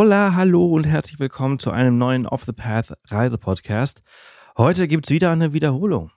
Hola, 0.00 0.36
hallo 0.36 0.64
und 0.64 0.86
herzlich 0.86 1.18
willkommen 1.18 1.58
zu 1.58 1.72
einem 1.72 1.98
neuen 1.98 2.24
Off 2.24 2.44
the 2.44 2.52
Path 2.52 2.96
Reisepodcast. 3.08 4.04
Heute 4.56 4.86
gibt's 4.86 5.10
wieder 5.10 5.32
eine 5.32 5.54
Wiederholung. 5.54 6.12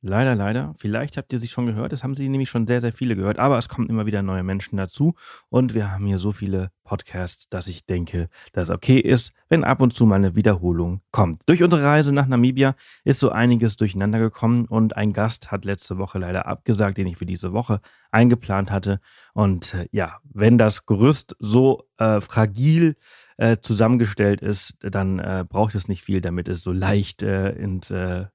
Leider, 0.00 0.36
leider. 0.36 0.74
Vielleicht 0.76 1.16
habt 1.16 1.32
ihr 1.32 1.40
sie 1.40 1.48
schon 1.48 1.66
gehört. 1.66 1.92
Es 1.92 2.04
haben 2.04 2.14
sie 2.14 2.28
nämlich 2.28 2.48
schon 2.48 2.68
sehr, 2.68 2.80
sehr 2.80 2.92
viele 2.92 3.16
gehört. 3.16 3.40
Aber 3.40 3.58
es 3.58 3.68
kommen 3.68 3.88
immer 3.88 4.06
wieder 4.06 4.22
neue 4.22 4.44
Menschen 4.44 4.76
dazu. 4.76 5.14
Und 5.48 5.74
wir 5.74 5.90
haben 5.90 6.06
hier 6.06 6.18
so 6.18 6.30
viele 6.30 6.70
Podcasts, 6.84 7.48
dass 7.48 7.66
ich 7.66 7.84
denke, 7.84 8.28
dass 8.52 8.68
es 8.68 8.74
okay 8.74 9.00
ist, 9.00 9.32
wenn 9.48 9.64
ab 9.64 9.80
und 9.80 9.92
zu 9.92 10.06
mal 10.06 10.14
eine 10.14 10.36
Wiederholung 10.36 11.00
kommt. 11.10 11.42
Durch 11.46 11.64
unsere 11.64 11.82
Reise 11.82 12.12
nach 12.12 12.28
Namibia 12.28 12.76
ist 13.02 13.18
so 13.18 13.30
einiges 13.30 13.76
durcheinander 13.76 14.20
gekommen. 14.20 14.66
Und 14.66 14.96
ein 14.96 15.12
Gast 15.12 15.50
hat 15.50 15.64
letzte 15.64 15.98
Woche 15.98 16.20
leider 16.20 16.46
abgesagt, 16.46 16.96
den 16.98 17.08
ich 17.08 17.16
für 17.16 17.26
diese 17.26 17.52
Woche 17.52 17.80
eingeplant 18.12 18.70
hatte. 18.70 19.00
Und 19.34 19.74
äh, 19.74 19.88
ja, 19.90 20.18
wenn 20.22 20.58
das 20.58 20.86
Gerüst 20.86 21.34
so 21.40 21.88
äh, 21.98 22.20
fragil 22.20 22.94
äh, 23.36 23.58
zusammengestellt 23.58 24.42
ist, 24.42 24.74
dann 24.80 25.18
äh, 25.18 25.44
braucht 25.48 25.74
es 25.74 25.88
nicht 25.88 26.02
viel, 26.02 26.20
damit 26.20 26.48
es 26.48 26.62
so 26.62 26.72
leicht 26.72 27.22
äh, 27.22 27.50
ins 27.50 27.90
äh, 27.90 28.26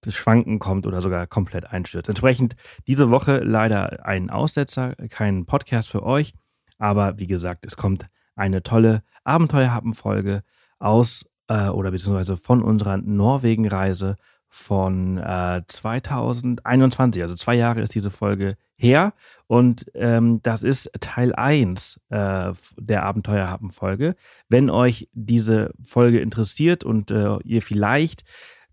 das 0.00 0.14
Schwanken 0.14 0.58
kommt 0.58 0.86
oder 0.86 1.02
sogar 1.02 1.26
komplett 1.26 1.66
einstürzt. 1.66 2.08
Entsprechend 2.08 2.56
diese 2.86 3.10
Woche 3.10 3.38
leider 3.38 4.04
ein 4.06 4.30
Aussetzer, 4.30 4.94
kein 5.10 5.46
Podcast 5.46 5.88
für 5.88 6.02
euch, 6.02 6.34
aber 6.78 7.18
wie 7.18 7.26
gesagt, 7.26 7.66
es 7.66 7.76
kommt 7.76 8.08
eine 8.36 8.62
tolle 8.62 9.02
Abenteuerhappen-Folge 9.24 10.42
aus 10.78 11.24
äh, 11.48 11.68
oder 11.68 11.90
beziehungsweise 11.90 12.36
von 12.36 12.62
unserer 12.62 12.96
Norwegen-Reise 12.98 14.16
von 14.48 15.18
äh, 15.18 15.62
2021. 15.66 17.22
Also 17.22 17.34
zwei 17.34 17.54
Jahre 17.54 17.82
ist 17.82 17.94
diese 17.94 18.10
Folge 18.10 18.56
her 18.76 19.12
und 19.46 19.86
ähm, 19.94 20.40
das 20.42 20.62
ist 20.62 20.90
Teil 21.00 21.34
1 21.34 22.00
äh, 22.08 22.52
der 22.78 23.02
Abenteuerhappen-Folge. 23.02 24.14
Wenn 24.48 24.70
euch 24.70 25.08
diese 25.12 25.72
Folge 25.82 26.20
interessiert 26.20 26.84
und 26.84 27.10
äh, 27.10 27.36
ihr 27.44 27.60
vielleicht 27.60 28.24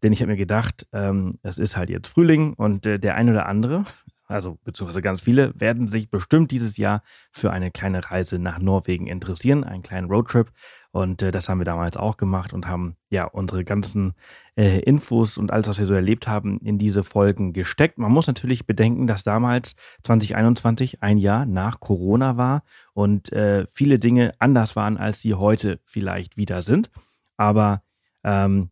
denn 0.05 0.13
ich 0.13 0.21
habe 0.21 0.31
mir 0.31 0.37
gedacht, 0.37 0.85
ähm, 0.93 1.31
es 1.41 1.57
ist 1.57 1.75
halt 1.75 1.89
jetzt 1.89 2.07
Frühling 2.07 2.53
und 2.53 2.85
äh, 2.85 2.99
der 2.99 3.15
ein 3.15 3.27
oder 3.27 3.47
andere, 3.47 3.85
also 4.27 4.59
beziehungsweise 4.63 5.01
ganz 5.01 5.19
viele, 5.19 5.51
werden 5.59 5.87
sich 5.87 6.11
bestimmt 6.11 6.51
dieses 6.51 6.77
Jahr 6.77 7.01
für 7.31 7.51
eine 7.51 7.71
kleine 7.71 8.11
Reise 8.11 8.37
nach 8.37 8.59
Norwegen 8.59 9.07
interessieren, 9.07 9.63
einen 9.63 9.81
kleinen 9.81 10.07
Roadtrip. 10.07 10.51
Und 10.91 11.23
äh, 11.23 11.31
das 11.31 11.49
haben 11.49 11.57
wir 11.57 11.65
damals 11.65 11.97
auch 11.97 12.17
gemacht 12.17 12.53
und 12.53 12.67
haben 12.67 12.97
ja 13.09 13.25
unsere 13.25 13.65
ganzen 13.65 14.13
äh, 14.55 14.79
Infos 14.81 15.39
und 15.39 15.51
alles, 15.51 15.67
was 15.67 15.79
wir 15.79 15.87
so 15.87 15.95
erlebt 15.95 16.27
haben, 16.27 16.59
in 16.59 16.77
diese 16.77 17.03
Folgen 17.03 17.51
gesteckt. 17.51 17.97
Man 17.97 18.11
muss 18.11 18.27
natürlich 18.27 18.67
bedenken, 18.67 19.07
dass 19.07 19.23
damals 19.23 19.75
2021 20.03 21.01
ein 21.01 21.17
Jahr 21.17 21.47
nach 21.47 21.79
Corona 21.79 22.37
war 22.37 22.63
und 22.93 23.33
äh, 23.33 23.65
viele 23.67 23.97
Dinge 23.97 24.33
anders 24.37 24.75
waren, 24.75 24.97
als 24.97 25.19
sie 25.21 25.33
heute 25.33 25.79
vielleicht 25.83 26.37
wieder 26.37 26.61
sind. 26.61 26.91
Aber 27.37 27.81
ähm, 28.23 28.69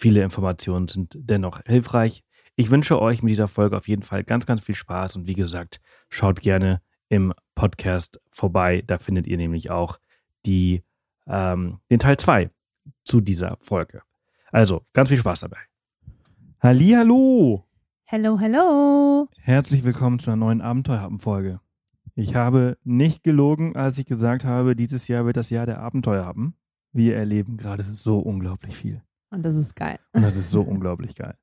Viele 0.00 0.22
Informationen 0.22 0.86
sind 0.86 1.18
dennoch 1.18 1.60
hilfreich. 1.66 2.22
Ich 2.54 2.70
wünsche 2.70 3.02
euch 3.02 3.24
mit 3.24 3.32
dieser 3.32 3.48
Folge 3.48 3.76
auf 3.76 3.88
jeden 3.88 4.02
Fall 4.02 4.22
ganz, 4.22 4.46
ganz 4.46 4.62
viel 4.62 4.76
Spaß 4.76 5.16
und 5.16 5.26
wie 5.26 5.34
gesagt, 5.34 5.80
schaut 6.08 6.40
gerne 6.40 6.80
im 7.08 7.34
Podcast 7.56 8.20
vorbei. 8.30 8.84
Da 8.86 8.98
findet 8.98 9.26
ihr 9.26 9.36
nämlich 9.36 9.72
auch 9.72 9.98
die, 10.46 10.84
ähm, 11.26 11.80
den 11.90 11.98
Teil 11.98 12.16
2 12.16 12.48
zu 13.02 13.20
dieser 13.20 13.58
Folge. 13.60 14.02
Also, 14.52 14.86
ganz 14.92 15.08
viel 15.08 15.18
Spaß 15.18 15.40
dabei. 15.40 15.58
Hallo. 16.60 17.64
Hello, 18.04 18.38
hello. 18.38 19.28
Herzlich 19.40 19.82
willkommen 19.82 20.20
zu 20.20 20.30
einer 20.30 20.36
neuen 20.36 20.60
Abenteuerhappen-Folge. 20.60 21.58
Ich 22.14 22.36
habe 22.36 22.78
nicht 22.84 23.24
gelogen, 23.24 23.74
als 23.74 23.98
ich 23.98 24.06
gesagt 24.06 24.44
habe, 24.44 24.76
dieses 24.76 25.08
Jahr 25.08 25.26
wird 25.26 25.36
das 25.36 25.50
Jahr 25.50 25.66
der 25.66 25.80
Abenteuer 25.80 26.24
haben. 26.24 26.54
Wir 26.92 27.16
erleben 27.16 27.56
gerade 27.56 27.82
so 27.82 28.20
unglaublich 28.20 28.76
viel. 28.76 29.02
Und 29.30 29.42
das 29.42 29.54
ist 29.54 29.76
geil. 29.76 29.98
Und 30.12 30.22
das 30.22 30.36
ist 30.36 30.50
so 30.50 30.62
unglaublich 30.62 31.14
geil. 31.14 31.34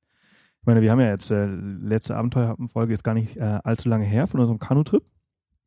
Ich 0.62 0.68
meine, 0.68 0.82
wir 0.82 0.92
haben 0.92 1.00
ja 1.00 1.10
jetzt 1.10 1.30
äh, 1.30 1.46
letzte 1.46 2.16
Abenteuerfolge 2.16 2.94
jetzt 2.94 3.04
gar 3.04 3.14
nicht 3.14 3.38
äh, 3.38 3.60
allzu 3.64 3.88
lange 3.90 4.06
her 4.06 4.28
von 4.28 4.40
unserem 4.40 4.60
Kanutrip. 4.60 5.04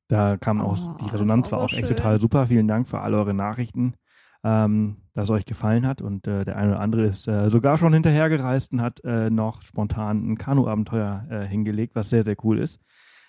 Da 0.08 0.36
kam 0.36 0.60
auch 0.60 0.76
oh, 0.78 0.96
die 1.00 1.10
Resonanz 1.10 1.52
war 1.52 1.60
auch, 1.60 1.72
echt 1.72 1.88
total 1.88 2.20
super. 2.20 2.46
Vielen 2.46 2.66
Dank 2.66 2.88
für 2.88 3.00
all 3.00 3.14
eure 3.14 3.34
Nachrichten, 3.34 3.94
ähm, 4.42 5.02
dass 5.14 5.24
es 5.24 5.30
euch 5.30 5.44
gefallen 5.44 5.86
hat. 5.86 6.02
Und 6.02 6.26
äh, 6.26 6.44
der 6.44 6.56
eine 6.56 6.72
oder 6.72 6.80
andere 6.80 7.04
ist 7.04 7.28
äh, 7.28 7.50
sogar 7.50 7.78
schon 7.78 7.92
hinterhergereist 7.92 8.72
und 8.72 8.82
hat 8.82 9.04
äh, 9.04 9.30
noch 9.30 9.62
spontan 9.62 10.32
ein 10.32 10.38
Kanu-Abenteuer 10.38 11.26
äh, 11.30 11.46
hingelegt, 11.46 11.94
was 11.94 12.10
sehr, 12.10 12.24
sehr 12.24 12.36
cool 12.42 12.58
ist 12.58 12.80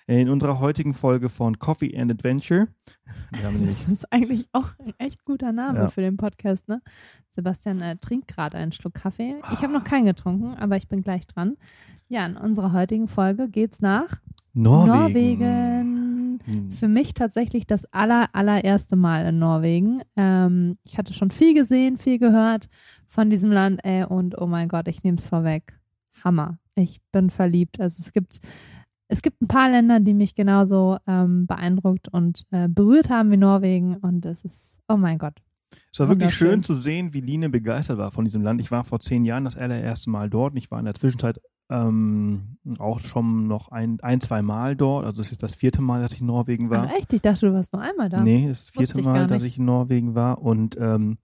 in 0.09 0.27
unserer 0.27 0.59
heutigen 0.59 0.95
Folge 0.95 1.29
von 1.29 1.59
Coffee 1.59 1.95
and 1.95 2.11
Adventure. 2.11 2.69
das 3.31 3.87
ist 3.87 4.11
eigentlich 4.11 4.47
auch 4.53 4.69
ein 4.79 4.93
echt 4.97 5.23
guter 5.23 5.51
Name 5.51 5.79
ja. 5.79 5.89
für 5.89 6.01
den 6.01 6.17
Podcast, 6.17 6.67
ne? 6.67 6.81
Sebastian 7.29 7.81
äh, 7.81 7.95
trinkt 7.97 8.27
gerade 8.27 8.57
einen 8.57 8.71
Schluck 8.71 8.95
Kaffee. 8.95 9.35
Ich 9.53 9.61
habe 9.61 9.71
noch 9.71 9.83
keinen 9.83 10.05
getrunken, 10.05 10.55
aber 10.55 10.77
ich 10.77 10.87
bin 10.87 11.03
gleich 11.03 11.27
dran. 11.27 11.57
Ja, 12.07 12.25
in 12.25 12.37
unserer 12.37 12.73
heutigen 12.73 13.07
Folge 13.07 13.49
geht 13.49 13.73
es 13.73 13.81
nach 13.81 14.19
Norwegen. 14.53 14.89
Norwegen. 14.89 16.39
Hm. 16.43 16.71
Für 16.71 16.87
mich 16.87 17.13
tatsächlich 17.13 17.67
das 17.67 17.85
aller, 17.93 18.29
allererste 18.33 18.95
Mal 18.95 19.27
in 19.27 19.37
Norwegen. 19.37 20.01
Ähm, 20.15 20.79
ich 20.85 20.97
hatte 20.97 21.13
schon 21.13 21.29
viel 21.29 21.53
gesehen, 21.53 21.99
viel 21.99 22.17
gehört 22.17 22.67
von 23.05 23.29
diesem 23.29 23.51
Land, 23.51 23.81
ey, 23.83 24.05
und 24.05 24.41
oh 24.41 24.47
mein 24.47 24.69
Gott, 24.69 24.87
ich 24.87 25.03
nehme 25.03 25.19
es 25.19 25.27
vorweg. 25.27 25.77
Hammer. 26.23 26.57
Ich 26.73 26.99
bin 27.11 27.29
verliebt. 27.29 27.79
Also 27.79 27.99
es 27.99 28.11
gibt 28.11 28.41
es 29.09 29.23
gibt 29.23 29.41
ein 29.41 29.47
paar 29.47 29.69
Länder, 29.69 29.99
die 29.99 30.13
mich 30.13 30.35
genauso 30.35 30.97
ähm, 31.07 31.47
beeindruckt 31.47 32.07
und 32.07 32.43
äh, 32.51 32.69
berührt 32.69 33.09
haben 33.09 33.31
wie 33.31 33.37
Norwegen 33.37 33.97
und 33.97 34.25
es 34.25 34.45
ist, 34.45 34.79
oh 34.87 34.97
mein 34.97 35.17
Gott. 35.17 35.33
Es 35.91 35.99
war 35.99 36.07
wirklich 36.09 36.33
schön 36.33 36.63
zu 36.63 36.75
sehen, 36.75 37.13
wie 37.13 37.21
Line 37.21 37.49
begeistert 37.49 37.97
war 37.97 38.11
von 38.11 38.23
diesem 38.23 38.43
Land. 38.43 38.61
Ich 38.61 38.69
war 38.71 38.83
vor 38.83 38.99
zehn 38.99 39.25
Jahren 39.25 39.45
das 39.45 39.57
allererste 39.57 40.09
Mal 40.11 40.29
dort 40.29 40.53
und 40.53 40.57
ich 40.57 40.69
war 40.69 40.79
in 40.79 40.85
der 40.85 40.93
Zwischenzeit 40.93 41.41
ähm, 41.71 42.57
auch 42.77 42.99
schon 42.99 43.47
noch 43.47 43.69
ein, 43.69 43.99
ein, 44.01 44.21
zwei 44.21 44.43
Mal 44.43 44.75
dort. 44.75 45.05
Also 45.05 45.21
es 45.21 45.31
ist 45.31 45.41
das 45.41 45.55
vierte 45.55 45.81
Mal, 45.81 46.01
dass 46.01 46.13
ich 46.13 46.21
in 46.21 46.27
Norwegen 46.27 46.69
war. 46.69 46.87
Ach 46.87 46.95
echt? 46.95 47.11
Ich 47.13 47.21
dachte, 47.21 47.47
du 47.47 47.53
warst 47.53 47.73
nur 47.73 47.81
einmal 47.81 48.09
da. 48.09 48.21
Nee, 48.21 48.47
es 48.47 48.61
ist 48.61 48.75
das 48.75 48.85
vierte 48.85 49.01
Mal, 49.01 49.25
dass 49.27 49.43
ich 49.43 49.57
in 49.57 49.65
Norwegen 49.65 50.13
war 50.13 50.41
und 50.41 50.77
ähm, 50.79 51.17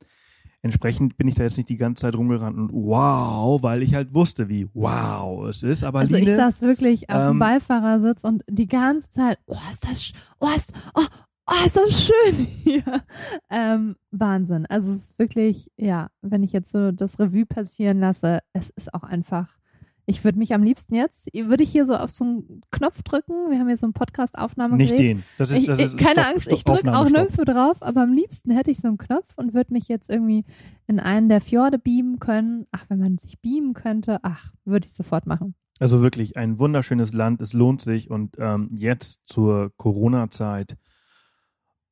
Entsprechend 0.66 1.16
bin 1.16 1.28
ich 1.28 1.36
da 1.36 1.44
jetzt 1.44 1.58
nicht 1.58 1.70
die 1.70 1.78
ganze 1.78 2.02
Zeit 2.02 2.16
rumgerannt 2.16 2.58
und 2.58 2.72
wow, 2.74 3.62
weil 3.62 3.84
ich 3.84 3.94
halt 3.94 4.16
wusste, 4.16 4.50
wie 4.50 4.68
wow 4.74 5.48
es 5.48 5.62
ist. 5.62 5.84
Aber 5.84 6.00
also 6.00 6.16
Line, 6.16 6.28
ich 6.28 6.36
saß 6.36 6.64
wirklich 6.64 7.08
auf 7.12 7.22
ähm, 7.22 7.34
dem 7.34 7.40
Beifahrersitz 7.40 8.24
und 8.24 8.44
die 8.50 8.66
ganze 8.68 9.12
Zeit, 9.12 9.38
oh, 9.46 9.60
ist 9.72 9.88
das, 9.88 10.12
oh, 10.40 10.48
ist, 10.56 10.74
oh, 10.96 11.06
oh, 11.46 11.66
ist 11.68 11.78
das 11.78 12.06
schön 12.06 12.36
hier. 12.64 13.04
Ähm, 13.52 13.96
Wahnsinn. 14.10 14.66
Also 14.66 14.90
es 14.90 15.12
ist 15.12 15.20
wirklich, 15.20 15.70
ja, 15.78 16.10
wenn 16.24 16.42
ich 16.42 16.52
jetzt 16.52 16.72
so 16.72 16.92
das 16.92 17.20
Revue 17.20 17.46
passieren 17.46 18.00
lasse, 18.00 18.40
es 18.54 18.72
ist 18.72 18.92
auch 18.92 19.04
einfach 19.04 19.60
ich 20.06 20.24
würde 20.24 20.38
mich 20.38 20.54
am 20.54 20.62
liebsten 20.62 20.94
jetzt, 20.94 21.34
würde 21.34 21.64
ich 21.64 21.72
hier 21.72 21.86
so 21.86 21.96
auf 21.96 22.12
so 22.12 22.24
einen 22.24 22.62
Knopf 22.72 23.02
drücken. 23.02 23.50
Wir 23.50 23.60
haben 23.60 23.68
hier 23.68 23.78
so 23.78 23.88
ein 23.88 23.94
Podcast-Aufnahmegerät. 23.94 25.00
Nicht 25.00 25.10
den. 25.10 25.24
Das 25.38 25.52
ist, 25.52 25.68
das 25.68 25.80
ist, 25.80 25.94
ich, 25.94 25.98
keine 25.98 26.22
stopp, 26.22 26.28
Angst, 26.28 26.52
ich 26.52 26.64
drücke 26.64 26.96
auch 26.96 27.10
nirgendwo 27.10 27.44
drauf, 27.44 27.82
aber 27.82 28.04
am 28.04 28.14
liebsten 28.14 28.52
hätte 28.52 28.72
ich 28.72 28.78
so 28.80 28.88
einen 28.88 28.98
Knopf 28.98 29.28
und 29.36 29.54
würde 29.54 29.74
mich 29.74 29.88
jetzt 29.88 30.10
irgendwie 30.10 30.46
in 30.86 31.00
einen 31.00 31.28
der 31.28 31.42
Fjorde 31.42 31.80
beamen 31.80 32.20
können. 32.20 32.68
Ach, 32.72 32.86
wenn 32.90 33.00
man 33.00 33.18
sich 33.18 33.40
beamen 33.42 33.74
könnte, 33.74 34.20
ach, 34.22 34.54
würde 34.64 34.88
ich 34.88 34.94
sofort 34.94 35.26
machen. 35.26 35.56
Also 35.80 36.02
wirklich 36.02 36.38
ein 36.38 36.60
wunderschönes 36.60 37.12
Land, 37.12 37.42
es 37.42 37.54
lohnt 37.54 37.82
sich 37.82 38.10
und 38.10 38.36
ähm, 38.40 38.70
jetzt 38.72 39.28
zur 39.28 39.74
Corona-Zeit 39.76 40.78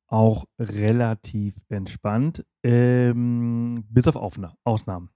auch 0.06 0.44
relativ 0.58 1.56
entspannt, 1.68 2.46
ähm, 2.62 3.84
bis 3.88 4.06
auf 4.06 4.16
Aufna 4.16 4.54
Ausnahmen. 4.64 5.10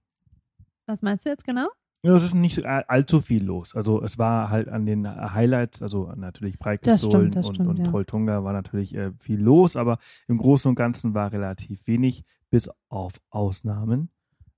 Was 0.87 1.03
meinst 1.03 1.25
du 1.25 1.31
jetzt 1.31 1.45
genau? 1.45 1.69
Ja, 2.03 2.15
es 2.15 2.23
ist 2.23 2.35
nicht 2.35 2.65
allzu 2.65 3.21
viel 3.21 3.43
los. 3.43 3.75
Also 3.75 4.03
es 4.03 4.19
war 4.19 4.51
halt 4.51 4.69
an 4.69 4.87
den 4.87 5.07
Highlights, 5.07 5.83
also 5.83 6.13
natürlich 6.15 6.59
Breitgestohlen 6.59 7.35
und, 7.35 7.45
stimmt, 7.45 7.69
und 7.69 7.79
ja. 7.79 7.85
Trolltunga 7.85 8.45
war 8.45 8.53
natürlich 8.53 8.95
äh, 8.95 9.13
viel 9.19 9.41
los, 9.41 9.75
aber 9.75 9.99
im 10.29 10.39
Großen 10.39 10.69
und 10.69 10.77
Ganzen 10.77 11.15
war 11.15 11.33
relativ 11.33 11.87
wenig, 11.89 12.25
bis 12.51 12.71
auf 12.89 13.15
Ausnahmen 13.31 14.11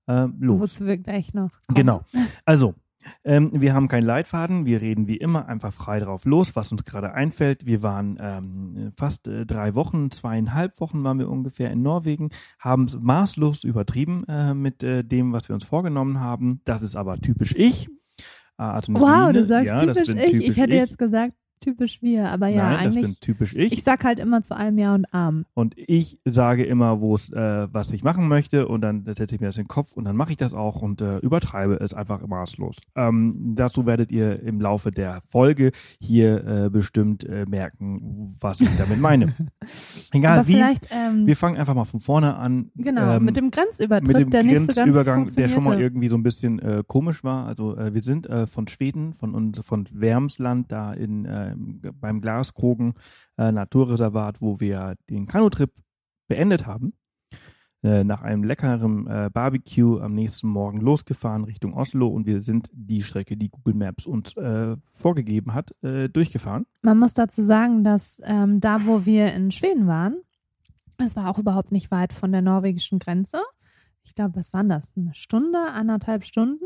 äh, 0.07 0.27
los. 0.39 0.61
Wozu 0.61 0.85
wir 0.85 0.97
gleich 0.97 1.33
noch. 1.33 1.51
Kommen. 1.67 1.75
Genau. 1.75 2.01
Also, 2.45 2.75
ähm, 3.23 3.49
wir 3.53 3.73
haben 3.73 3.87
keinen 3.87 4.05
Leitfaden, 4.05 4.65
wir 4.65 4.81
reden 4.81 5.07
wie 5.07 5.17
immer 5.17 5.47
einfach 5.47 5.73
frei 5.73 5.99
drauf 5.99 6.25
los, 6.25 6.55
was 6.55 6.71
uns 6.71 6.83
gerade 6.83 7.13
einfällt. 7.13 7.65
Wir 7.65 7.83
waren 7.83 8.17
ähm, 8.19 8.91
fast 8.97 9.27
äh, 9.27 9.45
drei 9.45 9.75
Wochen, 9.75 10.11
zweieinhalb 10.11 10.79
Wochen 10.79 11.03
waren 11.03 11.19
wir 11.19 11.29
ungefähr 11.29 11.71
in 11.71 11.81
Norwegen, 11.81 12.29
haben 12.59 12.85
es 12.85 12.97
maßlos 12.99 13.63
übertrieben 13.63 14.23
äh, 14.27 14.53
mit 14.53 14.83
äh, 14.83 15.03
dem, 15.03 15.33
was 15.33 15.49
wir 15.49 15.53
uns 15.53 15.63
vorgenommen 15.63 16.19
haben. 16.19 16.61
Das 16.65 16.81
ist 16.81 16.95
aber 16.95 17.19
typisch 17.19 17.53
ich. 17.55 17.87
Äh, 18.57 18.63
also 18.63 18.93
wow, 18.93 19.27
Line. 19.27 19.33
du 19.33 19.45
sagst 19.45 19.67
ja, 19.67 19.79
typisch 19.79 20.09
ich. 20.09 20.31
Typisch 20.31 20.47
ich 20.47 20.57
hätte 20.57 20.73
ich. 20.73 20.79
jetzt 20.79 20.97
gesagt, 20.97 21.33
typisch 21.61 22.01
wir, 22.01 22.29
aber 22.29 22.47
ja, 22.47 22.63
Nein, 22.63 22.77
eigentlich. 22.77 23.03
Das 23.03 23.19
bin 23.19 23.19
typisch 23.21 23.55
ich. 23.55 23.71
Ich 23.71 23.83
sag 23.83 24.03
halt 24.03 24.19
immer 24.19 24.41
zu 24.41 24.55
allem 24.55 24.77
Ja 24.77 24.93
und 24.95 25.05
Arm. 25.13 25.45
Und 25.53 25.73
ich 25.77 26.19
sage 26.25 26.65
immer, 26.65 26.99
wo 26.99 27.15
es, 27.15 27.31
äh, 27.31 27.67
was 27.71 27.91
ich 27.91 28.03
machen 28.03 28.27
möchte, 28.27 28.67
und 28.67 28.81
dann 28.81 29.05
setze 29.05 29.35
ich 29.35 29.41
mir 29.41 29.47
das 29.47 29.57
in 29.57 29.63
den 29.63 29.67
Kopf 29.69 29.93
und 29.95 30.05
dann 30.05 30.15
mache 30.15 30.31
ich 30.31 30.37
das 30.37 30.53
auch 30.53 30.81
und 30.81 31.01
äh, 31.01 31.19
übertreibe 31.19 31.75
es 31.79 31.93
einfach 31.93 32.25
maßlos. 32.25 32.77
Ähm, 32.95 33.53
dazu 33.55 33.85
werdet 33.85 34.11
ihr 34.11 34.41
im 34.41 34.59
Laufe 34.59 34.91
der 34.91 35.21
Folge 35.29 35.71
hier 35.99 36.45
äh, 36.45 36.69
bestimmt 36.69 37.23
äh, 37.23 37.45
merken, 37.47 38.35
was 38.39 38.61
ich 38.61 38.69
damit 38.77 38.99
meine. 38.99 39.33
Egal 40.11 40.39
Aber 40.39 40.47
wie. 40.47 40.61
ähm, 40.89 41.27
Wir 41.27 41.35
fangen 41.37 41.57
einfach 41.57 41.75
mal 41.75 41.85
von 41.85 41.99
vorne 41.99 42.35
an. 42.35 42.71
genau, 42.75 43.15
ähm, 43.17 43.25
mit 43.25 43.37
dem 43.37 43.51
Grenzübertritt, 43.51 44.07
mit 44.07 44.17
dem 44.17 44.29
der 44.31 44.43
nicht 44.43 44.59
so 44.61 44.67
ganz 44.67 44.75
Grenzübergang, 44.75 45.27
der 45.35 45.47
schon 45.47 45.63
mal 45.63 45.79
irgendwie 45.79 46.07
so 46.07 46.15
ein 46.15 46.23
bisschen 46.23 46.59
äh, 46.59 46.83
komisch 46.85 47.23
war. 47.23 47.45
Also 47.45 47.77
äh, 47.77 47.93
wir 47.93 48.01
sind 48.01 48.27
von 48.45 48.67
Schweden, 48.67 49.13
von 49.13 49.35
uns, 49.35 49.59
von 49.59 49.85
Wermsland 49.93 50.71
da 50.71 50.93
in 50.93 51.25
beim 51.55 52.21
Glaskrogen 52.21 52.93
äh, 53.37 53.51
Naturreservat, 53.51 54.41
wo 54.41 54.59
wir 54.59 54.95
den 55.09 55.27
Kanutrip 55.27 55.71
beendet 56.27 56.65
haben. 56.65 56.93
Äh, 57.83 58.03
nach 58.03 58.21
einem 58.21 58.43
leckeren 58.43 59.07
äh, 59.07 59.31
Barbecue 59.33 59.99
am 59.99 60.13
nächsten 60.13 60.47
Morgen 60.47 60.79
losgefahren 60.81 61.43
Richtung 61.45 61.73
Oslo 61.73 62.07
und 62.09 62.27
wir 62.27 62.43
sind 62.43 62.69
die 62.71 63.01
Strecke, 63.01 63.35
die 63.35 63.49
Google 63.49 63.73
Maps 63.73 64.05
uns 64.05 64.37
äh, 64.37 64.75
vorgegeben 64.83 65.55
hat, 65.55 65.73
äh, 65.81 66.07
durchgefahren. 66.07 66.67
Man 66.83 66.99
muss 66.99 67.15
dazu 67.15 67.41
sagen, 67.41 67.83
dass 67.83 68.21
ähm, 68.23 68.59
da, 68.59 68.85
wo 68.85 69.07
wir 69.07 69.33
in 69.33 69.51
Schweden 69.51 69.87
waren, 69.87 70.21
es 70.99 71.15
war 71.15 71.27
auch 71.27 71.39
überhaupt 71.39 71.71
nicht 71.71 71.89
weit 71.89 72.13
von 72.13 72.31
der 72.31 72.43
norwegischen 72.43 72.99
Grenze. 72.99 73.41
Ich 74.03 74.13
glaube, 74.13 74.35
was 74.35 74.53
waren 74.53 74.69
das? 74.69 74.91
Eine 74.95 75.15
Stunde, 75.15 75.59
anderthalb 75.59 76.23
Stunden. 76.23 76.65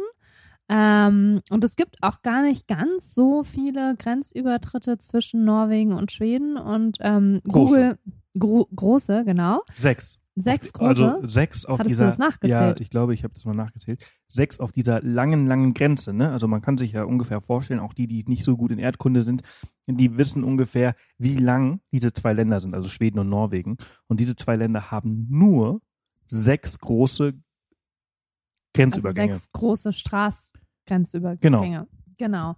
Ähm, 0.67 1.41
und 1.51 1.63
es 1.63 1.75
gibt 1.75 1.97
auch 2.01 2.21
gar 2.21 2.41
nicht 2.41 2.67
ganz 2.67 3.13
so 3.13 3.43
viele 3.43 3.95
Grenzübertritte 3.97 4.97
zwischen 4.97 5.45
Norwegen 5.45 5.93
und 5.93 6.11
Schweden 6.11 6.57
und 6.57 6.97
ähm, 7.01 7.41
Große. 7.47 7.73
Google 7.73 7.97
gro 8.37 8.67
große, 8.75 9.23
genau. 9.25 9.61
Sechs. 9.75 10.19
Sechs 10.37 10.75
Also 10.75 11.11
große. 11.11 11.27
sechs 11.29 11.65
auf 11.65 11.79
Hattest 11.79 11.91
du 11.91 12.03
dieser. 12.03 12.05
das 12.07 12.17
nachgezählt? 12.17 12.77
Ja, 12.77 12.81
ich 12.81 12.89
glaube, 12.89 13.13
ich 13.13 13.23
habe 13.23 13.33
das 13.33 13.45
mal 13.45 13.53
nachgezählt. 13.53 14.03
Sechs 14.27 14.59
auf 14.59 14.73
dieser 14.73 15.01
langen, 15.01 15.47
langen 15.47 15.73
Grenze. 15.73 16.11
Ne? 16.11 16.29
Also 16.33 16.49
man 16.49 16.61
kann 16.61 16.77
sich 16.77 16.91
ja 16.91 17.05
ungefähr 17.05 17.39
vorstellen, 17.39 17.79
auch 17.79 17.93
die, 17.93 18.07
die 18.07 18.25
nicht 18.27 18.43
so 18.43 18.57
gut 18.57 18.71
in 18.71 18.79
Erdkunde 18.79 19.23
sind, 19.23 19.43
die 19.87 20.17
wissen 20.17 20.43
ungefähr, 20.43 20.95
wie 21.17 21.37
lang 21.37 21.79
diese 21.93 22.11
zwei 22.11 22.33
Länder 22.33 22.59
sind, 22.59 22.73
also 22.73 22.89
Schweden 22.89 23.19
und 23.19 23.29
Norwegen. 23.29 23.77
Und 24.07 24.19
diese 24.19 24.35
zwei 24.35 24.57
Länder 24.57 24.91
haben 24.91 25.25
nur 25.29 25.81
sechs 26.25 26.79
große 26.79 27.23
also 27.23 27.37
Grenzübergänge. 28.73 29.35
sechs 29.35 29.51
große 29.53 29.93
Straßgrenzübergänge. 30.85 31.87
Genau. 32.17 32.55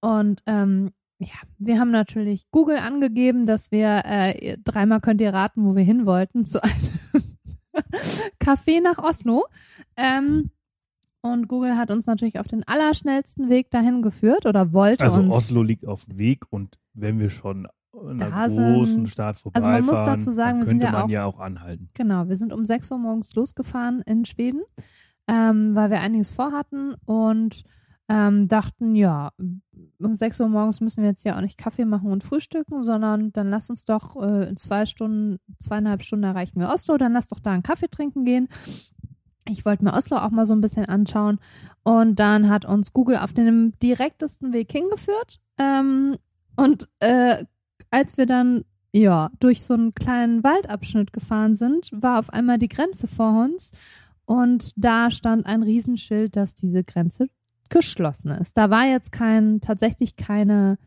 Und 0.00 0.42
ähm, 0.46 0.92
ja, 1.18 1.28
wir 1.58 1.78
haben 1.78 1.90
natürlich 1.90 2.50
Google 2.50 2.78
angegeben, 2.78 3.44
dass 3.46 3.70
wir 3.70 4.02
äh, 4.04 4.56
dreimal 4.64 5.00
könnt 5.00 5.20
ihr 5.20 5.32
raten, 5.34 5.64
wo 5.64 5.74
wir 5.76 5.82
hin 5.82 6.06
wollten, 6.06 6.46
zu 6.46 6.62
einem 6.62 6.72
Café 8.42 8.80
nach 8.82 8.98
Oslo. 8.98 9.44
Ähm, 9.96 10.50
und 11.22 11.48
Google 11.48 11.76
hat 11.76 11.90
uns 11.90 12.06
natürlich 12.06 12.38
auf 12.38 12.46
den 12.48 12.66
allerschnellsten 12.66 13.50
Weg 13.50 13.70
dahin 13.70 14.00
geführt 14.00 14.46
oder 14.46 14.72
wollte 14.72 15.04
Also 15.04 15.18
uns. 15.18 15.34
Oslo 15.34 15.62
liegt 15.62 15.86
auf 15.86 16.06
dem 16.06 16.16
Weg 16.16 16.44
und 16.50 16.78
wenn 16.94 17.18
wir 17.18 17.28
schon 17.28 17.68
Da 17.92 18.08
einer 18.44 18.48
großen 18.48 19.06
Stadt 19.06 19.36
Also 19.36 19.68
man 19.68 19.84
vorbeifahren, 19.84 19.84
muss 19.84 19.98
dazu 20.24 20.30
sagen, 20.34 20.58
wir 20.60 20.66
sind 20.66 20.82
ja 20.82 20.92
man 20.92 21.02
auch- 21.02 21.08
ja 21.10 21.24
auch 21.26 21.38
anhalten. 21.40 21.90
Genau, 21.92 22.28
wir 22.28 22.36
sind 22.36 22.54
um 22.54 22.64
6 22.64 22.90
Uhr 22.92 22.98
morgens 22.98 23.34
losgefahren 23.34 24.00
in 24.06 24.24
Schweden, 24.24 24.62
ähm, 25.28 25.74
weil 25.74 25.90
wir 25.90 26.00
einiges 26.00 26.32
vorhatten 26.32 26.94
und 27.04 27.64
ähm, 28.08 28.48
dachten, 28.48 28.96
ja, 28.96 29.30
um 30.00 30.16
6 30.16 30.40
Uhr 30.40 30.48
morgens 30.48 30.80
müssen 30.80 31.02
wir 31.02 31.10
jetzt 31.10 31.24
ja 31.24 31.36
auch 31.36 31.40
nicht 31.40 31.58
Kaffee 31.58 31.84
machen 31.84 32.10
und 32.10 32.24
frühstücken, 32.24 32.82
sondern 32.82 33.32
dann 33.32 33.48
lass 33.48 33.70
uns 33.70 33.84
doch 33.84 34.16
äh, 34.20 34.48
in 34.48 34.56
zwei 34.56 34.84
Stunden, 34.84 35.38
zweieinhalb 35.60 36.02
Stunden 36.02 36.24
erreichen 36.24 36.58
wir 36.58 36.70
Oslo, 36.70 36.96
dann 36.96 37.12
lass 37.12 37.28
doch 37.28 37.38
da 37.38 37.52
einen 37.52 37.62
Kaffee 37.62 37.88
trinken 37.88 38.24
gehen. 38.24 38.48
Ich 39.46 39.64
wollte 39.64 39.84
mir 39.84 39.94
Oslo 39.94 40.16
auch 40.16 40.30
mal 40.30 40.44
so 40.44 40.54
ein 40.54 40.60
bisschen 40.60 40.86
anschauen 40.86 41.38
und 41.84 42.18
dann 42.18 42.48
hat 42.48 42.64
uns 42.64 42.92
Google 42.92 43.18
auf 43.18 43.32
dem 43.32 43.78
direktesten 43.78 44.52
Weg 44.52 44.72
hingeführt 44.72 45.40
ähm, 45.56 46.16
und 46.56 46.88
äh, 46.98 47.44
als 47.90 48.18
wir 48.18 48.26
dann 48.26 48.64
ja, 48.92 49.30
durch 49.38 49.62
so 49.62 49.74
einen 49.74 49.94
kleinen 49.94 50.42
Waldabschnitt 50.42 51.12
gefahren 51.12 51.54
sind, 51.54 51.90
war 51.92 52.18
auf 52.18 52.30
einmal 52.30 52.58
die 52.58 52.68
Grenze 52.68 53.06
vor 53.06 53.44
uns 53.44 53.70
und 54.30 54.70
da 54.76 55.10
stand 55.10 55.44
ein 55.44 55.64
Riesenschild, 55.64 56.36
dass 56.36 56.54
diese 56.54 56.84
Grenze 56.84 57.26
geschlossen 57.68 58.30
ist. 58.30 58.56
Da 58.56 58.70
war 58.70 58.86
jetzt 58.86 59.10
kein, 59.10 59.60
tatsächlich 59.60 60.14
keine, 60.14 60.78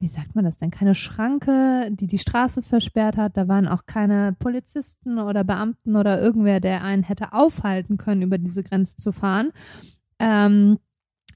wie 0.00 0.06
sagt 0.06 0.34
man 0.34 0.44
das 0.44 0.58
denn, 0.58 0.70
keine 0.70 0.94
Schranke, 0.94 1.88
die 1.92 2.06
die 2.06 2.18
Straße 2.18 2.60
versperrt 2.60 3.16
hat. 3.16 3.38
Da 3.38 3.48
waren 3.48 3.68
auch 3.68 3.86
keine 3.86 4.36
Polizisten 4.38 5.18
oder 5.18 5.44
Beamten 5.44 5.96
oder 5.96 6.20
irgendwer, 6.20 6.60
der 6.60 6.84
einen 6.84 7.02
hätte 7.02 7.32
aufhalten 7.32 7.96
können, 7.96 8.20
über 8.20 8.36
diese 8.36 8.62
Grenze 8.62 8.98
zu 8.98 9.12
fahren. 9.12 9.52
Ähm, 10.18 10.76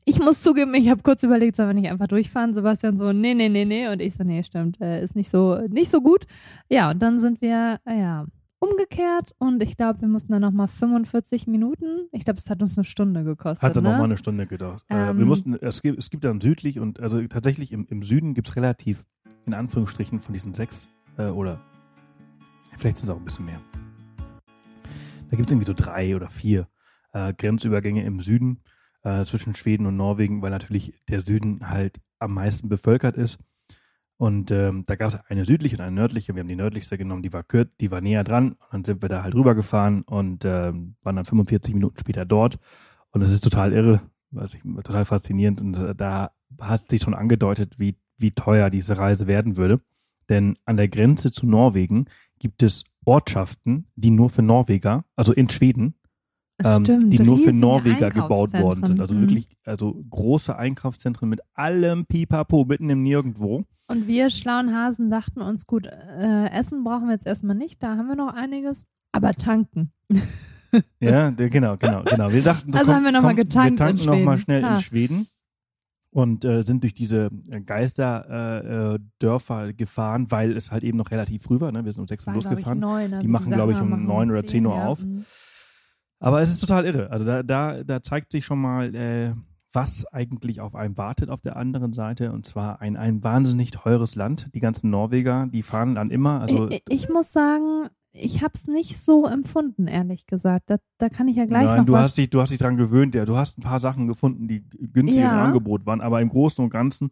ich 0.05 0.19
muss 0.19 0.43
zugeben, 0.43 0.75
ich 0.75 0.90
habe 0.90 1.00
kurz 1.02 1.22
überlegt, 1.22 1.56
sollen 1.56 1.70
wir 1.70 1.81
nicht 1.81 1.90
einfach 1.90 2.08
durchfahren? 2.08 2.52
Sebastian 2.52 2.99
so, 2.99 3.14
nee, 3.14 3.32
nee, 3.32 3.49
nee, 3.49 3.64
nee. 3.64 3.88
Und 3.88 4.02
ich 4.02 4.12
so, 4.12 4.22
nee, 4.22 4.43
stimmt, 4.43 4.82
äh, 4.82 5.02
ist 5.02 5.16
nicht 5.16 5.31
so, 5.31 5.58
nicht 5.70 5.90
so 5.90 6.02
gut. 6.02 6.26
Ja, 6.69 6.90
und 6.90 7.00
dann 7.00 7.19
sind 7.19 7.40
wir, 7.40 7.81
äh, 7.87 7.99
ja, 7.99 8.26
umgekehrt 8.64 9.34
und 9.38 9.62
ich 9.62 9.76
glaube, 9.76 10.00
wir 10.00 10.08
mussten 10.08 10.32
dann 10.32 10.43
nochmal 10.43 10.69
45 10.69 11.46
Minuten. 11.46 12.08
Ich 12.12 12.25
glaube, 12.25 12.38
es 12.38 12.50
hat 12.50 12.62
uns 12.62 12.76
eine 12.78 12.84
Stunde 12.84 13.25
gekostet. 13.25 13.62
Hatte 13.62 13.82
ne? 13.82 13.90
noch 13.90 13.99
mal 13.99 14.05
eine 14.05 14.16
Stunde 14.16 14.46
gedauert. 14.46 14.82
äh, 14.88 15.11
Ähm, 15.11 15.19
wir 15.19 15.26
mussten, 15.26 15.55
es 15.55 15.82
gibt, 15.82 15.99
es 15.99 16.11
gibt 16.11 16.25
dann 16.25 16.40
südlich 16.40 16.81
und 16.81 17.00
also 17.00 17.22
tatsächlich 17.26 17.72
im, 17.72 17.87
im 17.88 18.02
Süden 18.02 18.34
gibt 18.34 18.49
es 18.49 18.56
relativ, 18.56 19.05
in 19.46 19.55
Anführungsstrichen, 19.55 20.20
von 20.20 20.32
diesen 20.32 20.55
sechs 20.55 20.88
äh, 21.19 21.26
oder 21.26 21.61
vielleicht 22.76 22.99
sind 22.99 23.08
es 23.08 23.14
auch 23.14 23.19
ein 23.19 23.25
bisschen 23.25 23.46
mehr. 23.46 23.61
Da 25.31 25.37
gibt 25.37 25.49
es 25.49 25.52
irgendwie 25.52 25.66
so 25.66 25.75
drei 25.75 26.16
oder 26.16 26.28
vier 26.31 26.69
äh, 27.12 27.32
Grenzübergänge 27.32 28.05
im 28.05 28.20
Süden 28.20 28.61
äh, 29.02 29.25
zwischen 29.25 29.55
Schweden 29.55 29.87
und 29.87 29.96
Norwegen, 29.96 30.43
weil 30.43 30.50
natürlich 30.50 30.94
der 31.08 31.22
Süden 31.22 31.69
halt 31.69 32.00
am 32.19 32.34
meisten 32.34 32.69
bevölkert 32.69 33.16
ist. 33.16 33.38
Und 34.16 34.50
ähm, 34.50 34.84
da 34.87 34.94
gab 34.94 35.08
es 35.08 35.19
eine 35.28 35.44
südliche 35.44 35.76
und 35.76 35.82
eine 35.82 35.94
nördliche. 35.94 36.34
Wir 36.34 36.40
haben 36.40 36.49
die 36.49 36.56
nördlichste 36.56 36.96
genommen, 36.96 37.22
die 37.22 37.32
war 37.32 37.43
kürz, 37.43 37.70
die 37.81 37.90
war 37.90 38.00
näher 38.00 38.25
dran. 38.25 38.52
Und 38.52 38.72
dann 38.72 38.84
sind 38.84 39.02
wir 39.02 39.08
da 39.08 39.22
halt 39.22 39.34
rübergefahren 39.34 40.02
und 40.02 40.44
ähm, 40.44 40.96
waren 41.02 41.16
dann 41.16 41.25
45 41.25 41.75
Minuten 41.75 41.99
später 41.99 42.25
dort. 42.25 42.58
Und 43.11 43.22
es 43.22 43.32
ist 43.32 43.43
total 43.43 43.72
irre, 43.72 44.02
was 44.31 44.55
ich 44.55 44.62
total 44.62 45.05
faszinierend. 45.05 45.61
Und 45.61 45.76
äh, 45.76 45.94
da 45.94 46.31
hat 46.61 46.90
sich 46.90 47.02
schon 47.02 47.14
angedeutet, 47.14 47.78
wie, 47.78 47.96
wie 48.16 48.31
teuer 48.31 48.70
diese 48.70 48.96
Reise 48.99 49.26
werden 49.26 49.56
würde. 49.56 49.81
Denn 50.28 50.56
an 50.64 50.76
der 50.76 50.88
Grenze 50.88 51.31
zu 51.31 51.46
Norwegen 51.46 52.06
gibt 52.38 52.62
es 52.62 52.84
Ortschaften, 53.05 53.87
die 53.96 54.11
nur 54.11 54.31
für 54.31 54.43
Norweger, 54.43 55.05
also 55.16 55.33
in 55.33 55.50
Schweden, 55.50 55.94
Das 56.02 56.03
ähm, 56.62 56.84
stimmt, 56.84 57.12
die 57.12 57.18
nur 57.20 57.38
für 57.38 57.52
Norweger 57.52 58.11
gebaut 58.11 58.52
worden 58.52 58.84
sind. 58.84 59.00
Also 59.00 59.14
Mhm. 59.14 59.20
wirklich, 59.23 59.49
also 59.64 59.94
große 60.11 60.56
Einkaufszentren 60.56 61.28
mit 61.28 61.40
allem 61.54 62.06
Pipapo 62.06 62.64
mitten 62.64 62.90
im 62.90 63.02
Nirgendwo. 63.02 63.64
Und 63.88 64.06
wir 64.06 64.30
schlauen 64.30 64.75
Hasen 64.75 65.11
dachten 65.11 65.40
uns, 65.42 65.66
gut, 65.66 65.87
äh, 65.87 66.46
Essen 66.50 66.84
brauchen 66.84 67.06
wir 67.06 67.12
jetzt 67.12 67.26
erstmal 67.26 67.56
nicht, 67.56 67.82
da 67.82 67.96
haben 67.96 68.06
wir 68.08 68.16
noch 68.16 68.32
einiges, 68.34 68.87
aber 69.12 69.32
tanken. 69.34 69.92
Ja, 71.00 71.30
genau, 71.30 71.76
genau, 71.76 72.02
genau. 72.02 72.32
Wir 72.32 72.42
dachten, 72.42 72.73
so, 72.73 72.78
Also 72.78 72.87
komm, 72.90 72.96
haben 72.96 73.04
wir 73.04 73.12
noch 73.12 73.23
mal 73.23 73.28
komm, 73.28 73.37
getankt 73.44 73.78
Wir 73.80 73.87
tanken 73.87 74.04
noch 74.06 74.18
mal 74.20 74.37
Schweden. 74.37 74.42
schnell 74.42 74.64
Ha. 74.64 74.75
in 74.76 74.80
Schweden 74.82 75.26
und 76.11 76.44
äh, 76.44 76.62
sind 76.62 76.82
durch 76.82 76.94
diese 76.94 77.30
äh, 77.50 77.61
Geisterdörfer 77.61 78.94
äh, 78.94 78.99
Dörfer 79.20 79.73
gefahren, 79.73 80.30
weil 80.30 80.56
es 80.56 80.73
halt 80.73 80.82
eben 80.82 80.99
noch 80.99 81.11
relativ 81.12 81.42
früh 81.42 81.61
war. 81.61 81.70
Ne? 81.70 81.84
Wir 81.84 81.92
sind 81.92 82.00
um 82.02 82.08
6 82.08 82.23
Es 82.23 82.26
Uhr 82.26 82.34
losgefahren. 82.34 82.80
neun, 82.80 83.12
also 83.14 83.25
Die 83.25 83.30
machen, 83.30 83.52
glaube 83.52 83.73
ich, 83.73 83.80
um 83.80 84.04
neun 84.06 84.30
oder 84.30 84.44
zehn 84.46 84.66
Uhr 84.66 84.75
auf. 84.75 85.04
Mhm. 85.04 85.25
Aber 86.21 86.40
es 86.40 86.50
ist 86.50 86.61
total 86.61 86.85
irre. 86.87 87.11
Also 87.11 87.25
da, 87.25 87.42
da, 87.42 87.85
da 87.85 88.02
zeigt 88.02 88.33
sich 88.33 88.44
schon 88.44 88.61
mal, 88.61 88.94
äh, 88.94 89.35
was 89.73 90.06
eigentlich 90.12 90.61
auf 90.61 90.75
einem 90.75 90.97
wartet 90.97 91.28
auf 91.30 91.40
der 91.40 91.56
anderen 91.56 91.92
Seite. 91.92 92.33
Und 92.33 92.47
zwar 92.47 92.80
ein, 92.80 92.97
ein 92.97 93.23
wahnsinnig 93.25 93.73
teures 93.73 94.14
Land. 94.14 94.49
Die 94.54 94.61
ganzen 94.61 94.90
Norweger, 94.90 95.49
die 95.52 95.62
fahren 95.62 95.97
dann 95.97 96.11
immer. 96.11 96.40
Also 96.40 96.71
ich, 96.71 96.83
ich 96.88 97.09
muss 97.09 97.33
sagen, 97.33 97.88
ich 98.12 98.42
habe 98.42 98.52
es 98.54 98.68
nicht 98.68 98.97
so 98.99 99.26
empfunden, 99.26 99.88
ehrlich 99.88 100.26
gesagt. 100.26 100.71
Da, 100.71 100.76
da 100.99 101.09
kann 101.09 101.26
ich 101.26 101.37
ja 101.37 101.47
gleich 101.47 101.64
Nein, 101.66 101.78
noch 101.78 101.87
du 101.87 101.92
was. 101.94 102.02
hast 102.02 102.18
dich, 102.18 102.30
du 102.30 102.40
hast 102.40 102.50
dich 102.50 102.59
dran 102.59 102.76
gewöhnt. 102.76 103.14
Ja, 103.16 103.25
du 103.25 103.37
hast 103.37 103.59
ein 103.59 103.62
paar 103.62 103.80
Sachen 103.80 104.06
gefunden, 104.06 104.47
die 104.47 104.64
günstiger 104.71 105.25
im 105.30 105.37
Ja. 105.38 105.44
Angebot 105.44 105.85
waren. 105.87 106.00
Aber 106.00 106.21
im 106.21 106.28
Großen 106.28 106.62
und 106.64 106.71
Ganzen 106.71 107.11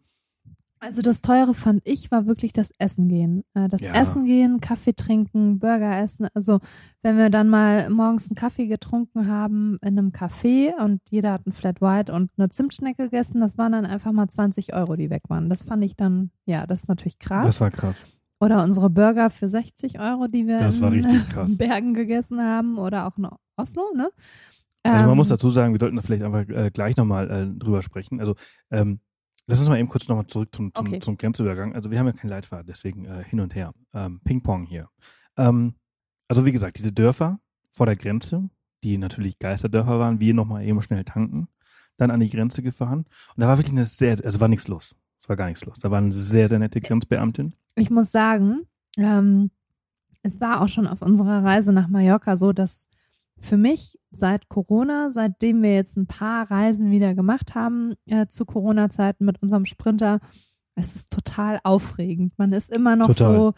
also 0.83 1.01
das 1.01 1.21
Teure 1.21 1.53
fand 1.53 1.81
ich 1.85 2.11
war 2.11 2.25
wirklich 2.27 2.51
das 2.53 2.71
Essen 2.77 3.07
gehen. 3.07 3.43
Äh, 3.53 3.69
Das 3.69 3.81
Ja. 3.81 3.93
Essen 3.93 4.25
gehen, 4.25 4.59
Kaffee 4.61 4.93
trinken, 4.93 5.59
Burger 5.59 5.97
essen. 6.01 6.27
Also 6.33 6.59
wenn 7.01 7.17
wir 7.17 7.29
dann 7.29 7.49
mal 7.49 7.89
morgens 7.89 8.29
einen 8.29 8.35
Kaffee 8.35 8.67
getrunken 8.67 9.27
haben 9.27 9.77
in 9.81 9.97
einem 9.97 10.09
Café 10.11 10.73
und 10.83 11.01
jeder 11.09 11.31
hat 11.33 11.45
einen 11.45 11.53
Flat 11.53 11.81
White 11.81 12.13
und 12.13 12.31
eine 12.37 12.49
Zimtschnecke 12.49 13.03
gegessen, 13.03 13.39
das 13.41 13.57
waren 13.57 13.71
dann 13.71 13.85
einfach 13.85 14.11
mal 14.11 14.27
20 14.27 14.73
Euro, 14.73 14.95
die 14.95 15.09
weg 15.09 15.23
waren. 15.29 15.49
Das 15.49 15.61
fand 15.61 15.83
ich 15.83 15.95
dann, 15.95 16.31
ja, 16.45 16.67
das 16.67 16.81
ist 16.81 16.89
natürlich 16.89 17.19
krass. 17.19 17.45
Das 17.45 17.61
war 17.61 17.71
krass. 17.71 18.03
Oder 18.39 18.61
unsere 18.63 18.89
Burger 18.89 19.29
für 19.29 19.47
60 19.47 19.99
Euro, 20.01 20.27
die 20.27 20.47
wir 20.47 20.59
in. 20.59 21.57
Bergen 21.57 21.93
gegessen 21.93 22.41
haben 22.41 22.77
oder 22.77 23.07
auch 23.07 23.17
in 23.17 23.27
Oslo, 23.55 23.83
ne? 23.95 24.09
Also 24.85 24.99
man 25.03 25.11
Ähm, 25.11 25.15
muss 25.17 25.29
dazu 25.29 25.49
sagen, 25.49 25.71
wir 25.73 25.79
sollten 25.79 25.95
da 25.95 26.01
vielleicht 26.01 26.23
einfach 26.23 26.47
äh, 26.49 26.69
gleich 26.69 26.97
nochmal 26.97 27.31
äh, 27.31 27.47
drüber 27.57 27.81
sprechen. 27.81 28.19
Also 28.19 28.35
ähm, 28.69 28.99
lass 29.47 29.59
uns 29.59 29.69
mal 29.69 29.77
eben 29.79 29.89
kurz 29.89 30.07
nochmal 30.07 30.27
zurück 30.27 30.49
zum, 30.53 30.73
zum, 30.73 30.87
Okay. 30.87 30.99
zum 30.99 31.17
Grenzübergang. 31.17 31.73
Also 31.75 31.91
wir 31.91 31.99
haben 31.99 32.07
ja 32.07 32.13
keinen 32.13 32.29
Leitfaden, 32.29 32.67
deswegen 32.67 33.05
äh, 33.05 33.23
hin 33.23 33.39
und 33.39 33.55
her. 33.55 33.73
Ähm, 33.93 34.21
Ping-Pong 34.23 34.63
hier. 34.63 34.89
Ähm, 35.37 35.75
also 36.27 36.45
wie 36.45 36.51
gesagt, 36.51 36.77
diese 36.77 36.91
Dörfer 36.91 37.39
vor 37.75 37.85
der 37.85 37.95
Grenze, 37.95 38.49
die 38.83 38.97
natürlich 38.97 39.39
Geisterdörfer 39.39 39.99
waren, 39.99 40.19
wir 40.19 40.33
nochmal 40.33 40.63
eben 40.65 40.81
schnell 40.81 41.03
tanken, 41.03 41.47
dann 41.97 42.11
an 42.11 42.19
die 42.19 42.29
Grenze 42.29 42.61
gefahren. 42.63 42.99
Und 43.35 43.41
da 43.41 43.47
war 43.47 43.57
wirklich 43.57 43.73
eine 43.73 43.85
sehr, 43.85 44.17
also 44.23 44.39
war 44.39 44.47
nichts 44.47 44.67
los. 44.67 44.95
Es 45.21 45.29
war 45.29 45.35
gar 45.35 45.47
nichts 45.47 45.63
los. 45.65 45.79
Da 45.79 45.89
war 45.91 45.99
eine 45.99 46.11
sehr, 46.11 46.49
sehr 46.49 46.59
nette 46.59 46.81
Grenzbeamtin. 46.81 47.53
Ich 47.75 47.89
muss 47.89 48.11
sagen, 48.11 48.67
ähm, 48.97 49.51
es 50.21 50.41
war 50.41 50.61
auch 50.61 50.69
schon 50.69 50.87
auf 50.87 51.01
unserer 51.01 51.43
Reise 51.43 51.71
nach 51.71 51.87
Mallorca 51.87 52.35
so, 52.37 52.51
dass 52.53 52.87
für 53.39 53.57
mich 53.57 53.99
seit 54.11 54.47
Corona, 54.49 55.11
seitdem 55.11 55.61
wir 55.63 55.73
jetzt 55.75 55.97
ein 55.97 56.07
paar 56.07 56.49
Reisen 56.49 56.91
wieder 56.91 57.13
gemacht 57.15 57.55
haben 57.55 57.93
äh, 58.05 58.27
zu 58.27 58.45
Corona-Zeiten 58.45 59.25
mit 59.25 59.41
unserem 59.41 59.65
Sprinter, 59.65 60.19
es 60.75 60.95
ist 60.95 61.11
total 61.11 61.59
aufregend. 61.63 62.33
Man 62.37 62.53
ist 62.53 62.71
immer 62.71 62.95
noch 62.95 63.07
Total. 63.07 63.35
so, 63.35 63.53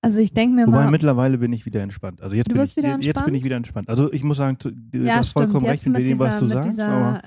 also 0.00 0.20
ich 0.20 0.32
denke 0.32 0.54
mir 0.56 0.66
Wobei 0.66 0.84
mal, 0.84 0.90
mittlerweile 0.90 1.38
bin 1.38 1.52
ich 1.52 1.66
wieder 1.66 1.82
entspannt. 1.82 2.20
Also 2.22 2.36
jetzt, 2.36 2.48
Du 2.48 2.54
bin 2.54 2.62
bist 2.62 2.72
ich, 2.72 2.76
wieder 2.78 2.94
jetzt 2.94 3.04
entspannt? 3.06 3.26
bin 3.26 3.34
ich 3.34 3.44
wieder 3.44 3.56
entspannt. 3.56 3.88
Also 3.88 4.12
ich 4.12 4.22
muss 4.24 4.36
sagen, 4.36 4.58
du 4.60 4.98
ja, 4.98 5.16
hast 5.16 5.30
stimmt, 5.30 5.46
vollkommen 5.46 5.66
jetzt 5.66 5.72
recht 5.72 5.86
mit 5.86 5.98
mit 6.00 6.08
dem, 6.10 6.18
was 6.18 6.38
du 6.38 6.46
sagst. 6.46 6.80
aber 6.80 7.22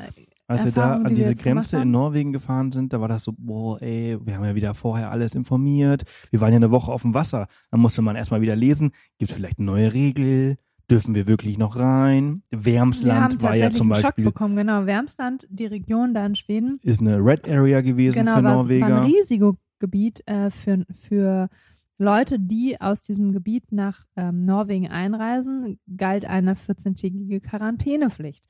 als 0.47 0.65
wir 0.65 0.71
da 0.73 0.95
an 0.95 1.15
diese 1.15 1.33
Grenze 1.33 1.77
in. 1.77 1.91
Norwegen 1.91 2.33
gefahren 2.33 2.71
sind, 2.71 2.91
da 2.91 2.99
war 2.99 3.07
das 3.07 3.23
so, 3.23 3.33
boah, 3.37 3.81
ey, 3.81 4.17
wir 4.21 4.35
haben 4.35 4.43
ja 4.43 4.53
wieder 4.53 4.73
vorher 4.73 5.09
alles 5.09 5.33
informiert. 5.33 6.03
Wir 6.29 6.41
waren 6.41 6.51
ja 6.51 6.57
eine 6.57 6.71
Woche 6.71 6.91
auf 6.91 7.03
dem 7.03 7.13
Wasser. 7.13 7.47
Dann 7.71 7.79
musste 7.79 8.01
man 8.01 8.15
erstmal 8.15 8.41
wieder 8.41 8.55
lesen, 8.55 8.91
gibt 9.17 9.31
es 9.31 9.35
vielleicht 9.35 9.59
eine 9.59 9.65
neue 9.67 9.93
Regel? 9.93 10.57
Dürfen 10.89 11.15
wir 11.15 11.27
wirklich 11.27 11.57
noch 11.57 11.77
rein? 11.77 12.43
Wärmsland 12.51 13.41
war 13.41 13.55
ja 13.55 13.69
zum 13.69 13.91
einen 13.91 14.01
Schock 14.01 14.09
Beispiel, 14.11 14.25
bekommen, 14.25 14.55
genau. 14.55 14.85
Wärmsland, 14.85 15.47
die 15.49 15.65
Region 15.65 16.13
da 16.13 16.25
in 16.25 16.35
Schweden, 16.35 16.79
ist 16.83 17.01
eine 17.01 17.17
Red 17.17 17.47
Area 17.47 17.81
gewesen 17.81 18.19
genau, 18.19 18.37
für 18.37 18.43
war, 18.43 18.55
war 18.55 18.63
Norweger. 18.63 19.01
ein 19.01 19.03
Risikogebiet 19.11 20.21
äh, 20.27 20.49
für, 20.51 20.85
für 20.93 21.49
Leute, 21.97 22.39
die 22.39 22.79
aus 22.81 23.01
diesem 23.03 23.31
Gebiet 23.31 23.71
nach 23.71 24.03
ähm, 24.15 24.41
Norwegen 24.41 24.87
einreisen, 24.89 25.79
galt 25.95 26.25
eine 26.25 26.55
14-tägige 26.55 27.39
Quarantänepflicht. 27.41 28.45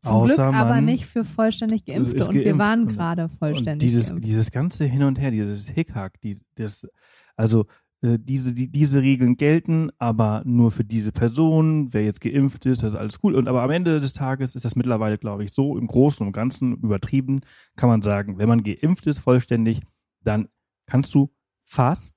Zum 0.00 0.16
Außer 0.16 0.34
Glück 0.34 0.54
aber 0.54 0.80
nicht 0.82 1.06
für 1.06 1.24
vollständig 1.24 1.84
Geimpfte 1.86 2.26
und 2.28 2.34
wir 2.34 2.58
waren 2.58 2.82
Und- 2.82 2.88
gerade 2.88 3.24
Und 3.24 3.32
vollständig 3.38 3.88
dieses, 3.88 4.08
geimpft. 4.10 4.26
dieses 4.26 4.50
ganze 4.50 4.84
Hin 4.84 5.02
und 5.04 5.18
Her, 5.18 5.30
dieses 5.30 5.68
Hickhack, 5.68 6.20
die, 6.20 6.38
das, 6.56 6.86
also 7.36 7.66
äh, 8.06 8.18
diese, 8.18 8.54
die, 8.54 8.68
diese 8.70 9.02
Regeln 9.02 9.36
gelten, 9.36 9.90
aber 9.98 10.42
nur 10.44 10.70
für 10.70 10.84
diese 10.84 11.12
Person, 11.12 11.92
wer 11.92 12.04
jetzt 12.04 12.20
geimpft 12.20 12.64
ist, 12.66 12.82
das 12.82 12.92
ist 12.92 12.98
alles 12.98 13.18
cool. 13.22 13.34
Und 13.34 13.48
aber 13.48 13.62
am 13.62 13.70
Ende 13.70 14.00
des 14.00 14.12
Tages 14.12 14.54
ist 14.54 14.64
das 14.64 14.76
mittlerweile, 14.76 15.18
glaube 15.18 15.44
ich, 15.44 15.52
so 15.52 15.76
im 15.76 15.86
Großen 15.86 16.26
und 16.26 16.32
Ganzen 16.32 16.76
übertrieben, 16.76 17.40
kann 17.76 17.88
man 17.88 18.02
sagen, 18.02 18.38
wenn 18.38 18.48
man 18.48 18.62
geimpft 18.62 19.06
ist 19.06 19.18
vollständig, 19.18 19.80
dann 20.22 20.48
kannst 20.86 21.14
du 21.14 21.30
fast 21.64 22.16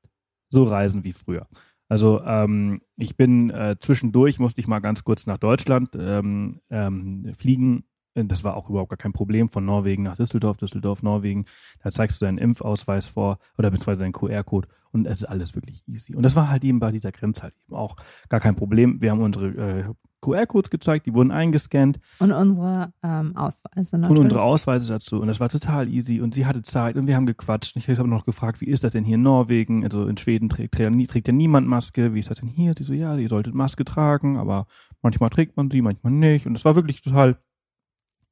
so 0.50 0.64
reisen 0.64 1.04
wie 1.04 1.14
früher. 1.14 1.48
Also 1.90 2.22
ähm, 2.22 2.82
ich 2.98 3.18
bin 3.18 3.50
äh, 3.50 3.76
zwischendurch, 3.80 4.40
musste 4.40 4.62
ich 4.62 4.68
mal 4.68 4.80
ganz 4.80 5.04
kurz 5.04 5.26
nach 5.26 5.38
Deutschland 5.38 5.90
ähm, 5.98 6.62
ähm, 6.70 7.34
fliegen. 7.36 7.84
Äh, 8.20 8.26
Das 8.26 8.44
war 8.44 8.56
auch 8.56 8.70
überhaupt 8.70 8.90
gar 8.90 8.98
kein 8.98 9.14
Problem 9.14 9.50
von 9.50 9.66
Norwegen 9.66 10.04
nach 10.04 10.18
Düsseldorf, 10.18 10.58
Düsseldorf, 10.58 11.04
Norwegen. 11.04 11.46
Da 11.84 11.92
zeigst 11.92 12.22
du 12.22 12.26
deinen 12.26 12.38
Impfausweis 12.38 13.08
vor 13.08 13.40
oder 13.58 13.70
beziehungsweise 13.72 14.00
deinen 14.00 14.14
QR-Code 14.14 14.68
und 14.92 15.06
es 15.06 15.22
ist 15.22 15.26
alles 15.26 15.56
wirklich 15.56 15.84
easy. 15.88 16.16
Und 16.16 16.24
das 16.24 16.36
war 16.36 16.50
halt 16.50 16.64
eben 16.64 16.80
bei 16.80 16.92
dieser 16.92 17.12
Grenze 17.12 17.44
halt 17.44 17.54
eben 17.68 17.76
auch 17.76 17.96
gar 18.30 18.40
kein 18.40 18.56
Problem. 18.56 19.02
Wir 19.02 19.12
haben 19.12 19.22
unsere 19.22 19.48
äh, 19.48 19.84
QR-Codes 20.22 20.70
gezeigt, 20.70 21.06
die 21.06 21.14
wurden 21.14 21.32
eingescannt 21.32 22.00
Und 22.20 22.32
unsere 22.32 22.92
ähm, 23.04 23.36
Ausweise 23.38 23.96
und 23.96 24.02
natürlich. 24.02 24.24
unsere 24.24 24.42
Ausweise 24.42 24.88
dazu. 24.88 25.22
Und 25.22 25.28
das 25.28 25.40
war 25.40 25.50
total 25.50 25.88
easy. 25.88 26.20
Und 26.22 26.34
sie 26.34 26.46
hatte 26.46 26.62
Zeit 26.62 26.98
und 26.98 27.08
wir 27.08 27.16
haben 27.16 27.26
gequatscht. 27.26 27.76
Ich 27.78 27.88
habe 27.88 28.10
noch 28.10 28.26
gefragt, 28.26 28.62
wie 28.62 28.66
ist 28.66 28.84
das 28.84 28.92
denn 28.92 29.06
hier 29.06 29.16
in 29.16 29.22
Norwegen? 29.22 29.84
Also 29.84 30.08
in 30.08 30.18
Schweden 30.18 30.50
trägt, 30.50 30.76
trägt, 30.76 31.28
ja 31.28 31.34
niemand 31.34 31.68
Maske. 31.68 32.14
Wie 32.14 32.20
ist 32.20 32.30
das 32.30 32.40
denn 32.40 32.50
hier? 32.50 32.74
Sie 32.78 32.84
so, 32.84 32.94
ja, 32.94 33.16
ihr 33.16 33.30
solltet 33.30 33.54
Maske 33.54 33.86
tragen, 33.86 34.38
aber 34.38 34.68
manchmal 35.02 35.30
trägt 35.30 35.56
man 35.56 35.72
sie, 35.72 35.82
manchmal 35.82 36.12
nicht. 36.14 36.48
Und 36.48 36.56
es 36.58 36.66
war 36.66 36.76
wirklich 36.76 37.02
total 37.02 37.38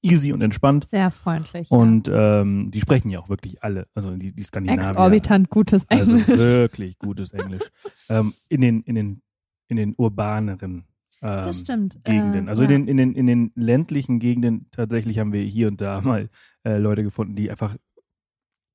easy 0.01 0.32
und 0.34 0.42
entspannt. 0.42 0.86
Sehr 0.86 1.12
freundlich. 1.12 1.72
Und 1.72 2.10
ähm, 2.13 2.72
die 2.72 2.82
sprechen 2.82 3.10
ja 3.10 3.20
auch 3.20 3.30
wirklich 3.30 3.63
alle, 3.63 3.88
also 3.94 4.16
die, 4.16 4.32
die 4.34 4.42
ja. 4.42 4.48
Skandinavier. 4.48 4.89
exorbitant 4.89 5.50
gutes 5.50 5.89
Also 5.89 6.16
Englisch. 6.16 6.27
wirklich 6.27 6.98
gutes 7.00 7.34
Englisch. 7.34 7.63
ähm, 8.10 8.34
in 8.50 8.62
den, 8.62 8.82
in 8.84 8.96
den, 8.96 9.22
in 9.68 9.77
den 9.77 9.96
urbaneren 9.98 10.86
ähm, 11.22 11.42
das 11.44 11.60
stimmt. 11.62 12.04
Gegenden. 12.04 12.48
Äh, 12.48 12.50
Also 12.50 12.63
ja. 12.63 12.70
in, 12.70 12.86
den, 12.86 12.88
in, 12.88 12.98
den, 12.98 13.13
in 13.16 13.27
den 13.27 13.51
ländlichen 13.56 14.20
Gegenden 14.20 14.68
tatsächlich 14.72 15.20
haben 15.20 15.34
wir 15.34 15.42
hier 15.44 15.68
und 15.68 15.82
da 15.82 16.01
mal 16.01 16.30
äh, 16.63 16.77
Leute 16.77 17.04
gefunden, 17.04 17.36
die 17.36 17.50
einfach 17.50 17.75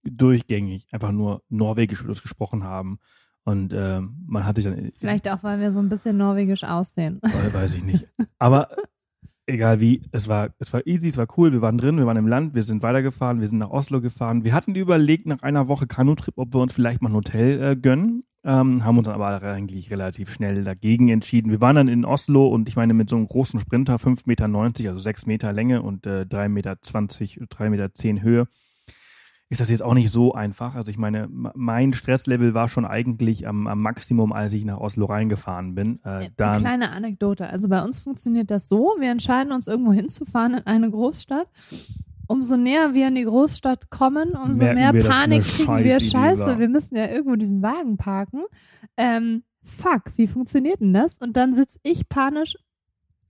durchgängig 0.05 0.87
einfach 0.93 1.13
nur 1.13 1.43
Norwegisch 1.49 2.05
gesprochen 2.05 2.65
haben. 2.65 2.99
Und 3.45 3.73
ähm, 3.75 4.25
man 4.27 4.47
hatte 4.47 4.63
dann, 4.63 4.93
Vielleicht 4.99 5.29
auch, 5.29 5.43
weil 5.43 5.61
wir 5.61 5.73
so 5.73 5.81
ein 5.81 5.89
bisschen 5.89 6.17
norwegisch 6.17 6.65
aussehen. 6.65 7.21
äh, 7.23 7.53
weiß 7.55 7.75
ich 7.75 7.83
nicht. 7.85 8.07
Aber 8.39 8.69
egal 9.47 9.81
wie, 9.81 10.03
es 10.13 10.29
war, 10.29 10.51
es 10.59 10.73
war 10.73 10.87
easy, 10.87 11.09
es 11.09 11.17
war 11.17 11.27
cool, 11.37 11.53
wir 11.53 11.63
waren 11.63 11.79
drin, 11.79 11.99
wir 11.99 12.07
waren 12.07 12.17
im 12.17 12.29
Land, 12.29 12.55
wir 12.55 12.63
sind 12.63 12.83
weitergefahren, 12.83 13.41
wir 13.41 13.49
sind 13.49 13.59
nach 13.59 13.71
Oslo 13.71 14.01
gefahren. 14.01 14.45
Wir 14.45 14.55
hatten 14.55 14.75
überlegt 14.75 15.27
nach 15.27 15.43
einer 15.43 15.69
Woche 15.69 15.87
Kanutrip, 15.87 16.39
ob 16.39 16.55
wir 16.55 16.61
uns 16.61 16.73
vielleicht 16.73 17.03
mal 17.03 17.11
ein 17.11 17.15
Hotel 17.15 17.63
äh, 17.63 17.77
gönnen. 17.77 18.25
Ähm, 18.45 18.85
haben 18.85 18.99
uns 18.99 19.07
dann 19.07 19.15
aber 19.15 19.41
eigentlich 19.41 19.91
relativ 19.93 20.29
schnell 20.31 20.65
dagegen 20.65 21.09
entschieden. 21.09 21.53
Wir 21.53 21.61
waren 21.61 21.77
dann 21.77 21.87
in 21.87 22.05
Oslo 22.05 22.49
und 22.49 22.69
ich 22.69 22.75
meine 22.75 22.93
mit 22.93 23.09
so 23.09 23.15
einem 23.15 23.29
großen 23.29 23.61
Sprinter, 23.61 23.97
5,90 23.97 24.23
Meter, 24.27 24.91
also 24.91 24.99
6 24.99 25.27
Meter 25.27 25.53
Länge 25.53 25.83
und 25.83 26.07
äh, 26.07 26.23
3,20 26.23 26.49
Meter, 26.49 26.73
3,10 26.73 27.69
Meter 27.71 28.23
Höhe, 28.23 28.49
ist 29.53 29.61
das 29.61 29.69
jetzt 29.69 29.83
auch 29.83 29.93
nicht 29.93 30.11
so 30.11 30.33
einfach. 30.33 30.77
Also 30.77 30.91
ich 30.91 30.97
meine, 30.97 31.29
mein 31.29 31.93
Stresslevel 31.93 32.55
war 32.55 32.71
schon 32.71 32.87
eigentlich 32.87 33.47
am, 33.47 33.67
am 33.67 33.83
Maximum, 33.83 34.33
als 34.33 34.55
ich 34.55 34.65
nach 34.65 34.79
Oslo 34.79 35.05
reingefahren 35.05 35.75
bin. 35.75 36.01
Äh, 36.05 36.09
Eine 36.09 36.31
dann, 36.39 36.61
kleine 36.61 36.91
Anekdote. 36.91 37.51
Also 37.51 37.69
bei 37.69 37.85
uns 37.85 37.99
funktioniert 37.99 38.51
das 38.51 38.67
so, 38.67 38.97
wir 38.99 39.11
entscheiden 39.11 39.53
uns 39.53 39.67
irgendwo 39.67 39.93
hinzufahren 39.93 40.55
in 40.55 40.67
eine 40.67 40.91
Großstadt. 40.91 41.49
Umso 42.29 42.57
näher 42.57 42.95
wir 42.95 43.09
in 43.09 43.15
die 43.15 43.25
Großstadt 43.25 43.91
kommen, 43.91 44.31
umso 44.31 44.65
Merken 44.65 44.97
mehr 44.97 45.05
Panik 45.05 45.45
kriegen 45.45 45.85
wir. 45.85 46.01
Scheiße, 46.01 46.59
wir 46.59 46.69
müssen 46.71 46.97
ja 46.97 47.11
irgendwo 47.11 47.37
diesen 47.37 47.61
Wagen 47.61 47.99
parken. 47.99 48.45
Ähm, 48.97 49.43
fuck, 49.63 50.17
wie 50.17 50.29
funktioniert 50.29 50.81
denn 50.81 50.95
das? 50.95 51.19
Und 51.19 51.37
dann 51.37 51.53
sitze 51.53 51.79
ich 51.83 52.09
panisch 52.09 52.57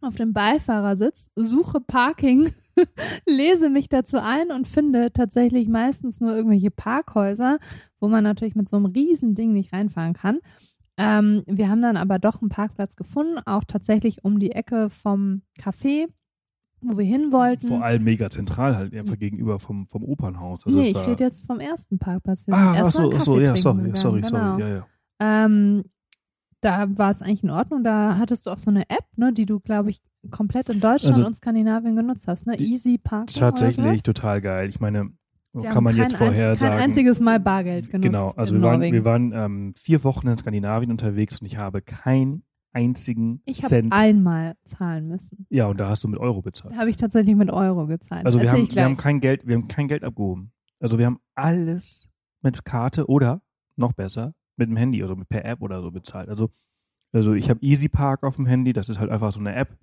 auf 0.00 0.14
dem 0.14 0.32
Beifahrersitz, 0.32 1.30
suche 1.34 1.80
Parking, 1.80 2.52
lese 3.26 3.70
mich 3.70 3.88
dazu 3.88 4.18
ein 4.20 4.50
und 4.50 4.68
finde 4.68 5.12
tatsächlich 5.12 5.68
meistens 5.68 6.20
nur 6.20 6.34
irgendwelche 6.34 6.70
Parkhäuser, 6.70 7.58
wo 8.00 8.08
man 8.08 8.24
natürlich 8.24 8.54
mit 8.54 8.68
so 8.68 8.76
einem 8.76 8.86
riesen 8.86 9.34
Ding 9.34 9.52
nicht 9.52 9.72
reinfahren 9.72 10.14
kann. 10.14 10.38
Ähm, 10.98 11.42
wir 11.46 11.68
haben 11.68 11.82
dann 11.82 11.96
aber 11.96 12.18
doch 12.18 12.40
einen 12.40 12.50
Parkplatz 12.50 12.96
gefunden, 12.96 13.38
auch 13.46 13.64
tatsächlich 13.64 14.24
um 14.24 14.38
die 14.38 14.52
Ecke 14.52 14.90
vom 14.90 15.42
Café, 15.58 16.06
wo 16.82 16.98
wir 16.98 17.04
hin 17.04 17.32
wollten. 17.32 17.68
Vor 17.68 17.82
allem 17.82 18.04
mega 18.04 18.28
zentral 18.28 18.76
halt, 18.76 18.94
einfach 18.94 19.18
gegenüber 19.18 19.58
vom, 19.58 19.86
vom 19.88 20.04
Opernhaus. 20.04 20.66
Also 20.66 20.78
nee, 20.78 20.90
ich 20.90 21.06
rede 21.06 21.24
jetzt 21.24 21.46
vom 21.46 21.60
ersten 21.60 21.98
Parkplatz. 21.98 22.46
Wir 22.46 22.54
Ah, 22.54 22.74
ach 22.76 22.92
so, 22.92 23.10
ach 23.12 23.20
so, 23.20 23.40
ja, 23.40 23.56
sorry, 23.56 23.78
gegangen, 23.78 23.96
sorry, 23.96 24.20
genau. 24.20 24.58
sorry, 24.58 24.60
ja, 24.60 24.68
ja. 24.68 24.86
Ähm, 25.20 25.84
da 26.60 26.86
war 26.96 27.10
es 27.10 27.22
eigentlich 27.22 27.42
in 27.42 27.50
Ordnung. 27.50 27.84
Da 27.84 28.18
hattest 28.18 28.46
du 28.46 28.50
auch 28.50 28.58
so 28.58 28.70
eine 28.70 28.88
App, 28.90 29.06
ne, 29.16 29.32
die 29.32 29.46
du, 29.46 29.60
glaube 29.60 29.90
ich, 29.90 30.00
komplett 30.30 30.68
in 30.68 30.80
Deutschland 30.80 31.16
Also- 31.16 31.26
und 31.26 31.36
Skandinavien 31.36 31.96
genutzt 31.96 32.28
hast, 32.28 32.46
ne? 32.46 32.58
Easy 32.58 32.98
Parking 32.98 33.38
Tatsächlich 33.38 33.86
oder 33.86 34.02
total 34.02 34.40
geil. 34.40 34.68
Ich 34.68 34.80
meine, 34.80 35.10
Wir 35.52 35.68
kann 35.70 35.84
man 35.84 35.96
jetzt 35.96 36.16
kein, 36.16 36.28
vorher 36.28 36.52
ein, 36.52 36.58
kein 36.58 36.70
sagen. 36.70 36.82
einziges 36.82 37.20
Mal 37.20 37.40
Bargeld 37.40 37.90
genutzt 37.90 38.04
Genau, 38.06 38.30
also 38.36 38.54
in 38.54 38.62
wir 38.62 38.68
waren, 38.68 38.80
wir 38.80 39.04
waren 39.04 39.32
ähm, 39.32 39.74
vier 39.76 40.02
Wochen 40.04 40.28
in 40.28 40.36
Skandinavien 40.36 40.90
unterwegs 40.90 41.40
und 41.40 41.46
ich 41.46 41.58
habe 41.58 41.82
keinen 41.82 42.42
einzigen 42.72 43.42
ich 43.44 43.58
habe 43.58 43.68
Cent. 43.68 43.92
einmal 43.92 44.54
zahlen 44.64 45.08
müssen. 45.08 45.46
Ja, 45.50 45.66
und 45.66 45.78
da 45.78 45.88
hast 45.88 46.04
du 46.04 46.08
mit 46.08 46.18
Euro 46.18 46.40
bezahlt. 46.40 46.74
Da 46.74 46.78
habe 46.78 46.88
ich 46.90 46.96
tatsächlich 46.96 47.36
mit 47.36 47.50
Euro 47.50 47.86
gezahlt. 47.86 48.24
Also 48.24 48.38
wir 48.38 48.46
Erzähl 48.46 48.60
haben, 48.62 48.68
ich 48.68 48.74
wir 48.76 48.84
haben 48.84 48.96
kein 48.96 49.20
Geld, 49.20 49.46
wir 49.46 49.56
haben 49.56 49.68
kein 49.68 49.88
Geld 49.88 50.04
abgehoben. 50.04 50.52
Also 50.80 50.98
wir 50.98 51.06
haben 51.06 51.18
alles 51.34 52.08
mit 52.40 52.64
Karte 52.64 53.06
oder 53.08 53.42
noch 53.76 53.92
besser 53.92 54.34
mit 54.56 54.68
dem 54.68 54.76
Handy, 54.76 55.02
also 55.02 55.16
per 55.28 55.44
App 55.44 55.60
oder 55.60 55.82
so 55.82 55.90
bezahlt. 55.90 56.28
Also, 56.28 56.50
also 57.12 57.34
ich 57.34 57.50
habe 57.50 57.60
Easy 57.62 57.88
Park 57.88 58.22
auf 58.22 58.36
dem 58.36 58.46
Handy, 58.46 58.72
das 58.72 58.88
ist 58.88 58.98
halt 58.98 59.10
einfach 59.10 59.32
so 59.32 59.40
eine 59.40 59.54
App, 59.54 59.76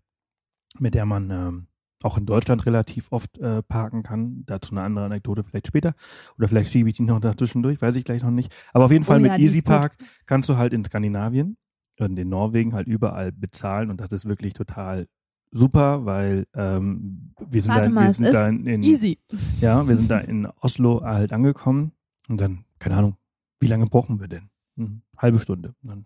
mit 0.78 0.94
der 0.94 1.06
man 1.06 1.32
ähm, 1.32 1.68
auch 2.04 2.18
in 2.18 2.26
Deutschland 2.26 2.66
relativ 2.66 3.12
oft 3.12 3.38
äh, 3.40 3.62
parken 3.64 4.04
kann. 4.04 4.44
Dazu 4.46 4.72
eine 4.72 4.84
andere 4.84 5.06
Anekdote 5.06 5.44
vielleicht 5.44 5.68
später. 5.68 5.96
Oder 6.38 6.48
vielleicht 6.48 6.72
schiebe 6.72 6.90
ich 6.90 6.96
die 6.96 7.04
noch 7.04 7.20
dazwischen 7.20 7.62
durch, 7.62 7.82
weiß 7.82 7.96
ich 7.96 8.06
gleich 8.06 8.24
noch 8.24 8.32
nicht. 8.32 8.54
Aber 8.74 8.86
auf 8.86 8.92
jeden 8.92 9.04
Fall 9.04 9.18
Oh 9.18 9.22
mit 9.22 9.32
ja, 9.32 9.38
Easy 9.38 9.58
gut. 9.58 9.66
Park 9.66 9.98
kannst 10.26 10.48
du 10.50 10.58
halt 10.58 10.74
in 10.74 10.86
Skandinavien 10.86 11.58
und 12.00 12.18
in 12.18 12.30
Norwegen 12.30 12.74
halt 12.74 12.88
überall 12.88 13.32
bezahlen 13.32 13.90
und 13.90 14.00
das 14.00 14.12
ist 14.12 14.26
wirklich 14.26 14.54
total 14.54 15.08
super, 15.52 16.06
weil 16.06 16.46
ähm, 16.54 17.34
wir 17.50 17.62
sind, 17.62 17.74
Warte 17.74 17.90
da, 17.90 17.94
mal, 17.96 18.08
wir 18.08 18.14
sind 18.14 18.34
da 18.34 18.48
in, 18.48 18.66
in 18.66 18.84
Easy. 18.84 19.20
ja, 19.60 19.86
wir 19.88 19.96
sind 19.96 20.10
da 20.10 20.20
in 20.20 20.46
Oslo 20.62 21.02
halt 21.04 21.34
angekommen 21.34 21.92
und 22.28 22.40
dann, 22.40 22.66
keine 22.78 22.96
Ahnung, 22.98 23.18
wie 23.60 23.68
lange 23.68 23.88
brauchen 23.88 24.20
wir 24.20 24.28
denn? 24.28 24.50
Hm, 24.78 25.02
halbe 25.18 25.40
Stunde. 25.40 25.76
Und 25.82 25.92
dann 25.92 26.06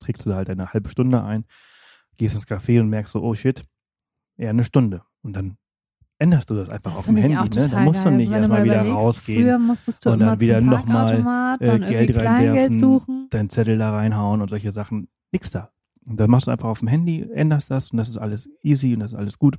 trägst 0.00 0.24
du 0.24 0.30
da 0.30 0.36
halt 0.36 0.50
eine 0.50 0.72
halbe 0.72 0.90
Stunde 0.90 1.24
ein, 1.24 1.44
gehst 2.16 2.34
ins 2.34 2.46
Café 2.46 2.80
und 2.80 2.88
merkst 2.88 3.12
so, 3.12 3.22
oh 3.22 3.34
shit, 3.34 3.64
eher 4.36 4.50
eine 4.50 4.64
Stunde. 4.64 5.02
Und 5.22 5.34
dann 5.34 5.56
änderst 6.18 6.48
du 6.50 6.54
das 6.54 6.68
einfach 6.68 6.92
Das 6.92 7.00
auf 7.00 7.06
dem 7.06 7.16
Handy, 7.16 7.34
ne? 7.58 7.68
Da 7.68 7.80
musst 7.80 8.04
du 8.04 8.10
nicht 8.10 8.28
Also 8.28 8.38
erstmal 8.40 8.60
mal 8.60 8.64
wieder 8.64 8.82
rausgehen, 8.88 9.42
Früher 9.42 9.58
musstest 9.58 10.06
du 10.06 10.10
und 10.10 10.20
dann 10.20 10.40
wieder 10.40 10.58
zum 10.58 10.66
noch 10.70 10.86
mal, 10.86 11.22
Parkautomat, 11.22 11.60
äh, 11.62 11.78
Geld 11.78 12.16
reinwerfen. 12.16 12.78
suchen. 12.78 13.26
deinen 13.30 13.50
Zettel 13.50 13.78
da 13.78 13.90
reinhauen 13.92 14.40
und 14.40 14.48
solche 14.48 14.72
Sachen. 14.72 15.08
Nix 15.32 15.50
da. 15.50 15.70
Und 16.06 16.18
dann 16.20 16.30
machst 16.30 16.46
du 16.46 16.52
einfach 16.52 16.68
auf 16.68 16.78
dem 16.78 16.88
Handy, 16.88 17.28
änderst 17.34 17.70
das 17.70 17.90
und 17.90 17.98
das 17.98 18.08
ist 18.08 18.16
alles 18.16 18.48
easy 18.62 18.94
und 18.94 19.00
das 19.00 19.12
ist 19.12 19.18
alles 19.18 19.38
gut. 19.38 19.58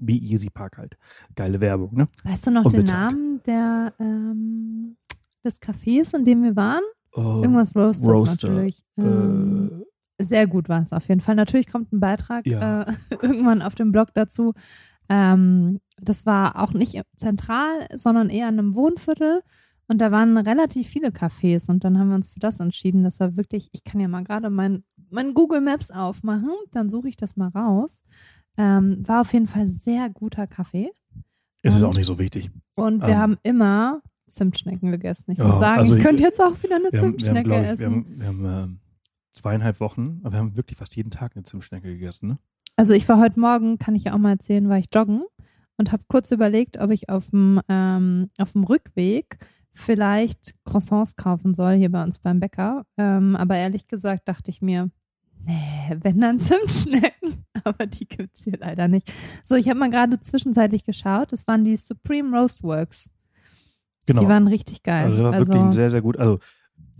Wie 0.00 0.18
Easy 0.18 0.48
Park 0.48 0.78
halt. 0.78 0.96
Geile 1.34 1.60
Werbung, 1.60 1.92
ne? 1.96 2.06
Weißt 2.22 2.46
du 2.46 2.52
noch 2.52 2.62
den 2.70 2.80
Unbezahlt. 2.80 3.12
Namen 3.12 3.40
der, 3.44 3.92
ähm, 3.98 4.96
des 5.44 5.60
Cafés, 5.60 6.16
in 6.16 6.24
dem 6.24 6.44
wir 6.44 6.54
waren? 6.54 6.84
Oh, 7.12 7.40
Irgendwas 7.42 7.74
Roasters 7.74 8.08
Roaster, 8.08 8.48
natürlich. 8.48 8.84
Ähm, 8.96 9.82
äh, 9.82 9.84
Sehr 10.20 10.46
gut 10.46 10.68
war 10.68 10.82
es 10.82 10.92
auf 10.92 11.08
jeden 11.08 11.20
Fall. 11.20 11.36
Natürlich 11.36 11.68
kommt 11.68 11.92
ein 11.92 12.00
Beitrag 12.00 12.46
Ja. 12.46 12.82
äh, 12.82 12.92
irgendwann 13.22 13.62
auf 13.62 13.74
dem 13.74 13.92
Blog 13.92 14.08
dazu. 14.14 14.52
Ähm, 15.08 15.80
das 16.00 16.26
war 16.26 16.60
auch 16.62 16.72
nicht 16.72 17.00
zentral, 17.16 17.86
sondern 17.96 18.28
eher 18.28 18.48
in 18.48 18.58
einem 18.58 18.74
Wohnviertel. 18.74 19.42
Und 19.86 20.00
da 20.02 20.10
waren 20.12 20.36
relativ 20.36 20.86
viele 20.88 21.08
Cafés. 21.08 21.70
Und 21.70 21.82
dann 21.84 21.98
haben 21.98 22.08
wir 22.08 22.16
uns 22.16 22.28
für 22.28 22.40
das 22.40 22.60
entschieden. 22.60 23.04
Das 23.04 23.20
war 23.20 23.36
wirklich, 23.36 23.68
ich 23.72 23.84
kann 23.84 24.00
ja 24.00 24.08
mal 24.08 24.22
gerade 24.24 24.50
mein, 24.50 24.84
mein 25.08 25.32
Google 25.34 25.60
Maps 25.62 25.90
aufmachen. 25.90 26.50
Dann 26.72 26.90
suche 26.90 27.08
ich 27.08 27.16
das 27.16 27.36
mal 27.36 27.48
raus. 27.48 28.02
Ähm, 28.58 29.02
war 29.06 29.22
auf 29.22 29.32
jeden 29.32 29.46
Fall 29.46 29.68
sehr 29.68 30.10
guter 30.10 30.46
Kaffee. 30.46 30.90
Es 31.62 31.74
ist 31.74 31.82
auch 31.84 31.94
nicht 31.94 32.06
so 32.06 32.18
wichtig. 32.18 32.50
Und 32.74 33.00
wir 33.02 33.08
Ähm. 33.14 33.18
haben 33.18 33.36
immer 33.44 34.02
Zimtschnecken 34.26 34.90
gegessen. 34.90 35.30
Ich 35.30 35.38
Ja, 35.38 35.46
muss 35.46 35.58
sagen, 35.58 35.78
also 35.80 35.94
ich 35.94 36.00
ich- 36.00 36.04
könnte 36.06 36.22
jetzt 36.22 36.40
auch 36.42 36.60
wieder 36.62 36.76
eine 36.76 36.90
Wir 36.92 37.00
haben, 37.00 37.00
wir 37.00 37.00
haben, 37.00 37.18
Zimtschnecke 37.18 37.48
glaub 37.48 37.62
ich, 37.62 37.68
essen. 37.68 37.80
wir 37.80 38.26
haben, 38.26 38.42
wir 38.42 38.50
haben 38.50 38.80
zweieinhalb 39.38 39.80
Wochen, 39.80 40.20
aber 40.22 40.32
wir 40.32 40.38
haben 40.40 40.56
wirklich 40.56 40.76
fast 40.76 40.96
jeden 40.96 41.10
Tag 41.10 41.32
eine 41.34 41.44
Zimtschnecke 41.44 41.88
gegessen. 41.88 42.28
Ne? 42.28 42.38
Also 42.76 42.92
ich 42.92 43.08
war 43.08 43.18
heute 43.18 43.40
Morgen, 43.40 43.78
kann 43.78 43.94
ich 43.94 44.04
ja 44.04 44.14
auch 44.14 44.18
mal 44.18 44.30
erzählen, 44.30 44.68
war 44.68 44.78
ich 44.78 44.86
joggen 44.94 45.22
und 45.76 45.92
habe 45.92 46.02
kurz 46.08 46.30
überlegt, 46.30 46.78
ob 46.78 46.90
ich 46.90 47.08
auf 47.08 47.30
dem, 47.30 47.60
ähm, 47.68 48.30
auf 48.38 48.52
dem 48.52 48.64
Rückweg 48.64 49.38
vielleicht 49.72 50.54
Croissants 50.64 51.16
kaufen 51.16 51.54
soll, 51.54 51.74
hier 51.74 51.90
bei 51.90 52.02
uns 52.02 52.18
beim 52.18 52.40
Bäcker. 52.40 52.84
Ähm, 52.96 53.36
aber 53.36 53.56
ehrlich 53.56 53.86
gesagt 53.86 54.28
dachte 54.28 54.50
ich 54.50 54.60
mir, 54.60 54.90
nee, 55.44 55.96
wenn 56.02 56.20
dann 56.20 56.40
Zimtschnecken. 56.40 57.44
Aber 57.64 57.86
die 57.86 58.06
gibt's 58.06 58.44
hier 58.44 58.56
leider 58.58 58.88
nicht. 58.88 59.12
So, 59.44 59.56
ich 59.56 59.68
habe 59.68 59.78
mal 59.78 59.90
gerade 59.90 60.20
zwischenzeitlich 60.20 60.84
geschaut. 60.84 61.32
Das 61.32 61.46
waren 61.46 61.64
die 61.64 61.76
Supreme 61.76 62.36
Roast 62.36 62.62
Works. 62.62 63.10
Genau. 64.06 64.22
Die 64.22 64.28
waren 64.28 64.46
richtig 64.46 64.82
geil. 64.82 65.06
also 65.06 65.16
das 65.16 65.24
war 65.24 65.32
Also, 65.32 65.48
wirklich 65.52 65.64
ein 65.64 65.72
sehr, 65.72 65.90
sehr 65.90 66.02
gut. 66.02 66.16
Also 66.16 66.38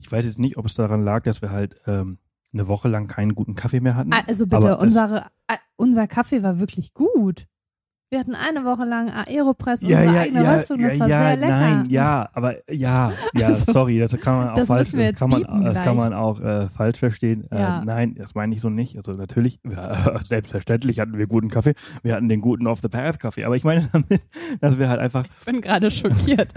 ich 0.00 0.10
weiß 0.10 0.24
jetzt 0.24 0.38
nicht, 0.38 0.56
ob 0.56 0.66
es 0.66 0.74
daran 0.74 1.02
lag, 1.04 1.22
dass 1.22 1.42
wir 1.42 1.50
halt 1.50 1.80
ähm, 1.86 2.18
eine 2.52 2.68
Woche 2.68 2.88
lang 2.88 3.06
keinen 3.06 3.34
guten 3.34 3.54
Kaffee 3.54 3.80
mehr 3.80 3.94
hatten. 3.94 4.12
Also 4.12 4.46
bitte, 4.46 4.78
unsere, 4.78 5.26
ah, 5.48 5.58
unser 5.76 6.06
Kaffee 6.06 6.42
war 6.42 6.58
wirklich 6.58 6.94
gut. 6.94 7.46
Wir 8.10 8.20
hatten 8.20 8.34
eine 8.34 8.64
Woche 8.64 8.86
lang 8.86 9.10
Aeropress, 9.10 9.82
unsere 9.82 10.18
eigene 10.18 10.40
Röstung, 10.54 10.80
das 10.80 10.94
ja, 10.94 11.00
war 11.00 11.08
ja, 11.08 11.18
sehr 11.28 11.36
lecker. 11.36 11.60
nein, 11.60 11.86
ja, 11.90 12.28
aber 12.32 12.54
ja, 12.72 13.12
ja, 13.34 13.46
Also, 13.48 13.70
sorry, 13.70 13.98
das 13.98 14.18
kann 14.18 14.34
man 14.38 14.48
auch 14.48 14.54
das 14.54 14.66
falsch, 14.68 14.88
müssen 14.88 14.98
wir 14.98 15.04
jetzt 15.04 15.18
kann 15.18 15.28
man, 15.28 15.64
das 15.64 15.82
kann 15.82 15.94
man 15.94 16.14
auch 16.14 16.40
äh, 16.40 16.70
falsch 16.70 16.98
verstehen. 17.00 17.46
Ja. 17.52 17.82
Äh, 17.82 17.84
nein, 17.84 18.14
das 18.14 18.34
meine 18.34 18.54
ich 18.54 18.62
so 18.62 18.70
nicht. 18.70 18.96
Also 18.96 19.12
natürlich, 19.12 19.60
ja, 19.70 20.18
selbstverständlich 20.24 21.00
hatten 21.00 21.18
wir 21.18 21.26
guten 21.26 21.50
Kaffee. 21.50 21.74
Wir 22.02 22.14
hatten 22.14 22.30
den 22.30 22.40
guten 22.40 22.66
Off 22.66 22.80
the 22.80 22.88
Path 22.88 23.20
Kaffee. 23.20 23.44
Aber 23.44 23.56
ich 23.56 23.64
meine 23.64 23.86
damit, 23.92 24.22
dass 24.62 24.78
wir 24.78 24.88
halt 24.88 25.00
einfach 25.00 25.26
Ich 25.40 25.44
bin 25.44 25.60
gerade 25.60 25.90
schockiert. 25.90 26.48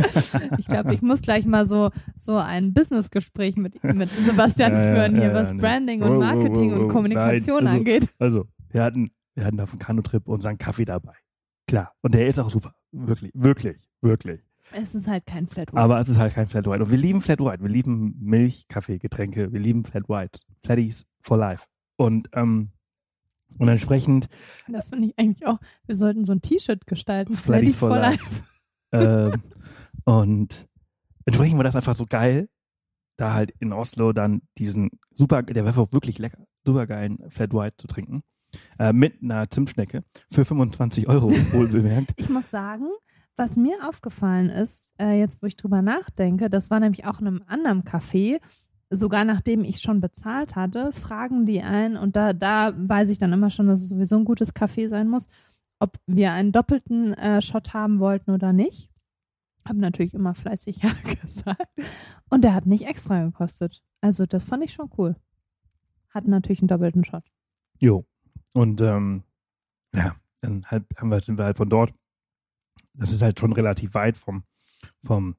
ich 0.58 0.67
glaube, 0.67 0.93
ich 0.93 1.01
muss 1.01 1.22
gleich 1.22 1.46
mal 1.46 1.65
so, 1.67 1.89
so 2.17 2.38
ein 2.38 2.74
Businessgespräch 2.74 3.58
mit, 3.58 3.84
mit 3.84 4.10
Sebastian 4.10 4.72
Ja, 4.72 4.79
ja, 4.86 4.93
führen 4.93 5.15
hier, 5.15 5.27
ja, 5.29 5.34
was 5.34 5.50
ja, 5.50 5.55
nee. 5.55 5.62
Branding 5.62 6.00
Wow, 6.01 6.10
und 6.12 6.20
Marketing 6.20 6.72
wow, 6.72 6.79
und 6.79 6.86
wow. 6.86 6.91
Kommunikation 6.93 7.58
Nein, 7.65 7.67
also- 7.67 7.77
angeht. 7.77 8.10
Also, 8.20 8.46
wir 8.70 8.84
hatten, 8.84 9.12
wir 9.36 9.43
hatten 9.43 9.60
auf 9.60 9.72
dem 9.72 9.79
Kanutrip 9.79 10.29
unseren 10.29 10.58
Kaffee 10.58 10.86
dabei. 10.86 11.12
Klar. 11.67 11.93
Und 12.01 12.13
der 12.13 12.27
ist 12.27 12.39
auch 12.39 12.49
super. 12.49 12.75
Wirklich, 12.91 13.31
wirklich, 13.33 13.89
wirklich. 14.01 14.41
Es 14.73 14.95
ist 14.95 15.07
halt 15.07 15.25
kein 15.25 15.47
Flat 15.47 15.73
White. 15.73 15.81
Aber 15.81 15.99
es 15.99 16.07
ist 16.07 16.17
halt 16.17 16.33
kein 16.33 16.47
Flat 16.47 16.65
White. 16.65 16.83
Und 16.83 16.91
wir 16.91 16.97
lieben 16.97 17.21
Flat 17.21 17.39
White. 17.39 17.61
Wir 17.61 17.69
lieben 17.69 18.15
Milch, 18.19 18.67
Kaffee, 18.67 18.99
Getränke. 18.99 19.51
Wir 19.51 19.59
lieben 19.59 19.83
Flat 19.83 20.07
Whites. 20.07 20.45
Flatties 20.63 21.05
for 21.21 21.37
life. 21.37 21.65
Und, 21.97 22.29
ähm, 22.33 22.71
und 23.57 23.67
entsprechend, 23.67 24.29
Das 24.67 24.89
finde 24.89 25.07
ich 25.07 25.19
eigentlich 25.19 25.45
auch. 25.45 25.59
Wir 25.85 25.95
sollten 25.95 26.23
so 26.23 26.31
ein 26.31 26.41
T-Shirt 26.41 26.87
gestalten. 26.87 27.33
Flatties 27.33 27.77
Flatties 27.77 27.79
for 27.79 27.89
for 27.89 28.00
life. 28.00 28.43
life. 28.91 29.33
ähm, 29.33 29.43
und 30.05 30.67
entsprechend 31.25 31.57
war 31.57 31.63
das 31.65 31.75
einfach 31.75 31.95
so 31.95 32.05
geil, 32.05 32.50
da 33.17 33.33
halt 33.33 33.51
in 33.59 33.74
Oslo 33.74 34.13
dann 34.13 34.41
diesen 34.57 34.89
super, 35.13 35.43
der 35.43 35.65
war 35.65 35.91
wirklich 35.91 36.17
lecker, 36.17 36.45
super 36.65 36.87
geilen 36.87 37.29
Flat 37.29 37.53
White 37.53 37.75
zu 37.77 37.87
trinken. 37.87 38.24
Äh, 38.79 38.94
mit 38.94 39.22
einer 39.22 39.50
Zimtschnecke 39.50 40.03
für 40.29 40.46
25 40.46 41.07
Euro, 41.07 41.31
wohl 41.51 41.68
bemerkt. 41.68 42.14
Ich 42.18 42.29
muss 42.29 42.50
sagen, 42.50 42.87
was 43.35 43.55
mir 43.55 43.87
aufgefallen 43.87 44.50
ist, 44.50 44.90
äh, 45.00 45.18
jetzt 45.20 45.42
wo 45.42 45.48
ich 45.48 45.55
drüber 45.55 45.81
nachdenke, 45.81 46.50
das 46.50 46.70
war 46.70 46.79
nämlich 46.79 47.05
auch 47.05 47.20
in 47.20 47.27
einem 47.27 47.44
anderen 47.48 47.83
Café, 47.83 48.40
sogar 48.90 49.25
nachdem 49.25 49.64
ich 49.64 49.81
schon 49.81 50.01
bezahlt 50.01 50.55
hatte, 50.55 50.92
fragen 50.92 51.46
die 51.46 51.61
ein 51.61 51.96
und 51.96 52.16
da, 52.16 52.33
da 52.33 52.74
weiß 52.75 53.09
ich 53.09 53.18
dann 53.18 53.33
immer 53.33 53.50
schon, 53.50 53.68
dass 53.68 53.81
es 53.81 53.90
sowieso 53.90 54.18
ein 54.18 54.25
gutes 54.25 54.53
Café 54.53 54.90
sein 54.90 55.07
muss, 55.07 55.27
ob 55.79 55.98
wir 56.05 56.31
einen 56.33 56.51
doppelten 56.51 57.14
äh, 57.14 57.42
Shot 57.42 57.74
haben 57.74 58.00
wollten 58.00 58.31
oder 58.31 58.53
nicht. 58.53 58.90
Haben 59.68 59.79
natürlich 59.79 60.14
immer 60.14 60.33
fleißig 60.33 60.77
ja 60.83 60.92
gesagt. 61.22 61.72
Und 62.29 62.44
der 62.44 62.53
hat 62.53 62.66
nicht 62.66 62.87
extra 62.87 63.24
gekostet. 63.24 63.81
Also 64.01 64.25
das 64.25 64.44
fand 64.44 64.64
ich 64.64 64.74
schon 64.74 64.90
cool. 64.98 65.16
Hat 66.09 66.27
natürlich 66.27 66.61
einen 66.61 66.68
doppelten 66.68 67.05
Shot. 67.05 67.24
Jo. 67.79 68.05
Und 68.53 68.81
ähm, 68.81 69.24
ja, 69.96 70.16
dann 70.42 70.66
halt 70.66 70.85
haben 70.98 71.09
wir, 71.09 71.20
sind 71.22 71.37
wir 71.37 71.46
halt 71.46 71.57
von 71.57 71.70
dort. 71.70 71.94
Das 72.94 73.11
ist 73.11 73.22
halt 73.22 73.40
schon 73.40 73.53
relativ 73.53 73.94
weit 73.94 74.18
vom, 74.18 74.44
vom 75.03 75.35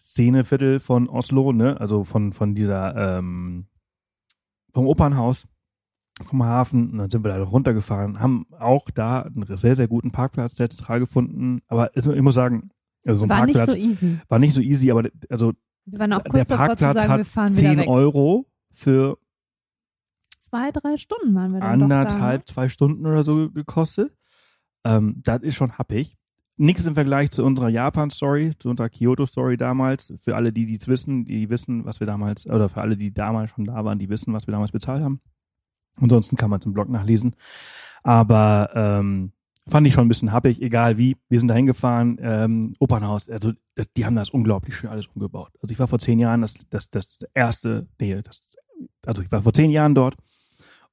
Szeneviertel 0.00 0.80
von 0.80 1.08
Oslo, 1.08 1.52
ne? 1.52 1.80
Also 1.80 2.04
von, 2.04 2.32
von 2.32 2.54
dieser, 2.54 3.18
ähm, 3.18 3.66
vom 4.72 4.86
Opernhaus, 4.86 5.46
vom 6.24 6.42
Hafen. 6.44 6.90
Und 6.90 6.98
dann 6.98 7.10
sind 7.10 7.24
wir 7.24 7.36
da 7.36 7.42
runtergefahren, 7.42 8.20
haben 8.20 8.46
auch 8.58 8.90
da 8.90 9.22
einen 9.22 9.44
sehr, 9.56 9.76
sehr 9.76 9.88
guten 9.88 10.12
Parkplatz 10.12 10.56
sehr 10.56 10.70
zentral 10.70 11.00
gefunden. 11.00 11.60
Aber 11.68 11.96
ich 11.96 12.04
muss 12.22 12.34
sagen, 12.34 12.70
also 13.04 13.20
so 13.20 13.24
ein 13.24 13.30
War 13.30 13.46
nicht 13.46 13.56
Parkplatz 13.56 13.78
so 13.78 13.86
easy. 13.86 14.18
war 14.28 14.38
nicht 14.38 14.54
so 14.54 14.60
easy, 14.60 14.90
aber 14.90 15.08
also 15.30 15.52
Wir 15.84 15.98
waren 15.98 16.12
auch 16.12 16.22
der 16.22 16.30
kurz 16.30 16.48
davor 16.48 16.76
zu 16.76 16.84
Parkplatz 16.84 16.96
sagen, 16.96 17.12
wir 17.12 17.18
hat 17.18 17.26
fahren 17.26 17.50
wieder 17.50 17.68
10 17.68 17.78
weg. 17.78 17.88
Euro 17.88 18.46
für 18.72 19.18
Zwei, 20.46 20.70
drei 20.70 20.96
Stunden 20.96 21.34
waren 21.34 21.54
wir 21.54 21.60
dann 21.60 21.82
anderthalb, 21.82 22.46
zwei 22.46 22.68
Stunden 22.68 23.04
oder 23.04 23.24
so 23.24 23.50
gekostet. 23.50 24.16
Ähm, 24.84 25.20
das 25.24 25.42
ist 25.42 25.56
schon 25.56 25.76
happig. 25.76 26.16
Nichts 26.56 26.86
im 26.86 26.94
Vergleich 26.94 27.32
zu 27.32 27.44
unserer 27.44 27.68
Japan-Story, 27.68 28.52
zu 28.56 28.70
unserer 28.70 28.88
Kyoto-Story 28.88 29.56
damals. 29.56 30.12
Für 30.20 30.36
alle, 30.36 30.52
die 30.52 30.72
es 30.76 30.86
wissen, 30.86 31.24
die 31.24 31.50
wissen, 31.50 31.84
was 31.84 31.98
wir 31.98 32.06
damals, 32.06 32.46
oder 32.46 32.68
für 32.68 32.80
alle, 32.80 32.96
die 32.96 33.12
damals 33.12 33.50
schon 33.50 33.64
da 33.64 33.84
waren, 33.84 33.98
die 33.98 34.08
wissen, 34.08 34.32
was 34.34 34.46
wir 34.46 34.52
damals 34.52 34.70
bezahlt 34.70 35.02
haben. 35.02 35.20
Ansonsten 36.00 36.36
kann 36.36 36.48
man 36.48 36.60
es 36.60 36.66
im 36.66 36.74
Blog 36.74 36.88
nachlesen. 36.90 37.34
Aber 38.04 38.70
ähm, 38.74 39.32
fand 39.66 39.84
ich 39.88 39.94
schon 39.94 40.06
ein 40.06 40.08
bisschen 40.08 40.30
happig, 40.30 40.62
egal 40.62 40.96
wie. 40.96 41.16
Wir 41.28 41.40
sind 41.40 41.48
da 41.48 41.54
hingefahren, 41.54 42.18
ähm, 42.20 42.72
Opernhaus, 42.78 43.28
also 43.28 43.52
das, 43.74 43.92
die 43.96 44.06
haben 44.06 44.14
das 44.14 44.30
unglaublich 44.30 44.76
schön 44.76 44.90
alles 44.90 45.08
umgebaut. 45.08 45.50
Also 45.60 45.72
ich 45.72 45.78
war 45.80 45.88
vor 45.88 45.98
zehn 45.98 46.20
Jahren 46.20 46.42
das, 46.42 46.54
das, 46.70 46.88
das 46.88 47.18
erste, 47.34 47.88
nee, 47.98 48.22
das, 48.22 48.44
also 49.04 49.22
ich 49.22 49.32
war 49.32 49.42
vor 49.42 49.52
zehn 49.52 49.72
Jahren 49.72 49.96
dort 49.96 50.16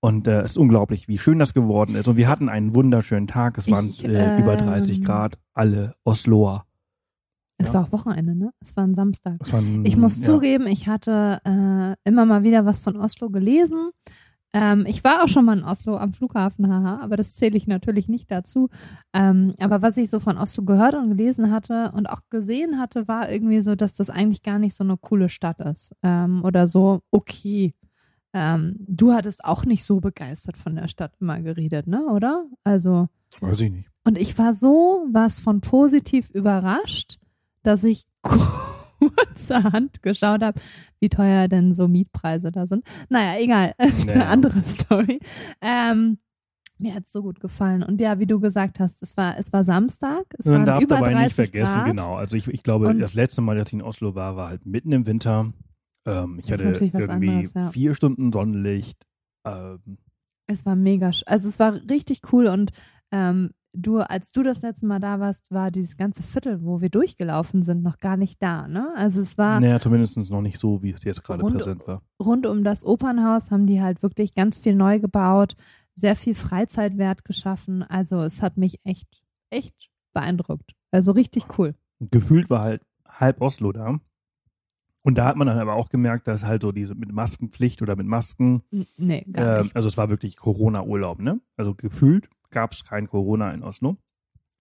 und 0.04 0.28
äh, 0.28 0.42
es 0.42 0.52
ist 0.52 0.58
unglaublich, 0.58 1.08
wie 1.08 1.18
schön 1.18 1.40
das 1.40 1.54
geworden 1.54 1.96
ist. 1.96 2.10
Und 2.10 2.18
wir 2.18 2.28
hatten 2.28 2.50
einen 2.50 2.76
wunderschönen 2.76 3.26
Tag. 3.26 3.58
Es 3.58 3.72
waren 3.72 3.88
Ich, 3.88 4.04
äh, 4.04 4.38
über 4.38 4.58
30 4.58 4.98
ähm, 4.98 5.04
Grad, 5.06 5.38
alle 5.54 5.96
Osloer. 6.04 6.66
Es 7.58 7.70
Ja. 7.70 7.76
war 7.76 7.84
auch 7.86 7.92
Wochenende, 7.94 8.36
ne? 8.36 8.52
Es 8.60 8.76
war 8.76 8.84
ein 8.84 8.96
Samstag. 8.96 9.38
Es 9.40 9.54
waren, 9.54 9.86
Ich 9.86 9.96
muss 9.96 10.20
ja, 10.20 10.26
zugeben, 10.34 10.68
ich 10.68 10.90
hatte 10.90 11.40
äh, 11.46 11.96
immer 12.10 12.26
mal 12.26 12.44
wieder 12.44 12.66
was 12.66 12.80
von 12.80 12.98
Oslo 12.98 13.30
gelesen. 13.30 13.92
Ähm, 14.52 14.84
ich 14.86 15.06
war 15.06 15.24
auch 15.24 15.30
schon 15.30 15.46
mal 15.46 15.58
in 15.58 15.64
Oslo 15.64 15.96
am 15.96 16.12
Flughafen, 16.12 16.68
haha, 16.68 17.00
aber 17.02 17.16
das 17.16 17.36
zähle 17.36 17.56
ich 17.56 17.66
natürlich 17.68 18.10
nicht 18.10 18.30
dazu. 18.30 18.68
Ähm, 19.14 19.54
aber 19.62 19.82
was 19.82 19.96
ich 19.96 20.10
so 20.10 20.20
von 20.20 20.38
Oslo 20.38 20.66
gehört 20.66 20.96
und 20.96 21.08
gelesen 21.16 21.50
hatte 21.50 21.94
und 21.96 22.08
auch 22.08 22.20
gesehen 22.30 22.78
hatte, 22.78 23.08
war 23.08 23.32
irgendwie 23.32 23.62
so, 23.62 23.76
dass 23.76 23.96
das 23.96 24.10
eigentlich 24.10 24.44
gar 24.44 24.60
nicht 24.60 24.76
so 24.76 24.84
eine 24.84 24.98
coole 24.98 25.30
Stadt 25.30 25.62
ist. 25.62 25.94
Ähm, 26.04 26.44
oder 26.44 26.68
so, 26.68 27.00
okay. 27.10 27.74
Ähm, 28.34 28.76
du 28.80 29.14
hattest 29.14 29.44
auch 29.46 29.66
nicht 29.66 29.84
so 29.84 30.00
begeistert 30.00 30.58
von 30.58 30.76
der 30.76 30.88
Stadt 30.88 31.14
immer 31.20 31.40
geredet, 31.42 31.88
ne? 31.88 32.06
Oder? 32.08 32.46
Also. 32.64 33.08
Weiß 33.40 33.60
ich 33.62 33.72
nicht. 33.72 33.90
Und 34.06 34.18
ich 34.18 34.38
war 34.38 34.54
so 34.54 35.06
was 35.12 35.40
von 35.40 35.62
positiv 35.62 36.30
überrascht, 36.32 37.20
dass 37.64 37.84
ich 37.84 38.06
kurzerhand 39.00 40.02
geschaut 40.02 40.42
habe, 40.42 40.60
wie 41.00 41.10
teuer 41.10 41.48
denn 41.48 41.74
so 41.74 41.88
Mietpreise 41.88 42.52
da 42.52 42.68
sind. 42.68 42.86
Naja, 43.10 43.40
egal, 43.42 43.74
das 43.78 43.94
ist 44.00 44.10
eine 44.10 44.20
Naja. 44.20 44.32
andere 44.32 44.62
Story. 44.64 45.20
Ähm, 45.62 46.18
mir 46.80 46.96
hat 46.96 47.06
es 47.06 47.12
so 47.12 47.22
gut 47.22 47.40
gefallen. 47.40 47.84
Und 47.84 48.02
ja, 48.02 48.20
wie 48.20 48.26
du 48.26 48.40
gesagt 48.40 48.80
hast, 48.80 49.04
es 49.04 49.16
war, 49.16 49.38
es 49.38 49.54
war 49.54 49.64
Samstag, 49.64 50.24
es 50.38 50.46
Man 50.46 50.66
darf 50.66 50.84
über 50.84 50.96
dabei 50.96 51.14
30 51.14 51.24
nicht 51.24 51.36
vergessen, 51.36 51.76
Grad. 51.76 51.86
genau. 51.88 52.16
Also 52.16 52.36
ich, 52.36 52.48
ich 52.48 52.64
glaube, 52.64 52.88
Und- 52.88 53.00
das 53.00 53.14
letzte 53.14 53.42
Mal, 53.42 53.56
dass 53.58 53.68
ich 53.68 53.74
in 53.74 53.82
Oslo 53.82 54.16
war, 54.16 54.36
war 54.36 54.50
halt 54.50 54.66
mitten 54.66 54.92
im 54.92 55.06
Winter. 55.06 55.54
Ähm, 56.06 56.40
ich 56.44 56.52
hatte 56.52 56.64
irgendwie 56.64 57.10
anderes, 57.10 57.54
ja. 57.54 57.70
vier 57.70 57.94
Stunden 57.96 58.32
Sonnenlicht. 58.34 59.06
Ähm, 59.46 59.98
Es 60.48 60.66
war 60.66 60.76
mega, 60.76 61.12
also 61.26 61.48
es 61.48 61.60
war 61.60 61.74
richtig 61.90 62.22
cool 62.32 62.48
und 62.48 62.72
ähm, 63.12 63.52
du, 63.74 64.00
als 64.00 64.32
du 64.32 64.44
das 64.44 64.62
letzte 64.62 64.86
Mal 64.86 65.00
da 65.00 65.20
warst, 65.20 65.52
war 65.52 65.72
dieses 65.72 65.98
ganze 65.98 66.22
Viertel, 66.24 66.64
wo 66.64 66.82
wir 66.82 66.90
durchgelaufen 66.90 67.62
sind, 67.62 67.84
noch 67.84 68.00
gar 68.00 68.18
nicht 68.18 68.42
da, 68.42 68.68
ne? 68.68 68.92
Also 68.96 69.22
es 69.22 69.38
war 69.38 69.60
naja, 69.60 69.80
zumindest 69.80 70.18
noch 70.30 70.42
nicht 70.42 70.60
so, 70.60 70.84
wie 70.84 70.92
es 70.92 71.04
jetzt 71.04 71.24
gerade 71.24 71.42
Rund- 71.42 71.56
präsent 71.58 71.88
war. 71.88 72.02
rund 72.22 72.46
um 72.46 72.64
das 72.64 72.84
Opernhaus 72.86 73.50
haben 73.52 73.66
die 73.68 73.82
halt 73.82 74.04
wirklich 74.04 74.34
ganz 74.36 74.58
viel 74.58 74.76
neu 74.76 75.00
gebaut, 75.00 75.56
sehr 75.96 76.16
viel 76.16 76.36
Freizeitwert 76.36 77.24
geschaffen. 77.26 77.84
Also 77.84 78.22
es 78.22 78.42
hat 78.42 78.58
mich 78.58 78.80
echt, 78.84 79.08
echt 79.50 79.90
beeindruckt. 80.14 80.74
Also 80.92 81.12
richtig 81.14 81.58
cool. 81.58 81.76
Gefühlt 82.00 82.50
war 82.50 82.64
halt 82.64 82.82
halb 83.08 83.42
Oslo 83.42 83.72
da. 83.72 84.00
Und 85.04 85.16
da 85.16 85.26
hat 85.26 85.36
man 85.36 85.48
dann 85.48 85.60
aber 85.60 85.74
auch 85.74 85.90
gemerkt, 85.90 86.28
dass 86.28 86.46
halt 86.46 86.62
so 86.62 86.72
diese 86.72 86.96
mit 86.96 87.12
Maskenpflicht 87.12 87.82
oder 87.82 87.96
mit 87.98 88.08
Masken, 88.08 88.64
nee, 88.98 89.26
gar 89.32 89.60
äh, 89.60 89.64
nicht. 89.64 89.76
also 89.76 89.90
es 89.90 89.98
war 89.98 90.10
wirklich 90.10 90.38
Corona-Urlaub, 90.38 91.20
ne? 91.20 91.42
Also 91.58 91.76
gefühlt 91.76 92.30
gab 92.52 92.72
es 92.72 92.86
kein 92.86 93.08
Corona 93.08 93.52
in 93.52 93.64
Oslo. 93.64 93.98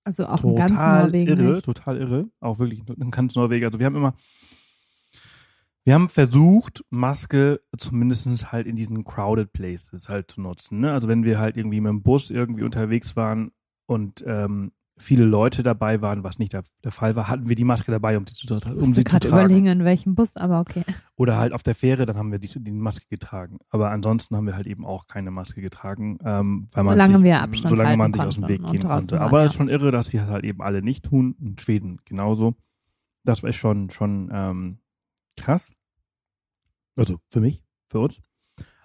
Also 0.05 0.27
auch 0.27 0.43
in 0.43 0.57
ganz 0.57 0.73
total 0.73 1.05
Norwegen 1.05 1.31
irre, 1.31 1.53
nicht. 1.53 1.65
total 1.65 1.97
irre. 1.97 2.29
Auch 2.41 2.59
wirklich 2.59 2.83
in 2.89 3.11
ganz 3.13 3.37
Norwegen. 3.37 3.65
Also 3.65 3.79
wir 3.79 3.87
haben 3.87 3.95
immer, 3.95 4.15
wir 5.85 5.95
haben 5.95 6.09
versucht, 6.09 6.85
Maske 6.91 7.61
zumindest 7.79 8.51
halt 8.51 8.67
in 8.67 8.75
diesen 8.75 9.05
crowded 9.05 9.53
places 9.53 10.09
halt 10.09 10.29
zu 10.29 10.41
nutzen. 10.41 10.81
Ne? 10.81 10.93
Also 10.93 11.07
wenn 11.07 11.23
wir 11.23 11.39
halt 11.39 11.57
irgendwie 11.57 11.81
mit 11.81 11.91
dem 11.91 12.03
Bus 12.03 12.31
irgendwie 12.31 12.65
unterwegs 12.65 13.15
waren 13.15 13.53
und 13.87 14.25
ähm, 14.27 14.73
viele 15.03 15.25
Leute 15.25 15.63
dabei 15.63 16.01
waren, 16.01 16.25
was 16.25 16.39
nicht 16.39 16.53
der, 16.53 16.63
der 16.85 16.93
Fall 16.93 17.17
war, 17.17 17.29
hatten 17.29 17.49
wir 17.49 17.57
die 17.57 17.65
Maske 17.65 17.91
dabei, 17.93 18.17
um 18.17 18.27
sie 18.27 18.35
zu, 18.35 18.55
um 18.55 18.61
Ich 18.81 18.87
sie 18.87 18.95
zu 18.95 19.05
gerade 19.05 19.29
tragen. 19.29 19.45
überlegen, 19.45 19.67
in 19.67 19.85
welchem 19.85 20.15
Bus, 20.15 20.37
aber 20.37 20.61
okay. 20.61 20.85
Oder 21.17 21.37
halt 21.37 21.53
auf 21.53 21.63
der 21.63 21.75
Fähre, 21.75 22.07
dann 22.07 22.17
haben 22.17 22.33
wir 22.33 22.39
die, 22.39 22.49
die 22.49 22.71
Maske 22.71 23.07
getragen. 23.09 23.59
Aber 23.71 23.91
ansonsten 23.91 24.37
haben 24.37 24.47
wir 24.47 24.57
halt 24.57 24.67
eben 24.67 24.87
auch 24.87 25.07
keine 25.07 25.31
Maske 25.31 25.61
getragen, 25.61 26.19
ähm, 26.25 26.69
weil 26.73 26.85
man 26.85 26.95
Solange 26.95 27.15
sich, 27.17 27.25
wir 27.25 27.41
Abstand 27.43 27.69
solange 27.71 27.97
man 27.97 28.13
sich 28.13 28.23
aus 28.23 28.35
dem 28.37 28.49
Weg 28.49 28.63
gehen 28.71 28.83
konnte. 28.83 29.17
waren, 29.17 29.23
Aber 29.23 29.41
ja. 29.41 29.47
es 29.47 29.53
ist 29.53 29.59
schon 29.59 29.69
irre, 29.69 29.91
dass 29.91 30.09
sie 30.09 30.21
halt 30.21 30.45
eben 30.45 30.63
alle 30.63 30.83
nicht 30.83 31.05
tun. 31.05 31.35
In 31.41 31.59
Schweden 31.59 31.99
genauso. 32.05 32.55
Das 33.25 33.43
ist 33.43 33.57
schon, 33.57 33.91
schon 33.91 34.31
ähm, 34.33 34.79
krass. 35.37 35.71
Also 36.97 37.19
für 37.31 37.41
mich, 37.41 37.63
für 37.89 38.01
uns. 38.01 38.21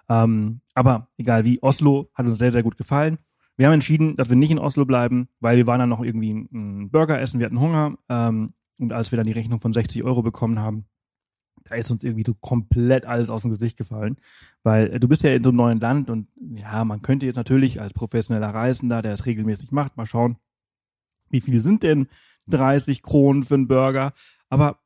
Ähm, 0.08 0.60
aber 0.74 1.08
egal 1.18 1.44
wie, 1.44 1.62
Oslo 1.62 2.10
hat 2.14 2.26
uns 2.26 2.38
sehr, 2.38 2.52
sehr 2.52 2.62
gut 2.62 2.76
gefallen. 2.76 3.18
Wir 3.58 3.66
haben 3.66 3.74
entschieden, 3.74 4.14
dass 4.14 4.30
wir 4.30 4.36
nicht 4.36 4.52
in 4.52 4.60
Oslo 4.60 4.84
bleiben, 4.84 5.28
weil 5.40 5.56
wir 5.56 5.66
waren 5.66 5.80
dann 5.80 5.88
noch 5.88 6.00
irgendwie 6.00 6.30
einen 6.30 6.90
Burger 6.90 7.20
essen, 7.20 7.40
wir 7.40 7.46
hatten 7.46 7.60
Hunger. 7.60 7.98
Ähm, 8.08 8.54
und 8.78 8.92
als 8.92 9.10
wir 9.10 9.16
dann 9.16 9.26
die 9.26 9.32
Rechnung 9.32 9.60
von 9.60 9.72
60 9.72 10.04
Euro 10.04 10.22
bekommen 10.22 10.60
haben, 10.60 10.86
da 11.64 11.74
ist 11.74 11.90
uns 11.90 12.04
irgendwie 12.04 12.22
so 12.24 12.34
komplett 12.34 13.04
alles 13.04 13.30
aus 13.30 13.42
dem 13.42 13.50
Gesicht 13.50 13.76
gefallen. 13.76 14.16
Weil 14.62 14.92
äh, 14.92 15.00
du 15.00 15.08
bist 15.08 15.24
ja 15.24 15.32
in 15.32 15.42
so 15.42 15.50
einem 15.50 15.56
neuen 15.56 15.80
Land 15.80 16.08
und 16.08 16.28
ja, 16.38 16.84
man 16.84 17.02
könnte 17.02 17.26
jetzt 17.26 17.34
natürlich 17.34 17.80
als 17.80 17.92
professioneller 17.92 18.54
Reisender, 18.54 19.02
der 19.02 19.12
es 19.12 19.26
regelmäßig 19.26 19.72
macht, 19.72 19.96
mal 19.96 20.06
schauen, 20.06 20.36
wie 21.28 21.40
viel 21.40 21.58
sind 21.58 21.82
denn 21.82 22.06
30 22.46 23.02
Kronen 23.02 23.42
für 23.42 23.54
einen 23.56 23.66
Burger? 23.66 24.12
Aber 24.50 24.78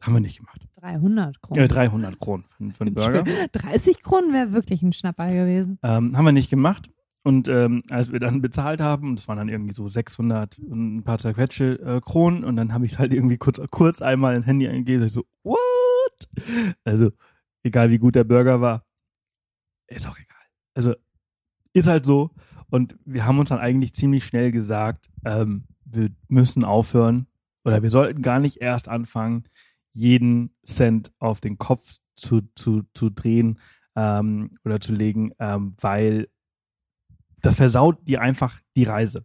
haben 0.00 0.14
wir 0.14 0.20
nicht 0.20 0.38
gemacht. 0.38 0.64
300 0.76 1.42
Kronen. 1.42 1.64
Äh, 1.64 1.68
300 1.68 2.20
Kronen 2.20 2.44
für, 2.48 2.72
für 2.72 2.80
einen 2.82 2.94
Burger. 2.94 3.24
30 3.50 4.00
Kronen 4.00 4.32
wäre 4.32 4.52
wirklich 4.52 4.82
ein 4.82 4.92
Schnapper 4.92 5.26
gewesen. 5.32 5.80
Ähm, 5.82 6.16
haben 6.16 6.24
wir 6.24 6.30
nicht 6.30 6.50
gemacht. 6.50 6.88
Und 7.28 7.46
ähm, 7.48 7.82
als 7.90 8.10
wir 8.10 8.20
dann 8.20 8.40
bezahlt 8.40 8.80
haben, 8.80 9.14
das 9.14 9.28
waren 9.28 9.36
dann 9.36 9.50
irgendwie 9.50 9.74
so 9.74 9.86
600 9.86 10.58
und 10.60 10.96
ein 10.96 11.04
paar 11.04 11.18
zerquetsche 11.18 11.78
äh, 11.78 12.00
Kronen 12.00 12.42
und 12.42 12.56
dann 12.56 12.72
habe 12.72 12.86
ich 12.86 12.98
halt 12.98 13.12
irgendwie 13.12 13.36
kurz, 13.36 13.60
kurz 13.70 14.00
einmal 14.00 14.34
ins 14.34 14.46
Handy 14.46 14.66
eingegeben, 14.66 15.06
ich 15.06 15.12
so, 15.12 15.26
what? 15.42 15.58
Also, 16.84 17.10
egal 17.62 17.90
wie 17.90 17.98
gut 17.98 18.14
der 18.14 18.24
Burger 18.24 18.62
war, 18.62 18.86
ist 19.88 20.08
auch 20.08 20.16
egal. 20.18 20.40
Also, 20.72 20.94
ist 21.74 21.86
halt 21.86 22.06
so. 22.06 22.30
Und 22.70 22.96
wir 23.04 23.26
haben 23.26 23.38
uns 23.38 23.50
dann 23.50 23.58
eigentlich 23.58 23.92
ziemlich 23.92 24.24
schnell 24.24 24.50
gesagt, 24.50 25.10
ähm, 25.26 25.64
wir 25.84 26.08
müssen 26.28 26.64
aufhören 26.64 27.26
oder 27.62 27.82
wir 27.82 27.90
sollten 27.90 28.22
gar 28.22 28.40
nicht 28.40 28.62
erst 28.62 28.88
anfangen, 28.88 29.44
jeden 29.92 30.56
Cent 30.64 31.12
auf 31.18 31.42
den 31.42 31.58
Kopf 31.58 31.98
zu, 32.16 32.40
zu, 32.54 32.84
zu 32.94 33.10
drehen 33.10 33.58
ähm, 33.96 34.56
oder 34.64 34.80
zu 34.80 34.94
legen, 34.94 35.32
ähm, 35.38 35.74
weil 35.78 36.28
das 37.42 37.56
versaut 37.56 38.06
dir 38.06 38.20
einfach 38.20 38.60
die 38.76 38.84
Reise. 38.84 39.24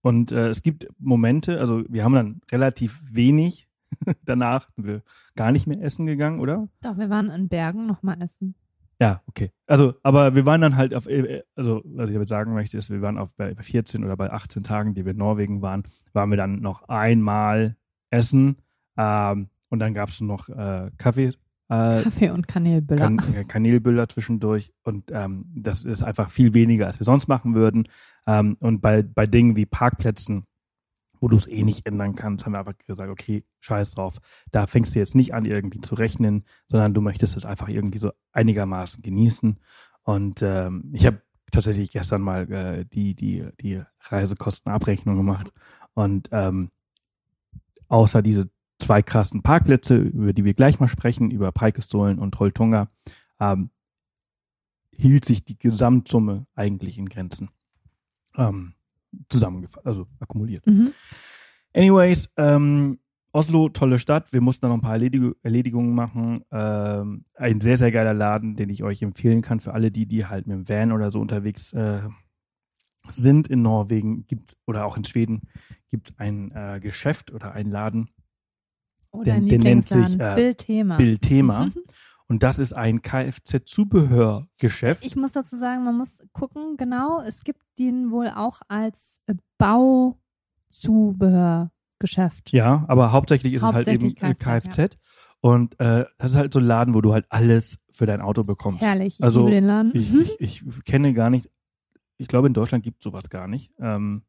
Und 0.00 0.32
äh, 0.32 0.48
es 0.48 0.62
gibt 0.62 0.88
Momente, 0.98 1.60
also 1.60 1.82
wir 1.88 2.04
haben 2.04 2.14
dann 2.14 2.40
relativ 2.50 3.02
wenig 3.10 3.68
danach, 4.24 4.68
sind 4.76 4.86
wir 4.86 5.02
gar 5.34 5.52
nicht 5.52 5.66
mehr 5.66 5.82
essen 5.82 6.06
gegangen, 6.06 6.40
oder? 6.40 6.68
Doch, 6.82 6.98
wir 6.98 7.10
waren 7.10 7.30
in 7.30 7.48
Bergen 7.48 7.86
nochmal 7.86 8.20
essen. 8.22 8.54
Ja, 9.00 9.22
okay. 9.26 9.52
Also, 9.66 9.94
aber 10.02 10.34
wir 10.34 10.44
waren 10.44 10.60
dann 10.60 10.76
halt 10.76 10.92
auf, 10.92 11.06
äh, 11.06 11.42
also, 11.54 11.82
was 11.84 12.08
ich 12.08 12.14
damit 12.14 12.28
sagen 12.28 12.52
möchte, 12.52 12.76
ist, 12.78 12.90
wir 12.90 13.00
waren 13.00 13.18
auf 13.18 13.34
bei 13.36 13.54
14 13.54 14.04
oder 14.04 14.16
bei 14.16 14.32
18 14.32 14.64
Tagen, 14.64 14.94
die 14.94 15.04
wir 15.04 15.12
in 15.12 15.18
Norwegen 15.18 15.62
waren, 15.62 15.84
waren 16.12 16.30
wir 16.30 16.36
dann 16.36 16.60
noch 16.60 16.88
einmal 16.88 17.76
essen. 18.10 18.56
Ähm, 18.96 19.50
und 19.68 19.78
dann 19.78 19.94
gab 19.94 20.08
es 20.08 20.20
noch 20.20 20.48
äh, 20.48 20.90
Kaffee, 20.98 21.32
äh, 21.68 22.02
Kaffee 22.02 22.30
und 22.30 22.48
Kanelbüller. 22.48 23.00
kan 23.00 23.34
äh, 23.34 23.44
Kanelbüller 23.44 24.08
zwischendurch. 24.08 24.72
Und 24.84 25.10
ähm, 25.10 25.44
das 25.54 25.84
ist 25.84 26.02
einfach 26.02 26.30
viel 26.30 26.54
weniger, 26.54 26.86
als 26.86 26.98
wir 26.98 27.04
sonst 27.04 27.28
machen 27.28 27.54
würden. 27.54 27.88
Ähm, 28.26 28.56
und 28.60 28.80
bei, 28.80 29.02
bei 29.02 29.26
Dingen 29.26 29.56
wie 29.56 29.66
Parkplätzen, 29.66 30.44
wo 31.20 31.28
du 31.28 31.36
es 31.36 31.46
eh 31.46 31.62
nicht 31.64 31.86
ändern 31.86 32.14
kannst, 32.14 32.46
haben 32.46 32.52
wir 32.52 32.60
einfach 32.60 32.78
gesagt, 32.78 33.10
okay, 33.10 33.44
scheiß 33.60 33.92
drauf. 33.92 34.18
Da 34.50 34.66
fängst 34.66 34.94
du 34.94 34.98
jetzt 34.98 35.14
nicht 35.14 35.34
an, 35.34 35.44
irgendwie 35.44 35.80
zu 35.80 35.94
rechnen, 35.94 36.44
sondern 36.68 36.94
du 36.94 37.00
möchtest 37.00 37.36
es 37.36 37.44
einfach 37.44 37.68
irgendwie 37.68 37.98
so 37.98 38.12
einigermaßen 38.32 39.02
genießen. 39.02 39.58
Und 40.02 40.42
ähm, 40.42 40.90
ich 40.94 41.04
habe 41.06 41.20
tatsächlich 41.50 41.90
gestern 41.90 42.22
mal 42.22 42.50
äh, 42.50 42.84
die, 42.86 43.14
die, 43.14 43.46
die 43.60 43.82
Reisekostenabrechnung 44.00 45.16
gemacht. 45.16 45.52
Und 45.94 46.28
ähm, 46.32 46.70
außer 47.88 48.22
diese 48.22 48.48
zwei 48.78 49.02
krassen 49.02 49.42
Parkplätze, 49.42 49.96
über 49.96 50.32
die 50.32 50.44
wir 50.44 50.54
gleich 50.54 50.80
mal 50.80 50.88
sprechen, 50.88 51.30
über 51.30 51.52
Preikestolen 51.52 52.18
und 52.18 52.32
Trolltunga, 52.32 52.88
ähm, 53.40 53.70
hielt 54.92 55.24
sich 55.24 55.44
die 55.44 55.58
Gesamtsumme 55.58 56.46
eigentlich 56.54 56.98
in 56.98 57.08
Grenzen. 57.08 57.50
Ähm, 58.36 58.74
zusammengefasst, 59.28 59.86
also 59.86 60.06
akkumuliert. 60.20 60.66
Mhm. 60.66 60.92
Anyways, 61.74 62.30
ähm, 62.36 62.98
Oslo, 63.32 63.68
tolle 63.68 63.98
Stadt. 63.98 64.32
Wir 64.32 64.40
mussten 64.40 64.62
da 64.62 64.68
noch 64.68 64.76
ein 64.76 64.80
paar 64.80 64.94
Erledig 64.94 65.36
Erledigungen 65.42 65.94
machen. 65.94 66.44
Ähm, 66.50 67.24
ein 67.34 67.60
sehr, 67.60 67.76
sehr 67.76 67.92
geiler 67.92 68.14
Laden, 68.14 68.56
den 68.56 68.70
ich 68.70 68.82
euch 68.82 69.02
empfehlen 69.02 69.42
kann 69.42 69.60
für 69.60 69.74
alle 69.74 69.90
die, 69.90 70.06
die 70.06 70.26
halt 70.26 70.46
mit 70.46 70.56
dem 70.56 70.68
Van 70.68 70.92
oder 70.92 71.12
so 71.12 71.20
unterwegs 71.20 71.72
äh, 71.72 72.00
sind 73.06 73.48
in 73.48 73.62
Norwegen 73.62 74.26
gibt 74.26 74.56
oder 74.66 74.84
auch 74.86 74.96
in 74.96 75.04
Schweden 75.04 75.42
gibt 75.90 76.10
es 76.10 76.18
ein 76.18 76.50
äh, 76.52 76.80
Geschäft 76.80 77.32
oder 77.32 77.52
einen 77.52 77.70
Laden, 77.70 78.10
Oder 79.10 79.24
Der- 79.24 79.40
der 79.40 79.58
nennt 79.58 79.88
sich, 79.88 80.18
äh, 80.20 80.34
Bildthema. 80.34 80.96
Bildthema. 80.96 81.66
Mhm. 81.66 81.72
Und 82.30 82.42
das 82.42 82.58
ist 82.58 82.74
ein 82.74 83.00
Kfz-Zubehörgeschäft. 83.00 85.02
Ich 85.04 85.16
muss 85.16 85.32
dazu 85.32 85.56
sagen, 85.56 85.82
man 85.84 85.96
muss 85.96 86.22
gucken, 86.32 86.76
genau, 86.76 87.22
es 87.22 87.42
gibt 87.42 87.62
den 87.78 88.10
wohl 88.10 88.28
auch 88.28 88.60
als 88.68 89.22
äh, 89.26 89.34
Bauzubehörgeschäft. 89.56 92.52
Ja, 92.52 92.84
aber 92.88 93.12
hauptsächlich 93.12 93.54
ist 93.54 93.62
Hauptsächlich 93.62 94.14
es 94.16 94.22
halt 94.22 94.38
eben 94.38 94.38
Kfz, 94.38 94.76
Kfz. 94.76 94.96
Und 95.40 95.78
äh, 95.80 96.04
das 96.18 96.32
ist 96.32 96.36
halt 96.36 96.52
so 96.52 96.58
ein 96.58 96.64
Laden, 96.66 96.94
wo 96.94 97.00
du 97.00 97.12
halt 97.12 97.26
alles 97.28 97.78
für 97.92 98.06
dein 98.06 98.20
Auto 98.20 98.44
bekommst. 98.44 98.82
Herrlich, 98.82 99.18
ich 99.18 99.24
Also, 99.24 99.40
liebe 99.40 99.52
den 99.52 99.64
Laden. 99.64 99.92
Ich, 99.94 100.40
ich, 100.40 100.66
ich 100.66 100.84
kenne 100.84 101.14
gar 101.14 101.30
nicht, 101.30 101.48
ich 102.16 102.28
glaube 102.28 102.48
in 102.48 102.54
Deutschland 102.54 102.82
gibt 102.84 102.98
es 103.00 103.04
sowas 103.04 103.28
gar 103.30 103.46
nicht, 103.46 103.72
ähm, 103.78 104.22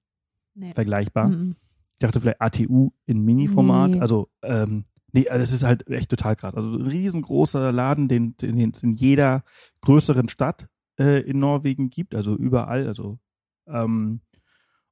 nee. 0.54 0.72
vergleichbar. 0.74 1.30
Mhm. 1.30 1.56
Ich 2.00 2.08
dachte 2.08 2.22
vielleicht 2.22 2.40
ATU 2.40 2.92
in 3.08 3.26
Mini-Format. 3.26 3.92
Nee. 3.92 4.00
Also, 4.00 4.30
ähm, 4.42 4.86
nee, 5.12 5.28
also 5.28 5.44
es 5.44 5.52
ist 5.52 5.64
halt 5.64 5.86
echt 5.90 6.10
total 6.10 6.38
krass. 6.38 6.56
Also 6.56 6.70
ein 6.78 6.88
riesengroßer 6.88 7.74
Laden, 7.74 8.08
den, 8.08 8.36
es 8.42 8.84
in 8.84 8.96
jeder 8.96 9.44
größeren 9.82 10.30
Stadt 10.30 10.70
äh, 10.98 11.20
in 11.22 11.40
Norwegen 11.40 11.90
gibt, 11.90 12.16
also 12.16 12.38
überall. 12.38 12.88
Also 12.88 13.20
ähm, 13.68 14.22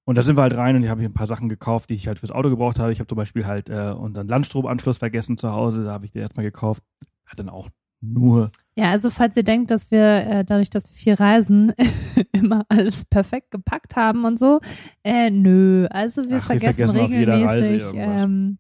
und 0.03 0.17
da 0.17 0.21
sind 0.21 0.37
wir 0.37 0.41
halt 0.41 0.57
rein 0.57 0.75
und 0.75 0.83
ich 0.83 0.89
habe 0.89 1.01
ein 1.01 1.13
paar 1.13 1.27
Sachen 1.27 1.47
gekauft, 1.47 1.89
die 1.89 1.93
ich 1.93 2.07
halt 2.07 2.19
fürs 2.19 2.31
Auto 2.31 2.49
gebraucht 2.49 2.77
habe. 2.77 2.91
Ich 2.91 2.99
habe 2.99 3.07
zum 3.07 3.15
Beispiel 3.15 3.45
halt 3.45 3.69
äh, 3.69 3.93
unseren 3.97 4.27
Landstromanschluss 4.27 4.97
vergessen 4.97 5.37
zu 5.37 5.53
Hause, 5.53 5.85
da 5.85 5.93
habe 5.93 6.05
ich 6.05 6.11
den 6.11 6.23
erstmal 6.23 6.45
gekauft. 6.45 6.83
Hat 7.25 7.39
dann 7.39 7.47
auch 7.47 7.69
nur 8.01 8.51
Ja, 8.75 8.91
also 8.91 9.09
falls 9.09 9.35
ihr 9.35 9.43
denkt, 9.43 9.71
dass 9.71 9.91
wir 9.91 9.99
äh, 9.99 10.45
dadurch, 10.45 10.69
dass 10.69 10.83
wir 10.85 10.93
viel 10.93 11.13
reisen, 11.13 11.73
immer 12.31 12.65
alles 12.69 13.05
perfekt 13.05 13.51
gepackt 13.51 13.95
haben 13.95 14.25
und 14.25 14.39
so, 14.39 14.59
äh, 15.03 15.29
nö. 15.29 15.87
Also 15.89 16.21
wir 16.23 16.37
Ach, 16.37 16.49
wir 16.49 16.59
vergessen 16.59 16.87
vergessen 16.87 16.99
auf 16.99 17.11
jeder 17.11 17.45
Reise 17.45 17.69
regelmäßig 17.69 17.93
ähm, 17.95 18.57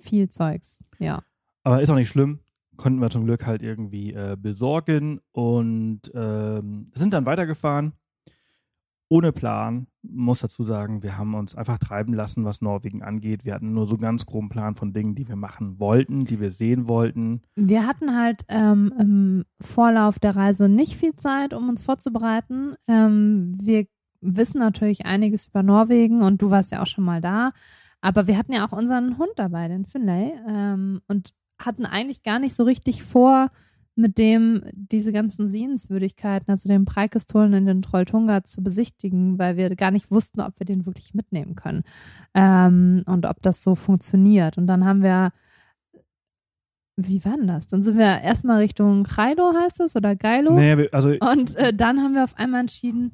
viel 0.00 0.28
Zeugs. 0.28 0.80
Ja. 0.98 1.22
Aber 1.64 1.82
ist 1.82 1.90
auch 1.90 1.96
nicht 1.96 2.08
schlimm. 2.08 2.40
Konnten 2.76 3.00
wir 3.00 3.10
zum 3.10 3.24
Glück 3.24 3.44
halt 3.44 3.62
irgendwie 3.62 4.12
äh, 4.12 4.36
besorgen 4.38 5.20
und 5.32 6.02
ähm, 6.14 6.86
sind 6.94 7.12
dann 7.12 7.26
weitergefahren. 7.26 7.92
Ohne 9.10 9.32
Plan, 9.32 9.86
muss 10.02 10.40
dazu 10.40 10.62
sagen, 10.62 11.02
wir 11.02 11.16
haben 11.16 11.34
uns 11.34 11.54
einfach 11.54 11.78
treiben 11.78 12.12
lassen, 12.12 12.44
was 12.44 12.60
Norwegen 12.60 13.02
angeht. 13.02 13.44
Wir 13.44 13.54
hatten 13.54 13.72
nur 13.72 13.86
so 13.86 13.96
ganz 13.96 14.26
groben 14.26 14.50
Plan 14.50 14.74
von 14.74 14.92
Dingen, 14.92 15.14
die 15.14 15.28
wir 15.28 15.36
machen 15.36 15.80
wollten, 15.80 16.26
die 16.26 16.40
wir 16.40 16.50
sehen 16.50 16.88
wollten. 16.88 17.40
Wir 17.56 17.86
hatten 17.86 18.14
halt 18.14 18.44
ähm, 18.48 18.92
im 18.98 19.44
Vorlauf 19.60 20.18
der 20.18 20.36
Reise 20.36 20.68
nicht 20.68 20.94
viel 20.94 21.16
Zeit, 21.16 21.54
um 21.54 21.70
uns 21.70 21.80
vorzubereiten. 21.80 22.74
Ähm, 22.86 23.56
wir 23.62 23.86
wissen 24.20 24.58
natürlich 24.58 25.06
einiges 25.06 25.46
über 25.46 25.62
Norwegen 25.62 26.22
und 26.22 26.42
du 26.42 26.50
warst 26.50 26.72
ja 26.72 26.82
auch 26.82 26.86
schon 26.86 27.04
mal 27.04 27.22
da. 27.22 27.52
Aber 28.00 28.26
wir 28.26 28.36
hatten 28.36 28.52
ja 28.52 28.66
auch 28.66 28.72
unseren 28.72 29.16
Hund 29.18 29.32
dabei, 29.36 29.68
den 29.68 29.86
Finlay, 29.86 30.34
ähm, 30.48 31.00
und 31.08 31.32
hatten 31.58 31.86
eigentlich 31.86 32.22
gar 32.22 32.38
nicht 32.38 32.54
so 32.54 32.64
richtig 32.64 33.02
vor, 33.02 33.48
mit 33.98 34.16
dem 34.16 34.62
diese 34.72 35.12
ganzen 35.12 35.48
Sehenswürdigkeiten, 35.48 36.50
also 36.50 36.68
den 36.68 36.84
Preikestolen 36.84 37.52
in 37.52 37.66
den 37.66 37.82
Trolltunga 37.82 38.44
zu 38.44 38.62
besichtigen, 38.62 39.38
weil 39.38 39.56
wir 39.56 39.74
gar 39.74 39.90
nicht 39.90 40.10
wussten, 40.10 40.40
ob 40.40 40.58
wir 40.60 40.66
den 40.66 40.86
wirklich 40.86 41.14
mitnehmen 41.14 41.56
können 41.56 41.82
ähm, 42.32 43.02
und 43.06 43.26
ob 43.26 43.42
das 43.42 43.62
so 43.62 43.74
funktioniert. 43.74 44.56
Und 44.56 44.68
dann 44.68 44.84
haben 44.84 45.02
wir 45.02 45.32
wie 47.00 47.24
war 47.24 47.36
denn 47.36 47.46
das? 47.46 47.68
Dann 47.68 47.84
sind 47.84 47.96
wir 47.96 48.22
erstmal 48.22 48.58
Richtung 48.58 49.04
Kreilo, 49.04 49.52
heißt 49.54 49.80
es, 49.80 49.94
oder 49.94 50.16
Geilo. 50.16 50.54
Nee, 50.54 50.88
also 50.90 51.10
Und 51.10 51.54
äh, 51.54 51.72
dann 51.72 52.00
haben 52.00 52.14
wir 52.14 52.24
auf 52.24 52.36
einmal 52.36 52.62
entschieden, 52.62 53.12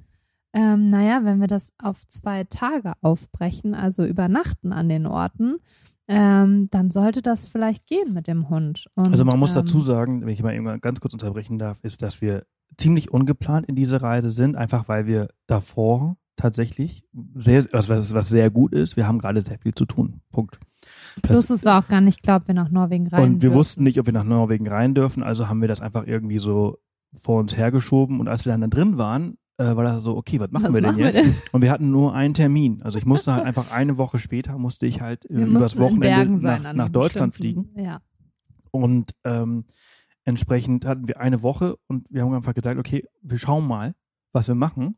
ähm, 0.55 0.88
naja, 0.88 1.20
wenn 1.25 1.38
wir 1.38 1.49
das 1.49 1.75
auf 1.77 2.07
zwei 2.07 2.44
Tage 2.44 2.94
aufbrechen, 3.03 3.75
also 3.75 4.05
übernachten 4.05 4.73
an 4.73 4.88
den 4.88 5.07
Orten, 5.07 5.59
ähm, 6.08 6.68
dann 6.70 6.90
sollte 6.90 7.22
das 7.22 7.46
vielleicht 7.46 7.86
gehen 7.86 8.12
mit 8.12 8.26
dem 8.26 8.48
Hund. 8.50 8.86
Und, 8.94 9.08
Also 9.08 9.24
man 9.24 9.38
muss 9.38 9.50
ähm, 9.50 9.62
dazu 9.62 9.80
sagen, 9.80 10.22
wenn 10.22 10.28
ich 10.28 10.42
mal 10.42 10.52
irgendwann 10.52 10.80
ganz 10.80 11.00
kurz 11.00 11.12
unterbrechen 11.12 11.58
darf, 11.58 11.80
ist, 11.82 12.02
dass 12.02 12.20
wir 12.20 12.44
ziemlich 12.76 13.10
ungeplant 13.10 13.66
in 13.66 13.74
diese 13.74 14.02
Reise 14.02 14.30
sind, 14.30 14.56
einfach 14.56 14.88
weil 14.88 15.06
wir 15.06 15.28
davor 15.46 16.16
tatsächlich 16.36 17.04
sehr, 17.34 17.64
also 17.72 17.88
was, 17.94 18.12
was 18.12 18.28
sehr 18.28 18.50
gut 18.50 18.72
ist, 18.72 18.96
wir 18.96 19.06
haben 19.06 19.18
gerade 19.18 19.40
sehr 19.40 19.58
viel 19.58 19.74
zu 19.74 19.86
tun. 19.86 20.20
Punkt. 20.32 20.58
Plus 21.22 21.48
es 21.48 21.64
war 21.64 21.82
auch 21.82 21.88
gar 21.88 22.00
nicht 22.00 22.22
klar, 22.22 22.38
ob 22.38 22.48
wir 22.48 22.54
nach 22.54 22.70
Norwegen 22.70 23.06
rein 23.06 23.22
und 23.22 23.32
wir 23.34 23.50
dürfen. 23.50 23.54
wussten 23.54 23.82
nicht, 23.84 24.00
ob 24.00 24.06
wir 24.06 24.12
nach 24.12 24.24
Norwegen 24.24 24.66
rein 24.66 24.94
dürfen, 24.94 25.22
also 25.22 25.48
haben 25.48 25.60
wir 25.60 25.68
das 25.68 25.80
einfach 25.80 26.06
irgendwie 26.06 26.38
so 26.38 26.78
vor 27.16 27.38
uns 27.38 27.56
hergeschoben 27.56 28.18
und 28.20 28.28
als 28.28 28.44
wir 28.44 28.52
dann 28.52 28.62
da 28.62 28.66
drin 28.66 28.98
waren, 28.98 29.38
äh, 29.56 29.76
war 29.76 29.84
das 29.84 30.02
so, 30.02 30.16
okay, 30.16 30.40
was 30.40 30.50
machen 30.50 30.68
Was 30.68 30.74
wir 30.74 30.80
denn 30.80 30.90
machen 30.90 30.98
wir 30.98 31.06
jetzt? 31.06 31.18
denn? 31.18 31.34
Und 31.52 31.62
wir 31.62 31.70
hatten 31.70 31.90
nur 31.90 32.14
einen 32.14 32.34
Termin. 32.34 32.82
Also 32.82 32.98
ich 32.98 33.06
musste 33.06 33.32
halt 33.32 33.44
einfach 33.44 33.70
eine 33.70 33.98
Woche 33.98 34.18
später, 34.18 34.58
musste 34.58 34.86
ich 34.86 35.00
halt 35.00 35.24
äh, 35.26 35.36
Wir 35.36 35.46
übers 35.46 35.78
Wochenende 35.78 36.38
sein 36.38 36.62
nach, 36.62 36.72
nach 36.72 36.88
Deutschland 36.88 37.34
fliegen. 37.34 37.70
Ja. 37.76 38.00
Und 38.70 39.12
ähm, 39.24 39.64
entsprechend 40.24 40.84
hatten 40.84 41.06
wir 41.06 41.20
eine 41.20 41.42
Woche 41.42 41.76
und 41.86 42.08
wir 42.10 42.22
haben 42.22 42.34
einfach 42.34 42.54
gesagt, 42.54 42.78
okay, 42.78 43.06
wir 43.22 43.38
schauen 43.38 43.66
mal, 43.66 43.94
was 44.32 44.48
wir 44.48 44.56
machen. 44.56 44.96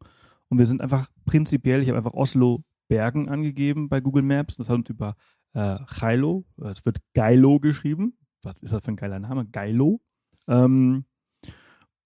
Und 0.48 0.58
wir 0.58 0.66
sind 0.66 0.80
einfach 0.80 1.06
prinzipiell, 1.24 1.82
ich 1.82 1.88
habe 1.88 1.98
einfach 1.98 2.14
Oslo 2.14 2.62
Bergen 2.88 3.28
angegeben 3.28 3.88
bei 3.88 4.00
Google 4.00 4.22
Maps. 4.22 4.56
Das 4.56 4.68
hat 4.68 4.76
uns 4.76 4.88
über 4.88 5.16
äh, 5.52 5.78
Geilo, 6.00 6.44
es 6.62 6.86
wird 6.86 6.98
Geilo 7.14 7.58
geschrieben. 7.60 8.16
Was 8.42 8.62
ist 8.62 8.72
das 8.72 8.84
für 8.84 8.92
ein 8.92 8.96
geiler 8.96 9.18
Name? 9.18 9.46
Geilo. 9.46 10.00
Ähm, 10.46 11.04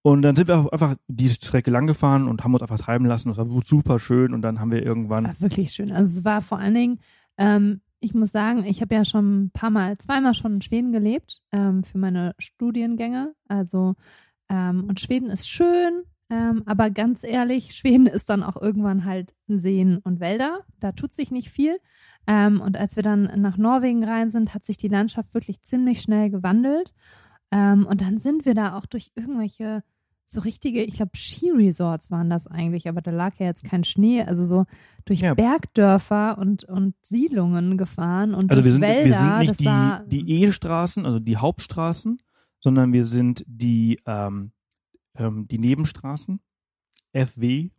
und 0.02 0.22
dann 0.22 0.34
sind 0.34 0.48
wir 0.48 0.72
einfach 0.72 0.94
diese 1.08 1.34
Strecke 1.34 1.70
lang 1.70 1.86
gefahren 1.86 2.26
und 2.26 2.42
haben 2.42 2.54
uns 2.54 2.62
einfach 2.62 2.78
treiben 2.78 3.04
lassen. 3.04 3.28
Das 3.28 3.36
war 3.36 3.46
super 3.62 3.98
schön. 3.98 4.32
Und 4.32 4.42
dann 4.42 4.58
haben 4.58 4.70
wir 4.70 4.82
irgendwann. 4.82 5.24
war 5.24 5.40
wirklich 5.40 5.72
schön. 5.72 5.92
Also 5.92 6.18
es 6.18 6.24
war 6.24 6.40
vor 6.40 6.58
allen 6.58 6.74
Dingen, 6.74 7.00
ähm, 7.36 7.82
ich 8.00 8.14
muss 8.14 8.32
sagen, 8.32 8.64
ich 8.64 8.80
habe 8.80 8.94
ja 8.94 9.04
schon 9.04 9.44
ein 9.44 9.50
paar 9.50 9.68
Mal, 9.68 9.98
zweimal 9.98 10.34
schon 10.34 10.54
in 10.54 10.62
Schweden 10.62 10.92
gelebt 10.92 11.42
ähm, 11.52 11.84
für 11.84 11.98
meine 11.98 12.34
Studiengänge. 12.38 13.34
Also 13.48 13.94
ähm, 14.48 14.84
und 14.84 15.00
Schweden 15.00 15.28
ist 15.28 15.50
schön, 15.50 16.04
ähm, 16.30 16.62
aber 16.64 16.90
ganz 16.90 17.22
ehrlich, 17.22 17.72
Schweden 17.76 18.06
ist 18.06 18.30
dann 18.30 18.42
auch 18.42 18.60
irgendwann 18.60 19.04
halt 19.04 19.34
Seen 19.48 19.98
und 19.98 20.18
Wälder. 20.18 20.60
Da 20.78 20.92
tut 20.92 21.12
sich 21.12 21.30
nicht 21.30 21.50
viel. 21.50 21.78
Ähm, 22.26 22.62
und 22.62 22.76
als 22.78 22.96
wir 22.96 23.02
dann 23.02 23.30
nach 23.36 23.58
Norwegen 23.58 24.02
rein 24.04 24.30
sind, 24.30 24.54
hat 24.54 24.64
sich 24.64 24.78
die 24.78 24.88
Landschaft 24.88 25.34
wirklich 25.34 25.60
ziemlich 25.60 26.00
schnell 26.00 26.30
gewandelt. 26.30 26.94
Ähm, 27.50 27.86
und 27.86 28.00
dann 28.00 28.18
sind 28.18 28.44
wir 28.46 28.54
da 28.54 28.76
auch 28.78 28.86
durch 28.86 29.10
irgendwelche 29.14 29.82
so 30.26 30.40
richtige, 30.40 30.84
ich 30.84 30.94
glaube, 30.94 31.10
Skiresorts 31.16 32.12
waren 32.12 32.30
das 32.30 32.46
eigentlich, 32.46 32.88
aber 32.88 33.02
da 33.02 33.10
lag 33.10 33.34
ja 33.40 33.46
jetzt 33.46 33.64
kein 33.64 33.82
Schnee, 33.82 34.22
also 34.22 34.44
so 34.44 34.64
durch 35.04 35.20
Ja. 35.22 35.34
Bergdörfer 35.34 36.38
und, 36.38 36.62
und 36.64 36.94
Siedlungen 37.02 37.76
gefahren 37.76 38.34
und 38.34 38.48
Also 38.50 38.62
wir 38.64 38.70
durch 38.70 38.74
sind, 38.74 38.82
Wälder. 38.82 39.04
wir 39.08 39.18
sind 39.18 39.38
nicht 39.38 39.50
das 39.66 40.08
die, 40.08 40.22
die 40.24 40.42
E-Straßen, 40.44 41.04
also 41.04 41.18
die 41.18 41.36
Hauptstraßen, 41.36 42.22
sondern 42.60 42.92
wir 42.92 43.04
sind 43.04 43.42
die, 43.48 43.98
ähm, 44.06 44.52
ähm, 45.16 45.48
die 45.48 45.58
Nebenstraßen. 45.58 46.38
FW 47.12 47.70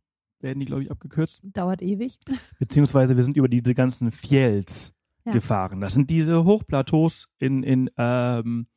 werden 0.41 0.59
die, 0.59 0.65
glaube 0.65 0.83
ich, 0.83 0.91
abgekürzt. 0.91 1.39
dauert 1.43 1.81
ewig. 1.81 2.17
Beziehungsweise 2.59 3.15
wir 3.15 3.23
sind 3.23 3.37
über 3.37 3.47
diese 3.47 3.73
ganzen 3.73 4.11
Fjells 4.11 4.91
Ja. 5.23 5.31
gefahren. 5.31 5.79
Das 5.79 5.93
sind 5.93 6.09
diese 6.09 6.43
Hochplateaus 6.43 7.29
in, 7.37 7.63
in, 7.63 7.89
ähm, 7.95 8.67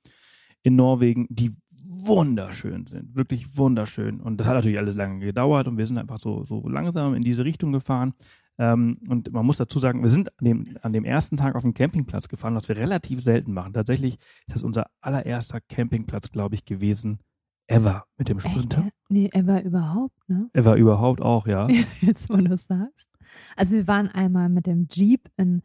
in 0.64 0.74
Norwegen, 0.76 1.26
die 1.30 1.52
wunderschön 1.70 2.86
sind. 2.86 3.14
Wirklich 3.14 3.56
wunderschön. 3.56 4.20
Und 4.20 4.38
das 4.38 4.46
hat 4.46 4.54
natürlich 4.54 4.78
alles 4.78 4.96
lange 4.96 5.24
gedauert 5.24 5.68
und 5.68 5.78
wir 5.78 5.86
sind 5.86 5.98
einfach 5.98 6.18
so, 6.18 6.44
so 6.44 6.66
langsam 6.68 7.14
in 7.14 7.22
diese 7.22 7.44
Richtung 7.44 7.72
gefahren. 7.72 8.14
Ähm, 8.58 8.98
und 9.08 9.32
man 9.32 9.44
muss 9.44 9.56
dazu 9.56 9.78
sagen, 9.78 10.02
wir 10.02 10.10
sind 10.10 10.28
an 10.38 10.44
dem, 10.44 10.78
an 10.82 10.92
dem 10.92 11.04
ersten 11.04 11.36
Tag 11.36 11.54
auf 11.54 11.62
dem 11.62 11.74
Campingplatz 11.74 12.28
gefahren, 12.28 12.54
was 12.54 12.68
wir 12.68 12.76
relativ 12.76 13.22
selten 13.22 13.52
machen. 13.52 13.72
Tatsächlich 13.72 14.14
ist 14.46 14.54
das 14.56 14.62
unser 14.62 14.86
allererster 15.00 15.60
Campingplatz, 15.68 16.30
glaube 16.30 16.54
ich, 16.54 16.64
gewesen. 16.64 17.18
Ever 17.66 18.04
mit 18.18 18.28
dem 18.28 18.38
Echt? 18.38 18.48
Sprinter. 18.48 18.82
ja? 18.82 18.88
Nee, 19.08 19.30
ever 19.32 19.62
überhaupt, 19.64 20.28
ne? 20.28 20.50
Ever 20.52 20.76
überhaupt 20.76 21.22
auch, 21.22 21.46
ja. 21.46 21.68
Jetzt, 22.00 22.28
wo 22.28 22.36
du 22.36 22.52
es 22.52 22.66
sagst. 22.66 23.10
Also 23.56 23.76
wir 23.76 23.88
waren 23.88 24.08
einmal 24.08 24.48
mit 24.48 24.66
dem 24.66 24.86
Jeep 24.90 25.30
in, 25.36 25.62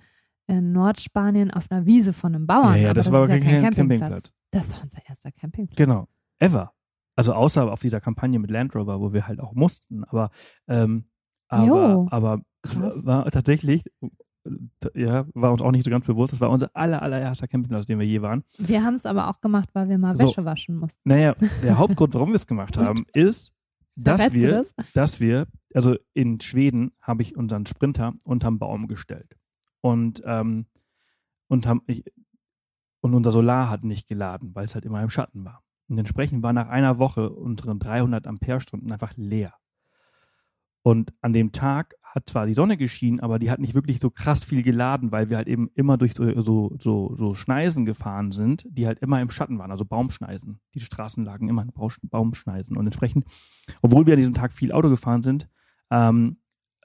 in 0.49 0.71
Nordspanien 0.71 1.51
auf 1.51 1.69
einer 1.69 1.85
Wiese 1.85 2.11
von 2.11 2.33
einem 2.33 2.47
Bauern. 2.47 2.75
Ja, 2.75 2.87
ja, 2.87 2.93
das 2.93 3.05
das 3.05 3.13
war 3.13 3.29
ja 3.29 3.39
kein 3.39 3.41
kein 3.41 3.61
Campingplatz. 3.73 3.75
Campingplatz. 3.77 4.31
Das 4.51 4.73
war 4.73 4.83
unser 4.83 4.99
erster 5.07 5.31
Campingplatz. 5.31 5.77
Genau. 5.77 6.07
Ever. 6.39 6.73
Also 7.15 7.33
außer 7.33 7.71
auf 7.71 7.81
dieser 7.81 8.01
Kampagne 8.01 8.39
mit 8.39 8.49
Land 8.49 8.75
Rover, 8.75 8.99
wo 8.99 9.13
wir 9.13 9.27
halt 9.27 9.39
auch 9.39 9.53
mussten. 9.53 10.03
Aber, 10.05 10.31
ähm, 10.67 11.05
aber, 11.49 11.65
Jo. 11.67 12.07
aber 12.09 12.41
war, 13.03 13.29
tatsächlich, 13.29 13.85
äh, 14.01 14.09
ja, 14.95 15.25
war 15.33 15.51
uns 15.51 15.61
auch 15.61 15.71
nicht 15.71 15.83
so 15.83 15.91
ganz 15.91 16.05
bewusst. 16.05 16.33
Das 16.33 16.41
war 16.41 16.49
unser 16.49 16.71
aller, 16.73 17.01
allererster 17.01 17.47
Campingplatz, 17.47 17.85
dem 17.85 17.99
wir 17.99 18.07
je 18.07 18.21
waren. 18.21 18.43
Wir 18.57 18.83
haben 18.83 18.95
es 18.95 19.05
aber 19.05 19.29
auch 19.29 19.41
gemacht, 19.41 19.69
weil 19.73 19.89
wir 19.89 19.97
mal 19.97 20.15
So. 20.17 20.23
Wäsche 20.23 20.45
waschen 20.45 20.77
mussten. 20.77 21.01
Naja, 21.07 21.35
der 21.61 21.77
Hauptgrund, 21.77 22.13
warum 22.15 22.29
wir 22.29 22.37
es 22.37 22.47
gemacht 22.47 22.77
haben, 22.77 23.05
ist, 23.13 23.53
dass 23.95 24.33
wir, 24.33 24.63
das? 24.75 24.93
dass 24.93 25.19
wir, 25.19 25.47
also 25.73 25.95
in 26.13 26.39
Schweden 26.39 26.91
habe 27.01 27.21
ich 27.21 27.35
unseren 27.35 27.65
Sprinter 27.65 28.13
unterm 28.23 28.57
Baum 28.57 28.87
gestellt. 28.87 29.35
Und, 29.81 30.21
ähm, 30.25 30.65
und, 31.47 31.65
haben, 31.65 31.81
ich, 31.87 32.03
und 33.01 33.13
unser 33.13 33.31
Solar 33.31 33.69
hat 33.69 33.83
nicht 33.83 34.07
geladen, 34.07 34.53
weil 34.55 34.65
es 34.65 34.75
halt 34.75 34.85
immer 34.85 35.01
im 35.01 35.09
Schatten 35.09 35.45
war. 35.45 35.63
Und 35.87 35.97
entsprechend 35.97 36.43
war 36.43 36.53
nach 36.53 36.69
einer 36.69 36.99
Woche 36.99 37.29
unsere 37.29 37.75
300 37.75 38.27
Ampere-Stunden 38.27 38.91
einfach 38.91 39.13
leer. 39.15 39.53
Und 40.81 41.13
an 41.21 41.33
dem 41.33 41.51
Tag 41.51 41.95
hat 42.03 42.27
zwar 42.27 42.45
die 42.45 42.53
Sonne 42.53 42.77
geschienen, 42.77 43.19
aber 43.19 43.37
die 43.37 43.51
hat 43.51 43.59
nicht 43.59 43.75
wirklich 43.75 43.99
so 43.99 44.09
krass 44.09 44.43
viel 44.43 44.63
geladen, 44.63 45.11
weil 45.11 45.29
wir 45.29 45.37
halt 45.37 45.47
eben 45.47 45.69
immer 45.75 45.97
durch 45.97 46.13
so, 46.13 46.39
so, 46.39 46.75
so, 46.79 47.15
so 47.15 47.35
Schneisen 47.35 47.85
gefahren 47.85 48.31
sind, 48.31 48.65
die 48.69 48.87
halt 48.87 48.99
immer 48.99 49.21
im 49.21 49.29
Schatten 49.29 49.59
waren, 49.59 49.71
also 49.71 49.85
Baumschneisen. 49.85 50.59
Die 50.73 50.79
Straßen 50.79 51.23
lagen 51.25 51.49
immer 51.49 51.63
in 51.63 51.71
Baumschneisen. 52.03 52.77
Und 52.77 52.85
entsprechend, 52.85 53.25
obwohl 53.81 54.05
wir 54.05 54.13
an 54.13 54.19
diesem 54.19 54.33
Tag 54.33 54.53
viel 54.53 54.71
Auto 54.71 54.89
gefahren 54.89 55.21
sind, 55.21 55.47
ähm, 55.91 56.37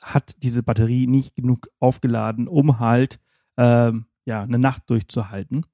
hat 0.04 0.42
diese 0.42 0.62
Batterie 0.62 1.06
nicht 1.06 1.34
genug 1.34 1.68
aufgeladen, 1.80 2.46
um 2.46 2.78
halt 2.78 3.18
ähm, 3.56 4.06
ja, 4.26 4.42
eine 4.42 4.58
Nacht 4.58 4.88
durchzuhalten. 4.90 5.64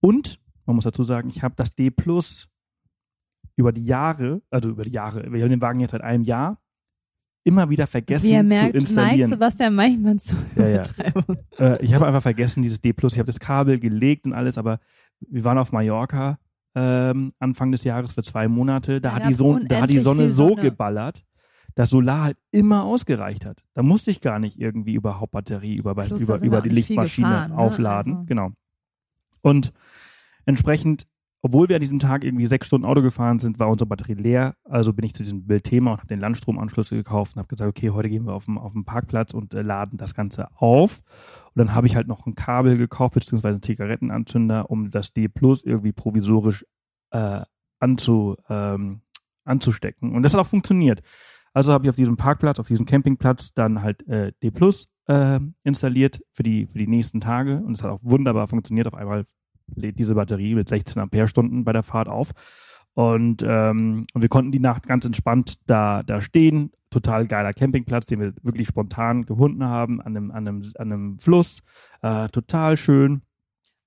Und, 0.00 0.40
man 0.66 0.76
muss 0.76 0.84
dazu 0.84 1.04
sagen, 1.04 1.28
ich 1.28 1.42
habe 1.42 1.54
das 1.56 1.74
D 1.74 1.90
Plus 1.90 2.48
über 3.56 3.72
die 3.72 3.84
Jahre, 3.84 4.42
also 4.50 4.70
über 4.70 4.84
die 4.84 4.92
Jahre, 4.92 5.32
wir 5.32 5.42
haben 5.42 5.50
den 5.50 5.60
Wagen 5.60 5.80
jetzt 5.80 5.90
seit 5.90 6.02
einem 6.02 6.24
Jahr, 6.24 6.58
immer 7.44 7.68
wieder 7.68 7.88
vergessen 7.88 8.28
Wie 8.28 8.36
zu 8.36 8.42
merkt, 8.44 8.62
neigt 8.62 8.74
installieren. 8.76 9.30
Sebastian 9.30 9.74
manchmal 9.74 10.18
zu 10.18 10.36
Ja, 10.56 10.68
ja. 10.68 10.82
Äh, 11.58 11.84
ich 11.84 11.92
habe 11.92 12.06
einfach 12.06 12.22
vergessen, 12.22 12.62
dieses 12.62 12.80
D 12.80 12.92
Plus. 12.92 13.14
Ich 13.14 13.18
habe 13.18 13.26
das 13.26 13.40
Kabel 13.40 13.80
gelegt 13.80 14.26
und 14.26 14.32
alles, 14.32 14.58
aber 14.58 14.78
wir 15.20 15.42
waren 15.44 15.58
auf 15.58 15.72
Mallorca 15.72 16.38
ähm, 16.74 17.32
Anfang 17.40 17.72
des 17.72 17.82
Jahres 17.84 18.12
für 18.12 18.22
zwei 18.22 18.46
Monate. 18.46 19.00
Da, 19.00 19.10
Da 19.10 19.14
hat, 19.16 19.28
die 19.28 19.34
Sonne, 19.34 19.66
da 19.66 19.80
hat 19.82 19.90
die 19.90 19.98
Sonne 19.98 20.22
viel 20.22 20.30
so 20.30 20.48
Sonne. 20.50 20.62
geballert, 20.62 21.24
dass 21.74 21.90
Solar 21.90 22.22
halt 22.22 22.36
immer 22.50 22.84
ausgereicht 22.84 23.44
hat. 23.46 23.64
Da 23.74 23.82
musste 23.82 24.10
ich 24.10 24.20
gar 24.20 24.38
nicht 24.38 24.58
irgendwie 24.58 24.94
überhaupt 24.94 25.32
Batterie 25.32 25.76
über, 25.76 25.94
Plus, 25.94 26.22
über, 26.22 26.40
über 26.42 26.60
die 26.60 26.68
Lichtmaschine 26.68 27.26
gefahren, 27.28 27.50
ne? 27.50 27.58
aufladen. 27.58 28.12
Also- 28.14 28.26
Genau. 28.26 28.50
Und 29.40 29.72
entsprechend, 30.44 31.06
obwohl 31.40 31.68
wir 31.68 31.76
an 31.76 31.80
diesem 31.80 31.98
Tag 31.98 32.22
irgendwie 32.24 32.46
sechs 32.46 32.66
Stunden 32.68 32.86
Auto 32.86 33.02
gefahren 33.02 33.38
sind, 33.38 33.58
war 33.58 33.68
unsere 33.68 33.88
Batterie 33.88 34.14
leer. 34.14 34.54
Also 34.64 34.92
bin 34.92 35.04
ich 35.04 35.14
zu 35.14 35.22
diesem 35.22 35.46
Bildthema 35.46 35.92
und 35.92 35.98
habe 35.98 36.06
den 36.06 36.20
Landstromanschluss 36.20 36.90
gekauft 36.90 37.34
und 37.34 37.40
habe 37.40 37.48
gesagt, 37.48 37.68
okay, 37.68 37.90
heute 37.90 38.08
gehen 38.08 38.26
wir 38.26 38.34
auf 38.34 38.44
den, 38.44 38.58
auf 38.58 38.72
den 38.72 38.84
Parkplatz 38.84 39.34
und 39.34 39.52
äh, 39.54 39.62
laden 39.62 39.96
das 39.98 40.14
Ganze 40.14 40.48
auf. 40.60 41.00
Und 41.46 41.58
dann 41.58 41.74
habe 41.74 41.86
ich 41.86 41.96
halt 41.96 42.06
noch 42.06 42.26
ein 42.26 42.34
Kabel 42.36 42.76
gekauft, 42.76 43.14
beziehungsweise 43.14 43.54
einen 43.54 43.62
Zigarettenanzünder, 43.62 44.70
um 44.70 44.90
das 44.90 45.12
D 45.12 45.28
Plus 45.28 45.64
irgendwie 45.64 45.92
provisorisch 45.92 46.64
äh, 47.10 47.40
anzu, 47.80 48.36
ähm, 48.48 49.00
anzustecken. 49.44 50.14
Und 50.14 50.22
das 50.22 50.34
hat 50.34 50.40
auch 50.40 50.46
funktioniert. 50.46 51.02
Also 51.52 51.72
habe 51.72 51.84
ich 51.84 51.90
auf 51.90 51.96
diesem 51.96 52.16
Parkplatz, 52.16 52.58
auf 52.58 52.68
diesem 52.68 52.86
Campingplatz 52.86 53.52
dann 53.54 53.82
halt 53.82 54.06
äh, 54.08 54.32
D 54.42 54.50
Plus 54.50 54.88
äh, 55.06 55.40
installiert 55.64 56.22
für 56.32 56.42
die, 56.42 56.66
für 56.66 56.78
die 56.78 56.86
nächsten 56.86 57.20
Tage. 57.20 57.58
Und 57.58 57.74
es 57.74 57.82
hat 57.82 57.90
auch 57.90 58.00
wunderbar 58.02 58.46
funktioniert. 58.46 58.86
Auf 58.86 58.94
einmal 58.94 59.24
lädt 59.74 59.98
diese 59.98 60.14
Batterie 60.14 60.54
mit 60.54 60.68
16 60.68 61.00
Ampere-Stunden 61.00 61.64
bei 61.64 61.72
der 61.72 61.82
Fahrt 61.82 62.08
auf. 62.08 62.32
Und, 62.94 63.42
ähm, 63.46 64.04
und 64.12 64.22
wir 64.22 64.28
konnten 64.28 64.52
die 64.52 64.60
Nacht 64.60 64.86
ganz 64.86 65.04
entspannt 65.04 65.56
da, 65.66 66.02
da 66.02 66.20
stehen. 66.20 66.72
Total 66.90 67.26
geiler 67.26 67.52
Campingplatz, 67.52 68.04
den 68.04 68.20
wir 68.20 68.34
wirklich 68.42 68.68
spontan 68.68 69.24
gefunden 69.24 69.64
haben, 69.64 70.00
an 70.00 70.16
einem, 70.16 70.30
an 70.30 70.48
einem, 70.48 70.62
an 70.76 70.92
einem 70.92 71.18
Fluss. 71.18 71.62
Äh, 72.02 72.28
total 72.28 72.76
schön 72.76 73.22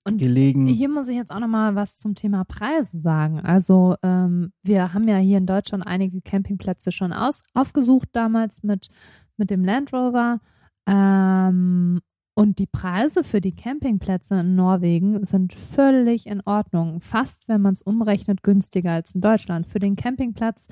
Und 0.08 0.18
gelegen. 0.18 0.68
Hier 0.68 0.90
muss 0.90 1.10
ich 1.10 1.18
jetzt 1.18 1.32
auch 1.32 1.40
nochmal 1.40 1.76
was 1.76 1.98
zum 1.98 2.16
Thema 2.16 2.44
Preise 2.46 3.00
sagen. 3.00 3.40
Also 3.40 3.96
ähm, 4.04 4.52
wir 4.64 4.94
haben 4.94 5.08
ja 5.08 5.18
hier 5.18 5.40
in 5.40 5.48
Deutschland 5.48 5.86
einige 5.86 6.22
Campingplätze 6.22 6.92
schon 6.92 7.12
aus, 7.12 7.44
aufgesucht 7.54 8.10
damals 8.14 8.64
mit, 8.64 8.90
mit 9.38 9.50
dem 9.50 9.66
Land 9.66 9.94
Rover. 9.94 10.40
Ähm, 10.88 12.02
Und 12.36 12.60
die 12.60 12.68
Preise 12.68 13.24
für 13.24 13.40
die 13.40 13.56
Campingplätze 13.56 14.42
in 14.42 14.56
Norwegen 14.56 15.24
sind 15.26 15.54
völlig 15.54 16.28
in 16.28 16.42
Ordnung. 16.46 17.00
Fast, 17.02 17.48
wenn 17.48 17.62
man 17.62 17.74
es 17.74 17.82
umrechnet, 17.82 18.44
günstiger 18.44 18.92
als 18.92 19.16
in 19.16 19.22
Deutschland. 19.22 19.68
Für 19.68 19.80
den 19.80 19.96
Campingplatz, 19.96 20.68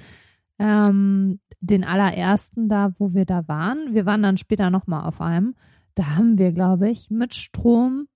ähm, 0.60 1.40
den 1.62 1.84
allerersten 1.86 2.68
da, 2.68 2.94
wo 3.00 3.14
wir 3.14 3.26
da 3.26 3.48
waren, 3.48 3.94
wir 3.94 4.06
waren 4.06 4.22
dann 4.22 4.38
später 4.38 4.70
nochmal 4.70 5.08
auf 5.08 5.22
einem, 5.22 5.56
da 5.96 6.18
haben 6.18 6.38
wir, 6.38 6.52
glaube 6.52 6.90
ich, 6.90 7.10
mit 7.10 7.34
Strom 7.34 8.08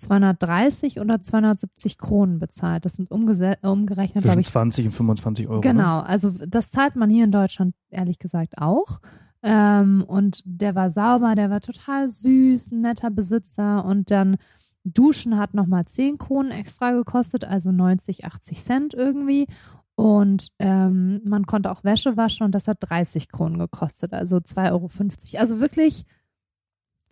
230 0.00 1.00
oder 1.00 1.20
270 1.20 1.98
Kronen 1.98 2.38
bezahlt. 2.38 2.84
Das 2.84 2.94
sind 2.94 3.10
umgerechnet, 3.10 4.24
glaube 4.24 4.40
ich. 4.40 4.48
20 4.48 4.86
und 4.86 4.92
25 4.92 5.48
Euro. 5.48 5.60
Genau, 5.60 5.98
ne? 5.98 6.06
also 6.06 6.30
das 6.46 6.70
zahlt 6.70 6.96
man 6.96 7.10
hier 7.10 7.24
in 7.24 7.32
Deutschland 7.32 7.74
ehrlich 7.90 8.18
gesagt 8.18 8.58
auch. 8.58 9.00
Ähm, 9.42 10.04
und 10.06 10.42
der 10.44 10.74
war 10.74 10.90
sauber, 10.90 11.34
der 11.34 11.50
war 11.50 11.60
total 11.60 12.08
süß, 12.08 12.72
ein 12.72 12.80
netter 12.82 13.10
Besitzer. 13.10 13.84
Und 13.84 14.10
dann 14.10 14.36
Duschen 14.84 15.36
hat 15.36 15.54
nochmal 15.54 15.84
10 15.84 16.18
Kronen 16.18 16.52
extra 16.52 16.92
gekostet, 16.92 17.44
also 17.44 17.70
90, 17.70 18.24
80 18.24 18.62
Cent 18.62 18.94
irgendwie. 18.94 19.46
Und 19.94 20.48
ähm, 20.58 21.20
man 21.24 21.46
konnte 21.46 21.70
auch 21.70 21.84
Wäsche 21.84 22.16
waschen 22.16 22.44
und 22.44 22.54
das 22.54 22.68
hat 22.68 22.78
30 22.80 23.28
Kronen 23.28 23.58
gekostet, 23.58 24.14
also 24.14 24.36
2,50 24.36 24.72
Euro. 24.72 25.40
Also 25.40 25.60
wirklich 25.60 26.06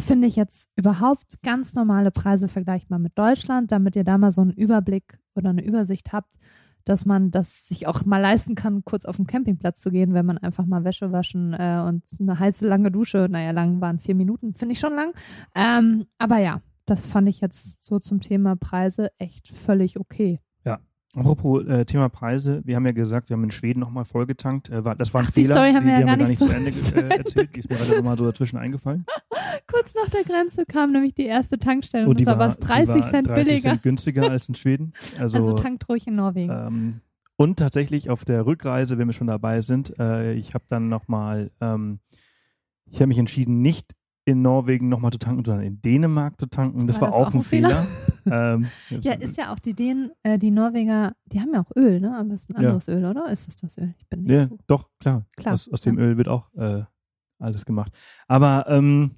finde 0.00 0.26
ich 0.26 0.36
jetzt 0.36 0.70
überhaupt 0.76 1.42
ganz 1.42 1.74
normale 1.74 2.10
Preise 2.10 2.48
vergleichbar 2.48 2.98
mit 2.98 3.18
Deutschland, 3.18 3.72
damit 3.72 3.96
ihr 3.96 4.04
da 4.04 4.18
mal 4.18 4.32
so 4.32 4.40
einen 4.40 4.52
Überblick 4.52 5.18
oder 5.34 5.50
eine 5.50 5.64
Übersicht 5.64 6.12
habt, 6.12 6.36
dass 6.84 7.04
man 7.04 7.30
das 7.30 7.66
sich 7.68 7.86
auch 7.86 8.04
mal 8.04 8.20
leisten 8.20 8.54
kann, 8.54 8.84
kurz 8.84 9.04
auf 9.04 9.16
den 9.16 9.26
Campingplatz 9.26 9.80
zu 9.80 9.90
gehen, 9.90 10.14
wenn 10.14 10.24
man 10.24 10.38
einfach 10.38 10.64
mal 10.66 10.84
Wäsche 10.84 11.12
waschen 11.12 11.52
äh, 11.52 11.82
und 11.86 12.04
eine 12.18 12.38
heiße 12.38 12.66
lange 12.66 12.90
Dusche, 12.90 13.28
naja, 13.30 13.50
lang 13.50 13.80
waren 13.80 13.98
vier 13.98 14.14
Minuten, 14.14 14.54
finde 14.54 14.72
ich 14.72 14.80
schon 14.80 14.94
lang. 14.94 15.12
Ähm, 15.54 16.06
aber 16.16 16.38
ja, 16.38 16.62
das 16.86 17.04
fand 17.04 17.28
ich 17.28 17.40
jetzt 17.40 17.84
so 17.84 17.98
zum 17.98 18.20
Thema 18.20 18.56
Preise 18.56 19.10
echt 19.18 19.48
völlig 19.48 20.00
okay. 20.00 20.40
Apropos 21.16 21.64
äh, 21.66 21.84
Thema 21.86 22.08
Preise, 22.10 22.60
wir 22.64 22.76
haben 22.76 22.84
ja 22.84 22.92
gesagt, 22.92 23.30
wir 23.30 23.34
haben 23.36 23.44
in 23.44 23.50
Schweden 23.50 23.80
nochmal 23.80 24.04
vollgetankt. 24.04 24.68
Äh, 24.68 24.84
war, 24.84 24.94
das 24.94 25.14
war 25.14 25.22
ein 25.22 25.26
Ach, 25.28 25.32
Fehler. 25.32 25.46
Die 25.48 25.52
Story 25.52 25.72
haben 25.72 25.84
die, 25.84 25.86
wir 25.86 25.92
ja 25.92 25.98
die 26.00 26.04
gar 26.04 26.12
haben 26.12 26.24
nicht 26.24 26.40
gar 26.40 26.60
nicht 26.60 26.86
zu 26.86 26.94
Ende 26.94 27.10
äh, 27.14 27.18
erzählt. 27.18 27.56
Die 27.56 27.60
ist 27.60 27.70
mir 27.70 27.76
gerade 27.76 27.96
nochmal 27.96 28.18
so 28.18 28.24
dazwischen 28.26 28.58
eingefallen. 28.58 29.06
Kurz 29.66 29.94
nach 29.94 30.10
der 30.10 30.24
Grenze 30.24 30.66
kam 30.66 30.92
nämlich 30.92 31.14
die 31.14 31.24
erste 31.24 31.58
Tankstelle 31.58 32.04
und 32.04 32.10
und 32.10 32.20
die 32.20 32.24
das 32.26 32.38
war 32.38 32.48
was 32.48 32.58
30 32.58 32.94
die 32.94 33.00
war 33.00 33.10
Cent 33.10 33.26
30 33.26 33.44
billiger. 33.46 33.70
Cent 33.70 33.82
günstiger 33.82 34.30
als 34.30 34.48
in 34.48 34.54
Schweden. 34.54 34.92
Also, 35.18 35.38
Also, 35.38 35.54
tankt 35.54 35.88
ruhig 35.88 36.06
in 36.06 36.14
Norwegen. 36.16 36.52
ähm, 36.52 37.00
und 37.36 37.58
tatsächlich 37.58 38.10
auf 38.10 38.24
der 38.24 38.44
Rückreise, 38.46 38.98
wenn 38.98 39.06
wir 39.08 39.12
schon 39.14 39.28
dabei 39.28 39.62
sind, 39.62 39.98
äh, 39.98 40.34
ich 40.34 40.54
habe 40.54 40.64
dann 40.68 40.88
nochmal, 40.88 41.50
ähm, 41.60 42.00
ich 42.84 42.96
habe 43.00 43.06
mich 43.08 43.18
entschieden, 43.18 43.62
nicht 43.62 43.94
in 44.24 44.42
Norwegen 44.42 44.88
nochmal 44.90 45.10
zu 45.12 45.18
tanken, 45.18 45.44
sondern 45.44 45.64
in 45.64 45.80
Dänemark 45.80 46.38
zu 46.38 46.46
tanken. 46.48 46.86
Das 46.86 47.00
war, 47.00 47.12
War 47.12 47.18
das 47.18 47.28
auch 47.28 47.34
ein 47.34 47.42
Fehler. 47.42 47.86
ähm, 48.32 48.66
ja, 49.00 49.12
ist 49.14 49.36
ja 49.36 49.52
auch 49.52 49.58
die 49.58 49.74
Dänen, 49.74 50.10
äh, 50.22 50.38
die 50.38 50.50
Norweger, 50.50 51.12
die 51.26 51.40
haben 51.40 51.52
ja 51.54 51.60
auch 51.60 51.70
Öl, 51.76 52.00
ne? 52.00 52.16
Aber 52.16 52.34
es 52.34 52.42
ist 52.42 52.50
ein 52.50 52.54
Ja. 52.62 52.68
anderes 52.68 52.88
Öl, 52.88 53.04
oder? 53.04 53.30
Ist 53.30 53.46
das 53.48 53.56
das 53.56 53.78
Öl? 53.78 53.94
Ich 53.98 54.06
bin 54.08 54.22
nicht 54.24 54.32
Ja, 54.36 54.48
so. 54.48 54.58
doch, 54.66 54.88
klar. 55.00 55.24
Klar, 55.36 55.54
Aus, 55.54 55.68
aus 55.72 55.80
dem 55.82 55.98
ja. 55.98 56.04
Öl 56.04 56.16
wird 56.16 56.28
auch 56.28 56.52
äh, 56.54 56.82
alles 57.38 57.64
gemacht. 57.64 57.92
Aber 58.26 58.66
ähm, 58.68 59.12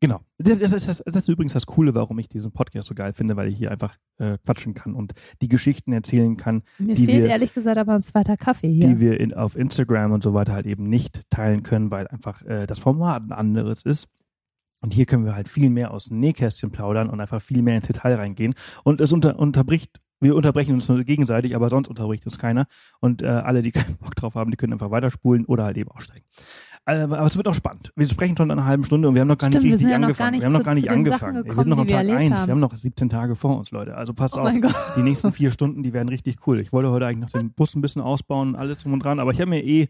genau. 0.00 0.20
Das, 0.38 0.58
das, 0.58 0.72
ist 0.72 0.88
das, 0.88 1.02
das 1.04 1.16
ist 1.16 1.28
übrigens 1.28 1.52
das 1.54 1.66
Coole, 1.66 1.94
warum 1.94 2.18
ich 2.18 2.28
diesen 2.28 2.52
Podcast 2.52 2.88
so 2.88 2.94
geil 2.94 3.12
finde, 3.12 3.36
weil 3.36 3.48
ich 3.48 3.56
hier 3.58 3.70
einfach 3.70 3.96
äh, 4.18 4.38
quatschen 4.44 4.74
kann 4.74 4.94
und 4.94 5.14
die 5.40 5.48
Geschichten 5.48 5.92
erzählen 5.92 6.36
kann, 6.36 6.62
Mir 6.78 6.96
fehlt 6.96 7.08
wir- 7.24 7.30
ehrlich 7.30 7.54
gesagt 7.54 7.78
aber 7.78 7.94
ein 7.94 8.02
zweiter 8.02 8.36
Kaffee 8.36 8.70
hier. 8.70 8.86
die 8.88 9.00
wir 9.00 9.18
in, 9.18 9.32
auf 9.34 9.56
Instagram 9.56 10.12
und 10.12 10.22
so 10.22 10.34
weiter 10.34 10.52
halt 10.52 10.66
eben 10.66 10.88
nicht 10.88 11.22
teilen 11.30 11.62
können, 11.62 11.90
weil 11.90 12.06
einfach 12.08 12.42
äh, 12.42 12.66
das 12.66 12.78
Format 12.78 13.22
ein 13.24 13.32
anderes 13.32 13.82
ist. 13.82 14.08
Und 14.80 14.92
hier 14.92 15.06
können 15.06 15.24
wir 15.24 15.34
halt 15.34 15.48
viel 15.48 15.70
mehr 15.70 15.92
aus 15.92 16.06
dem 16.06 16.20
Nähkästchen 16.20 16.70
plaudern 16.70 17.08
und 17.08 17.20
einfach 17.20 17.40
viel 17.40 17.62
mehr 17.62 17.76
ins 17.76 17.86
Detail 17.86 18.16
reingehen. 18.16 18.54
Und 18.82 19.00
es 19.00 19.12
unter, 19.12 19.38
unterbricht, 19.38 20.00
wir 20.20 20.34
unterbrechen 20.34 20.74
uns 20.74 20.88
nur 20.88 21.02
gegenseitig, 21.04 21.54
aber 21.56 21.68
sonst 21.68 21.88
unterbricht 21.88 22.26
uns 22.26 22.38
keiner. 22.38 22.66
Und 23.00 23.22
äh, 23.22 23.26
alle, 23.26 23.62
die 23.62 23.70
keinen 23.72 23.96
Bock 23.96 24.14
drauf 24.14 24.34
haben, 24.34 24.50
die 24.50 24.56
können 24.56 24.72
einfach 24.72 24.90
weiterspulen 24.90 25.44
oder 25.46 25.64
halt 25.64 25.76
eben 25.76 25.90
aussteigen. 25.90 26.24
Äh, 26.86 26.96
aber 26.96 27.24
es 27.24 27.36
wird 27.36 27.48
auch 27.48 27.54
spannend. 27.54 27.92
Wir 27.96 28.06
sprechen 28.06 28.36
schon 28.36 28.50
eine 28.50 28.64
halbe 28.64 28.84
Stunde 28.84 29.08
und 29.08 29.14
wir 29.14 29.22
haben 29.22 29.28
noch 29.28 29.38
gar 29.38 29.48
Stimmt, 29.48 29.64
nicht 29.64 29.74
richtig 29.74 29.88
noch 29.88 29.94
angefangen. 29.94 30.16
gar 30.18 30.30
nicht 30.30 30.42
wir 30.42 30.46
haben 30.46 30.52
noch 30.52 30.64
gar 30.64 30.74
nicht 30.74 30.90
angefangen. 30.90 31.44
wir 31.44 31.54
sind 31.54 31.68
noch 31.68 31.78
am 31.78 31.88
Tag 31.88 31.96
erlebt 31.96 32.18
1. 32.18 32.40
haben. 32.40 32.46
Wir 32.46 32.52
haben 32.52 32.60
noch 32.60 32.76
17 32.76 33.08
Tage 33.08 33.36
vor 33.36 33.58
uns, 33.58 33.70
Leute. 33.70 33.96
Also 33.96 34.12
passt 34.12 34.36
oh 34.36 34.40
auf. 34.40 34.52
Die 34.96 35.02
nächsten 35.02 35.32
vier 35.32 35.50
Stunden, 35.50 35.82
die 35.82 35.94
werden 35.94 36.10
richtig 36.10 36.46
cool. 36.46 36.60
Ich 36.60 36.72
wollte 36.72 36.90
heute 36.90 37.06
eigentlich 37.06 37.32
noch 37.32 37.40
den 37.40 37.52
Bus 37.52 37.74
ein 37.74 37.80
bisschen 37.80 38.02
ausbauen 38.02 38.48
und 38.48 38.56
alles 38.56 38.80
drum 38.80 38.92
und 38.92 39.00
dran, 39.02 39.18
aber 39.18 39.30
ich 39.30 39.40
habe 39.40 39.48
mir 39.48 39.64
eh 39.64 39.88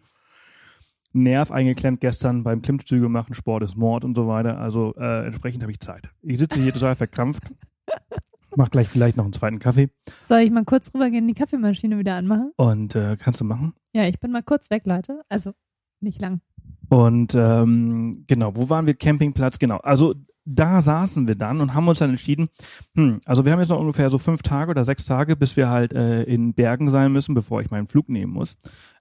Nerv 1.15 1.51
eingeklemmt 1.51 2.01
gestern 2.01 2.43
beim 2.43 2.61
Klimmzüge 2.61 3.09
machen, 3.09 3.33
Sport 3.33 3.63
ist 3.63 3.75
Mord 3.75 4.03
und 4.03 4.15
so 4.15 4.27
weiter. 4.27 4.57
Also 4.59 4.93
äh, 4.97 5.25
entsprechend 5.25 5.63
habe 5.63 5.71
ich 5.71 5.79
Zeit. 5.79 6.09
Ich 6.21 6.37
sitze 6.37 6.61
hier 6.61 6.73
total 6.73 6.95
verkrampft. 6.95 7.43
Mach 8.57 8.69
gleich 8.69 8.87
vielleicht 8.87 9.17
noch 9.17 9.25
einen 9.25 9.33
zweiten 9.33 9.59
Kaffee. 9.59 9.89
Soll 10.27 10.39
ich 10.39 10.51
mal 10.51 10.63
kurz 10.63 10.93
rübergehen, 10.93 11.27
die 11.27 11.33
Kaffeemaschine 11.33 11.97
wieder 11.97 12.15
anmachen? 12.15 12.51
Und 12.55 12.95
äh, 12.95 13.17
kannst 13.19 13.41
du 13.41 13.45
machen? 13.45 13.73
Ja, 13.93 14.03
ich 14.07 14.19
bin 14.19 14.31
mal 14.31 14.43
kurz 14.43 14.69
weg, 14.69 14.83
Leute. 14.85 15.21
Also 15.29 15.51
nicht 15.99 16.21
lang. 16.21 16.41
Und 16.89 17.33
ähm, 17.35 18.23
genau, 18.27 18.55
wo 18.55 18.69
waren 18.69 18.85
wir? 18.85 18.93
Campingplatz, 18.93 19.59
genau. 19.59 19.77
Also 19.77 20.15
da 20.45 20.79
saßen 20.79 21.27
wir 21.27 21.35
dann 21.35 21.59
und 21.59 21.73
haben 21.73 21.87
uns 21.87 21.99
dann 21.99 22.11
entschieden, 22.11 22.49
hm, 22.95 23.19
also 23.25 23.45
wir 23.45 23.51
haben 23.51 23.59
jetzt 23.59 23.69
noch 23.69 23.79
ungefähr 23.79 24.09
so 24.09 24.19
fünf 24.19 24.43
Tage 24.43 24.71
oder 24.71 24.85
sechs 24.85 25.05
Tage, 25.05 25.35
bis 25.35 25.57
wir 25.57 25.69
halt 25.69 25.91
äh, 25.93 26.23
in 26.23 26.53
Bergen 26.53 26.89
sein 26.89 27.11
müssen, 27.11 27.33
bevor 27.33 27.61
ich 27.61 27.71
meinen 27.71 27.87
Flug 27.87 28.09
nehmen 28.09 28.31
muss. 28.33 28.55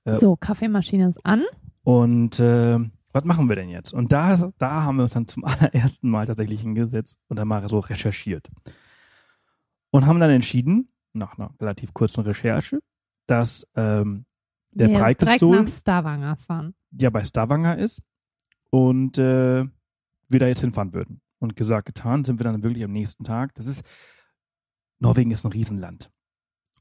Äh, 0.04 0.14
So, 0.14 0.36
Kaffeemaschine 0.36 1.06
ist 1.06 1.24
an. 1.24 1.42
Und 1.84 2.40
äh, 2.40 2.80
was 3.12 3.24
machen 3.24 3.48
wir 3.48 3.56
denn 3.56 3.68
jetzt? 3.68 3.92
Und 3.92 4.10
da, 4.10 4.50
da 4.58 4.82
haben 4.82 4.96
wir 4.96 5.04
uns 5.04 5.12
dann 5.12 5.28
zum 5.28 5.44
allerersten 5.44 6.10
Mal 6.10 6.26
tatsächlich 6.26 6.62
hingesetzt 6.62 7.16
und 7.28 7.38
dann 7.38 7.46
mal 7.46 7.66
so 7.68 7.78
recherchiert. 7.78 8.50
Und 9.90 10.06
haben 10.06 10.18
dann 10.18 10.30
entschieden, 10.30 10.88
nach 11.12 11.38
einer 11.38 11.54
relativ 11.60 11.94
kurzen 11.94 12.22
Recherche, 12.22 12.80
dass 13.26 13.66
ähm, 13.76 14.26
der 14.72 14.88
direkt 14.88 15.20
Preikestool 15.20 15.60
nach 15.62 15.68
Stavanger 15.68 16.36
fahren. 16.36 16.74
ja 16.90 17.10
bei 17.10 17.24
Stavanger 17.24 17.78
ist 17.78 18.02
und 18.70 19.18
äh, 19.18 19.64
wir 20.28 20.40
da 20.40 20.46
jetzt 20.46 20.60
hinfahren 20.60 20.92
würden. 20.92 21.20
Und 21.38 21.56
gesagt, 21.56 21.86
getan, 21.86 22.24
sind 22.24 22.40
wir 22.40 22.44
dann 22.44 22.62
wirklich 22.62 22.84
am 22.84 22.92
nächsten 22.92 23.22
Tag. 23.22 23.54
Das 23.54 23.66
ist, 23.66 23.84
Norwegen 24.98 25.30
ist 25.30 25.44
ein 25.44 25.52
Riesenland. 25.52 26.10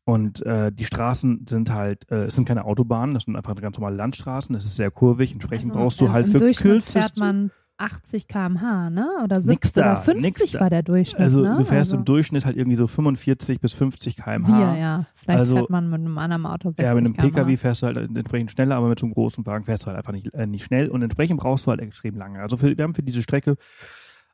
Und 0.05 0.45
äh, 0.45 0.71
die 0.71 0.83
Straßen 0.85 1.45
sind 1.47 1.71
halt, 1.73 2.09
äh, 2.11 2.25
es 2.25 2.35
sind 2.35 2.45
keine 2.45 2.65
Autobahnen, 2.65 3.13
das 3.13 3.23
sind 3.23 3.35
einfach 3.37 3.55
ganz 3.55 3.77
normale 3.77 3.95
Landstraßen, 3.95 4.53
es 4.55 4.65
ist 4.65 4.75
sehr 4.75 4.91
kurvig, 4.91 5.31
entsprechend 5.31 5.71
Also, 5.71 5.79
brauchst 5.79 6.01
du 6.01 6.05
ähm, 6.05 6.11
halt 6.13 6.27
für 6.27 6.39
Durchschnitt 6.39 6.83
fährt 6.83 7.15
man 7.17 7.51
80 7.77 8.27
km/h, 8.27 8.89
ne? 8.89 9.07
Oder 9.23 9.37
Nix 9.37 9.73
70 9.73 9.77
oder 9.77 9.85
da, 9.85 9.95
50 9.95 10.21
nix 10.23 10.51
da. 10.51 10.59
war 10.59 10.69
der 10.69 10.83
Durchschnitt, 10.83 11.21
Also 11.21 11.41
ne? 11.41 11.55
du 11.57 11.63
fährst 11.63 11.91
also, 11.91 11.97
im 11.97 12.05
Durchschnitt 12.05 12.45
halt 12.45 12.55
irgendwie 12.57 12.75
so 12.75 12.85
45 12.87 13.61
bis 13.61 13.73
50 13.73 14.17
km/h. 14.17 14.47
Wir, 14.73 14.77
ja. 14.79 15.05
Vielleicht 15.15 15.39
Also- 15.39 15.55
fährt 15.55 15.69
man 15.69 15.89
mit 15.89 16.01
einem 16.01 16.17
anderen 16.17 16.45
Auto 16.45 16.69
60 16.69 16.83
Ja, 16.85 16.93
mit 16.93 17.05
einem. 17.05 17.13
PKW 17.13 17.55
fährst 17.57 17.81
du 17.81 17.85
halt 17.87 17.97
entsprechend 17.97 18.51
schneller, 18.51 18.75
aber 18.75 18.89
mit 18.89 18.99
so 18.99 19.05
einem 19.05 19.13
großen 19.13 19.45
Wagen 19.45 19.63
fährst 19.65 19.83
du 19.83 19.87
halt 19.87 19.97
einfach 19.97 20.11
nicht, 20.11 20.33
äh, 20.33 20.45
nicht 20.45 20.65
schnell 20.65 20.89
und 20.89 21.01
entsprechend 21.01 21.39
brauchst 21.39 21.65
du 21.65 21.71
halt 21.71 21.79
extrem 21.79 22.15
lange. 22.15 22.41
Also 22.41 22.57
für, 22.57 22.77
wir 22.77 22.83
haben 22.83 22.93
für 22.93 23.03
diese 23.03 23.23
Strecke, 23.23 23.55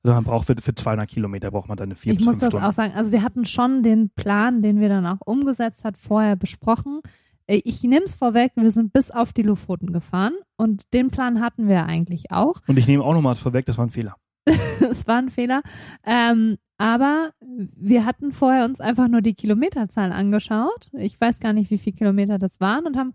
also 0.04 0.16
man 0.16 0.24
braucht 0.24 0.46
für, 0.48 0.56
für 0.62 0.74
200 0.76 1.08
Kilometer 1.10 1.52
braucht 1.52 1.68
man 1.68 1.78
dann 1.78 1.90
eine 1.90 1.96
vier 1.96 2.14
Ich 2.14 2.20
bis 2.20 2.26
muss 2.26 2.36
fünf 2.36 2.42
das 2.42 2.50
Stunden. 2.52 2.66
auch 2.66 2.74
sagen. 2.74 2.94
Also 2.96 3.12
wir 3.12 3.22
hatten 3.24 3.46
schon 3.46 3.84
den 3.84 4.10
Plan, 4.10 4.62
den 4.62 4.80
wir 4.80 4.90
dann 4.90 5.06
auch 5.06 5.20
umgesetzt 5.26 5.84
hat, 5.84 5.98
vorher 5.98 6.36
besprochen. 6.36 7.02
Äh, 7.48 7.62
Ich 7.64 7.84
nehme 7.84 8.06
es 8.06 8.16
vorweg, 8.16 8.52
wir 8.56 8.72
sind 8.72 8.94
bis 8.94 9.12
auf 9.12 9.34
die 9.34 9.42
Lofoten 9.42 9.92
gefahren 9.92 10.34
und 10.58 10.94
den 10.94 11.10
Plan 11.10 11.42
hatten 11.42 11.68
wir 11.68 11.86
eigentlich 11.86 12.32
auch. 12.32 12.62
Und 12.68 12.78
ich 12.78 12.88
nehme 12.88 13.04
auch 13.04 13.14
nochmals 13.14 13.40
vorweg, 13.40 13.66
das 13.66 13.78
war 13.78 13.86
ein 13.86 13.92
Fehler. 13.92 14.16
es 14.90 15.06
war 15.08 15.18
ein 15.18 15.30
Fehler. 15.30 15.62
Ähm, 16.06 16.58
aber 16.78 17.32
wir 17.42 18.06
hatten 18.06 18.32
vorher 18.32 18.64
uns 18.64 18.80
einfach 18.80 19.10
nur 19.10 19.22
die 19.22 19.34
Kilometerzahl 19.34 20.14
angeschaut. 20.14 20.90
Ich 20.94 21.20
weiß 21.20 21.40
gar 21.42 21.52
nicht, 21.52 21.70
wie 21.72 21.78
viele 21.78 21.98
Kilometer 21.98 22.40
das 22.40 22.62
waren 22.62 22.86
und 22.86 22.96
haben 22.96 23.14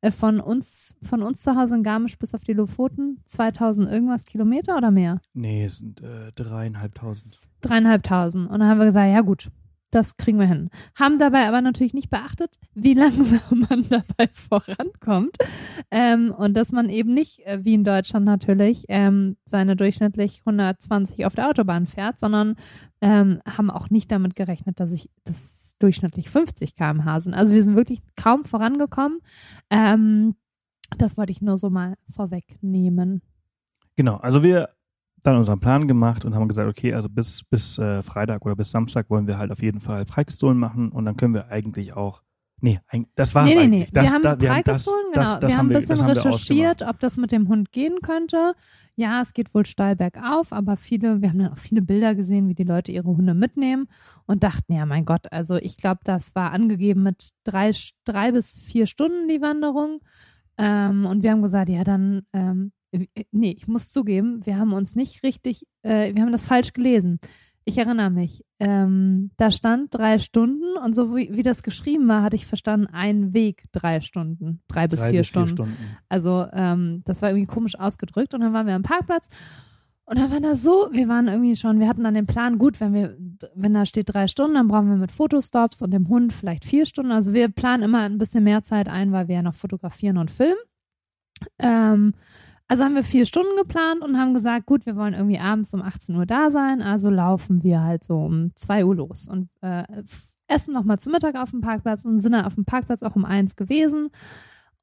äh, 0.00 0.10
von 0.10 0.40
uns, 0.40 0.96
von 1.02 1.22
uns 1.22 1.42
zu 1.42 1.56
Hause 1.56 1.76
in 1.76 1.82
Garmisch 1.82 2.18
bis 2.18 2.34
auf 2.34 2.42
die 2.42 2.52
Lofoten 2.52 3.20
2000 3.24 3.88
irgendwas 3.90 4.24
Kilometer 4.24 4.76
oder 4.76 4.90
mehr? 4.90 5.20
Nee, 5.34 5.64
es 5.64 5.78
sind 5.78 6.02
äh, 6.02 6.32
dreieinhalbtausend. 6.34 7.38
Dreieinhalbtausend. 7.60 8.50
Und 8.50 8.60
dann 8.60 8.68
haben 8.68 8.78
wir 8.78 8.86
gesagt, 8.86 9.12
ja 9.12 9.20
gut, 9.20 9.50
das 9.96 10.18
kriegen 10.18 10.38
wir 10.38 10.46
hin. 10.46 10.68
Haben 10.94 11.18
dabei 11.18 11.48
aber 11.48 11.62
natürlich 11.62 11.94
nicht 11.94 12.10
beachtet, 12.10 12.56
wie 12.74 12.94
langsam 12.94 13.66
man 13.68 13.88
dabei 13.88 14.28
vorankommt. 14.32 15.36
Ähm, 15.90 16.32
und 16.36 16.54
dass 16.54 16.70
man 16.70 16.90
eben 16.90 17.14
nicht, 17.14 17.46
äh, 17.46 17.64
wie 17.64 17.74
in 17.74 17.84
Deutschland 17.84 18.26
natürlich, 18.26 18.84
ähm, 18.88 19.36
seine 19.44 19.74
durchschnittlich 19.74 20.42
120 20.44 21.24
auf 21.24 21.34
der 21.34 21.48
Autobahn 21.48 21.86
fährt, 21.86 22.20
sondern 22.20 22.56
ähm, 23.00 23.40
haben 23.46 23.70
auch 23.70 23.90
nicht 23.90 24.12
damit 24.12 24.36
gerechnet, 24.36 24.78
dass 24.80 24.92
ich 24.92 25.10
das 25.24 25.74
durchschnittlich 25.78 26.30
50 26.30 26.76
km/h 26.76 27.20
sind. 27.20 27.34
Also 27.34 27.52
wir 27.52 27.62
sind 27.62 27.76
wirklich 27.76 28.00
kaum 28.16 28.44
vorangekommen. 28.44 29.20
Ähm, 29.70 30.36
das 30.98 31.16
wollte 31.16 31.32
ich 31.32 31.40
nur 31.40 31.58
so 31.58 31.70
mal 31.70 31.94
vorwegnehmen. 32.10 33.22
Genau, 33.96 34.16
also 34.16 34.42
wir 34.42 34.75
dann 35.22 35.36
unseren 35.36 35.60
Plan 35.60 35.88
gemacht 35.88 36.24
und 36.24 36.34
haben 36.34 36.48
gesagt, 36.48 36.68
okay, 36.68 36.94
also 36.94 37.08
bis, 37.08 37.44
bis 37.44 37.78
äh, 37.78 38.02
Freitag 38.02 38.44
oder 38.44 38.56
bis 38.56 38.70
Samstag 38.70 39.10
wollen 39.10 39.26
wir 39.26 39.38
halt 39.38 39.50
auf 39.50 39.62
jeden 39.62 39.80
Fall 39.80 40.06
Freigestohlen 40.06 40.58
machen 40.58 40.90
und 40.90 41.04
dann 41.04 41.16
können 41.16 41.34
wir 41.34 41.48
eigentlich 41.48 41.94
auch 41.94 42.22
Nee, 42.62 42.80
das 43.16 43.34
war 43.34 43.46
es 43.46 43.54
nee, 43.54 43.54
nee, 43.54 43.64
eigentlich. 43.64 43.80
Nee. 43.80 43.90
Das, 43.92 44.04
wir 44.04 44.12
haben 44.12 44.22
da, 44.22 44.40
wir 44.40 44.54
haben 44.54 44.62
das, 44.64 44.84
gefunden, 44.84 45.10
das, 45.12 45.24
genau. 45.26 45.40
das 45.40 45.50
wir 45.50 45.58
haben 45.58 45.66
ein 45.68 45.74
bisschen 45.74 46.00
haben 46.00 46.10
recherchiert, 46.10 46.82
ob 46.82 47.00
das 47.00 47.16
mit 47.18 47.30
dem 47.30 47.48
Hund 47.48 47.70
gehen 47.70 47.98
könnte. 48.00 48.54
Ja, 48.94 49.20
es 49.20 49.34
geht 49.34 49.54
wohl 49.54 49.66
steil 49.66 49.94
bergauf, 49.94 50.52
aber 50.52 50.78
viele, 50.78 51.20
wir 51.20 51.28
haben 51.28 51.38
dann 51.38 51.52
auch 51.52 51.58
viele 51.58 51.82
Bilder 51.82 52.14
gesehen, 52.14 52.48
wie 52.48 52.54
die 52.54 52.64
Leute 52.64 52.92
ihre 52.92 53.08
Hunde 53.08 53.34
mitnehmen 53.34 53.88
und 54.24 54.42
dachten, 54.42 54.72
ja, 54.72 54.86
mein 54.86 55.04
Gott, 55.04 55.30
also 55.32 55.56
ich 55.56 55.76
glaube, 55.76 56.00
das 56.04 56.34
war 56.34 56.52
angegeben 56.52 57.02
mit 57.02 57.28
drei, 57.44 57.72
drei 58.04 58.32
bis 58.32 58.52
vier 58.52 58.86
Stunden 58.86 59.28
die 59.28 59.42
Wanderung. 59.42 60.00
Ähm, 60.56 61.04
und 61.04 61.22
wir 61.22 61.32
haben 61.32 61.42
gesagt, 61.42 61.68
ja, 61.68 61.84
dann, 61.84 62.22
ähm, 62.32 62.72
äh, 62.72 62.75
nee, 63.30 63.54
ich 63.56 63.66
muss 63.66 63.90
zugeben, 63.90 64.44
wir 64.44 64.58
haben 64.58 64.72
uns 64.72 64.94
nicht 64.94 65.22
richtig, 65.22 65.66
äh, 65.82 66.14
wir 66.14 66.22
haben 66.22 66.32
das 66.32 66.44
falsch 66.44 66.72
gelesen. 66.72 67.18
Ich 67.68 67.78
erinnere 67.78 68.10
mich. 68.10 68.44
Ähm, 68.60 69.32
da 69.36 69.50
stand 69.50 69.92
drei 69.92 70.18
Stunden 70.18 70.76
und 70.84 70.94
so 70.94 71.16
wie, 71.16 71.34
wie 71.34 71.42
das 71.42 71.64
geschrieben 71.64 72.06
war, 72.06 72.22
hatte 72.22 72.36
ich 72.36 72.46
verstanden, 72.46 72.86
ein 72.92 73.34
Weg 73.34 73.64
drei 73.72 74.00
Stunden, 74.00 74.60
drei 74.68 74.86
bis 74.86 75.00
Drei 75.00 75.10
vier 75.10 75.20
bis 75.20 75.30
vier 75.30 75.46
Stunden. 75.46 75.50
Stunden. 75.50 75.96
Also 76.08 76.46
ähm, 76.52 77.02
das 77.04 77.22
war 77.22 77.30
irgendwie 77.30 77.46
komisch 77.46 77.76
ausgedrückt 77.76 78.34
und 78.34 78.42
dann 78.42 78.52
waren 78.52 78.68
wir 78.68 78.74
am 78.74 78.84
Parkplatz 78.84 79.28
und 80.08 80.20
dann 80.20 80.30
war 80.30 80.40
das 80.40 80.62
so, 80.62 80.88
wir 80.92 81.08
waren 81.08 81.26
irgendwie 81.26 81.56
schon, 81.56 81.80
wir 81.80 81.88
hatten 81.88 82.04
dann 82.04 82.14
den 82.14 82.28
Plan, 82.28 82.58
gut, 82.58 82.80
wenn 82.80 82.94
wir, 82.94 83.16
wenn 83.56 83.74
da 83.74 83.84
steht 83.84 84.14
drei 84.14 84.28
Stunden, 84.28 84.54
dann 84.54 84.68
brauchen 84.68 84.88
wir 84.88 84.96
mit 84.96 85.10
Fotostops 85.10 85.82
und 85.82 85.90
dem 85.90 86.08
Hund 86.08 86.32
vielleicht 86.32 86.64
vier 86.64 86.86
Stunden. 86.86 87.10
Also 87.10 87.34
wir 87.34 87.48
planen 87.48 87.82
immer 87.82 88.02
ein 88.02 88.16
bisschen 88.16 88.44
mehr 88.44 88.62
Zeit 88.62 88.88
ein, 88.88 89.10
weil 89.10 89.26
wir 89.26 89.34
ja 89.34 89.42
noch 89.42 89.56
fotografieren 89.56 90.18
und 90.18 90.30
filmen. 90.30 90.54
Ähm, 91.58 92.14
also 92.68 92.84
haben 92.84 92.94
wir 92.94 93.04
vier 93.04 93.26
Stunden 93.26 93.56
geplant 93.56 94.02
und 94.02 94.18
haben 94.18 94.34
gesagt, 94.34 94.66
gut, 94.66 94.86
wir 94.86 94.96
wollen 94.96 95.14
irgendwie 95.14 95.38
abends 95.38 95.72
um 95.72 95.82
18 95.82 96.16
Uhr 96.16 96.26
da 96.26 96.50
sein, 96.50 96.82
also 96.82 97.10
laufen 97.10 97.62
wir 97.62 97.82
halt 97.82 98.04
so 98.04 98.16
um 98.18 98.50
2 98.56 98.84
Uhr 98.84 98.96
los 98.96 99.28
und 99.28 99.48
äh, 99.60 99.84
essen 100.48 100.74
nochmal 100.74 100.98
zu 100.98 101.10
Mittag 101.10 101.36
auf 101.36 101.50
dem 101.50 101.60
Parkplatz 101.60 102.04
und 102.04 102.20
sind 102.20 102.32
dann 102.32 102.44
auf 102.44 102.54
dem 102.54 102.64
Parkplatz 102.64 103.02
auch 103.02 103.16
um 103.16 103.24
eins 103.24 103.56
gewesen. 103.56 104.10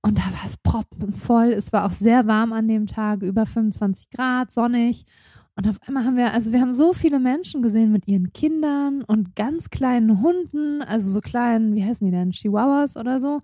Und 0.01 0.17
da 0.17 0.23
war 0.23 0.45
es 0.45 0.57
proppenvoll. 0.57 1.53
Es 1.53 1.71
war 1.71 1.85
auch 1.85 1.93
sehr 1.93 2.27
warm 2.27 2.51
an 2.51 2.67
dem 2.67 2.87
Tag, 2.87 3.21
über 3.21 3.45
25 3.45 4.09
Grad, 4.09 4.51
sonnig. 4.51 5.05
Und 5.55 5.67
auf 5.67 5.77
einmal 5.87 6.03
haben 6.03 6.17
wir, 6.17 6.33
also 6.33 6.51
wir 6.51 6.59
haben 6.59 6.73
so 6.73 6.93
viele 6.93 7.19
Menschen 7.19 7.61
gesehen 7.61 7.91
mit 7.91 8.07
ihren 8.07 8.33
Kindern 8.33 9.03
und 9.03 9.35
ganz 9.35 9.69
kleinen 9.69 10.21
Hunden, 10.21 10.81
also 10.81 11.09
so 11.09 11.21
kleinen, 11.21 11.75
wie 11.75 11.85
heißen 11.85 12.05
die 12.05 12.11
denn, 12.11 12.31
Chihuahuas 12.31 12.97
oder 12.97 13.19
so, 13.19 13.41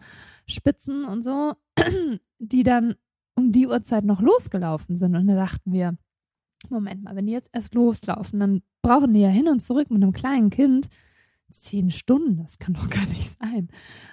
Spitzen 0.47 1.05
und 1.05 1.23
so, 1.23 1.53
die 2.39 2.63
dann 2.63 2.95
um 3.39 3.51
die 3.53 3.67
Uhrzeit 3.67 4.03
noch 4.03 4.21
losgelaufen 4.21 4.95
sind. 4.95 5.15
Und 5.15 5.27
da 5.27 5.35
dachten 5.35 5.71
wir, 5.71 5.97
Moment 6.69 7.03
mal, 7.03 7.15
wenn 7.15 7.25
die 7.25 7.33
jetzt 7.33 7.49
erst 7.53 7.73
loslaufen, 7.73 8.39
dann 8.39 8.61
brauchen 8.81 9.13
die 9.13 9.21
ja 9.21 9.29
hin 9.29 9.47
und 9.47 9.61
zurück 9.61 9.89
mit 9.89 10.03
einem 10.03 10.11
kleinen 10.11 10.49
Kind 10.49 10.89
zehn 11.51 11.89
Stunden. 11.89 12.37
Das 12.37 12.59
kann 12.59 12.73
doch 12.73 12.89
gar 12.89 13.05
nicht 13.07 13.37
sein. 13.39 13.69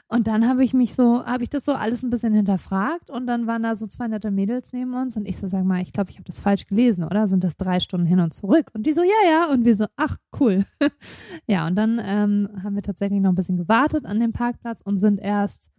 Und 0.09 0.27
dann 0.29 0.49
habe 0.49 0.65
ich 0.65 0.73
mich 0.73 0.95
so, 0.95 1.25
habe 1.27 1.43
ich 1.43 1.51
das 1.51 1.65
so 1.65 1.73
alles 1.73 2.03
ein 2.03 2.11
bisschen 2.11 2.33
hinterfragt 2.33 3.11
und 3.11 3.27
dann 3.27 3.47
waren 3.47 3.65
da 3.65 3.75
so 3.75 3.87
zwei 3.87 4.09
nette 4.09 4.31
Mädels 4.31 4.73
neben 4.73 4.95
uns 4.95 5.17
und 5.17 5.27
ich 5.27 5.37
so, 5.37 5.49
sag 5.49 5.65
mal, 5.65 5.83
ich 5.83 5.93
glaube, 5.93 6.11
ich 6.11 6.17
habe 6.17 6.25
das 6.25 6.39
falsch 6.39 6.67
gelesen, 6.67 7.05
oder? 7.05 7.29
Sind 7.29 7.45
das 7.45 7.57
drei 7.57 7.81
Stunden 7.81 8.07
hin 8.07 8.21
und 8.21 8.33
zurück? 8.33 8.71
Und 8.75 8.87
die 8.87 8.93
so, 8.93 9.03
ja, 9.03 9.29
ja. 9.29 9.51
Und 9.51 9.65
wir 9.65 9.75
so, 9.75 9.87
ach, 9.97 10.17
cool. 10.41 10.65
ja, 11.47 11.67
und 11.67 11.75
dann 11.75 12.01
ähm, 12.03 12.49
haben 12.63 12.77
wir 12.77 12.83
tatsächlich 12.83 13.21
noch 13.21 13.33
ein 13.33 13.37
bisschen 13.37 13.57
gewartet 13.59 14.07
an 14.07 14.21
dem 14.21 14.33
Parkplatz 14.33 14.81
und 14.81 14.99
sind 14.99 15.19
erst 15.19 15.71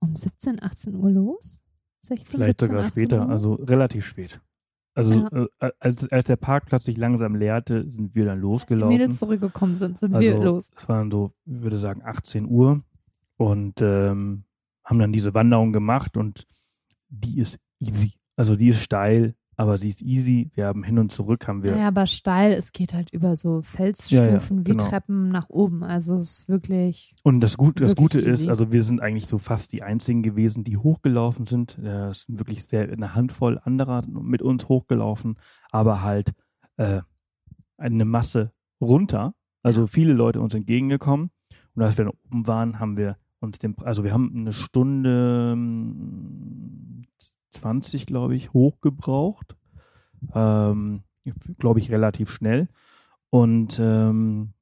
um 0.00 0.14
17, 0.14 0.62
18 0.62 0.94
Uhr 0.94 1.10
los. 1.10 1.60
16, 2.02 2.26
Vielleicht 2.26 2.60
17, 2.60 2.68
sogar 2.68 2.84
18 2.84 2.92
später, 2.92 3.26
Uhr. 3.26 3.30
also 3.30 3.54
relativ 3.54 4.06
spät. 4.06 4.40
Also 4.94 5.28
äh, 5.60 5.70
als, 5.78 6.10
als 6.10 6.26
der 6.26 6.36
Parkplatz 6.36 6.84
sich 6.84 6.96
langsam 6.96 7.36
leerte, 7.36 7.88
sind 7.88 8.16
wir 8.16 8.24
dann 8.24 8.38
Als 8.38 8.40
die 8.40 8.46
losgelaufen. 8.46 8.96
Mädels 8.96 9.18
zurückgekommen 9.18 9.76
sind, 9.76 9.96
sind 9.96 10.14
also, 10.14 10.28
wir 10.28 10.42
los. 10.42 10.70
Es 10.76 10.88
waren 10.88 11.10
so, 11.10 11.32
ich 11.44 11.62
würde 11.62 11.78
sagen, 11.78 12.02
18 12.04 12.46
Uhr 12.46 12.82
und 13.36 13.80
ähm, 13.80 14.44
haben 14.84 14.98
dann 14.98 15.12
diese 15.12 15.34
Wanderung 15.34 15.72
gemacht 15.72 16.16
und 16.16 16.46
die 17.08 17.38
ist 17.38 17.58
easy. 17.78 18.14
Also 18.34 18.56
die 18.56 18.68
ist 18.68 18.82
steil, 18.82 19.34
aber 19.58 19.76
sie 19.76 19.88
ist 19.88 20.02
easy. 20.02 20.52
Wir 20.54 20.66
haben 20.66 20.84
hin 20.84 21.00
und 21.00 21.10
zurück 21.10 21.48
haben 21.48 21.64
wir 21.64 21.72
Naja, 21.72 21.88
aber 21.88 22.06
steil, 22.06 22.52
es 22.52 22.70
geht 22.70 22.94
halt 22.94 23.12
über 23.12 23.36
so 23.36 23.60
Felsstufen 23.60 24.60
wie 24.64 24.70
genau. 24.70 24.84
Treppen 24.84 25.30
nach 25.30 25.48
oben. 25.48 25.82
Also 25.82 26.14
es 26.14 26.30
ist 26.42 26.48
wirklich. 26.48 27.12
Und 27.24 27.40
das, 27.40 27.56
Gut, 27.56 27.80
das 27.80 27.96
Gute 27.96 28.20
ist, 28.20 28.42
easy. 28.42 28.50
also 28.50 28.70
wir 28.70 28.84
sind 28.84 29.02
eigentlich 29.02 29.26
so 29.26 29.38
fast 29.38 29.72
die 29.72 29.82
einzigen 29.82 30.22
gewesen, 30.22 30.62
die 30.62 30.76
hochgelaufen 30.76 31.44
sind. 31.46 31.76
Ja, 31.82 32.10
Es 32.10 32.22
sind 32.22 32.38
wirklich 32.38 32.66
sehr 32.66 32.88
eine 32.88 33.16
Handvoll 33.16 33.58
anderer 33.58 34.02
mit 34.08 34.42
uns 34.42 34.68
hochgelaufen, 34.68 35.36
aber 35.72 36.02
halt 36.02 36.34
äh, 36.76 37.00
eine 37.76 38.04
Masse 38.04 38.52
runter. 38.80 39.34
Also 39.64 39.88
viele 39.88 40.12
Leute 40.12 40.40
uns 40.40 40.54
entgegengekommen. 40.54 41.30
Und 41.74 41.82
als 41.82 41.98
wir 41.98 42.04
dann 42.04 42.14
oben 42.30 42.46
waren, 42.46 42.78
haben 42.78 42.96
wir 42.96 43.16
uns 43.40 43.58
den, 43.58 43.76
also 43.82 44.04
wir 44.04 44.12
haben 44.12 44.32
eine 44.36 44.52
Stunde 44.52 45.56
20, 47.50 48.06
glaube 48.06 48.36
ich, 48.36 48.52
hochgebraucht. 48.52 49.56
Ähm, 50.34 51.02
glaube 51.58 51.80
ich, 51.80 51.90
relativ 51.90 52.30
schnell. 52.30 52.68
Und 53.30 53.78
ähm, 53.78 54.52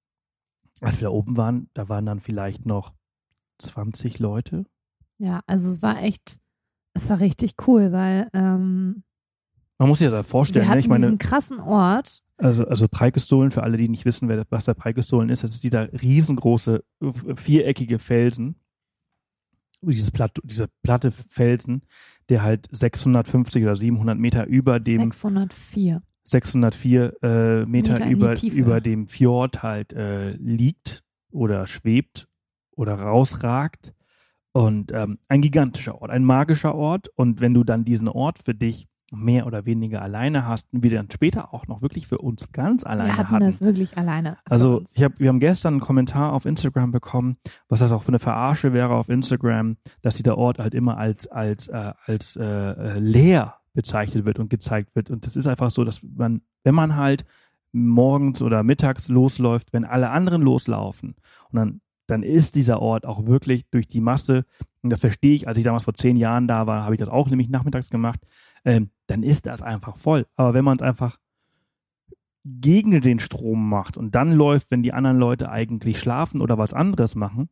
als 0.80 1.01
wir 1.01 1.09
da 1.09 1.14
oben 1.14 1.37
waren, 1.37 1.70
da 1.74 1.89
waren 1.89 2.07
dann 2.07 2.20
vielleicht 2.20 2.66
noch 2.66 2.93
20 3.59 4.18
Leute. 4.18 4.66
Ja, 5.18 5.41
also 5.47 5.70
es 5.70 5.82
war 5.82 6.03
echt, 6.03 6.41
es 6.95 7.09
war 7.09 7.20
richtig 7.20 7.55
cool, 7.66 7.93
weil 7.93 8.28
ähm, 8.34 9.03
Man 9.78 9.89
muss 9.89 9.99
sich 10.01 10.11
das 10.11 10.26
vorstellen, 10.26 10.64
wir 10.64 10.66
ne? 10.66 10.70
hatten 10.70 10.80
ich 10.80 10.89
meine, 10.89 11.07
diesen 11.07 11.18
krassen 11.18 11.61
Ort. 11.61 12.22
also, 12.37 12.66
also 12.66 12.89
Preikestolen, 12.89 13.51
für 13.51 13.62
alle, 13.62 13.76
die 13.78 13.89
nicht 13.89 14.05
wissen, 14.05 14.28
wer, 14.28 14.45
was 14.51 14.66
der 14.66 14.74
Preikestolen 14.74 15.30
ist, 15.30 15.43
das 15.43 15.53
ist 15.53 15.64
dieser 15.64 15.91
riesengroße, 15.93 16.84
viereckige 17.37 17.99
Felsen, 17.99 18.57
dieses 19.80 20.11
Platt, 20.11 20.39
dieser 20.43 20.66
platte 20.82 21.11
Felsen, 21.12 21.82
der 22.28 22.42
halt 22.42 22.66
650 22.70 23.62
oder 23.62 23.76
700 23.76 24.18
Meter 24.18 24.46
über 24.46 24.80
dem 24.80 25.10
604. 25.12 26.02
604 26.24 27.22
äh, 27.22 27.66
Meter, 27.66 27.92
Meter 27.92 28.10
über, 28.10 28.34
über 28.42 28.80
dem 28.80 29.06
Fjord 29.06 29.62
halt 29.62 29.92
äh, 29.92 30.32
liegt 30.32 31.04
oder 31.30 31.66
schwebt 31.66 32.28
oder 32.72 32.94
rausragt. 32.94 33.94
Und 34.52 34.90
ähm, 34.92 35.18
ein 35.28 35.42
gigantischer 35.42 36.00
Ort, 36.00 36.10
ein 36.10 36.24
magischer 36.24 36.74
Ort. 36.74 37.08
Und 37.14 37.40
wenn 37.40 37.54
du 37.54 37.62
dann 37.62 37.84
diesen 37.84 38.08
Ort 38.08 38.38
für 38.42 38.54
dich 38.54 38.88
mehr 39.12 39.46
oder 39.46 39.66
weniger 39.66 40.02
alleine 40.02 40.46
hast 40.46 40.66
und 40.72 40.82
wir 40.82 40.90
dann 40.90 41.11
später 41.11 41.54
auch 41.54 41.66
noch 41.68 41.80
wirklich 41.80 42.07
für 42.07 42.18
uns 42.18 42.50
ganz 42.52 42.84
alleine 42.84 43.11
Wir 43.11 43.16
hatten, 43.18 43.30
hatten. 43.30 43.46
das 43.46 43.61
wirklich 43.61 43.96
alleine. 43.96 44.36
Also 44.44 44.82
ich 44.94 45.02
hab, 45.02 45.18
wir 45.20 45.28
haben 45.28 45.38
gestern 45.40 45.74
einen 45.74 45.80
Kommentar 45.80 46.32
auf 46.32 46.44
Instagram 46.44 46.90
bekommen, 46.90 47.36
was 47.68 47.80
das 47.80 47.92
auch 47.92 48.02
für 48.02 48.09
eine 48.09 48.18
Verarsche 48.18 48.72
wäre 48.72 48.94
auf 48.94 49.09
Instagram, 49.09 49.76
dass 50.02 50.16
dieser 50.16 50.36
Ort 50.36 50.59
halt 50.59 50.74
immer 50.74 50.98
als 50.98 51.28
als 51.28 51.68
äh, 51.68 51.92
als 52.04 52.36
äh, 52.36 52.44
äh, 52.44 52.98
leer 52.98 53.54
bezeichnet 53.74 54.24
wird 54.24 54.38
und 54.38 54.50
gezeigt 54.50 54.96
wird. 54.96 55.11
Und 55.11 55.26
das 55.26 55.36
ist 55.36 55.46
einfach 55.46 55.70
so, 55.70 55.84
dass 55.84 56.00
man, 56.02 56.40
wenn 56.64 56.74
man 56.74 56.96
halt 56.96 57.24
morgens 57.72 58.42
oder 58.42 58.62
mittags 58.62 59.09
losläuft, 59.09 59.72
wenn 59.72 59.84
alle 59.84 60.11
anderen 60.11 60.42
loslaufen 60.42 61.14
und 61.50 61.57
dann 61.57 61.80
dann 62.07 62.22
ist 62.22 62.54
dieser 62.54 62.80
Ort 62.80 63.04
auch 63.04 63.26
wirklich 63.26 63.66
durch 63.70 63.86
die 63.86 64.00
Masse, 64.00 64.44
und 64.82 64.90
das 64.90 65.00
verstehe 65.00 65.34
ich, 65.34 65.48
als 65.48 65.59
ich 65.59 65.64
damals 65.64 65.84
vor 65.84 65.94
zehn 65.94 66.16
Jahren 66.16 66.46
da 66.46 66.66
war, 66.66 66.84
habe 66.84 66.94
ich 66.94 67.00
das 67.00 67.09
auch 67.09 67.28
nämlich 67.28 67.48
nachmittags 67.48 67.90
gemacht, 67.90 68.20
ähm, 68.66 68.90
dann 69.06 69.22
ist 69.22 69.46
das 69.46 69.62
einfach 69.62 69.96
voll. 69.96 70.26
Aber 70.34 70.52
wenn 70.52 70.64
man 70.64 70.76
es 70.76 70.82
einfach 70.82 71.18
gegen 72.44 73.00
den 73.00 73.18
Strom 73.18 73.68
macht 73.68 73.96
und 73.96 74.14
dann 74.14 74.32
läuft, 74.32 74.70
wenn 74.70 74.82
die 74.82 74.92
anderen 74.92 75.18
Leute 75.18 75.50
eigentlich 75.50 75.98
schlafen 75.98 76.40
oder 76.40 76.58
was 76.58 76.74
anderes 76.74 77.14
machen, 77.14 77.48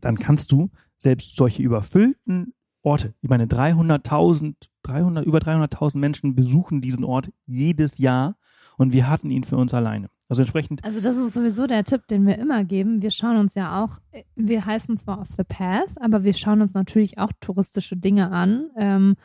dann 0.00 0.18
kannst 0.18 0.52
du 0.52 0.70
selbst 0.96 1.36
solche 1.36 1.62
überfüllten 1.62 2.54
Orte, 2.82 3.14
ich 3.20 3.28
meine 3.28 3.46
300.000, 3.46 4.54
300, 4.82 5.26
über 5.26 5.38
300.000 5.38 5.98
Menschen 5.98 6.34
besuchen 6.34 6.80
diesen 6.80 7.04
Ort 7.04 7.32
jedes 7.44 7.98
Jahr 7.98 8.36
und 8.76 8.92
wir 8.92 9.08
hatten 9.08 9.30
ihn 9.30 9.44
für 9.44 9.56
uns 9.56 9.74
alleine. 9.74 10.08
Also 10.28 10.42
entsprechend, 10.42 10.84
Also 10.84 11.00
das 11.00 11.16
ist 11.16 11.32
sowieso 11.32 11.66
der 11.66 11.84
Tipp, 11.84 12.06
den 12.06 12.26
wir 12.26 12.38
immer 12.38 12.64
geben. 12.64 13.02
Wir 13.02 13.10
schauen 13.10 13.36
uns 13.38 13.54
ja 13.54 13.82
auch, 13.82 13.98
wir 14.36 14.64
heißen 14.64 14.96
zwar 14.98 15.20
Off 15.20 15.30
the 15.36 15.44
Path, 15.44 15.90
aber 16.00 16.22
wir 16.22 16.34
schauen 16.34 16.60
uns 16.60 16.74
natürlich 16.74 17.18
auch 17.18 17.32
touristische 17.40 17.96
Dinge 17.96 18.30
an. 18.30 18.70
Ähm, 18.76 19.16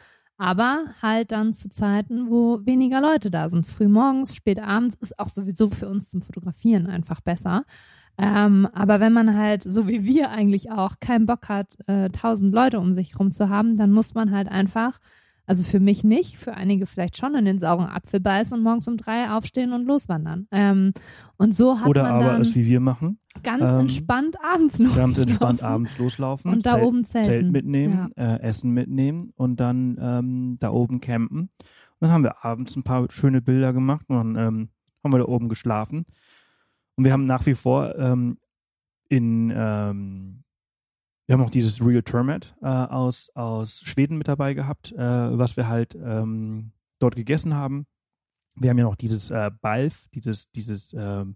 aber 0.43 0.87
halt 1.01 1.31
dann 1.31 1.53
zu 1.53 1.69
Zeiten, 1.69 2.29
wo 2.29 2.59
weniger 2.65 2.99
Leute 2.99 3.31
da 3.31 3.47
sind. 3.47 3.65
Frühmorgens, 3.65 4.35
spät 4.35 4.59
abends 4.59 4.95
ist 4.95 5.17
auch 5.17 5.29
sowieso 5.29 5.69
für 5.69 5.87
uns 5.87 6.09
zum 6.09 6.21
Fotografieren 6.21 6.85
einfach 6.85 7.21
besser. 7.21 7.63
Ähm, 8.17 8.67
aber 8.73 8.99
wenn 8.99 9.13
man 9.13 9.37
halt, 9.37 9.63
so 9.63 9.87
wie 9.87 10.03
wir 10.03 10.31
eigentlich 10.31 10.69
auch, 10.69 10.99
keinen 10.99 11.27
Bock 11.27 11.47
hat, 11.47 11.77
äh, 11.87 12.09
tausend 12.09 12.53
Leute 12.53 12.81
um 12.81 12.93
sich 12.93 13.17
rum 13.17 13.31
zu 13.31 13.47
haben, 13.47 13.77
dann 13.77 13.93
muss 13.93 14.15
man 14.15 14.31
halt 14.31 14.49
einfach, 14.49 14.99
also 15.45 15.63
für 15.63 15.79
mich 15.79 16.03
nicht, 16.03 16.37
für 16.37 16.53
einige 16.53 16.85
vielleicht 16.85 17.17
schon, 17.17 17.35
in 17.35 17.45
den 17.45 17.59
sauren 17.59 17.87
Apfel 17.87 18.19
beißen 18.19 18.57
und 18.57 18.63
morgens 18.63 18.87
um 18.87 18.97
drei 18.97 19.29
aufstehen 19.29 19.73
und 19.73 19.85
loswandern. 19.85 20.47
Ähm, 20.51 20.93
und 21.37 21.53
so 21.53 21.79
hat 21.79 21.87
oder 21.87 22.03
man 22.03 22.11
aber 22.13 22.25
dann 22.25 22.41
es 22.41 22.55
wie 22.55 22.65
wir 22.65 22.79
machen, 22.79 23.19
ganz 23.43 23.71
ähm, 23.71 23.79
entspannt 23.81 24.37
abends 24.41 24.79
loslaufen. 24.79 25.01
ganz 25.01 25.17
entspannt 25.17 25.63
abends 25.63 25.97
loslaufen, 25.97 26.53
Und 26.53 26.65
da 26.65 26.71
Zelt, 26.71 26.83
oben 26.83 27.05
zelten. 27.05 27.29
Zelt 27.29 27.51
mitnehmen, 27.51 28.11
äh, 28.15 28.39
Essen 28.41 28.71
mitnehmen 28.71 29.33
und 29.35 29.59
dann 29.59 29.97
ähm, 29.99 30.57
da 30.59 30.71
oben 30.71 31.01
campen. 31.01 31.39
Und 31.39 31.49
dann 31.99 32.11
haben 32.11 32.23
wir 32.23 32.45
abends 32.45 32.75
ein 32.75 32.83
paar 32.83 33.09
schöne 33.11 33.41
Bilder 33.41 33.73
gemacht 33.73 34.05
und 34.09 34.15
dann 34.15 34.35
ähm, 34.35 34.69
haben 35.03 35.13
wir 35.13 35.19
da 35.19 35.25
oben 35.25 35.49
geschlafen. 35.49 36.05
Und 36.95 37.05
wir 37.05 37.11
haben 37.11 37.25
nach 37.25 37.45
wie 37.45 37.55
vor 37.55 37.97
ähm, 37.97 38.37
in, 39.09 39.51
ähm, 39.55 40.43
wir 41.33 41.39
haben 41.39 41.47
auch 41.47 41.49
dieses 41.49 41.83
Real 41.83 42.03
Termat 42.03 42.53
äh, 42.61 42.67
aus, 42.67 43.31
aus 43.33 43.81
Schweden 43.83 44.19
mit 44.19 44.27
dabei 44.27 44.53
gehabt, 44.53 44.91
äh, 44.91 44.97
was 44.99 45.57
wir 45.57 45.67
halt 45.67 45.95
ähm, 45.95 46.73
dort 46.99 47.15
gegessen 47.15 47.55
haben. 47.55 47.87
Wir 48.53 48.69
haben 48.69 48.77
ja 48.77 48.83
noch 48.83 48.95
dieses 48.95 49.31
äh, 49.31 49.49
Balf, 49.61 50.07
dieses, 50.13 50.51
dieses 50.51 50.93
ähm, 50.93 51.35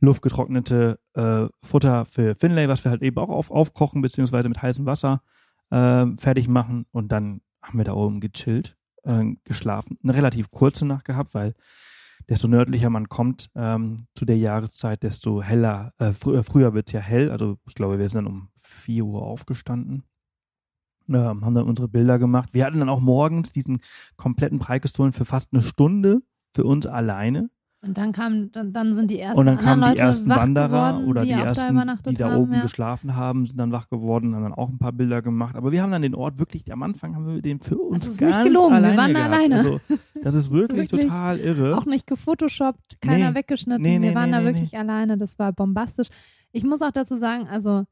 luftgetrocknete 0.00 0.98
äh, 1.14 1.46
Futter 1.62 2.06
für 2.06 2.34
Finlay, 2.34 2.66
was 2.66 2.82
wir 2.82 2.90
halt 2.90 3.02
eben 3.02 3.18
auch 3.18 3.28
auf, 3.28 3.52
aufkochen, 3.52 4.02
beziehungsweise 4.02 4.48
mit 4.48 4.60
heißem 4.60 4.84
Wasser 4.84 5.22
äh, 5.70 6.06
fertig 6.16 6.48
machen. 6.48 6.86
Und 6.90 7.12
dann 7.12 7.40
haben 7.62 7.78
wir 7.78 7.84
da 7.84 7.92
oben 7.92 8.18
gechillt, 8.18 8.76
äh, 9.04 9.26
geschlafen. 9.44 9.96
Eine 10.02 10.16
relativ 10.16 10.50
kurze 10.50 10.86
Nacht 10.86 11.04
gehabt, 11.04 11.34
weil 11.34 11.54
desto 12.28 12.48
nördlicher 12.48 12.90
man 12.90 13.08
kommt 13.08 13.50
ähm, 13.54 14.06
zu 14.14 14.24
der 14.24 14.38
Jahreszeit, 14.38 15.02
desto 15.02 15.42
heller, 15.42 15.92
äh, 15.98 16.12
fr 16.12 16.42
früher 16.42 16.74
wird 16.74 16.88
es 16.88 16.92
ja 16.92 17.00
hell. 17.00 17.30
Also 17.30 17.58
ich 17.66 17.74
glaube, 17.74 17.98
wir 17.98 18.08
sind 18.08 18.24
dann 18.24 18.32
um 18.32 18.48
4 18.56 19.04
Uhr 19.04 19.22
aufgestanden. 19.22 20.04
Ähm, 21.08 21.44
haben 21.44 21.54
dann 21.54 21.66
unsere 21.66 21.88
Bilder 21.88 22.18
gemacht. 22.18 22.50
Wir 22.52 22.64
hatten 22.64 22.80
dann 22.80 22.88
auch 22.88 23.00
morgens 23.00 23.52
diesen 23.52 23.80
kompletten 24.16 24.58
Preikestolen 24.58 25.12
für 25.12 25.24
fast 25.24 25.52
eine 25.52 25.62
Stunde 25.62 26.20
für 26.52 26.64
uns 26.64 26.86
alleine. 26.86 27.48
Und 27.86 27.98
dann 27.98 28.12
kamen, 28.12 28.50
dann, 28.52 28.72
dann 28.72 28.94
sind 28.94 29.10
die 29.10 29.18
ersten 29.18 29.38
Und 29.38 29.46
dann 29.46 29.58
kamen 29.58 29.82
die 29.82 29.88
Leute 29.88 30.02
ersten 30.02 30.28
Wanderer 30.28 30.68
geworden, 30.68 31.08
oder 31.08 31.22
die, 31.22 31.28
die, 31.28 31.34
da 31.34 31.44
ersten, 31.44 31.72
übernachtet 31.72 32.12
die 32.12 32.16
da 32.16 32.30
haben, 32.30 32.42
oben 32.42 32.52
ja. 32.54 32.62
geschlafen 32.62 33.16
haben, 33.16 33.46
sind 33.46 33.58
dann 33.58 33.72
wach 33.72 33.88
geworden, 33.88 34.34
haben 34.34 34.42
dann 34.42 34.54
auch 34.54 34.68
ein 34.68 34.78
paar 34.78 34.92
Bilder 34.92 35.22
gemacht. 35.22 35.56
Aber 35.56 35.72
wir 35.72 35.82
haben 35.82 35.92
dann 35.92 36.02
den 36.02 36.14
Ort 36.14 36.38
wirklich, 36.38 36.70
am 36.72 36.82
Anfang 36.82 37.14
haben 37.14 37.26
wir 37.26 37.42
den 37.42 37.60
für 37.60 37.78
uns 37.78 38.04
Das 38.04 38.12
ist 38.12 38.18
ganz 38.18 38.36
nicht 38.36 38.46
gelogen, 38.46 38.70
wir 38.70 38.76
alleine 38.76 38.96
waren 38.96 39.14
da 39.14 39.20
gehabt. 39.20 39.34
alleine. 39.34 39.56
Also, 39.56 39.80
das 40.22 40.34
ist 40.34 40.50
wirklich, 40.50 40.90
wirklich 40.90 41.06
total 41.06 41.38
irre. 41.38 41.76
Auch 41.76 41.86
nicht 41.86 42.06
gefotoshoppt, 42.06 43.00
keiner 43.00 43.30
Nee. 43.30 43.36
weggeschnitten. 43.36 43.82
Nee, 43.82 43.98
nee, 43.98 44.08
wir 44.08 44.14
waren 44.14 44.32
da 44.32 44.44
wirklich 44.44 44.76
alleine. 44.76 45.16
Das 45.16 45.38
war 45.38 45.52
bombastisch. 45.52 46.08
Ich 46.52 46.64
muss 46.64 46.82
auch 46.82 46.92
dazu 46.92 47.16
sagen, 47.16 47.46
also 47.48 47.84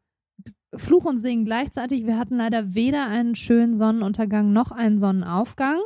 Fluch 0.77 1.05
und 1.05 1.19
Segen 1.19 1.45
gleichzeitig. 1.45 2.07
Wir 2.07 2.19
hatten 2.19 2.37
leider 2.37 2.75
weder 2.75 3.07
einen 3.07 3.37
schönen 3.37 3.79
Sonnenuntergang 3.79 4.53
noch 4.53 4.73
einen 4.73 4.99
Sonnenaufgang, 4.99 5.79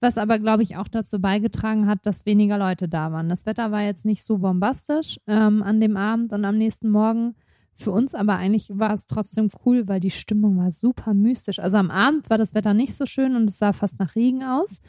was 0.00 0.18
aber, 0.18 0.38
glaube 0.38 0.62
ich, 0.62 0.76
auch 0.76 0.88
dazu 0.88 1.20
beigetragen 1.20 1.86
hat, 1.86 2.06
dass 2.06 2.26
weniger 2.26 2.58
Leute 2.58 2.88
da 2.88 3.12
waren. 3.12 3.28
Das 3.28 3.46
Wetter 3.46 3.70
war 3.70 3.82
jetzt 3.82 4.04
nicht 4.04 4.24
so 4.24 4.38
bombastisch 4.38 5.20
ähm, 5.26 5.62
an 5.62 5.80
dem 5.80 5.96
Abend 5.96 6.32
und 6.32 6.44
am 6.44 6.56
nächsten 6.56 6.88
Morgen. 6.88 7.34
Für 7.74 7.92
uns 7.92 8.14
aber 8.14 8.36
eigentlich 8.36 8.70
war 8.74 8.92
es 8.92 9.06
trotzdem 9.06 9.48
cool, 9.64 9.88
weil 9.88 10.00
die 10.00 10.10
Stimmung 10.10 10.58
war 10.58 10.72
super 10.72 11.14
mystisch. 11.14 11.58
Also 11.58 11.76
am 11.76 11.90
Abend 11.90 12.28
war 12.30 12.38
das 12.38 12.54
Wetter 12.54 12.74
nicht 12.74 12.94
so 12.94 13.06
schön 13.06 13.36
und 13.36 13.48
es 13.48 13.58
sah 13.58 13.72
fast 13.72 13.98
nach 13.98 14.16
Regen 14.16 14.42
aus. 14.42 14.80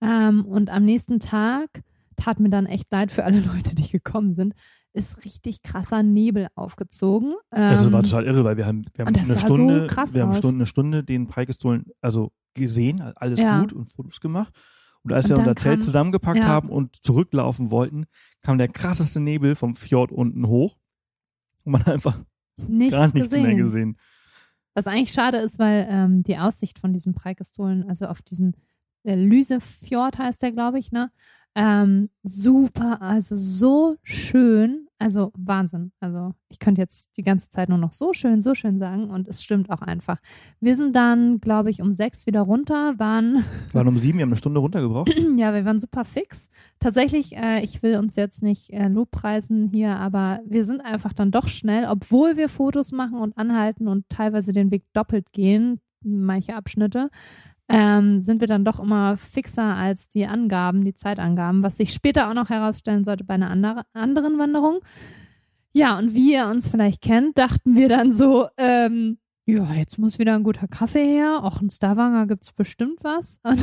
Ähm, 0.00 0.44
und 0.44 0.70
am 0.70 0.84
nächsten 0.84 1.20
Tag 1.20 1.82
tat 2.16 2.40
mir 2.40 2.50
dann 2.50 2.66
echt 2.66 2.90
leid 2.90 3.10
für 3.10 3.24
alle 3.24 3.40
Leute, 3.54 3.74
die 3.74 3.88
gekommen 3.88 4.34
sind. 4.34 4.54
Ist 4.96 5.24
richtig 5.24 5.62
krasser 5.62 6.02
Nebel 6.02 6.46
aufgezogen. 6.54 7.34
Also, 7.50 7.92
war 7.92 8.00
Ähm, 8.00 8.04
total 8.04 8.26
irre, 8.26 8.44
weil 8.44 8.56
wir 8.56 8.64
haben, 8.64 8.84
wir 8.94 9.04
haben 9.04 9.14
eine 9.14 9.26
so 9.26 9.38
Stunde, 9.38 9.86
krass 9.88 10.14
wir 10.14 10.22
haben. 10.22 10.34
Stunde, 10.34 10.56
eine 10.58 10.66
Stunde 10.66 11.04
den 11.04 11.26
Preikestolen 11.26 11.86
also 12.00 12.30
gesehen, 12.54 13.00
alles 13.16 13.40
Ja. 13.40 13.60
gut 13.60 13.72
und 13.72 13.86
Fotos 13.92 14.20
gemacht. 14.20 14.54
Und 15.02 15.12
als 15.12 15.26
Und 15.26 15.30
wir 15.32 15.38
unser 15.38 15.56
Zelt 15.56 15.80
kam- 15.80 15.82
zusammengepackt 15.82 16.38
ja. 16.38 16.46
haben 16.46 16.70
und 16.70 16.96
zurücklaufen 17.04 17.70
wollten, 17.72 18.06
kam 18.40 18.56
der 18.56 18.68
krasseste 18.68 19.18
Nebel 19.20 19.54
vom 19.56 19.74
Fjord 19.74 20.12
unten 20.12 20.46
hoch. 20.46 20.78
Und 21.64 21.72
man 21.72 21.80
hat 21.84 21.92
einfach 21.94 22.18
nichts, 22.56 22.92
gar 22.92 23.06
nichts 23.12 23.30
gesehen. 23.30 23.42
mehr 23.42 23.56
gesehen. 23.56 23.98
Was 24.74 24.86
eigentlich 24.86 25.12
schade 25.12 25.38
ist, 25.38 25.58
weil 25.58 25.86
ähm, 25.90 26.22
die 26.22 26.38
Aussicht 26.38 26.78
von 26.78 26.92
diesem 26.92 27.14
Preikestolen, 27.14 27.88
also 27.88 28.06
auf 28.06 28.22
diesen 28.22 28.56
der 29.04 29.16
Lysefjord 29.16 30.18
heißt 30.18 30.40
der, 30.42 30.52
glaube 30.52 30.78
ich, 30.78 30.90
ne? 30.92 31.10
Ähm, 31.56 32.10
super, 32.24 33.00
also 33.00 33.36
so 33.36 33.94
schön, 34.02 34.88
also 34.98 35.32
Wahnsinn. 35.36 35.92
Also 36.00 36.32
ich 36.48 36.58
könnte 36.58 36.80
jetzt 36.80 37.16
die 37.16 37.22
ganze 37.22 37.48
Zeit 37.48 37.68
nur 37.68 37.78
noch 37.78 37.92
so 37.92 38.12
schön, 38.12 38.40
so 38.40 38.56
schön 38.56 38.80
sagen 38.80 39.04
und 39.04 39.28
es 39.28 39.42
stimmt 39.42 39.70
auch 39.70 39.80
einfach. 39.80 40.18
Wir 40.58 40.74
sind 40.74 40.96
dann, 40.96 41.40
glaube 41.40 41.70
ich, 41.70 41.80
um 41.80 41.92
sechs 41.92 42.26
wieder 42.26 42.40
runter, 42.40 42.98
waren 42.98 43.44
Wir 43.70 43.74
waren 43.74 43.88
um 43.88 43.98
sieben, 43.98 44.18
wir 44.18 44.22
haben 44.22 44.30
eine 44.30 44.36
Stunde 44.36 44.58
runtergebraucht. 44.58 45.14
ja, 45.36 45.54
wir 45.54 45.64
waren 45.64 45.78
super 45.78 46.04
fix. 46.04 46.50
Tatsächlich, 46.80 47.36
äh, 47.36 47.62
ich 47.62 47.84
will 47.84 47.98
uns 47.98 48.16
jetzt 48.16 48.42
nicht 48.42 48.70
äh, 48.70 48.88
lobpreisen 48.88 49.68
hier, 49.68 49.96
aber 49.96 50.40
wir 50.46 50.64
sind 50.64 50.80
einfach 50.80 51.12
dann 51.12 51.30
doch 51.30 51.46
schnell, 51.46 51.86
obwohl 51.88 52.36
wir 52.36 52.48
Fotos 52.48 52.90
machen 52.90 53.18
und 53.18 53.38
anhalten 53.38 53.86
und 53.86 54.08
teilweise 54.08 54.52
den 54.52 54.72
Weg 54.72 54.84
doppelt 54.92 55.32
gehen, 55.32 55.80
manche 56.04 56.54
Abschnitte, 56.56 57.10
ähm, 57.68 58.20
sind 58.20 58.40
wir 58.40 58.48
dann 58.48 58.64
doch 58.64 58.80
immer 58.80 59.16
fixer 59.16 59.74
als 59.76 60.08
die 60.08 60.26
Angaben, 60.26 60.84
die 60.84 60.94
Zeitangaben, 60.94 61.62
was 61.62 61.78
sich 61.78 61.92
später 61.92 62.28
auch 62.28 62.34
noch 62.34 62.50
herausstellen 62.50 63.04
sollte 63.04 63.24
bei 63.24 63.34
einer 63.34 63.50
andere, 63.50 63.82
anderen 63.92 64.38
Wanderung. 64.38 64.80
Ja, 65.72 65.98
und 65.98 66.14
wie 66.14 66.34
ihr 66.34 66.46
uns 66.46 66.68
vielleicht 66.68 67.00
kennt, 67.00 67.38
dachten 67.38 67.76
wir 67.76 67.88
dann 67.88 68.12
so, 68.12 68.46
ähm, 68.58 69.18
ja, 69.46 69.74
jetzt 69.74 69.98
muss 69.98 70.18
wieder 70.18 70.34
ein 70.34 70.42
guter 70.42 70.66
Kaffee 70.66 71.04
her. 71.04 71.40
Auch 71.42 71.60
in 71.60 71.68
Stavanger 71.68 72.26
gibt's 72.26 72.50
bestimmt 72.52 73.00
was. 73.02 73.40
Und 73.44 73.60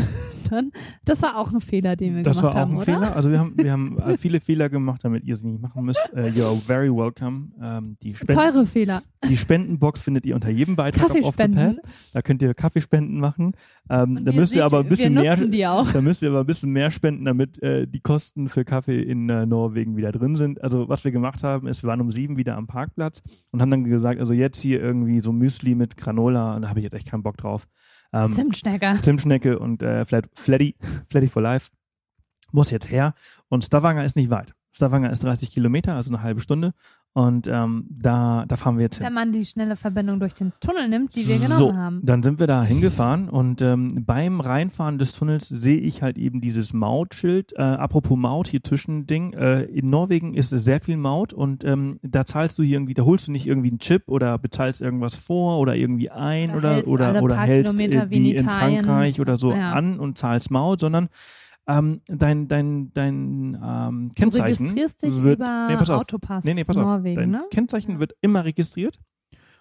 dann, 0.51 0.71
das 1.05 1.23
war 1.23 1.37
auch 1.37 1.51
ein 1.51 1.59
Fehler, 1.59 1.95
den 1.95 2.15
wir 2.15 2.23
Das 2.23 2.37
gemacht 2.37 2.55
war 2.55 2.61
auch 2.63 2.67
haben, 2.67 2.71
ein 2.73 2.77
oder? 2.77 2.85
Fehler. 2.85 3.15
Also 3.15 3.31
wir 3.31 3.39
haben, 3.39 3.53
wir 3.57 3.71
haben 3.71 3.97
äh, 3.97 4.17
viele 4.19 4.39
Fehler 4.41 4.69
gemacht, 4.69 5.03
damit 5.03 5.23
ihr 5.23 5.37
sie 5.37 5.47
nicht 5.47 5.61
machen 5.61 5.83
müsst. 5.83 6.11
Uh, 6.13 6.19
you're 6.19 6.59
very 6.61 6.89
welcome. 6.89 7.47
Ähm, 7.59 7.97
die, 8.03 8.13
Spenden, 8.13 8.35
Teure 8.35 8.65
Fehler. 8.67 9.01
die 9.27 9.37
Spendenbox 9.37 10.01
findet 10.01 10.25
ihr 10.27 10.35
unter 10.35 10.49
jedem 10.49 10.75
Beitrag 10.75 11.05
auf 11.05 11.09
Off 11.09 11.15
the 11.15 11.21
Kaffeespenden. 11.23 11.75
Pad. 11.77 11.91
Da 12.13 12.21
könnt 12.21 12.43
ihr 12.43 12.53
Kaffeespenden 12.53 13.19
machen. 13.19 13.53
Ähm, 13.89 14.23
da 14.23 14.31
müsst 14.33 14.55
ihr 14.55 14.65
aber 14.65 14.81
ein 14.81 14.87
bisschen 14.87 15.15
mehr, 15.15 15.35
da 15.93 16.01
müsst 16.01 16.21
ihr 16.21 16.29
aber 16.29 16.41
ein 16.41 16.45
bisschen 16.45 16.71
mehr 16.71 16.91
spenden, 16.91 17.25
damit 17.25 17.61
äh, 17.63 17.87
die 17.87 18.01
Kosten 18.01 18.49
für 18.49 18.65
Kaffee 18.65 19.01
in 19.01 19.29
äh, 19.29 19.47
Norwegen 19.47 19.97
wieder 19.97 20.11
drin 20.11 20.35
sind. 20.35 20.63
Also 20.63 20.89
was 20.89 21.03
wir 21.03 21.11
gemacht 21.11 21.43
haben, 21.43 21.67
ist, 21.67 21.81
wir 21.83 21.87
waren 21.87 22.01
um 22.01 22.11
sieben 22.11 22.37
wieder 22.37 22.55
am 22.55 22.67
Parkplatz 22.67 23.23
und 23.49 23.61
haben 23.61 23.71
dann 23.71 23.83
gesagt, 23.83 24.19
also 24.19 24.33
jetzt 24.33 24.61
hier 24.61 24.79
irgendwie 24.79 25.21
so 25.21 25.31
Müsli 25.31 25.70
mit 25.75 25.97
Granola, 25.97 26.55
und 26.55 26.63
da 26.63 26.69
habe 26.69 26.79
ich 26.79 26.83
jetzt 26.83 26.93
echt 26.93 27.09
keinen 27.09 27.23
Bock 27.23 27.37
drauf. 27.37 27.67
Ähm, 28.13 28.31
Zimtschnecker. 28.31 28.95
Zimtschnecke 29.01 29.59
und 29.59 29.83
äh, 29.83 30.05
Flat, 30.05 30.29
Flatty, 30.33 30.75
Flatty 31.07 31.27
for 31.27 31.41
Life 31.41 31.71
muss 32.51 32.71
jetzt 32.71 32.91
her. 32.91 33.13
Und 33.47 33.63
Stavanger 33.63 34.03
ist 34.03 34.15
nicht 34.15 34.29
weit. 34.29 34.53
Stavanger 34.73 35.11
ist 35.11 35.23
30 35.23 35.51
Kilometer, 35.51 35.95
also 35.95 36.09
eine 36.11 36.21
halbe 36.21 36.41
Stunde. 36.41 36.73
Und 37.13 37.47
ähm, 37.47 37.85
da, 37.89 38.45
da 38.47 38.55
fahren 38.55 38.77
wir 38.77 38.83
jetzt 38.83 38.97
hin. 38.97 39.05
Wenn 39.05 39.13
man 39.13 39.33
die 39.33 39.45
schnelle 39.45 39.75
Verbindung 39.75 40.21
durch 40.21 40.33
den 40.33 40.53
Tunnel 40.61 40.87
nimmt, 40.87 41.13
die 41.15 41.27
wir 41.27 41.39
genommen 41.39 41.59
so, 41.59 41.73
haben. 41.75 41.99
Dann 42.03 42.23
sind 42.23 42.39
wir 42.39 42.47
da 42.47 42.63
hingefahren 42.63 43.27
und 43.27 43.61
ähm, 43.61 44.05
beim 44.05 44.39
Reinfahren 44.39 44.97
des 44.97 45.11
Tunnels 45.13 45.49
sehe 45.49 45.79
ich 45.79 46.01
halt 46.01 46.17
eben 46.17 46.39
dieses 46.39 46.71
Mautschild. 46.71 47.51
Äh, 47.57 47.61
apropos 47.63 48.17
Maut, 48.17 48.47
hier 48.47 48.63
Zwischending. 48.63 49.33
Äh, 49.33 49.63
in 49.63 49.89
Norwegen 49.89 50.33
ist 50.33 50.53
es 50.53 50.63
sehr 50.63 50.79
viel 50.79 50.95
Maut 50.95 51.33
und 51.33 51.65
ähm, 51.65 51.99
da 52.01 52.25
zahlst 52.25 52.57
du 52.57 52.63
hier 52.63 52.77
irgendwie, 52.77 52.93
da 52.93 53.03
holst 53.03 53.27
du 53.27 53.33
nicht 53.33 53.45
irgendwie 53.45 53.69
einen 53.71 53.79
Chip 53.79 54.03
oder 54.07 54.37
bezahlst 54.37 54.79
irgendwas 54.79 55.15
vor 55.15 55.59
oder 55.59 55.75
irgendwie 55.75 56.11
ein 56.11 56.51
Oder 56.55 56.61
oder 56.61 56.69
hältst 56.75 56.87
oder, 56.87 57.23
oder 57.23 57.39
hältst 57.41 57.79
äh, 57.79 58.09
wie 58.09 58.31
in 58.31 58.37
in. 58.37 58.45
Frankreich 58.47 59.19
oder 59.19 59.35
so 59.35 59.51
Ja. 59.51 59.73
an 59.73 59.99
und 59.99 60.17
zahlst 60.17 60.49
Maut, 60.49 60.79
sondern 60.79 61.09
ähm, 61.67 62.01
dein, 62.07 62.47
dein, 62.47 62.91
dein 62.93 63.57
ähm, 63.63 64.07
Du 64.09 64.13
Kennzeichen 64.15 64.65
registrierst 64.65 65.03
dich 65.03 65.21
wird, 65.21 65.39
über 65.39 65.67
nee, 65.69 65.77
pass 65.77 65.89
auf. 65.89 66.01
Autopass 66.01 66.43
Nee, 66.43 66.53
nee, 66.53 66.63
pass 66.63 66.77
auf. 66.77 66.83
Norwegen, 66.83 67.15
Dein 67.15 67.29
ne? 67.31 67.45
Kennzeichen 67.51 67.93
Ja. 67.93 67.99
wird 67.99 68.13
immer 68.21 68.43
registriert. 68.45 68.97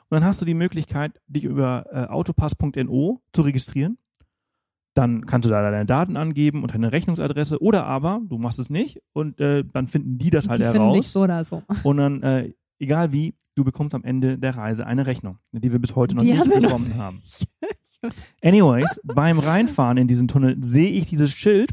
Und 0.08 0.16
dann 0.16 0.24
hast 0.24 0.40
du 0.40 0.44
die 0.44 0.54
Möglichkeit, 0.54 1.20
dich 1.28 1.44
über 1.44 1.86
äh, 1.92 2.06
autopass.no 2.06 3.20
zu 3.32 3.42
registrieren. 3.42 3.98
Dann 4.94 5.24
kannst 5.24 5.46
du 5.46 5.50
da 5.50 5.62
deine 5.70 5.86
Daten 5.86 6.16
angeben 6.16 6.62
und 6.62 6.74
deine 6.74 6.90
Rechnungsadresse. 6.90 7.62
Oder 7.62 7.86
aber, 7.86 8.20
du 8.28 8.38
machst 8.38 8.58
es 8.58 8.70
nicht 8.70 9.00
und 9.12 9.38
äh, 9.38 9.64
dann 9.72 9.86
finden 9.86 10.18
die 10.18 10.30
das 10.30 10.48
halt 10.48 10.58
die 10.58 10.64
finden 10.64 10.78
heraus. 10.80 10.96
dich 10.96 11.08
so 11.08 11.22
oder 11.22 11.44
so. 11.44 11.62
Und 11.84 11.98
dann, 11.98 12.22
äh, 12.24 12.52
egal 12.80 13.12
wie, 13.12 13.34
du 13.54 13.62
bekommst 13.62 13.94
am 13.94 14.02
Ende 14.02 14.36
der 14.36 14.56
Reise 14.56 14.84
eine 14.86 15.06
Rechnung, 15.06 15.38
die 15.52 15.70
wir 15.70 15.78
bis 15.78 15.94
heute 15.94 16.16
noch 16.16 16.22
Die 16.24 16.32
nicht 16.32 16.40
haben 16.40 16.60
bekommen 16.60 16.96
haben. 16.96 17.22
Anyways, 18.42 19.00
beim 19.04 19.38
Reinfahren 19.38 19.96
in 19.96 20.08
diesen 20.08 20.26
Tunnel 20.26 20.56
sehe 20.60 20.90
ich 20.90 21.06
dieses 21.06 21.30
Schild 21.30 21.70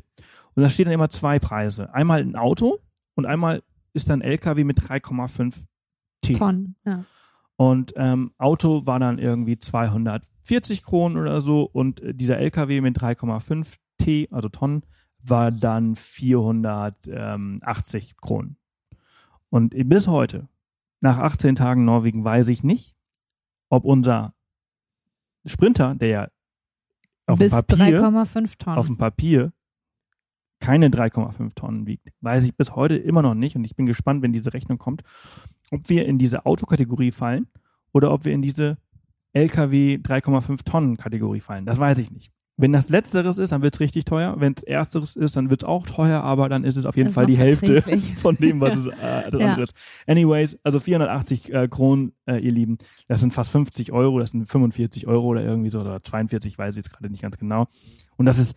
und 0.58 0.64
da 0.64 0.70
stehen 0.72 0.86
dann 0.86 0.96
immer 0.96 1.12
zwei 1.12 1.38
Preise. 1.38 1.94
Einmal 1.94 2.20
ein 2.20 2.36
Auto 2.36 2.80
und 3.14 3.28
einmal 3.28 3.62
ist 3.94 4.10
dann 4.10 4.22
LKW 4.22 4.64
mit 4.64 4.80
3,5 4.80 5.66
T. 6.22 6.34
Tonnen. 6.34 6.76
Ja. 6.84 7.06
Und 7.58 7.94
ähm, 7.96 8.32
Auto 8.40 8.88
war 8.88 9.00
dann 9.00 9.20
irgendwie 9.20 9.60
240 9.60 10.82
Kronen 10.82 11.16
oder 11.16 11.42
so 11.42 11.62
und 11.62 12.02
äh, 12.02 12.16
dieser 12.16 12.40
LKW 12.40 12.82
mit 12.82 12.98
3,5 12.98 13.76
T, 14.00 14.28
also 14.32 14.50
Tonnen, 14.50 14.82
war 15.22 15.52
dann 15.52 15.96
480 15.96 18.18
Kronen. 18.18 18.58
Und 19.52 19.76
bis 19.88 20.08
heute, 20.08 20.48
nach 21.02 21.20
18 21.20 21.54
Tagen 21.54 21.86
Norwegen, 21.86 22.24
weiß 22.24 22.48
ich 22.48 22.64
nicht, 22.64 22.96
ob 23.70 23.86
unser 23.86 24.34
Sprinter, 25.46 25.94
der 25.94 26.10
ja 26.10 26.28
auf 27.28 27.38
dem 27.38 27.46
Bis 27.46 27.52
Papier 27.52 28.02
3,5 28.02 28.58
Tonnen. 28.58 28.80
auf 28.80 28.88
dem 28.88 28.98
Papier 28.98 29.54
keine 30.60 30.90
3,5 30.90 31.56
Tonnen 31.56 31.86
wiegt. 31.88 32.08
Weiß 32.22 32.44
ich 32.46 32.56
bis 32.56 32.76
heute 32.76 32.96
immer 32.96 33.22
noch 33.22 33.36
nicht 33.36 33.56
und 33.56 33.64
ich 33.64 33.76
bin 33.76 33.86
gespannt, 33.86 34.22
wenn 34.22 34.34
diese 34.34 34.54
Rechnung 34.54 34.78
kommt, 34.78 35.04
ob 35.72 35.90
wir 35.90 36.06
in 36.06 36.18
diese 36.18 36.46
Autokategorie 36.46 37.12
fallen 37.12 37.48
oder 37.94 38.12
ob 38.12 38.26
wir 38.26 38.34
in 38.34 38.42
diese 38.42 38.78
LKW 39.34 39.96
3,5 40.02 40.64
Tonnen 40.66 40.98
Kategorie 40.98 41.42
fallen. 41.42 41.66
Das 41.66 41.80
weiß 41.80 42.00
ich 42.00 42.12
nicht. 42.12 42.32
Wenn 42.60 42.74
das 42.74 42.90
Letzteres 42.90 43.38
ist, 43.38 43.52
dann 43.52 43.62
wird 43.62 43.76
es 43.76 43.80
richtig 43.80 44.06
teuer. 44.06 44.34
Wenn 44.40 44.54
es 44.58 44.64
Ersteres 44.64 45.16
ist, 45.16 45.36
dann 45.36 45.52
wird 45.52 45.62
es 45.62 45.68
auch 45.70 45.86
teuer, 45.86 46.24
aber 46.24 46.50
dann 46.50 46.64
ist 46.64 46.76
es 46.76 46.88
auf 46.88 46.98
jeden 46.98 47.10
Ist 47.10 47.14
Fall 47.14 47.28
die 47.28 47.38
Hälfte 47.38 47.84
von 48.16 48.36
dem, 48.38 48.60
was 48.60 48.76
es 48.78 48.88
äh, 48.88 49.30
das 49.30 49.40
Ja. 49.40 49.48
andere 49.50 49.62
ist. 49.62 49.76
Anyways, 50.08 50.58
also 50.64 50.80
480 50.80 51.54
äh, 51.54 51.68
Kronen, 51.68 52.14
äh, 52.26 52.40
ihr 52.40 52.52
Lieben, 52.52 52.80
das 53.08 53.20
sind 53.20 53.32
fast 53.32 53.52
50 53.52 53.92
Euro, 53.92 54.18
das 54.18 54.32
sind 54.32 54.48
45 54.50 55.06
Euro 55.06 55.28
oder 55.28 55.44
irgendwie 55.44 55.70
so, 55.70 55.82
oder 55.82 56.02
42, 56.02 56.58
weiß 56.58 56.74
ich 56.74 56.78
jetzt 56.78 56.92
gerade 56.92 57.12
nicht 57.12 57.22
ganz 57.22 57.38
genau. 57.38 57.68
Und 58.16 58.26
das 58.26 58.40
ist 58.40 58.56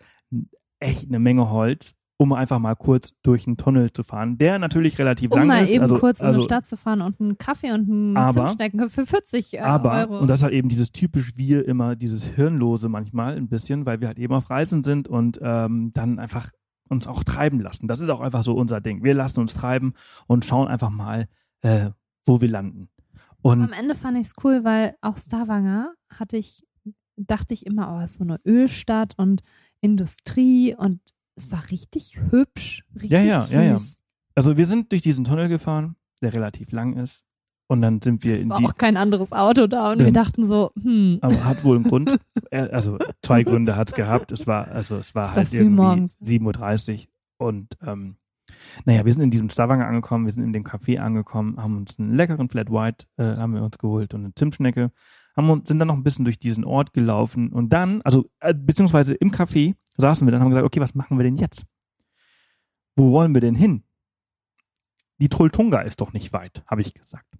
echt 0.81 1.07
eine 1.07 1.19
Menge 1.19 1.49
Holz, 1.49 1.93
um 2.17 2.33
einfach 2.33 2.59
mal 2.59 2.75
kurz 2.75 3.13
durch 3.23 3.47
einen 3.47 3.57
Tunnel 3.57 3.91
zu 3.93 4.03
fahren, 4.03 4.37
der 4.37 4.59
natürlich 4.59 4.99
relativ 4.99 5.31
Um 5.31 5.39
lang 5.39 5.47
mal 5.47 5.63
ist. 5.63 5.71
eben 5.71 5.81
also, 5.83 5.97
kurz 5.97 6.19
in 6.19 6.27
also, 6.27 6.39
eine 6.39 6.43
Stadt 6.43 6.65
zu 6.67 6.77
fahren 6.77 7.01
und 7.01 7.19
einen 7.19 7.37
Kaffee 7.37 7.71
und 7.71 7.89
einen 7.89 8.17
Aber- 8.17 8.45
Zimtschnecken 8.45 8.89
für 8.89 9.05
40 9.05 9.53
äh, 9.55 9.59
Aber, 9.59 9.93
Euro. 9.93 10.19
und 10.19 10.27
das 10.27 10.39
ist 10.39 10.43
halt 10.43 10.53
eben 10.53 10.69
dieses 10.69 10.91
typisch 10.91 11.35
wir 11.35 11.67
immer, 11.67 11.95
dieses 11.95 12.25
Hirnlose 12.25 12.89
manchmal 12.89 13.35
ein 13.37 13.47
bisschen, 13.47 13.85
weil 13.85 14.01
wir 14.01 14.07
halt 14.09 14.19
eben 14.19 14.33
auf 14.33 14.49
Reisen 14.49 14.83
sind 14.83 15.07
und 15.07 15.39
ähm, 15.41 15.91
dann 15.93 16.19
einfach 16.19 16.51
uns 16.89 17.07
auch 17.07 17.23
treiben 17.23 17.59
lassen. 17.61 17.87
Das 17.87 18.01
ist 18.01 18.09
auch 18.09 18.19
einfach 18.19 18.43
so 18.43 18.53
unser 18.53 18.81
Ding. 18.81 19.03
Wir 19.03 19.13
lassen 19.13 19.39
uns 19.39 19.53
treiben 19.53 19.93
und 20.27 20.43
schauen 20.45 20.67
einfach 20.67 20.89
mal, 20.89 21.27
äh, 21.61 21.89
wo 22.25 22.41
wir 22.41 22.49
landen. 22.49 22.89
Und 23.41 23.61
Am 23.63 23.71
Ende 23.73 23.95
fand 23.95 24.17
ich 24.17 24.27
es 24.27 24.33
cool, 24.43 24.63
weil 24.63 24.95
auch 25.01 25.17
Stavanger 25.17 25.93
hatte 26.13 26.37
ich, 26.37 26.61
dachte 27.15 27.53
ich 27.55 27.65
immer, 27.65 27.97
oh, 27.97 28.03
ist 28.03 28.15
so 28.15 28.23
eine 28.23 28.39
Ölstadt 28.45 29.13
und 29.17 29.41
Industrie 29.81 30.75
und 30.75 30.99
es 31.35 31.51
war 31.51 31.63
richtig 31.71 32.19
hübsch, 32.29 32.83
richtig 32.93 33.11
Ja, 33.11 33.21
ja, 33.21 33.41
süß. 33.41 33.51
ja, 33.51 33.61
ja. 33.63 33.77
also 34.35 34.57
wir 34.57 34.65
sind 34.65 34.91
durch 34.91 35.01
diesen 35.01 35.23
Tunnel 35.23 35.47
gefahren, 35.49 35.95
der 36.21 36.33
relativ 36.33 36.71
lang 36.71 36.93
ist. 36.97 37.23
Und 37.67 37.81
dann 37.81 38.01
sind 38.01 38.25
wir 38.25 38.35
Es 38.35 38.41
in 38.41 38.49
war 38.49 38.57
die, 38.59 38.65
auch 38.65 38.75
kein 38.75 38.97
anderes 38.97 39.31
Auto 39.31 39.65
da 39.65 39.93
und 39.93 39.99
wir 39.99 40.11
dachten 40.11 40.43
so, 40.45 40.71
hm, 40.81 41.19
aber 41.21 41.45
hat 41.45 41.63
wohl 41.63 41.77
einen 41.77 41.85
Grund. 41.85 42.17
Also 42.51 42.97
zwei 43.23 43.43
Gründe 43.43 43.77
hat 43.77 43.87
es 43.87 43.95
gehabt. 43.95 44.33
Es 44.33 44.45
war, 44.45 44.67
also 44.67 44.97
es 44.97 45.15
war 45.15 45.23
Es 45.23 45.29
war 45.29 45.35
halt 45.37 45.47
früh 45.47 45.57
irgendwie 45.57 45.75
morgens. 45.75 46.19
7.30 46.19 47.07
Uhr 47.39 47.47
und 47.47 47.77
ähm, 47.81 48.17
naja, 48.83 49.05
wir 49.05 49.13
sind 49.13 49.21
in 49.21 49.31
diesem 49.31 49.49
Stavanger 49.49 49.87
angekommen, 49.87 50.25
wir 50.25 50.33
sind 50.33 50.43
in 50.43 50.51
dem 50.51 50.65
Café 50.65 50.97
angekommen, 50.97 51.55
haben 51.61 51.77
uns 51.77 51.97
einen 51.97 52.13
leckeren 52.13 52.49
Flat 52.49 52.69
White 52.69 53.05
äh, 53.15 53.23
haben 53.23 53.53
wir 53.53 53.63
uns 53.63 53.77
geholt 53.77 54.13
und 54.13 54.25
eine 54.25 54.35
Zimtschnecke, 54.35 54.91
haben 55.35 55.49
uns, 55.49 55.67
sind 55.67 55.79
dann 55.79 55.87
noch 55.87 55.95
ein 55.95 56.03
bisschen 56.03 56.25
durch 56.25 56.39
diesen 56.39 56.63
Ort 56.63 56.93
gelaufen 56.93 57.51
und 57.51 57.69
dann, 57.69 58.01
also 58.03 58.29
äh, 58.39 58.53
beziehungsweise 58.53 59.13
im 59.13 59.31
Café 59.31 59.75
saßen 59.97 60.25
wir 60.27 60.31
dann 60.31 60.41
haben 60.41 60.49
gesagt, 60.49 60.65
okay, 60.65 60.81
was 60.81 60.95
machen 60.95 61.17
wir 61.17 61.23
denn 61.23 61.37
jetzt? 61.37 61.65
Wo 62.95 63.11
wollen 63.11 63.33
wir 63.33 63.41
denn 63.41 63.55
hin? 63.55 63.83
Die 65.19 65.29
Trolltunga 65.29 65.81
ist 65.81 66.01
doch 66.01 66.13
nicht 66.13 66.33
weit, 66.33 66.63
habe 66.65 66.81
ich 66.81 66.93
gesagt. 66.93 67.37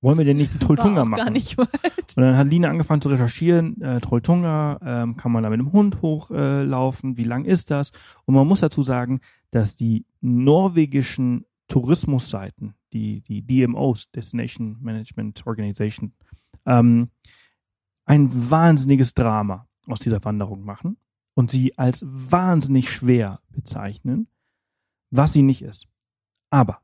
Wollen 0.00 0.18
wir 0.18 0.24
denn 0.24 0.36
nicht 0.36 0.54
die 0.54 0.58
Trolltunga 0.58 1.04
machen? 1.04 1.24
gar 1.24 1.30
nicht 1.30 1.58
weit. 1.58 1.70
Und 2.16 2.22
dann 2.22 2.36
hat 2.36 2.48
Lina 2.48 2.68
angefangen 2.68 3.02
zu 3.02 3.08
recherchieren, 3.08 3.80
äh, 3.80 4.00
Trolltunga, 4.00 4.78
ähm, 4.82 5.16
kann 5.16 5.32
man 5.32 5.42
da 5.42 5.50
mit 5.50 5.58
dem 5.58 5.72
Hund 5.72 6.00
hochlaufen, 6.02 7.12
äh, 7.12 7.16
wie 7.16 7.24
lang 7.24 7.44
ist 7.44 7.70
das? 7.70 7.92
Und 8.24 8.34
man 8.34 8.46
muss 8.46 8.60
dazu 8.60 8.82
sagen, 8.82 9.20
dass 9.50 9.74
die 9.74 10.06
norwegischen 10.20 11.44
Tourismusseiten, 11.68 12.74
die, 12.92 13.20
die 13.22 13.42
DMOs, 13.42 14.10
Destination 14.10 14.76
Management 14.80 15.46
Organization, 15.46 16.12
ähm, 16.66 17.10
ein 18.04 18.50
wahnsinniges 18.50 19.14
Drama 19.14 19.68
aus 19.86 20.00
dieser 20.00 20.24
Wanderung 20.24 20.64
machen 20.64 20.96
und 21.34 21.50
sie 21.50 21.76
als 21.78 22.04
wahnsinnig 22.06 22.90
schwer 22.90 23.40
bezeichnen, 23.50 24.28
was 25.10 25.32
sie 25.32 25.42
nicht 25.42 25.62
ist. 25.62 25.86
Aber 26.50 26.80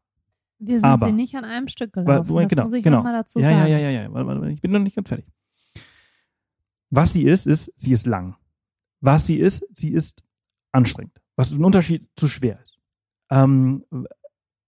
Wir 0.58 0.76
sind 0.80 0.84
Aber- 0.84 1.06
sie 1.06 1.12
nicht 1.12 1.34
an 1.34 1.44
einem 1.44 1.66
Stück 1.68 1.96
Weil- 1.96 2.04
gelaufen, 2.04 2.28
Moment, 2.28 2.52
das 2.52 2.56
genau, 2.56 2.64
muss 2.66 2.74
ich 2.74 2.84
genau. 2.84 2.96
nochmal 2.98 3.14
dazu 3.14 3.40
ja, 3.40 3.48
sagen. 3.48 3.58
ja, 3.70 3.78
ja, 3.78 3.90
ja, 3.90 4.08
ja. 4.08 4.42
Ich 4.48 4.60
bin 4.60 4.70
noch 4.70 4.78
nicht 4.78 4.94
ganz 4.94 5.08
fertig. 5.08 5.26
Was 6.90 7.12
sie 7.12 7.24
ist, 7.24 7.46
ist, 7.46 7.72
sie 7.74 7.92
ist 7.92 8.06
lang. 8.06 8.36
Was 9.00 9.26
sie 9.26 9.38
ist, 9.38 9.64
sie 9.72 9.88
ist 9.92 10.24
anstrengend. 10.70 11.20
Was 11.36 11.50
ein 11.52 11.64
Unterschied 11.64 12.08
zu 12.14 12.28
schwer 12.28 12.60
ist. 12.62 12.78
Ähm, 13.30 13.84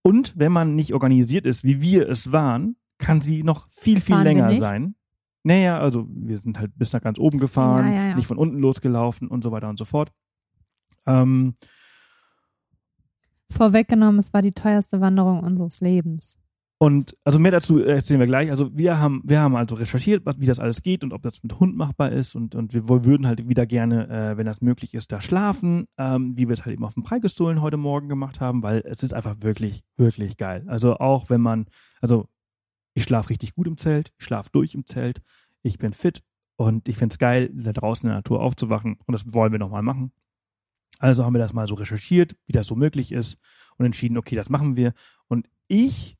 und 0.02 0.36
wenn 0.36 0.50
man 0.50 0.74
nicht 0.74 0.94
organisiert 0.94 1.46
ist, 1.46 1.62
wie 1.64 1.80
wir 1.80 2.08
es 2.08 2.32
waren, 2.32 2.76
kann 2.98 3.20
sie 3.20 3.42
noch 3.42 3.68
viel, 3.70 4.00
viel 4.00 4.14
Fahren 4.14 4.24
länger 4.24 4.56
sein. 4.58 4.94
Naja, 5.44 5.78
also 5.78 6.06
wir 6.08 6.38
sind 6.40 6.58
halt 6.58 6.76
bis 6.76 6.92
nach 6.92 7.02
ganz 7.02 7.18
oben 7.18 7.38
gefahren, 7.38 7.86
Ja, 7.86 7.94
ja, 7.94 8.08
ja. 8.08 8.16
nicht 8.16 8.26
von 8.26 8.38
unten 8.38 8.58
losgelaufen 8.58 9.28
und 9.28 9.44
so 9.44 9.52
weiter 9.52 9.68
und 9.68 9.78
so 9.78 9.84
fort. 9.84 10.10
Ähm, 11.06 11.54
Vorweggenommen, 13.50 14.18
es 14.18 14.32
war 14.32 14.42
die 14.42 14.52
teuerste 14.52 15.00
Wanderung 15.00 15.40
unseres 15.40 15.80
Lebens. 15.80 16.36
Und 16.78 17.16
also 17.24 17.38
mehr 17.38 17.52
dazu 17.52 17.78
erzählen 17.78 18.18
wir 18.20 18.26
gleich. 18.26 18.50
Also 18.50 18.76
wir 18.76 18.98
haben, 18.98 19.22
wir 19.24 19.40
haben 19.40 19.54
also 19.54 19.74
recherchiert, 19.76 20.26
was, 20.26 20.40
wie 20.40 20.46
das 20.46 20.58
alles 20.58 20.82
geht 20.82 21.04
und 21.04 21.12
ob 21.12 21.22
das 21.22 21.42
mit 21.42 21.60
Hund 21.60 21.76
machbar 21.76 22.10
ist 22.10 22.34
und, 22.34 22.54
und 22.54 22.74
wir 22.74 22.88
würden 22.88 23.26
halt 23.26 23.48
wieder 23.48 23.64
gerne, 23.64 24.08
äh, 24.08 24.36
wenn 24.36 24.44
das 24.46 24.60
möglich 24.60 24.94
ist, 24.94 25.12
da 25.12 25.20
schlafen, 25.20 25.86
ähm, 25.98 26.36
wie 26.36 26.48
wir 26.48 26.52
es 26.54 26.64
halt 26.64 26.74
eben 26.74 26.84
auf 26.84 26.94
dem 26.94 27.04
Preikestolen 27.04 27.62
heute 27.62 27.76
Morgen 27.76 28.08
gemacht 28.08 28.40
haben, 28.40 28.62
weil 28.62 28.82
es 28.86 29.02
ist 29.02 29.14
einfach 29.14 29.36
wirklich, 29.40 29.82
wirklich 29.96 30.36
geil. 30.36 30.64
Also 30.66 30.96
auch 30.96 31.30
wenn 31.30 31.40
man, 31.40 31.66
also 32.00 32.26
ich 32.94 33.04
schlafe 33.04 33.30
richtig 33.30 33.54
gut 33.54 33.66
im 33.66 33.76
Zelt, 33.76 34.12
ich 34.18 34.24
schlafe 34.24 34.50
durch 34.52 34.74
im 34.74 34.86
Zelt, 34.86 35.20
ich 35.62 35.78
bin 35.78 35.92
fit 35.92 36.22
und 36.56 36.88
ich 36.88 36.96
finde 36.96 37.12
es 37.12 37.18
geil, 37.18 37.50
da 37.52 37.72
draußen 37.72 38.08
in 38.08 38.10
der 38.10 38.18
Natur 38.18 38.40
aufzuwachen 38.40 38.98
und 39.04 39.12
das 39.12 39.32
wollen 39.32 39.52
wir 39.52 39.58
nochmal 39.58 39.82
machen. 39.82 40.12
Also 41.00 41.24
haben 41.24 41.34
wir 41.34 41.40
das 41.40 41.52
mal 41.52 41.66
so 41.66 41.74
recherchiert, 41.74 42.36
wie 42.46 42.52
das 42.52 42.68
so 42.68 42.76
möglich 42.76 43.12
ist 43.12 43.38
und 43.76 43.86
entschieden, 43.86 44.16
okay, 44.16 44.36
das 44.36 44.48
machen 44.48 44.76
wir. 44.76 44.94
Und 45.26 45.48
ich 45.66 46.16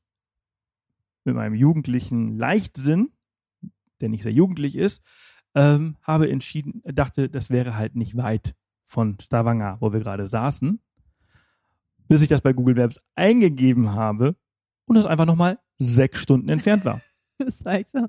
mit 1.23 1.35
meinem 1.35 1.55
jugendlichen 1.55 2.37
Leichtsinn, 2.37 3.11
der 4.01 4.09
nicht 4.09 4.23
sehr 4.23 4.33
jugendlich 4.33 4.75
ist, 4.75 5.01
ähm, 5.55 5.95
habe 6.01 6.29
entschieden, 6.29 6.81
dachte, 6.83 7.29
das 7.29 7.49
wäre 7.49 7.75
halt 7.77 7.95
nicht 7.95 8.17
weit 8.17 8.55
von 8.85 9.17
Stavanger, 9.19 9.77
wo 9.79 9.93
wir 9.93 10.01
gerade 10.01 10.27
saßen, 10.27 10.79
bis 12.07 12.21
ich 12.21 12.27
das 12.27 12.41
bei 12.41 12.53
Google 12.53 12.75
Maps 12.75 12.99
eingegeben 13.15 13.91
habe 13.91 14.35
und 14.85 14.95
das 14.95 15.05
einfach 15.05 15.25
nochmal 15.25 15.57
sechs 15.77 16.21
Stunden 16.21 16.49
entfernt 16.49 16.85
war. 16.85 17.01
Es 17.37 17.65
war 17.65 17.73
echt 17.73 17.89
so, 17.89 17.99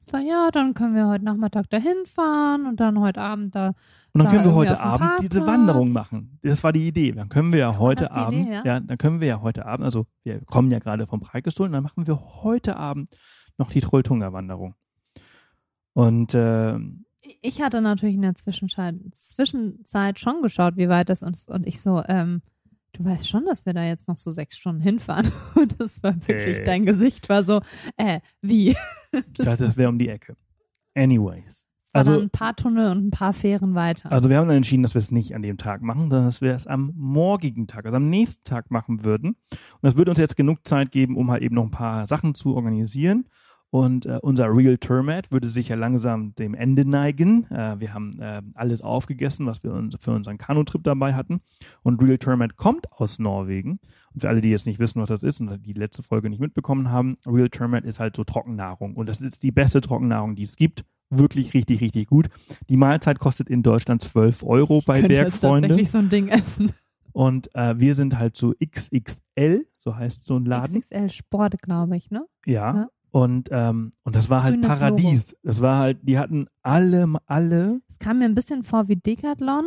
es 0.00 0.10
war, 0.10 0.20
ja, 0.20 0.48
dann 0.50 0.72
können 0.72 0.94
wir 0.94 1.06
heute 1.06 1.22
Nachmittag 1.22 1.68
dahin 1.68 2.06
fahren 2.06 2.64
und 2.64 2.80
dann 2.80 2.98
heute 2.98 3.20
Abend 3.20 3.54
da. 3.54 3.68
Und 3.68 3.74
dann 4.14 4.24
Da 4.24 4.30
können 4.30 4.44
wir 4.46 4.54
heute 4.54 4.80
Abend 4.80 5.10
diese 5.20 5.40
Parkplatz. 5.40 5.46
Wanderung 5.46 5.92
machen. 5.92 6.38
Das 6.42 6.64
war 6.64 6.72
die 6.72 6.88
Idee. 6.88 7.12
Dann 7.12 7.28
können 7.28 7.52
wir 7.52 7.58
ja 7.58 7.78
heute 7.78 8.04
das 8.04 8.16
Abend, 8.16 8.46
Idee, 8.46 8.54
ja? 8.54 8.64
ja, 8.64 8.80
dann 8.80 8.96
können 8.96 9.20
wir 9.20 9.28
ja 9.28 9.42
heute 9.42 9.66
Abend, 9.66 9.84
also 9.84 10.06
wir 10.22 10.40
kommen 10.46 10.70
ja 10.70 10.78
gerade 10.78 11.06
vom 11.06 11.20
Preikestuhl 11.20 11.66
und 11.66 11.72
dann 11.72 11.82
machen 11.82 12.06
wir 12.06 12.18
heute 12.42 12.76
Abend 12.76 13.10
noch 13.58 13.70
die 13.70 13.82
Trolltunga-Wanderung. 13.82 14.74
Und 15.92 16.32
äh, 16.34 16.78
Ich 17.42 17.60
hatte 17.60 17.82
natürlich 17.82 18.14
in 18.14 18.22
der 18.22 18.34
Zwischenzeit, 18.34 18.94
Zwischenzeit 19.12 20.18
schon 20.18 20.40
geschaut, 20.40 20.78
wie 20.78 20.88
weit 20.88 21.10
das 21.10 21.20
ist. 21.20 21.50
Und 21.50 21.66
ich 21.66 21.82
so, 21.82 22.02
ähm, 22.08 22.40
du 22.92 23.04
weißt 23.04 23.28
schon, 23.28 23.44
dass 23.46 23.66
wir 23.66 23.72
da 23.74 23.84
jetzt 23.84 24.08
noch 24.08 24.16
so 24.16 24.30
sechs 24.30 24.56
Stunden 24.56 24.80
hinfahren. 24.80 25.30
Und 25.54 25.80
das 25.80 26.02
war 26.02 26.14
wirklich, 26.26 26.58
Äh. 26.58 26.64
dein 26.64 26.86
Gesicht 26.86 27.28
war 27.28 27.42
so, 27.44 27.60
äh, 27.96 28.20
wie? 28.42 28.70
ich 28.70 28.76
dachte, 29.34 29.64
das 29.64 29.76
wäre 29.76 29.88
um 29.88 29.98
die 29.98 30.08
Ecke. 30.08 30.36
Anyways. 30.94 31.66
Also- 31.92 32.20
ein 32.20 32.30
paar 32.30 32.54
Tunnel 32.54 32.90
und 32.92 33.06
ein 33.08 33.10
paar 33.10 33.32
Fähren 33.34 33.74
weiter. 33.74 34.12
Also 34.12 34.30
wir 34.30 34.36
haben 34.38 34.46
dann 34.46 34.58
entschieden, 34.58 34.84
dass 34.84 34.94
wir 34.94 35.00
es 35.00 35.10
nicht 35.10 35.34
an 35.34 35.42
dem 35.42 35.56
Tag 35.56 35.82
machen, 35.82 36.02
sondern 36.02 36.26
dass 36.26 36.40
wir 36.40 36.54
es 36.54 36.68
am 36.68 36.92
morgigen 36.94 37.66
Tag, 37.66 37.84
also 37.84 37.96
am 37.96 38.08
nächsten 38.08 38.44
Tag 38.44 38.70
machen 38.70 39.04
würden. 39.04 39.30
Und 39.30 39.58
das 39.82 39.96
würde 39.96 40.12
uns 40.12 40.18
jetzt 40.20 40.36
genug 40.36 40.58
Zeit 40.64 40.92
geben, 40.92 41.16
um 41.16 41.30
halt 41.32 41.42
eben 41.42 41.56
noch 41.56 41.64
ein 41.64 41.72
paar 41.72 42.06
Sachen 42.06 42.34
zu 42.34 42.54
organisieren. 42.54 43.26
Und 43.70 44.04
äh, 44.04 44.18
unser 44.20 44.46
Real 44.52 44.78
Termat 44.78 45.30
würde 45.30 45.48
sich 45.48 45.68
ja 45.68 45.76
langsam 45.76 46.34
dem 46.34 46.54
Ende 46.54 46.84
neigen. 46.84 47.44
Äh, 47.50 47.78
wir 47.78 47.94
haben 47.94 48.18
äh, 48.20 48.42
alles 48.54 48.82
aufgegessen, 48.82 49.46
was 49.46 49.62
wir 49.62 49.72
uns 49.72 49.96
für 50.00 50.10
unseren 50.10 50.38
Kanutrip 50.38 50.82
dabei 50.82 51.14
hatten. 51.14 51.40
Und 51.82 52.02
Real 52.02 52.18
Termat 52.18 52.56
kommt 52.56 52.90
aus 52.90 53.20
Norwegen. 53.20 53.78
Und 54.12 54.22
für 54.22 54.28
alle, 54.28 54.40
die 54.40 54.50
jetzt 54.50 54.66
nicht 54.66 54.80
wissen, 54.80 55.00
was 55.00 55.08
das 55.08 55.22
ist 55.22 55.40
und 55.40 55.64
die 55.64 55.72
letzte 55.72 56.02
Folge 56.02 56.28
nicht 56.30 56.40
mitbekommen 56.40 56.90
haben, 56.90 57.16
Real 57.24 57.48
Termat 57.48 57.84
ist 57.84 58.00
halt 58.00 58.16
so 58.16 58.24
Trockennahrung. 58.24 58.96
Und 58.96 59.08
das 59.08 59.20
ist 59.20 59.44
die 59.44 59.52
beste 59.52 59.80
Trockennahrung, 59.80 60.34
die 60.34 60.42
es 60.42 60.56
gibt. 60.56 60.84
Wirklich 61.10 61.54
richtig, 61.54 61.80
richtig 61.80 62.08
gut. 62.08 62.28
Die 62.68 62.76
Mahlzeit 62.76 63.20
kostet 63.20 63.48
in 63.48 63.62
Deutschland 63.62 64.02
12 64.02 64.42
Euro 64.44 64.82
bei 64.84 64.98
jetzt 64.98 65.08
Bergfreunde. 65.08 65.68
tatsächlich 65.68 65.90
so 65.90 65.98
ein 65.98 66.08
Ding 66.08 66.28
essen. 66.28 66.72
Und 67.12 67.54
äh, 67.54 67.78
wir 67.78 67.94
sind 67.94 68.18
halt 68.18 68.36
so 68.36 68.54
XXL, 68.64 69.66
so 69.78 69.96
heißt 69.96 70.24
so 70.24 70.36
ein 70.36 70.44
Laden. 70.44 70.80
XXL 70.80 71.10
Sport, 71.10 71.60
glaube 71.62 71.96
ich, 71.96 72.10
ne? 72.10 72.24
Ja. 72.46 72.74
Ja. 72.76 72.88
Und, 73.12 73.48
ähm, 73.50 73.92
und 74.04 74.14
das 74.14 74.30
war 74.30 74.42
halt 74.42 74.60
Grünes 74.60 74.78
Paradies. 74.78 75.36
Das 75.42 75.60
war 75.60 75.78
halt, 75.78 75.98
die 76.02 76.18
hatten 76.18 76.46
alle, 76.62 77.12
alle, 77.26 77.80
Es 77.88 77.98
kam 77.98 78.18
mir 78.18 78.26
ein 78.26 78.34
bisschen 78.34 78.62
vor 78.62 78.88
wie 78.88 78.96
Decathlon, 78.96 79.64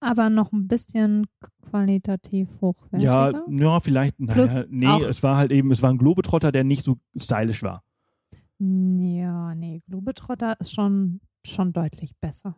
aber 0.00 0.30
noch 0.30 0.52
ein 0.52 0.68
bisschen 0.68 1.26
qualitativ 1.62 2.48
hochwertiger. 2.60 3.32
ja, 3.32 3.42
ja, 3.48 3.80
vielleicht, 3.80 4.20
naja, 4.20 4.64
nee, 4.68 5.02
es 5.04 5.22
war 5.22 5.36
halt 5.36 5.50
eben, 5.50 5.72
es 5.72 5.82
war 5.82 5.90
ein 5.90 5.98
Globetrotter, 5.98 6.52
der 6.52 6.62
nicht 6.62 6.84
so 6.84 6.98
stylisch 7.16 7.62
war. 7.62 7.82
Ja, 8.58 9.54
nee, 9.54 9.82
Globetrotter 9.88 10.58
ist 10.60 10.72
schon, 10.72 11.20
schon 11.44 11.72
deutlich 11.72 12.12
besser. 12.20 12.56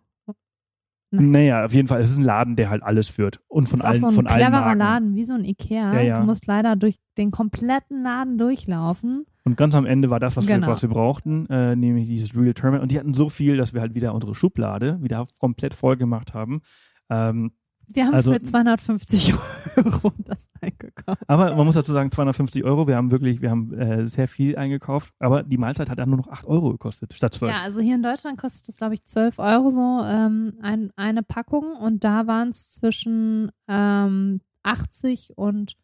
Nein. 1.13 1.31
Naja, 1.31 1.65
auf 1.65 1.73
jeden 1.73 1.87
Fall, 1.89 2.01
es 2.01 2.11
ist 2.11 2.19
ein 2.19 2.25
Laden, 2.25 2.57
der 2.57 2.69
halt 2.69 2.83
alles 2.83 3.09
führt. 3.09 3.41
Und 3.47 3.69
von 3.69 3.81
allen, 3.81 4.01
so 4.01 4.09
ein 4.09 4.13
von 4.13 4.27
cleverer. 4.27 4.75
Laden, 4.75 5.15
wie 5.15 5.25
so 5.25 5.35
ein 5.35 5.45
Ikea. 5.45 5.95
Ja, 5.95 6.01
ja. 6.01 6.19
Du 6.19 6.27
musst 6.27 6.47
leider 6.47 6.75
durch 6.77 6.97
den 7.17 7.31
kompletten 7.31 8.03
Laden 8.03 8.39
durchlaufen. 8.39 9.25
Und 9.47 9.57
ganz 9.57 9.75
am 9.77 9.87
Ende 9.87 10.11
war 10.11 10.19
das, 10.21 10.37
was, 10.37 10.45
Genau. 10.47 10.67
wir, 10.67 10.73
was 10.73 10.83
wir 10.83 10.89
brauchten, 10.89 11.47
äh, 11.47 11.77
nämlich 11.77 12.07
dieses 12.07 12.35
Real 12.37 12.53
Terminal. 12.53 12.83
Und 12.83 12.91
die 12.91 12.99
hatten 12.99 13.15
so 13.15 13.29
viel, 13.29 13.57
dass 13.57 13.73
wir 13.73 13.81
halt 13.81 13.95
wieder 13.95 14.13
unsere 14.13 14.35
Schublade 14.35 14.99
wieder 15.01 15.27
komplett 15.39 15.73
voll 15.73 15.97
gemacht 15.97 16.35
haben. 16.35 16.61
Ähm, 17.09 17.53
Wir 17.89 18.07
haben 18.07 18.15
Also- 18.15 18.33
für 18.33 18.43
250 18.43 19.33
Euro 19.77 20.13
das 20.25 20.49
eingekauft. 20.61 21.23
aber 21.29 21.55
man 21.55 21.65
muss 21.65 21.77
dazu 21.77 21.93
sagen, 21.93 22.11
250 22.11 22.65
Euro. 22.65 22.89
Wir 22.89 22.97
haben 22.97 23.13
wirklich, 23.13 23.41
wir 23.41 23.51
haben 23.51 23.73
äh, 23.75 24.09
sehr 24.09 24.27
viel 24.27 24.57
eingekauft. 24.57 25.15
Aber 25.21 25.45
die 25.45 25.57
Mahlzeit 25.57 25.89
hat 25.89 26.01
dann 26.01 26.09
nur 26.09 26.19
noch 26.19 26.27
8 26.27 26.47
Euro 26.47 26.73
gekostet, 26.73 27.15
statt 27.15 27.33
12. 27.35 27.55
Ja, 27.55 27.63
also 27.63 27.79
hier 27.81 27.95
in 27.95 28.03
Deutschland 28.03 28.39
kostet 28.41 28.67
das, 28.67 28.77
glaube 28.77 28.95
ich, 28.95 29.05
12 29.05 29.39
Euro 29.39 29.71
so 29.71 30.01
ähm, 30.05 30.55
ein, 30.61 30.91
eine 30.97 31.23
Packung 31.23 31.77
und 31.81 32.03
da 32.03 32.27
waren 32.27 32.49
es 32.49 32.73
zwischen 32.73 33.53
ähm, 33.69 34.41
80 34.65 35.35
und 35.37 35.77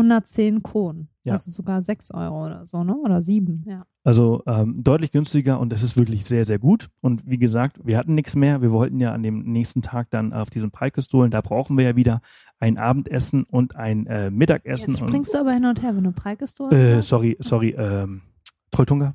110 0.00 0.62
Kronen. 0.62 1.08
Ja. 1.24 1.34
Also 1.34 1.50
sogar 1.50 1.82
6 1.82 2.12
Euro 2.12 2.46
oder 2.46 2.66
so, 2.66 2.82
ne? 2.82 2.96
Oder 2.96 3.22
7, 3.22 3.64
ja. 3.66 3.84
Also 4.02 4.42
ähm, 4.46 4.82
deutlich 4.82 5.10
günstiger 5.10 5.60
und 5.60 5.72
es 5.72 5.82
ist 5.82 5.96
wirklich 5.96 6.24
sehr, 6.24 6.46
sehr 6.46 6.58
gut. 6.58 6.88
Und 7.02 7.26
wie 7.26 7.38
gesagt, 7.38 7.78
wir 7.84 7.98
hatten 7.98 8.14
nichts 8.14 8.34
mehr. 8.34 8.62
Wir 8.62 8.72
wollten 8.72 8.98
ja 8.98 9.12
an 9.12 9.22
dem 9.22 9.42
nächsten 9.44 9.82
Tag 9.82 10.08
dann 10.10 10.32
auf 10.32 10.48
diesen 10.48 10.70
Pike 10.70 11.02
holen. 11.12 11.30
Da 11.30 11.42
brauchen 11.42 11.76
wir 11.76 11.84
ja 11.84 11.96
wieder 11.96 12.22
ein 12.58 12.78
Abendessen 12.78 13.44
und 13.44 13.76
ein 13.76 14.06
äh, 14.06 14.30
Mittagessen. 14.30 14.94
Jetzt 14.94 15.00
springst 15.00 15.34
du 15.34 15.38
aber 15.38 15.52
hin 15.52 15.66
und 15.66 15.82
her, 15.82 15.94
wenn 15.94 16.04
du 16.04 16.12
Preikest 16.12 16.58
du 16.58 16.68
Äh, 16.70 17.02
sorry, 17.02 17.36
sorry, 17.40 17.74
ähm, 17.76 18.22
Trolltunga. 18.70 19.14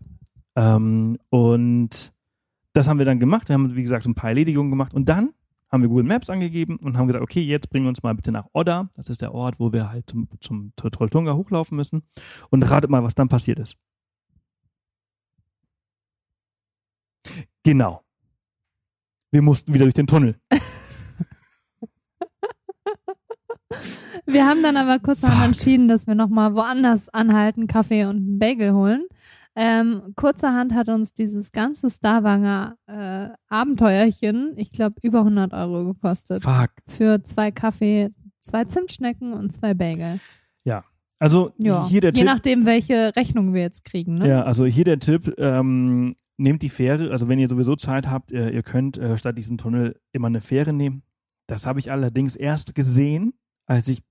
Ähm, 0.55 1.17
und 1.29 2.13
das 2.73 2.87
haben 2.87 2.99
wir 2.99 3.05
dann 3.05 3.19
gemacht. 3.19 3.49
Wir 3.49 3.55
haben, 3.55 3.75
wie 3.75 3.83
gesagt, 3.83 4.03
so 4.03 4.09
ein 4.09 4.15
paar 4.15 4.29
Erledigungen 4.29 4.69
gemacht. 4.69 4.93
Und 4.93 5.09
dann 5.09 5.31
haben 5.75 5.81
wir 5.81 5.89
Google 5.89 6.05
Maps 6.05 6.29
angegeben 6.29 6.77
und 6.77 6.97
haben 6.97 7.07
gesagt, 7.07 7.23
okay, 7.23 7.41
jetzt 7.41 7.69
bringen 7.69 7.85
wir 7.85 7.89
uns 7.89 8.01
mal 8.01 8.15
bitte 8.15 8.31
nach 8.31 8.47
Odda. 8.53 8.89
Das 8.95 9.09
ist 9.09 9.21
der 9.21 9.33
Ort, 9.33 9.59
wo 9.59 9.71
wir 9.71 9.89
halt 9.89 10.09
zum, 10.09 10.27
zum 10.39 10.73
Trolltunga 10.75 11.35
hochlaufen 11.35 11.75
müssen. 11.75 12.03
Und 12.49 12.63
ratet 12.63 12.89
mal, 12.89 13.03
was 13.03 13.13
dann 13.13 13.29
passiert 13.29 13.59
ist. 13.59 13.75
Genau. 17.63 18.01
Wir 19.31 19.41
mussten 19.41 19.73
wieder 19.73 19.85
durch 19.85 19.93
den 19.93 20.07
Tunnel. 20.07 20.39
Wir 24.27 24.47
haben 24.47 24.63
dann 24.63 24.77
aber 24.77 24.97
kurzerhand 24.99 25.37
Fuck. 25.37 25.45
entschieden, 25.47 25.87
dass 25.87 26.07
wir 26.07 26.15
nochmal 26.15 26.55
woanders 26.55 27.09
anhalten, 27.09 27.67
Kaffee 27.67 28.05
und 28.05 28.15
einen 28.15 28.39
Bagel 28.39 28.73
holen. 28.73 29.05
Ähm, 29.55 30.13
kurzerhand 30.15 30.73
hat 30.73 30.89
uns 30.89 31.13
dieses 31.13 31.51
ganze 31.51 31.89
Starwanger 31.89 32.77
äh, 32.87 33.29
Abenteuerchen, 33.47 34.53
ich 34.57 34.71
glaube, 34.71 34.95
über 35.01 35.19
100 35.19 35.53
Euro 35.53 35.93
gekostet. 35.93 36.43
Fuck. 36.43 36.71
Für 36.87 37.23
zwei 37.23 37.51
Kaffee, 37.51 38.09
zwei 38.39 38.65
Zimtschnecken 38.65 39.33
und 39.33 39.51
zwei 39.51 39.73
Bagel. 39.73 40.19
Also 41.19 41.51
Ja, 41.57 41.87
hier 41.87 42.01
der 42.01 42.11
je 42.11 42.19
Tipp. 42.19 42.25
nachdem, 42.25 42.65
welche 42.65 43.15
Rechnung 43.15 43.53
wir 43.53 43.61
jetzt 43.61 43.85
kriegen. 43.85 44.15
Ne? 44.15 44.27
Ja, 44.27 44.43
also 44.43 44.65
hier 44.65 44.83
der 44.83 44.99
Tipp, 44.99 45.33
ähm, 45.37 46.15
nehmt 46.37 46.61
die 46.61 46.69
Fähre, 46.69 47.11
also 47.11 47.29
wenn 47.29 47.39
ihr 47.39 47.47
sowieso 47.47 47.75
Zeit 47.75 48.09
habt, 48.09 48.31
äh, 48.31 48.49
ihr 48.49 48.63
könnt 48.63 48.97
äh, 48.97 49.17
statt 49.17 49.37
diesem 49.37 49.57
Tunnel 49.57 49.99
immer 50.11 50.27
eine 50.27 50.41
Fähre 50.41 50.73
nehmen. 50.73 51.03
Das 51.47 51.65
habe 51.65 51.79
ich 51.79 51.91
allerdings 51.91 52.35
erst 52.35 52.75
gesehen, 52.75 53.33
als 53.65 53.87
ich 53.87 54.01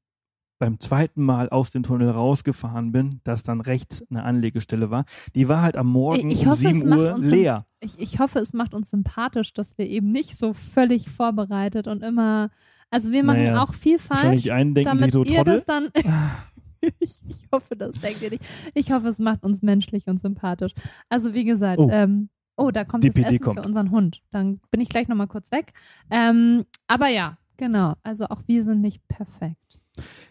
beim 0.58 0.78
zweiten 0.80 1.22
Mal 1.22 1.48
aus 1.48 1.70
dem 1.70 1.82
Tunnel 1.82 2.10
rausgefahren 2.10 2.92
bin, 2.92 3.20
dass 3.24 3.42
dann 3.42 3.60
rechts 3.60 4.04
eine 4.10 4.22
Anlegestelle 4.24 4.90
war. 4.90 5.04
Die 5.34 5.48
war 5.48 5.62
halt 5.62 5.76
am 5.76 5.88
Morgen 5.88 6.30
Ich 6.30 6.42
um 6.46 6.52
hoffe, 6.52 6.68
es 6.68 6.74
7 6.76 6.88
macht 6.88 7.00
Uhr 7.00 7.18
leer. 7.18 7.66
Ich, 7.80 7.98
ich 7.98 8.18
hoffe, 8.18 8.38
es 8.38 8.52
macht 8.52 8.72
uns 8.74 8.90
sympathisch, 8.90 9.52
dass 9.52 9.76
wir 9.78 9.88
eben 9.88 10.10
nicht 10.12 10.36
so 10.36 10.52
völlig 10.52 11.10
vorbereitet 11.10 11.86
und 11.88 12.02
immer. 12.02 12.50
Also 12.90 13.10
wir 13.10 13.24
machen 13.24 13.44
Naja, 13.44 13.62
auch 13.62 13.74
viel 13.74 13.98
falsch. 13.98 14.42
Die 14.42 14.52
einen 14.52 14.74
denken 14.74 14.98
damit 14.98 15.12
so, 15.12 15.24
ihr 15.24 15.36
Trottel. 15.38 15.54
das 15.56 15.64
dann. 15.64 15.88
ich, 17.00 17.16
ich 17.28 17.48
hoffe, 17.52 17.76
das 17.76 17.96
denkt 17.96 18.22
ihr 18.22 18.30
nicht. 18.30 18.44
Ich 18.74 18.92
hoffe, 18.92 19.08
es 19.08 19.18
macht 19.18 19.42
uns 19.44 19.62
menschlich 19.62 20.06
und 20.06 20.20
sympathisch. 20.20 20.72
Also 21.08 21.34
wie 21.34 21.44
gesagt, 21.44 21.80
Oh. 21.80 21.88
ähm, 21.90 22.28
oh, 22.56 22.70
da 22.70 22.84
kommt 22.84 23.02
DPD 23.04 23.22
das 23.22 23.32
Essen 23.32 23.40
kommt. 23.44 23.60
für 23.60 23.66
unseren 23.66 23.90
Hund. 23.90 24.22
Dann 24.30 24.60
bin 24.70 24.80
ich 24.80 24.88
gleich 24.88 25.08
nochmal 25.08 25.26
kurz 25.26 25.50
weg. 25.50 25.72
Ähm, 26.10 26.64
aber 26.86 27.08
ja, 27.08 27.38
genau. 27.56 27.94
Also 28.04 28.26
auch 28.26 28.42
wir 28.46 28.62
sind 28.64 28.80
nicht 28.80 29.06
perfekt. 29.08 29.80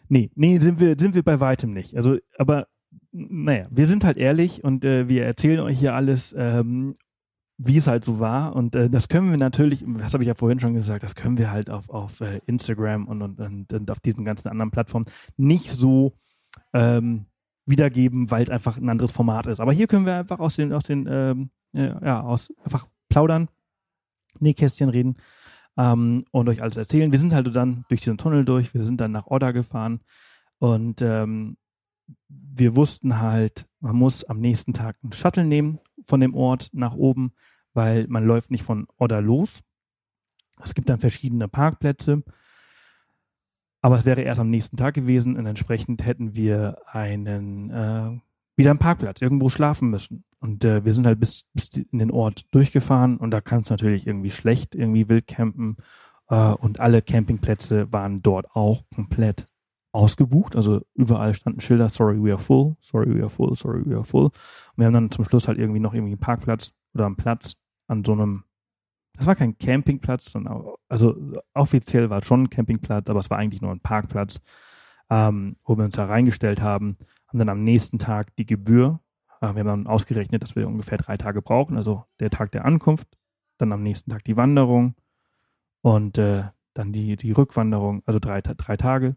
Nee, 0.09 0.29
nee, 0.35 0.59
sind 0.59 0.79
wir, 0.79 0.95
sind 0.97 1.15
wir 1.15 1.23
bei 1.23 1.39
weitem 1.39 1.73
nicht. 1.73 1.95
Also, 1.95 2.17
aber 2.37 2.67
naja, 3.11 3.67
wir 3.69 3.87
sind 3.87 4.03
halt 4.03 4.17
ehrlich 4.17 4.63
und 4.63 4.85
äh, 4.85 5.07
wir 5.09 5.25
erzählen 5.25 5.59
euch 5.59 5.79
hier 5.79 5.93
alles, 5.93 6.33
ähm, 6.37 6.95
wie 7.57 7.77
es 7.77 7.87
halt 7.87 8.03
so 8.03 8.19
war. 8.19 8.55
Und 8.55 8.75
äh, 8.75 8.89
das 8.89 9.07
können 9.07 9.29
wir 9.29 9.37
natürlich, 9.37 9.85
das 9.97 10.13
habe 10.13 10.23
ich 10.23 10.27
ja 10.27 10.35
vorhin 10.35 10.59
schon 10.59 10.73
gesagt, 10.73 11.03
das 11.03 11.15
können 11.15 11.37
wir 11.37 11.51
halt 11.51 11.69
auf, 11.69 11.89
auf 11.89 12.21
äh, 12.21 12.41
Instagram 12.45 13.07
und, 13.07 13.21
und, 13.21 13.39
und, 13.39 13.73
und 13.73 13.91
auf 13.91 13.99
diesen 13.99 14.25
ganzen 14.25 14.49
anderen 14.49 14.71
Plattformen 14.71 15.05
nicht 15.37 15.69
so 15.69 16.13
ähm, 16.73 17.25
wiedergeben, 17.65 18.29
weil 18.31 18.43
es 18.43 18.49
einfach 18.49 18.77
ein 18.77 18.89
anderes 18.89 19.11
Format 19.11 19.47
ist. 19.47 19.59
Aber 19.59 19.73
hier 19.73 19.87
können 19.87 20.05
wir 20.05 20.15
einfach 20.15 20.39
aus 20.39 20.55
den, 20.55 20.73
aus 20.73 20.85
den, 20.85 21.07
ähm, 21.09 21.49
ja, 21.73 22.21
aus 22.21 22.53
einfach 22.63 22.87
plaudern, 23.09 23.47
Nähkästchen 24.39 24.89
reden 24.89 25.15
ähm, 25.77 26.25
und 26.31 26.49
euch 26.49 26.61
alles 26.61 26.77
erzählen. 26.77 27.11
Wir 27.11 27.19
sind 27.19 27.33
halt 27.33 27.53
dann 27.55 27.85
durch 27.89 28.01
diesen 28.01 28.17
Tunnel 28.17 28.45
durch, 28.45 28.73
wir 28.73 28.85
sind 28.85 28.99
dann 29.01 29.11
nach 29.11 29.27
Odda 29.27 29.51
gefahren 29.51 30.01
und 30.59 31.01
ähm, 31.01 31.57
wir 32.27 32.75
wussten 32.75 33.19
halt, 33.19 33.67
man 33.79 33.95
muss 33.95 34.23
am 34.23 34.39
nächsten 34.39 34.73
Tag 34.73 34.97
einen 35.03 35.13
Shuttle 35.13 35.45
nehmen 35.45 35.79
von 36.05 36.19
dem 36.19 36.35
Ort 36.35 36.69
nach 36.73 36.93
oben, 36.93 37.33
weil 37.73 38.07
man 38.07 38.25
läuft 38.25 38.51
nicht 38.51 38.63
von 38.63 38.87
Odda 38.97 39.19
los. 39.19 39.61
Es 40.61 40.73
gibt 40.73 40.89
dann 40.89 40.99
verschiedene 40.99 41.47
Parkplätze, 41.47 42.23
aber 43.81 43.97
es 43.97 44.05
wäre 44.05 44.21
erst 44.21 44.39
am 44.39 44.49
nächsten 44.49 44.77
Tag 44.77 44.93
gewesen 44.93 45.35
und 45.35 45.45
entsprechend 45.45 46.05
hätten 46.05 46.35
wir 46.35 46.77
einen 46.87 47.69
äh, 47.71 48.19
wieder 48.55 48.69
einen 48.69 48.79
Parkplatz 48.79 49.21
irgendwo 49.21 49.49
schlafen 49.49 49.89
müssen. 49.89 50.23
Und 50.43 50.65
äh, 50.65 50.83
wir 50.83 50.93
sind 50.93 51.05
halt 51.05 51.21
bis, 51.21 51.45
bis 51.53 51.69
in 51.69 51.99
den 51.99 52.11
Ort 52.11 52.53
durchgefahren 52.53 53.15
und 53.15 53.31
da 53.31 53.39
kann 53.39 53.61
es 53.61 53.69
natürlich 53.69 54.05
irgendwie 54.05 54.29
schlecht 54.29 54.75
irgendwie 54.75 55.07
wild 55.07 55.25
campen 55.25 55.77
äh, 56.27 56.51
und 56.51 56.81
alle 56.81 57.01
Campingplätze 57.01 57.93
waren 57.93 58.21
dort 58.21 58.53
auch 58.53 58.83
komplett 58.93 59.47
ausgebucht. 59.93 60.57
Also 60.57 60.81
überall 60.95 61.33
standen 61.33 61.61
Schilder, 61.61 61.87
sorry, 61.87 62.21
we 62.21 62.29
are 62.29 62.37
full, 62.37 62.75
sorry, 62.81 63.15
we 63.15 63.21
are 63.21 63.29
full, 63.29 63.55
sorry, 63.55 63.85
we 63.85 63.95
are 63.95 64.03
full. 64.03 64.25
Und 64.25 64.33
wir 64.75 64.85
haben 64.85 64.93
dann 64.93 65.11
zum 65.11 65.23
Schluss 65.23 65.47
halt 65.47 65.59
irgendwie 65.59 65.79
noch 65.79 65.93
irgendwie 65.93 66.11
einen 66.11 66.19
Parkplatz 66.19 66.73
oder 66.93 67.05
einen 67.05 67.15
Platz 67.15 67.55
an 67.87 68.03
so 68.03 68.11
einem, 68.11 68.43
das 69.13 69.27
war 69.27 69.37
kein 69.37 69.57
Campingplatz, 69.57 70.29
sondern 70.29 70.65
also 70.89 71.15
offiziell 71.53 72.09
war 72.09 72.17
es 72.17 72.25
schon 72.25 72.43
ein 72.43 72.49
Campingplatz, 72.49 73.09
aber 73.09 73.21
es 73.21 73.29
war 73.29 73.37
eigentlich 73.37 73.61
nur 73.61 73.71
ein 73.71 73.79
Parkplatz, 73.79 74.41
ähm, 75.09 75.55
wo 75.63 75.77
wir 75.77 75.85
uns 75.85 75.95
da 75.95 76.03
reingestellt 76.05 76.61
haben, 76.61 76.97
haben 77.29 77.39
dann 77.39 77.47
am 77.47 77.63
nächsten 77.63 77.97
Tag 77.97 78.35
die 78.35 78.45
Gebühr, 78.45 78.99
wir 79.43 79.59
haben 79.59 79.67
dann 79.67 79.87
ausgerechnet, 79.87 80.41
dass 80.43 80.55
wir 80.55 80.67
ungefähr 80.67 80.97
drei 80.97 81.17
Tage 81.17 81.41
brauchen, 81.41 81.77
also 81.77 82.03
der 82.19 82.29
Tag 82.29 82.51
der 82.51 82.65
Ankunft, 82.65 83.07
dann 83.57 83.71
am 83.71 83.83
nächsten 83.83 84.09
Tag 84.09 84.23
die 84.23 84.37
Wanderung 84.37 84.95
und 85.81 86.17
äh, 86.17 86.43
dann 86.73 86.91
die, 86.93 87.15
die 87.17 87.31
Rückwanderung, 87.31 88.01
also 88.05 88.19
drei, 88.19 88.41
drei 88.41 88.77
Tage. 88.77 89.15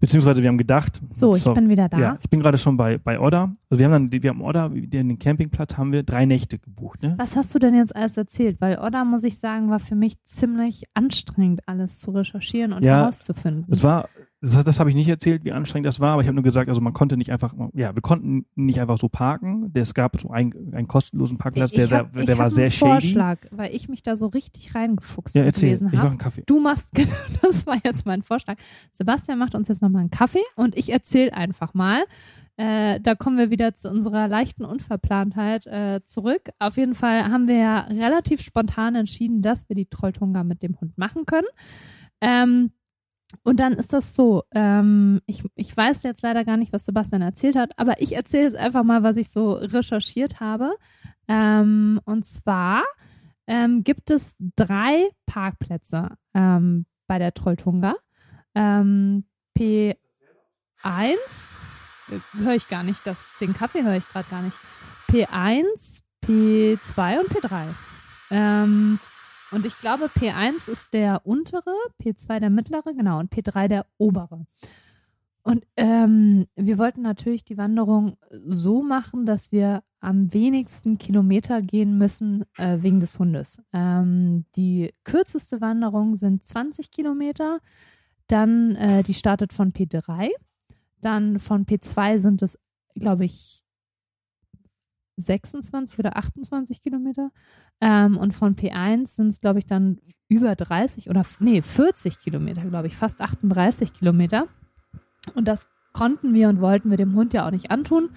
Beziehungsweise 0.00 0.42
wir 0.42 0.48
haben 0.48 0.56
gedacht, 0.58 1.00
So, 1.12 1.36
ich 1.36 1.44
bin 1.44 1.68
wieder 1.68 1.88
da. 1.90 1.98
ja, 1.98 2.18
ich 2.22 2.30
bin 2.30 2.40
gerade 2.40 2.56
schon 2.56 2.78
bei, 2.78 2.96
bei 2.96 3.20
Odda. 3.20 3.54
Also 3.68 3.78
wir 3.78 3.84
haben 3.90 4.10
dann, 4.10 4.22
wir 4.22 4.30
haben 4.30 4.40
Odda, 4.40 4.70
den 4.70 5.18
Campingplatz 5.18 5.76
haben 5.76 5.92
wir 5.92 6.02
drei 6.02 6.24
Nächte 6.24 6.58
gebucht, 6.58 7.02
ne? 7.02 7.14
Was 7.18 7.36
hast 7.36 7.54
du 7.54 7.58
denn 7.58 7.74
jetzt 7.74 7.94
alles 7.94 8.16
erzählt? 8.16 8.60
Weil 8.62 8.78
Odda, 8.78 9.04
muss 9.04 9.24
ich 9.24 9.38
sagen, 9.38 9.68
war 9.68 9.78
für 9.78 9.94
mich 9.96 10.16
ziemlich 10.24 10.84
anstrengend, 10.94 11.60
alles 11.68 12.00
zu 12.00 12.12
recherchieren 12.12 12.72
und 12.72 12.82
Ja, 12.82 13.00
herauszufinden. 13.00 13.66
Es 13.70 13.84
war, 13.84 14.08
das, 14.42 14.64
das 14.64 14.80
habe 14.80 14.88
ich 14.88 14.96
nicht 14.96 15.08
erzählt, 15.08 15.44
wie 15.44 15.52
anstrengend 15.52 15.86
das 15.86 16.00
war, 16.00 16.12
aber 16.12 16.22
ich 16.22 16.28
habe 16.28 16.34
nur 16.34 16.42
gesagt, 16.42 16.68
also 16.68 16.80
man 16.80 16.94
konnte 16.94 17.16
nicht 17.16 17.30
einfach, 17.30 17.54
ja, 17.74 17.94
wir 17.94 18.00
konnten 18.00 18.46
nicht 18.54 18.80
einfach 18.80 18.96
so 18.96 19.08
parken. 19.08 19.70
Es 19.74 19.92
gab 19.92 20.18
so 20.18 20.30
einen, 20.30 20.72
einen 20.72 20.88
kostenlosen 20.88 21.36
Parkplatz, 21.36 21.72
der, 21.72 21.90
hab, 21.90 22.12
der, 22.14 22.24
der 22.24 22.38
war 22.38 22.50
sehr 22.50 22.64
einen 22.64 22.72
shady. 22.72 22.90
Vorschlag, 22.90 23.38
weil 23.50 23.74
ich 23.74 23.88
mich 23.88 24.02
da 24.02 24.16
so 24.16 24.28
richtig 24.28 24.74
reingefuchst 24.74 25.34
Ja, 25.34 25.42
erzähl, 25.44 25.68
gelesen 25.68 25.88
ich 25.88 25.92
mache 25.92 26.02
habe. 26.02 26.10
einen 26.10 26.18
Kaffee. 26.18 26.42
Du 26.46 26.58
machst, 26.58 26.90
genau, 26.94 27.10
das 27.42 27.66
war 27.66 27.76
jetzt 27.84 28.06
mein 28.06 28.22
Vorschlag. 28.22 28.56
Sebastian 28.92 29.38
macht 29.38 29.54
uns 29.54 29.68
jetzt 29.68 29.82
nochmal 29.82 30.00
einen 30.00 30.10
Kaffee 30.10 30.44
und 30.56 30.76
ich 30.76 30.90
erzähle 30.90 31.34
einfach 31.34 31.74
mal. 31.74 32.02
Äh, 32.56 33.00
da 33.00 33.14
kommen 33.14 33.38
wir 33.38 33.50
wieder 33.50 33.74
zu 33.74 33.90
unserer 33.90 34.28
leichten 34.28 34.64
Unverplantheit 34.64 35.66
äh, 35.66 36.00
zurück. 36.04 36.50
Auf 36.58 36.76
jeden 36.76 36.94
Fall 36.94 37.24
haben 37.30 37.48
wir 37.48 37.56
ja 37.56 37.80
relativ 37.80 38.40
spontan 38.42 38.94
entschieden, 38.94 39.40
dass 39.42 39.68
wir 39.68 39.76
die 39.76 39.86
Trolltunga 39.86 40.44
mit 40.44 40.62
dem 40.62 40.78
Hund 40.80 40.96
machen 40.98 41.24
können. 41.24 41.46
Ähm, 42.20 42.70
und 43.44 43.60
dann 43.60 43.74
ist 43.74 43.92
das 43.92 44.14
so, 44.14 44.42
ähm, 44.54 45.20
ich, 45.26 45.44
ich 45.54 45.76
weiß 45.76 46.02
jetzt 46.02 46.22
leider 46.22 46.44
gar 46.44 46.56
nicht, 46.56 46.72
was 46.72 46.84
Sebastian 46.84 47.22
erzählt 47.22 47.56
hat, 47.56 47.78
aber 47.78 48.00
ich 48.00 48.14
erzähle 48.14 48.44
jetzt 48.44 48.56
einfach 48.56 48.82
mal, 48.82 49.02
was 49.02 49.16
ich 49.16 49.30
so 49.30 49.52
recherchiert 49.52 50.40
habe. 50.40 50.72
Ähm, 51.28 52.00
und 52.04 52.26
zwar 52.26 52.82
ähm, 53.46 53.84
gibt 53.84 54.10
es 54.10 54.34
drei 54.56 55.08
Parkplätze 55.26 56.16
ähm, 56.34 56.86
bei 57.06 57.18
der 57.18 57.32
Trolltunga. 57.32 57.94
Ähm, 58.54 59.24
P1 59.56 59.94
äh, 60.84 61.16
höre 62.38 62.54
ich 62.54 62.68
gar 62.68 62.82
nicht, 62.82 63.06
das, 63.06 63.28
den 63.40 63.54
Kaffee 63.54 63.84
höre 63.84 63.96
ich 63.96 64.08
gerade 64.08 64.28
gar 64.28 64.42
nicht. 64.42 64.56
P1, 65.08 66.02
P2 66.24 67.20
und 67.20 67.28
P3. 67.28 67.64
Und 69.52 69.66
ich 69.66 69.76
glaube, 69.78 70.06
P1 70.06 70.68
ist 70.68 70.92
der 70.92 71.26
untere, 71.26 71.74
P2 72.02 72.40
der 72.40 72.50
mittlere, 72.50 72.94
genau, 72.94 73.18
und 73.18 73.32
P3 73.32 73.68
der 73.68 73.86
obere. 73.98 74.46
Und 75.42 75.66
ähm, 75.76 76.46
wir 76.54 76.78
wollten 76.78 77.02
natürlich 77.02 77.44
die 77.44 77.56
Wanderung 77.56 78.16
so 78.30 78.82
machen, 78.82 79.26
dass 79.26 79.52
wir 79.52 79.82
am 80.00 80.32
wenigsten 80.32 80.98
Kilometer 80.98 81.62
gehen 81.62 81.98
müssen 81.98 82.44
äh, 82.56 82.78
wegen 82.80 83.00
des 83.00 83.18
Hundes. 83.18 83.60
Ähm, 83.72 84.44
die 84.56 84.92
kürzeste 85.04 85.60
Wanderung 85.60 86.16
sind 86.16 86.42
20 86.42 86.90
Kilometer. 86.90 87.60
Dann, 88.26 88.76
äh, 88.76 89.02
die 89.02 89.14
startet 89.14 89.52
von 89.52 89.72
P3. 89.72 90.30
Dann 91.00 91.38
von 91.38 91.64
P2 91.64 92.20
sind 92.20 92.42
es, 92.42 92.58
glaube 92.94 93.24
ich, 93.24 93.62
26 95.20 95.98
oder 95.98 96.16
28 96.16 96.82
Kilometer. 96.82 97.30
Ähm, 97.80 98.16
und 98.16 98.32
von 98.32 98.56
P1 98.56 99.16
sind 99.16 99.28
es, 99.28 99.40
glaube 99.40 99.58
ich, 99.58 99.66
dann 99.66 99.98
über 100.28 100.54
30 100.54 101.10
oder, 101.10 101.24
nee, 101.38 101.62
40 101.62 102.18
Kilometer, 102.20 102.62
glaube 102.62 102.86
ich, 102.86 102.96
fast 102.96 103.20
38 103.20 103.92
Kilometer. 103.92 104.46
Und 105.34 105.46
das 105.46 105.68
konnten 105.92 106.34
wir 106.34 106.48
und 106.48 106.60
wollten 106.60 106.90
wir 106.90 106.96
dem 106.96 107.14
Hund 107.14 107.32
ja 107.34 107.46
auch 107.46 107.50
nicht 107.50 107.70
antun. 107.70 108.10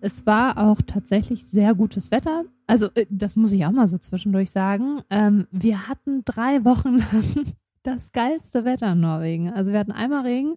Es 0.00 0.26
war 0.26 0.58
auch 0.58 0.82
tatsächlich 0.84 1.46
sehr 1.46 1.74
gutes 1.74 2.10
Wetter. 2.10 2.44
Also, 2.66 2.88
äh, 2.94 3.06
das 3.08 3.36
muss 3.36 3.52
ich 3.52 3.64
auch 3.64 3.70
mal 3.70 3.86
so 3.86 3.98
zwischendurch 3.98 4.50
sagen. 4.50 5.00
Ähm, 5.10 5.46
wir 5.52 5.88
hatten 5.88 6.24
drei 6.24 6.64
Wochen 6.64 6.96
lang 7.12 7.54
das 7.84 8.10
geilste 8.10 8.64
Wetter 8.64 8.92
in 8.92 9.00
Norwegen. 9.00 9.52
Also, 9.52 9.72
wir 9.72 9.78
hatten 9.78 9.92
einmal 9.92 10.22
Regen 10.22 10.56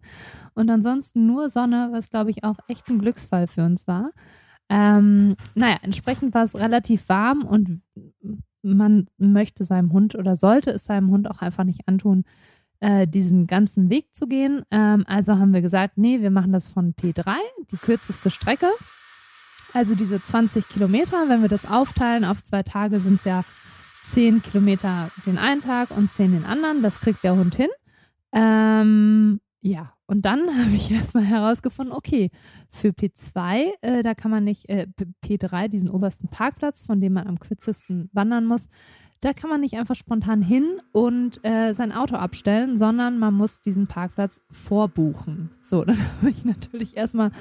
und 0.56 0.70
ansonsten 0.72 1.28
nur 1.28 1.52
Sonne, 1.52 1.90
was, 1.92 2.10
glaube 2.10 2.32
ich, 2.32 2.44
auch 2.44 2.58
echt 2.68 2.90
ein 2.90 2.98
Glücksfall 2.98 3.46
für 3.46 3.64
uns 3.64 3.88
war. 3.88 4.12
Ähm, 4.70 5.36
naja, 5.54 5.78
entsprechend 5.82 6.34
war 6.34 6.44
es 6.44 6.56
relativ 6.56 7.08
warm 7.10 7.44
und 7.44 7.82
man 8.62 9.08
möchte 9.18 9.64
seinem 9.64 9.94
Hund 9.94 10.16
oder 10.16 10.36
sollte 10.36 10.72
es 10.72 10.86
seinem 10.86 11.12
Hund 11.12 11.30
auch 11.30 11.40
einfach 11.42 11.64
nicht 11.64 11.88
antun, 11.88 12.24
äh, 12.80 13.08
diesen 13.08 13.48
ganzen 13.48 13.90
Weg 13.90 14.16
zu 14.16 14.28
gehen. 14.28 14.64
Ähm, 14.72 15.04
also 15.08 15.38
haben 15.38 15.54
wir 15.54 15.62
gesagt, 15.62 15.98
nee, 15.98 16.22
wir 16.22 16.32
machen 16.32 16.52
das 16.52 16.68
von 16.68 16.94
P3, 16.96 17.36
die 17.72 17.78
kürzeste 17.78 18.32
Strecke. 18.32 18.68
Also 19.74 19.94
diese 19.94 20.22
20 20.22 20.68
Kilometer, 20.70 21.28
wenn 21.28 21.42
wir 21.42 21.50
das 21.50 21.70
aufteilen 21.70 22.26
auf 22.26 22.44
zwei 22.44 22.64
Tage, 22.64 23.00
sind 23.00 23.16
es 23.16 23.26
ja 23.26 23.44
10 24.04 24.42
Kilometer 24.42 25.10
den 25.26 25.38
einen 25.38 25.62
Tag 25.62 25.92
und 25.92 26.10
10 26.10 26.32
den 26.32 26.46
anderen. 26.46 26.82
Das 26.82 27.02
kriegt 27.02 27.24
der 27.24 27.36
Hund 27.36 27.56
hin. 27.56 27.70
Ähm, 28.32 29.42
ja, 29.62 29.95
und 30.08 30.26
dann 30.26 30.42
habe 30.66 30.76
ich 30.76 30.92
erstmal 30.92 31.26
herausgefunden, 31.26 31.96
okay, 31.96 32.30
für 32.70 32.90
P2, 32.90 33.72
äh, 33.82 34.02
da 34.02 34.14
kann 34.14 34.32
man 34.32 34.44
nicht, 34.44 34.70
äh, 34.70 34.88
P3, 35.24 35.68
diesen 35.68 35.90
obersten 35.90 36.28
Parkplatz, 36.28 36.82
von 36.82 37.02
dem 37.02 37.14
man 37.14 37.28
am 37.28 37.40
kürzesten 37.40 38.10
wandern 38.14 38.46
muss, 38.46 38.68
da 39.22 39.34
kann 39.34 39.50
man 39.50 39.62
nicht 39.62 39.76
einfach 39.76 39.96
spontan 39.96 40.42
hin 40.42 40.82
und 40.92 41.44
äh, 41.44 41.74
sein 41.74 41.92
Auto 41.92 42.16
abstellen, 42.16 42.78
sondern 42.78 43.18
man 43.18 43.34
muss 43.34 43.62
diesen 43.62 43.88
Parkplatz 43.88 44.42
vorbuchen. 44.52 45.50
So, 45.64 45.84
dann 45.86 45.98
habe 45.98 46.30
ich 46.30 46.46
natürlich 46.46 46.96
erstmal 46.96 47.32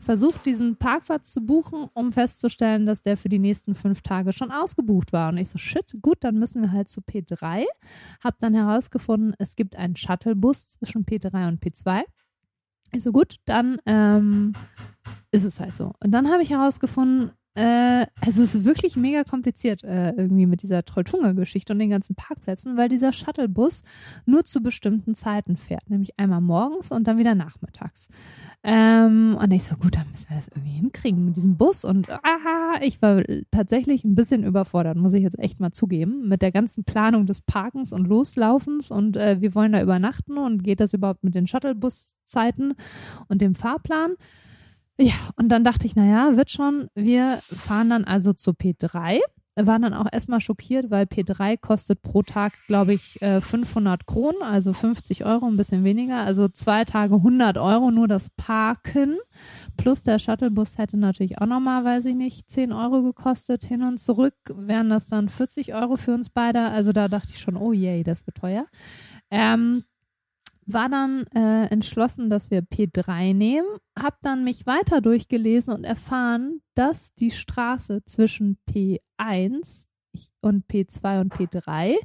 versucht, 0.00 0.46
diesen 0.46 0.76
Parkplatz 0.76 1.32
zu 1.32 1.40
buchen, 1.40 1.88
um 1.94 2.12
festzustellen, 2.12 2.86
dass 2.86 3.02
der 3.02 3.16
für 3.16 3.28
die 3.28 3.38
nächsten 3.38 3.74
fünf 3.74 4.02
Tage 4.02 4.32
schon 4.32 4.50
ausgebucht 4.50 5.12
war. 5.12 5.30
Und 5.30 5.38
ich 5.38 5.48
so, 5.48 5.58
shit, 5.58 5.96
gut, 6.02 6.18
dann 6.20 6.38
müssen 6.38 6.62
wir 6.62 6.72
halt 6.72 6.88
zu 6.88 7.00
P3. 7.00 7.64
Hab 8.22 8.38
dann 8.38 8.54
herausgefunden, 8.54 9.34
es 9.38 9.56
gibt 9.56 9.76
einen 9.76 9.96
Shuttlebus 9.96 10.70
zwischen 10.70 11.04
P3 11.04 11.48
und 11.48 11.62
P2. 11.62 12.02
Ich 12.92 13.02
so, 13.02 13.10
gut, 13.10 13.36
dann 13.44 13.78
ähm, 13.86 14.52
ist 15.32 15.44
es 15.44 15.58
halt 15.58 15.74
so. 15.74 15.92
Und 16.02 16.12
dann 16.12 16.30
habe 16.30 16.42
ich 16.42 16.50
herausgefunden, 16.50 17.32
äh, 17.56 18.06
es 18.26 18.36
ist 18.36 18.64
wirklich 18.64 18.96
mega 18.96 19.22
kompliziert 19.22 19.84
äh, 19.84 20.10
irgendwie 20.10 20.46
mit 20.46 20.62
dieser 20.62 20.84
Trolltunga-Geschichte 20.84 21.72
und 21.72 21.78
den 21.78 21.90
ganzen 21.90 22.16
Parkplätzen, 22.16 22.76
weil 22.76 22.88
dieser 22.88 23.12
Shuttlebus 23.12 23.82
nur 24.26 24.44
zu 24.44 24.60
bestimmten 24.60 25.14
Zeiten 25.14 25.56
fährt, 25.56 25.88
nämlich 25.88 26.18
einmal 26.18 26.40
morgens 26.40 26.90
und 26.90 27.06
dann 27.06 27.18
wieder 27.18 27.36
nachmittags. 27.36 28.08
Ähm, 28.64 29.38
und 29.40 29.52
ich 29.52 29.62
so, 29.62 29.76
gut, 29.76 29.94
dann 29.94 30.08
müssen 30.10 30.30
wir 30.30 30.36
das 30.36 30.48
irgendwie 30.48 30.72
hinkriegen 30.72 31.24
mit 31.26 31.36
diesem 31.36 31.56
Bus. 31.56 31.84
Und 31.84 32.10
aha, 32.10 32.80
ich 32.80 33.00
war 33.02 33.22
tatsächlich 33.50 34.04
ein 34.04 34.14
bisschen 34.14 34.42
überfordert, 34.42 34.96
muss 34.96 35.12
ich 35.12 35.22
jetzt 35.22 35.38
echt 35.38 35.60
mal 35.60 35.70
zugeben, 35.70 36.28
mit 36.28 36.42
der 36.42 36.50
ganzen 36.50 36.82
Planung 36.82 37.26
des 37.26 37.40
Parkens 37.42 37.92
und 37.92 38.06
Loslaufens. 38.06 38.90
Und 38.90 39.16
äh, 39.16 39.40
wir 39.40 39.54
wollen 39.54 39.72
da 39.72 39.82
übernachten 39.82 40.38
und 40.38 40.64
geht 40.64 40.80
das 40.80 40.94
überhaupt 40.94 41.22
mit 41.22 41.34
den 41.34 41.46
Shuttlebus-Zeiten 41.46 42.74
und 43.28 43.40
dem 43.42 43.54
Fahrplan? 43.54 44.14
Ja, 44.98 45.14
und 45.36 45.48
dann 45.48 45.64
dachte 45.64 45.86
ich, 45.86 45.96
naja, 45.96 46.36
wird 46.36 46.50
schon. 46.50 46.88
Wir 46.94 47.38
fahren 47.42 47.90
dann 47.90 48.04
also 48.04 48.32
zu 48.32 48.52
P3. 48.52 49.20
Waren 49.56 49.82
dann 49.82 49.94
auch 49.94 50.06
erstmal 50.10 50.40
schockiert, 50.40 50.90
weil 50.90 51.04
P3 51.04 51.56
kostet 51.56 52.02
pro 52.02 52.22
Tag, 52.22 52.54
glaube 52.66 52.94
ich, 52.94 53.20
500 53.20 54.00
äh, 54.00 54.04
Kronen, 54.04 54.42
also 54.42 54.72
50 54.72 55.24
Euro, 55.24 55.46
ein 55.46 55.56
bisschen 55.56 55.84
weniger. 55.84 56.22
Also 56.22 56.48
zwei 56.48 56.84
Tage 56.84 57.14
100 57.14 57.58
Euro 57.58 57.92
nur 57.92 58.08
das 58.08 58.30
Parken. 58.30 59.14
Plus 59.76 60.02
der 60.02 60.18
Shuttlebus 60.18 60.78
hätte 60.78 60.96
natürlich 60.96 61.40
auch 61.40 61.46
nochmal, 61.46 61.84
weiß 61.84 62.06
ich 62.06 62.16
nicht, 62.16 62.50
10 62.50 62.72
Euro 62.72 63.02
gekostet. 63.02 63.64
Hin 63.64 63.82
und 63.84 63.98
zurück 63.98 64.34
wären 64.48 64.90
das 64.90 65.06
dann 65.06 65.28
40 65.28 65.72
Euro 65.74 65.96
für 65.96 66.14
uns 66.14 66.30
beide. 66.30 66.60
Also 66.60 66.92
da 66.92 67.06
dachte 67.06 67.30
ich 67.30 67.40
schon, 67.40 67.56
oh 67.56 67.72
yay, 67.72 68.02
das 68.02 68.26
wird 68.26 68.38
teuer. 68.38 68.66
Ähm, 69.30 69.84
war 70.66 70.88
dann 70.88 71.26
äh, 71.34 71.66
entschlossen, 71.66 72.30
dass 72.30 72.50
wir 72.50 72.62
P3 72.62 73.34
nehmen, 73.34 73.66
habe 73.98 74.16
dann 74.22 74.44
mich 74.44 74.66
weiter 74.66 75.00
durchgelesen 75.00 75.74
und 75.74 75.84
erfahren, 75.84 76.60
dass 76.74 77.14
die 77.14 77.30
Straße 77.30 78.04
zwischen 78.04 78.58
P1 78.68 79.86
und 80.40 80.66
P2 80.66 81.20
und 81.20 81.34
P3 81.34 81.96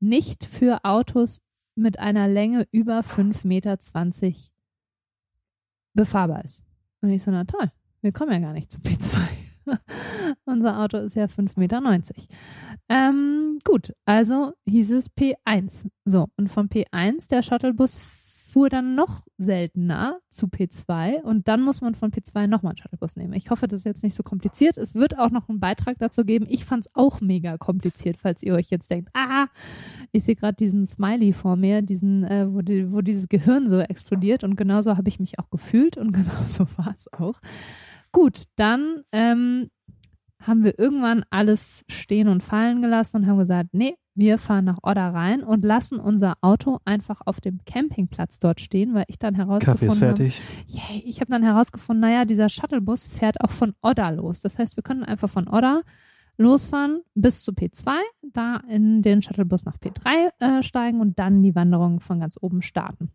nicht 0.00 0.44
für 0.44 0.84
Autos 0.84 1.40
mit 1.74 1.98
einer 1.98 2.28
Länge 2.28 2.66
über 2.70 3.00
5,20 3.00 3.46
Meter 3.46 3.78
befahrbar 5.94 6.44
ist. 6.44 6.64
Und 7.00 7.10
ich 7.10 7.22
so, 7.22 7.30
na 7.30 7.44
toll, 7.44 7.70
wir 8.00 8.12
kommen 8.12 8.32
ja 8.32 8.38
gar 8.38 8.52
nicht 8.52 8.70
zu 8.70 8.78
P2. 8.78 9.16
Unser 10.44 10.78
Auto 10.80 10.98
ist 10.98 11.14
ja 11.14 11.26
5,90 11.26 11.58
Meter. 11.58 11.80
Ähm, 12.92 13.58
gut, 13.64 13.94
also 14.04 14.52
hieß 14.66 14.90
es 14.90 15.10
P1. 15.16 15.86
So, 16.04 16.28
und 16.36 16.48
vom 16.48 16.66
P1, 16.66 17.30
der 17.30 17.42
Shuttlebus 17.42 17.94
fuhr 17.94 18.68
dann 18.68 18.94
noch 18.94 19.22
seltener 19.38 20.20
zu 20.28 20.44
P2 20.44 21.22
und 21.22 21.48
dann 21.48 21.62
muss 21.62 21.80
man 21.80 21.94
von 21.94 22.10
P2 22.10 22.48
nochmal 22.48 22.72
einen 22.72 22.76
Shuttlebus 22.76 23.16
nehmen. 23.16 23.32
Ich 23.32 23.48
hoffe, 23.48 23.66
das 23.66 23.80
ist 23.80 23.84
jetzt 23.86 24.02
nicht 24.02 24.14
so 24.14 24.22
kompliziert. 24.22 24.76
Es 24.76 24.94
wird 24.94 25.18
auch 25.18 25.30
noch 25.30 25.48
einen 25.48 25.58
Beitrag 25.58 25.96
dazu 26.00 26.26
geben. 26.26 26.44
Ich 26.50 26.66
fand 26.66 26.84
es 26.84 26.94
auch 26.94 27.22
mega 27.22 27.56
kompliziert, 27.56 28.18
falls 28.20 28.42
ihr 28.42 28.52
euch 28.52 28.68
jetzt 28.68 28.90
denkt, 28.90 29.08
ah, 29.14 29.46
ich 30.10 30.24
sehe 30.24 30.36
gerade 30.36 30.56
diesen 30.56 30.84
Smiley 30.84 31.32
vor 31.32 31.56
mir, 31.56 31.80
diesen, 31.80 32.24
äh, 32.24 32.46
wo, 32.52 32.60
die, 32.60 32.92
wo 32.92 33.00
dieses 33.00 33.30
Gehirn 33.30 33.70
so 33.70 33.78
explodiert 33.78 34.44
und 34.44 34.56
genauso 34.56 34.98
habe 34.98 35.08
ich 35.08 35.18
mich 35.18 35.38
auch 35.38 35.48
gefühlt 35.48 35.96
und 35.96 36.12
genauso 36.12 36.66
war 36.76 36.92
es 36.94 37.10
auch. 37.10 37.40
Gut, 38.12 38.44
dann 38.56 39.00
ähm, 39.12 39.70
haben 40.46 40.64
wir 40.64 40.78
irgendwann 40.78 41.24
alles 41.30 41.84
stehen 41.88 42.28
und 42.28 42.42
fallen 42.42 42.82
gelassen 42.82 43.18
und 43.18 43.26
haben 43.26 43.38
gesagt, 43.38 43.70
nee, 43.72 43.94
wir 44.14 44.38
fahren 44.38 44.66
nach 44.66 44.78
Odder 44.82 45.14
rein 45.14 45.42
und 45.42 45.64
lassen 45.64 45.98
unser 45.98 46.34
Auto 46.42 46.78
einfach 46.84 47.20
auf 47.24 47.40
dem 47.40 47.60
Campingplatz 47.64 48.38
dort 48.38 48.60
stehen, 48.60 48.94
weil 48.94 49.04
ich 49.08 49.18
dann 49.18 49.34
herausgefunden 49.34 49.88
Kaffee 49.88 49.92
ist 49.92 49.98
fertig. 49.98 50.40
Habe, 50.40 50.92
yay, 50.94 51.02
ich 51.06 51.20
habe 51.20 51.30
dann 51.30 51.42
herausgefunden, 51.42 52.00
naja, 52.00 52.24
dieser 52.24 52.48
Shuttlebus 52.48 53.06
fährt 53.06 53.40
auch 53.40 53.50
von 53.50 53.74
Odder 53.80 54.12
los. 54.12 54.40
Das 54.40 54.58
heißt, 54.58 54.76
wir 54.76 54.82
können 54.82 55.02
einfach 55.02 55.30
von 55.30 55.48
Odder 55.48 55.82
losfahren 56.36 57.02
bis 57.14 57.42
zu 57.42 57.52
P2, 57.52 57.94
da 58.22 58.56
in 58.68 59.02
den 59.02 59.22
Shuttlebus 59.22 59.64
nach 59.64 59.78
P3 59.78 60.58
äh, 60.58 60.62
steigen 60.62 61.00
und 61.00 61.18
dann 61.18 61.42
die 61.42 61.54
Wanderung 61.54 62.00
von 62.00 62.20
ganz 62.20 62.36
oben 62.40 62.62
starten 62.62 63.10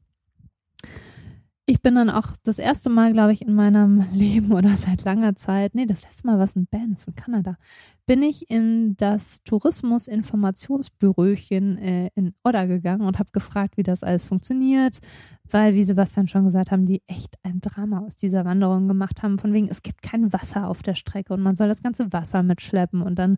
ich 1.70 1.82
bin 1.82 1.96
dann 1.96 2.10
auch 2.10 2.30
das 2.44 2.60
erste 2.60 2.90
Mal, 2.90 3.12
glaube 3.12 3.34
ich, 3.34 3.42
in 3.42 3.54
meinem 3.54 4.06
Leben 4.14 4.54
oder 4.54 4.70
seit 4.70 5.04
langer 5.04 5.36
Zeit, 5.36 5.76
nee, 5.76 5.86
das 5.86 6.04
letzte 6.04 6.26
Mal 6.26 6.38
war 6.38 6.46
es 6.46 6.56
ein 6.56 6.66
Band 6.66 7.02
von 7.02 7.14
Kanada, 7.14 7.58
bin 8.06 8.24
ich 8.24 8.50
in 8.50 8.96
das 8.96 9.44
Tourismus-Informationsbüröchen 9.44 11.78
äh, 11.78 12.10
in 12.16 12.34
Odder 12.44 12.68
gegangen 12.68 13.02
und 13.02 13.20
habe 13.20 13.32
gefragt, 13.34 13.76
wie 13.76 13.84
das 13.84 14.04
alles 14.04 14.24
funktioniert, 14.24 15.02
weil, 15.44 15.76
wie 15.76 15.84
Sebastian 15.84 16.30
schon 16.30 16.46
gesagt 16.46 16.72
haben, 16.72 16.86
die 16.86 17.02
echt 17.06 17.36
ein 17.44 17.60
Drama 17.60 18.00
aus 18.00 18.16
dieser 18.16 18.46
Wanderung 18.46 18.88
gemacht 18.88 19.22
haben, 19.22 19.38
von 19.38 19.52
wegen, 19.52 19.68
es 19.68 19.84
gibt 19.84 20.02
kein 20.02 20.32
Wasser 20.32 20.70
auf 20.70 20.84
der 20.84 20.96
Strecke 20.96 21.34
und 21.34 21.42
man 21.42 21.58
soll 21.58 21.68
das 21.68 21.84
ganze 21.84 22.14
Wasser 22.14 22.44
mitschleppen 22.44 23.02
und 23.02 23.20
dann 23.20 23.36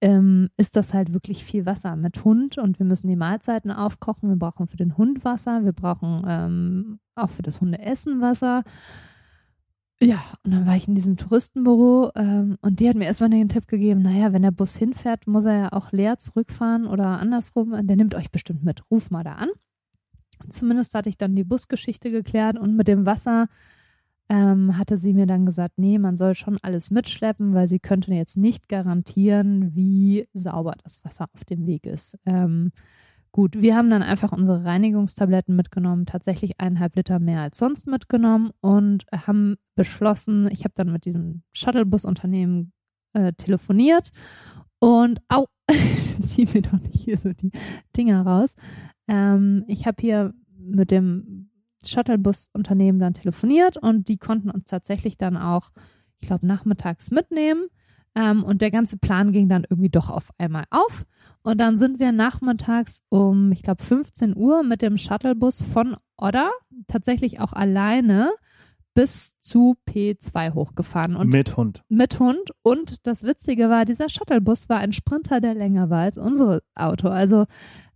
ähm, 0.00 0.48
ist 0.56 0.76
das 0.76 0.94
halt 0.94 1.12
wirklich 1.12 1.44
viel 1.44 1.66
Wasser 1.66 1.96
mit 1.96 2.24
Hund 2.24 2.58
und 2.58 2.78
wir 2.78 2.86
müssen 2.86 3.08
die 3.08 3.16
Mahlzeiten 3.16 3.70
aufkochen. 3.70 4.28
Wir 4.28 4.36
brauchen 4.36 4.66
für 4.66 4.76
den 4.76 4.96
Hund 4.96 5.24
Wasser, 5.24 5.64
wir 5.64 5.72
brauchen 5.72 6.22
ähm, 6.26 6.98
auch 7.14 7.30
für 7.30 7.42
das 7.42 7.60
Hundeessen 7.60 8.20
Wasser. 8.20 8.64
Ja, 10.02 10.22
und 10.44 10.52
dann 10.52 10.66
war 10.66 10.76
ich 10.76 10.88
in 10.88 10.94
diesem 10.94 11.18
Touristenbüro 11.18 12.10
ähm, 12.16 12.56
und 12.62 12.80
die 12.80 12.88
hat 12.88 12.96
mir 12.96 13.04
erstmal 13.04 13.28
den 13.28 13.50
Tipp 13.50 13.68
gegeben, 13.68 14.00
naja, 14.00 14.32
wenn 14.32 14.40
der 14.40 14.50
Bus 14.50 14.74
hinfährt, 14.76 15.26
muss 15.26 15.44
er 15.44 15.58
ja 15.58 15.72
auch 15.72 15.92
leer 15.92 16.18
zurückfahren 16.18 16.86
oder 16.86 17.20
andersrum. 17.20 17.86
Der 17.86 17.96
nimmt 17.96 18.14
euch 18.14 18.30
bestimmt 18.30 18.64
mit. 18.64 18.82
Ruf 18.90 19.10
mal 19.10 19.24
da 19.24 19.34
an. 19.34 19.50
Zumindest 20.48 20.94
hatte 20.94 21.10
ich 21.10 21.18
dann 21.18 21.36
die 21.36 21.44
Busgeschichte 21.44 22.10
geklärt 22.10 22.58
und 22.58 22.76
mit 22.76 22.88
dem 22.88 23.04
Wasser 23.04 23.48
ähm, 24.30 24.78
hatte 24.78 24.96
sie 24.96 25.12
mir 25.12 25.26
dann 25.26 25.44
gesagt, 25.44 25.74
nee, 25.76 25.98
man 25.98 26.16
soll 26.16 26.34
schon 26.34 26.56
alles 26.62 26.90
mitschleppen, 26.90 27.52
weil 27.52 27.68
sie 27.68 27.80
könnte 27.80 28.14
jetzt 28.14 28.36
nicht 28.36 28.68
garantieren, 28.68 29.74
wie 29.74 30.28
sauber 30.32 30.74
das 30.82 31.04
Wasser 31.04 31.26
auf 31.34 31.44
dem 31.44 31.66
Weg 31.66 31.84
ist. 31.84 32.16
Ähm, 32.24 32.70
Gut, 33.32 33.62
wir 33.62 33.76
haben 33.76 33.90
dann 33.90 34.02
einfach 34.02 34.32
unsere 34.32 34.64
Reinigungstabletten 34.64 35.54
mitgenommen, 35.54 36.04
tatsächlich 36.04 36.58
eineinhalb 36.58 36.96
Liter 36.96 37.20
mehr 37.20 37.40
als 37.42 37.58
sonst 37.58 37.86
mitgenommen 37.86 38.50
und 38.60 39.06
haben 39.12 39.56
beschlossen, 39.76 40.48
ich 40.50 40.64
habe 40.64 40.74
dann 40.74 40.90
mit 40.90 41.04
diesem 41.04 41.42
Shuttlebus-Unternehmen 41.52 42.72
äh, 43.12 43.32
telefoniert 43.34 44.10
und 44.80 45.20
au, 45.28 45.46
zieh 46.22 46.48
mir 46.52 46.62
doch 46.62 46.80
nicht 46.80 47.04
hier 47.04 47.18
so 47.18 47.32
die 47.32 47.52
Dinger 47.96 48.26
raus. 48.26 48.54
Ähm, 49.06 49.64
ich 49.68 49.86
habe 49.86 49.98
hier 50.00 50.34
mit 50.58 50.90
dem 50.90 51.49
Shuttlebus-Unternehmen 51.84 52.98
dann 52.98 53.14
telefoniert 53.14 53.76
und 53.76 54.08
die 54.08 54.18
konnten 54.18 54.50
uns 54.50 54.66
tatsächlich 54.66 55.16
dann 55.16 55.36
auch, 55.36 55.70
ich 56.18 56.28
glaube, 56.28 56.46
nachmittags 56.46 57.10
mitnehmen. 57.10 57.66
Ähm, 58.14 58.42
und 58.42 58.60
der 58.60 58.72
ganze 58.72 58.96
Plan 58.96 59.30
ging 59.30 59.48
dann 59.48 59.64
irgendwie 59.68 59.88
doch 59.88 60.10
auf 60.10 60.30
einmal 60.36 60.64
auf. 60.70 61.06
Und 61.42 61.58
dann 61.60 61.76
sind 61.76 62.00
wir 62.00 62.12
nachmittags 62.12 63.02
um, 63.08 63.52
ich 63.52 63.62
glaube, 63.62 63.82
15 63.82 64.36
Uhr 64.36 64.62
mit 64.62 64.82
dem 64.82 64.98
Shuttlebus 64.98 65.62
von 65.62 65.96
Odder 66.16 66.50
tatsächlich 66.88 67.40
auch 67.40 67.52
alleine 67.52 68.32
bis 68.94 69.38
zu 69.38 69.76
P2 69.88 70.54
hochgefahren. 70.54 71.14
Und 71.14 71.28
mit 71.30 71.56
Hund. 71.56 71.82
Mit 71.88 72.18
Hund. 72.18 72.50
Und 72.62 73.06
das 73.06 73.22
Witzige 73.22 73.70
war, 73.70 73.84
dieser 73.84 74.08
Shuttlebus 74.08 74.68
war 74.68 74.78
ein 74.78 74.92
Sprinter, 74.92 75.40
der 75.40 75.54
länger 75.54 75.90
war 75.90 76.02
als 76.02 76.18
unser 76.18 76.60
Auto. 76.74 77.08
Also 77.08 77.46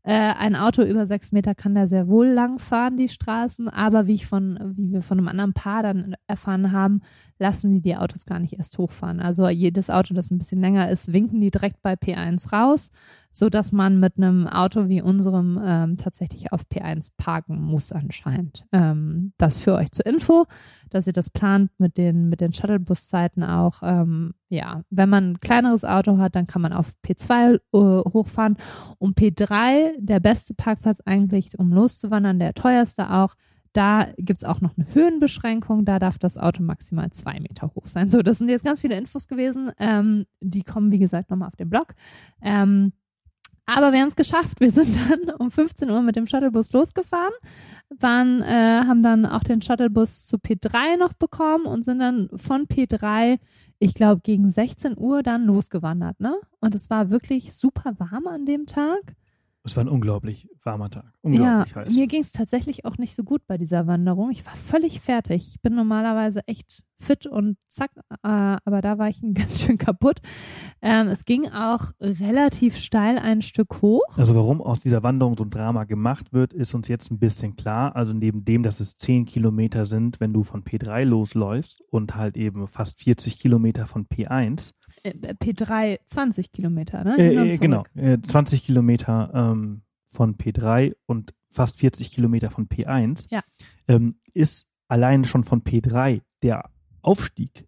äh, 0.04 0.12
ein 0.12 0.54
Auto 0.54 0.82
über 0.82 1.06
sechs 1.06 1.32
Meter 1.32 1.54
kann 1.54 1.74
da 1.74 1.86
sehr 1.86 2.08
wohl 2.08 2.28
lang 2.28 2.58
fahren, 2.58 2.98
die 2.98 3.08
Straßen, 3.08 3.70
aber 3.70 4.06
wie 4.06 4.14
ich 4.14 4.26
von, 4.26 4.74
wie 4.76 4.92
wir 4.92 5.00
von 5.00 5.18
einem 5.18 5.28
anderen 5.28 5.54
Paar 5.54 5.82
dann 5.82 6.14
erfahren 6.26 6.72
haben, 6.72 7.00
lassen 7.38 7.72
die 7.72 7.80
die 7.80 7.96
Autos 7.96 8.26
gar 8.26 8.38
nicht 8.38 8.54
erst 8.54 8.78
hochfahren. 8.78 9.20
Also 9.20 9.48
jedes 9.48 9.90
Auto, 9.90 10.14
das 10.14 10.30
ein 10.30 10.38
bisschen 10.38 10.60
länger 10.60 10.90
ist, 10.90 11.12
winken 11.12 11.40
die 11.40 11.50
direkt 11.50 11.82
bei 11.82 11.94
P1 11.94 12.52
raus, 12.52 12.90
so 13.30 13.50
dass 13.50 13.72
man 13.72 13.98
mit 13.98 14.16
einem 14.16 14.46
Auto 14.46 14.88
wie 14.88 15.02
unserem 15.02 15.60
ähm, 15.64 15.96
tatsächlich 15.96 16.52
auf 16.52 16.62
P1 16.72 17.10
parken 17.16 17.60
muss 17.60 17.90
anscheinend. 17.90 18.64
Ähm, 18.72 19.32
das 19.36 19.58
für 19.58 19.74
euch 19.74 19.90
zur 19.90 20.06
Info, 20.06 20.46
dass 20.90 21.08
ihr 21.08 21.12
das 21.12 21.30
plant 21.30 21.72
mit 21.78 21.98
den 21.98 22.28
mit 22.28 22.40
den 22.40 22.52
Shuttlebus-Zeiten 22.52 23.42
auch. 23.42 23.80
Ähm, 23.82 24.34
ja, 24.48 24.82
wenn 24.90 25.08
man 25.08 25.32
ein 25.32 25.40
kleineres 25.40 25.84
Auto 25.84 26.18
hat, 26.18 26.36
dann 26.36 26.46
kann 26.46 26.62
man 26.62 26.72
auf 26.72 26.92
P2 27.04 27.54
äh, 27.54 27.58
hochfahren. 27.72 28.56
Um 28.98 29.12
P3, 29.12 29.94
der 29.98 30.20
beste 30.20 30.54
Parkplatz 30.54 31.00
eigentlich, 31.04 31.58
um 31.58 31.72
loszuwandern, 31.72 32.38
der 32.38 32.54
teuerste 32.54 33.10
auch. 33.10 33.34
Da 33.74 34.06
gibt 34.16 34.42
es 34.42 34.48
auch 34.48 34.60
noch 34.60 34.78
eine 34.78 34.86
Höhenbeschränkung. 34.94 35.84
Da 35.84 35.98
darf 35.98 36.16
das 36.16 36.38
Auto 36.38 36.62
maximal 36.62 37.10
zwei 37.10 37.40
Meter 37.40 37.72
hoch 37.74 37.88
sein. 37.88 38.08
So, 38.08 38.22
das 38.22 38.38
sind 38.38 38.48
jetzt 38.48 38.64
ganz 38.64 38.80
viele 38.80 38.96
Infos 38.96 39.26
gewesen. 39.26 39.72
Ähm, 39.78 40.26
die 40.40 40.62
kommen, 40.62 40.92
wie 40.92 41.00
gesagt, 41.00 41.28
nochmal 41.28 41.48
auf 41.48 41.56
den 41.56 41.68
Blog. 41.68 41.94
Ähm, 42.40 42.92
aber 43.66 43.92
wir 43.92 44.00
haben 44.00 44.08
es 44.08 44.14
geschafft. 44.16 44.60
Wir 44.60 44.70
sind 44.70 44.94
dann 44.94 45.34
um 45.38 45.50
15 45.50 45.90
Uhr 45.90 46.02
mit 46.02 46.14
dem 46.14 46.28
Shuttlebus 46.28 46.70
losgefahren, 46.72 47.32
waren, 47.98 48.42
äh, 48.42 48.84
haben 48.86 49.02
dann 49.02 49.26
auch 49.26 49.42
den 49.42 49.60
Shuttlebus 49.60 50.26
zu 50.26 50.36
P3 50.36 50.96
noch 50.96 51.14
bekommen 51.14 51.66
und 51.66 51.84
sind 51.84 51.98
dann 51.98 52.28
von 52.36 52.66
P3, 52.66 53.40
ich 53.80 53.94
glaube, 53.94 54.20
gegen 54.22 54.52
16 54.52 54.96
Uhr 54.96 55.24
dann 55.24 55.46
losgewandert. 55.46 56.20
Ne? 56.20 56.36
Und 56.60 56.76
es 56.76 56.90
war 56.90 57.10
wirklich 57.10 57.54
super 57.54 57.94
warm 57.98 58.28
an 58.28 58.46
dem 58.46 58.66
Tag. 58.66 59.16
Es 59.66 59.76
war 59.76 59.84
ein 59.84 59.88
unglaublich 59.88 60.46
warmer 60.62 60.90
Tag. 60.90 61.10
Unglaublich 61.22 61.74
ja, 61.74 61.80
heiß. 61.80 61.94
Mir 61.94 62.06
ging 62.06 62.20
es 62.20 62.32
tatsächlich 62.32 62.84
auch 62.84 62.98
nicht 62.98 63.14
so 63.14 63.24
gut 63.24 63.46
bei 63.46 63.56
dieser 63.56 63.86
Wanderung. 63.86 64.30
Ich 64.30 64.44
war 64.44 64.54
völlig 64.56 65.00
fertig. 65.00 65.54
Ich 65.54 65.62
bin 65.62 65.74
normalerweise 65.74 66.46
echt 66.46 66.82
fit 66.98 67.26
und 67.26 67.56
zack, 67.66 67.90
äh, 67.96 68.28
aber 68.62 68.82
da 68.82 68.98
war 68.98 69.08
ich 69.08 69.20
ganz 69.34 69.62
schön 69.62 69.78
kaputt. 69.78 70.20
Ähm, 70.82 71.08
es 71.08 71.24
ging 71.24 71.48
auch 71.48 71.92
relativ 71.98 72.76
steil 72.76 73.18
ein 73.18 73.40
Stück 73.40 73.80
hoch. 73.80 74.02
Also 74.18 74.34
warum 74.34 74.60
aus 74.60 74.80
dieser 74.80 75.02
Wanderung 75.02 75.34
so 75.38 75.44
ein 75.44 75.50
Drama 75.50 75.84
gemacht 75.84 76.34
wird, 76.34 76.52
ist 76.52 76.74
uns 76.74 76.88
jetzt 76.88 77.10
ein 77.10 77.18
bisschen 77.18 77.56
klar. 77.56 77.96
Also 77.96 78.12
neben 78.12 78.44
dem, 78.44 78.64
dass 78.64 78.80
es 78.80 78.98
10 78.98 79.24
Kilometer 79.24 79.86
sind, 79.86 80.20
wenn 80.20 80.34
du 80.34 80.44
von 80.44 80.62
P3 80.62 81.04
losläufst 81.04 81.80
und 81.90 82.16
halt 82.16 82.36
eben 82.36 82.68
fast 82.68 83.00
40 83.00 83.38
Kilometer 83.38 83.86
von 83.86 84.06
P1. 84.06 84.72
Äh, 85.02 85.34
P3 85.34 85.98
20 86.06 86.52
Kilometer, 86.52 87.04
ne? 87.04 87.18
Äh, 87.18 87.58
genau, 87.58 87.84
äh, 87.94 88.18
20 88.20 88.64
Kilometer 88.64 89.30
ähm, 89.34 89.82
von 90.06 90.36
P3 90.36 90.94
und 91.06 91.34
fast 91.50 91.78
40 91.78 92.10
Kilometer 92.10 92.50
von 92.50 92.68
P1. 92.68 93.26
Ja. 93.30 93.40
Ähm, 93.88 94.20
ist 94.32 94.66
allein 94.88 95.24
schon 95.24 95.44
von 95.44 95.62
P3 95.62 96.20
der 96.42 96.70
Aufstieg 97.02 97.66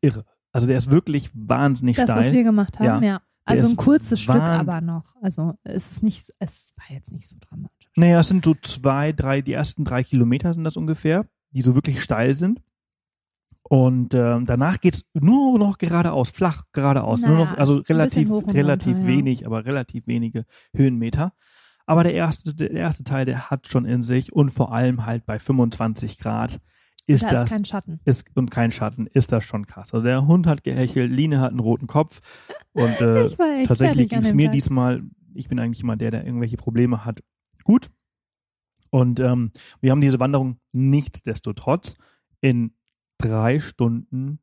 irre. 0.00 0.24
Also 0.52 0.66
der 0.66 0.78
ist 0.78 0.90
wirklich 0.90 1.30
wahnsinnig 1.34 1.96
das, 1.96 2.04
steil. 2.04 2.16
Das, 2.16 2.26
was 2.28 2.32
wir 2.32 2.44
gemacht 2.44 2.78
haben, 2.78 3.02
ja. 3.02 3.14
ja. 3.14 3.20
Also 3.44 3.68
ein 3.68 3.76
kurzes 3.76 4.20
Stück 4.20 4.36
aber 4.36 4.80
noch. 4.80 5.14
Also 5.22 5.54
es 5.62 5.90
ist 5.90 6.02
nicht, 6.02 6.30
es 6.38 6.74
war 6.76 6.94
jetzt 6.94 7.12
nicht 7.12 7.26
so 7.26 7.36
dramatisch. 7.40 7.88
Naja, 7.96 8.20
es 8.20 8.28
sind 8.28 8.44
so 8.44 8.54
zwei, 8.54 9.12
drei, 9.12 9.40
die 9.40 9.52
ersten 9.52 9.84
drei 9.84 10.04
Kilometer 10.04 10.52
sind 10.52 10.64
das 10.64 10.76
ungefähr, 10.76 11.26
die 11.52 11.62
so 11.62 11.74
wirklich 11.74 12.02
steil 12.02 12.34
sind. 12.34 12.60
Und 13.68 14.14
ähm, 14.14 14.46
danach 14.46 14.80
geht's 14.80 15.04
nur 15.12 15.58
noch 15.58 15.76
geradeaus, 15.76 16.30
flach 16.30 16.62
geradeaus. 16.72 17.20
nur 17.20 17.36
noch, 17.36 17.50
Naja, 17.50 17.58
also 17.58 17.76
relativ, 17.88 18.30
relativ 18.30 18.96
runter, 18.96 19.08
ja. 19.10 19.16
wenig, 19.16 19.46
aber 19.46 19.66
relativ 19.66 20.06
wenige 20.06 20.46
Höhenmeter. 20.74 21.34
Aber 21.84 22.02
der 22.02 22.14
erste, 22.14 22.54
der 22.54 22.70
erste 22.70 23.04
Teil, 23.04 23.26
der 23.26 23.50
hat 23.50 23.66
schon 23.68 23.84
in 23.84 24.02
sich 24.02 24.32
und 24.32 24.50
vor 24.50 24.72
allem 24.72 25.04
halt 25.04 25.26
bei 25.26 25.38
25 25.38 26.18
Grad 26.18 26.60
ist 27.06 27.24
da 27.24 27.30
das 27.30 27.44
ist 27.44 27.50
kein 27.50 27.64
Schatten. 27.64 28.00
ist 28.04 28.26
und 28.34 28.50
kein 28.50 28.70
Schatten, 28.70 29.06
ist 29.06 29.32
das 29.32 29.44
schon 29.44 29.66
krass. 29.66 29.94
Also 29.94 30.04
der 30.04 30.26
Hund 30.26 30.46
hat 30.46 30.64
gehechelt, 30.64 31.10
Line 31.10 31.40
hat 31.40 31.50
einen 31.50 31.60
roten 31.60 31.86
Kopf 31.86 32.20
und 32.72 33.00
äh, 33.00 33.30
tatsächlich 33.66 34.10
ging 34.10 34.18
es 34.20 34.34
mir 34.34 34.46
Tag. 34.46 34.52
diesmal, 34.52 35.02
ich 35.34 35.48
bin 35.48 35.58
eigentlich 35.58 35.82
immer 35.82 35.96
der, 35.96 36.10
der 36.10 36.26
irgendwelche 36.26 36.58
Probleme 36.58 37.06
hat, 37.06 37.22
gut. 37.64 37.90
Und 38.90 39.20
ähm, 39.20 39.52
wir 39.80 39.90
haben 39.90 40.00
diese 40.02 40.20
Wanderung 40.20 40.58
nichtsdestotrotz 40.72 41.96
in 42.40 42.72
drei 43.18 43.58
Stunden 43.58 44.40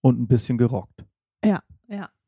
und 0.00 0.20
ein 0.20 0.28
bisschen 0.28 0.58
gerockt. 0.58 1.04
Ja. 1.44 1.62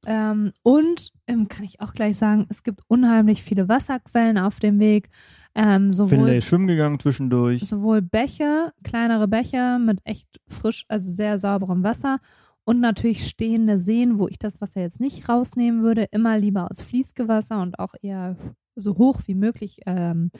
Ähm, 0.06 0.52
und 0.62 1.12
ähm, 1.26 1.48
kann 1.48 1.64
ich 1.64 1.80
auch 1.80 1.94
gleich 1.94 2.16
sagen, 2.16 2.46
es 2.48 2.62
gibt 2.62 2.82
unheimlich 2.88 3.42
viele 3.42 3.68
Wasserquellen 3.68 4.38
auf 4.38 4.60
dem 4.60 4.78
Weg. 4.78 5.08
Ähm, 5.54 5.92
sowohl 5.92 6.18
Finlay 6.18 6.42
schwimmen 6.42 6.66
gegangen 6.66 6.98
zwischendurch. 6.98 7.66
sowohl 7.66 8.02
Bäche, 8.02 8.72
kleinere 8.82 9.28
Bäche 9.28 9.78
mit 9.78 10.00
echt 10.04 10.28
frisch, 10.48 10.84
also 10.88 11.10
sehr 11.10 11.38
sauberem 11.38 11.82
Wasser 11.84 12.18
und 12.64 12.80
natürlich 12.80 13.26
stehende 13.26 13.78
Seen, 13.78 14.18
wo 14.18 14.26
ich 14.28 14.38
das 14.38 14.60
Wasser 14.60 14.80
jetzt 14.80 15.00
nicht 15.00 15.28
rausnehmen 15.28 15.82
würde, 15.82 16.08
immer 16.10 16.38
lieber 16.38 16.70
aus 16.70 16.82
Fließgewasser 16.82 17.60
und 17.62 17.78
auch 17.78 17.94
eher 18.02 18.36
so 18.74 18.96
hoch 18.98 19.22
wie 19.26 19.34
möglich, 19.34 19.80
ähm, 19.86 20.30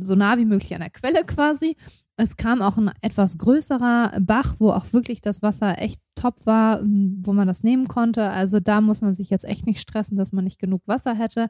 so 0.00 0.14
nah 0.14 0.38
wie 0.38 0.44
möglich 0.44 0.74
an 0.74 0.80
der 0.80 0.90
Quelle 0.90 1.24
quasi. 1.24 1.76
Es 2.20 2.36
kam 2.36 2.60
auch 2.60 2.76
ein 2.76 2.90
etwas 3.00 3.38
größerer 3.38 4.20
Bach, 4.20 4.56
wo 4.58 4.72
auch 4.72 4.92
wirklich 4.92 5.22
das 5.22 5.40
Wasser 5.40 5.78
echt 5.78 6.02
top 6.14 6.44
war, 6.44 6.80
wo 6.82 7.32
man 7.32 7.48
das 7.48 7.64
nehmen 7.64 7.88
konnte. 7.88 8.28
Also 8.28 8.60
da 8.60 8.82
muss 8.82 9.00
man 9.00 9.14
sich 9.14 9.30
jetzt 9.30 9.46
echt 9.46 9.64
nicht 9.64 9.80
stressen, 9.80 10.18
dass 10.18 10.30
man 10.30 10.44
nicht 10.44 10.58
genug 10.58 10.82
Wasser 10.84 11.14
hätte. 11.14 11.48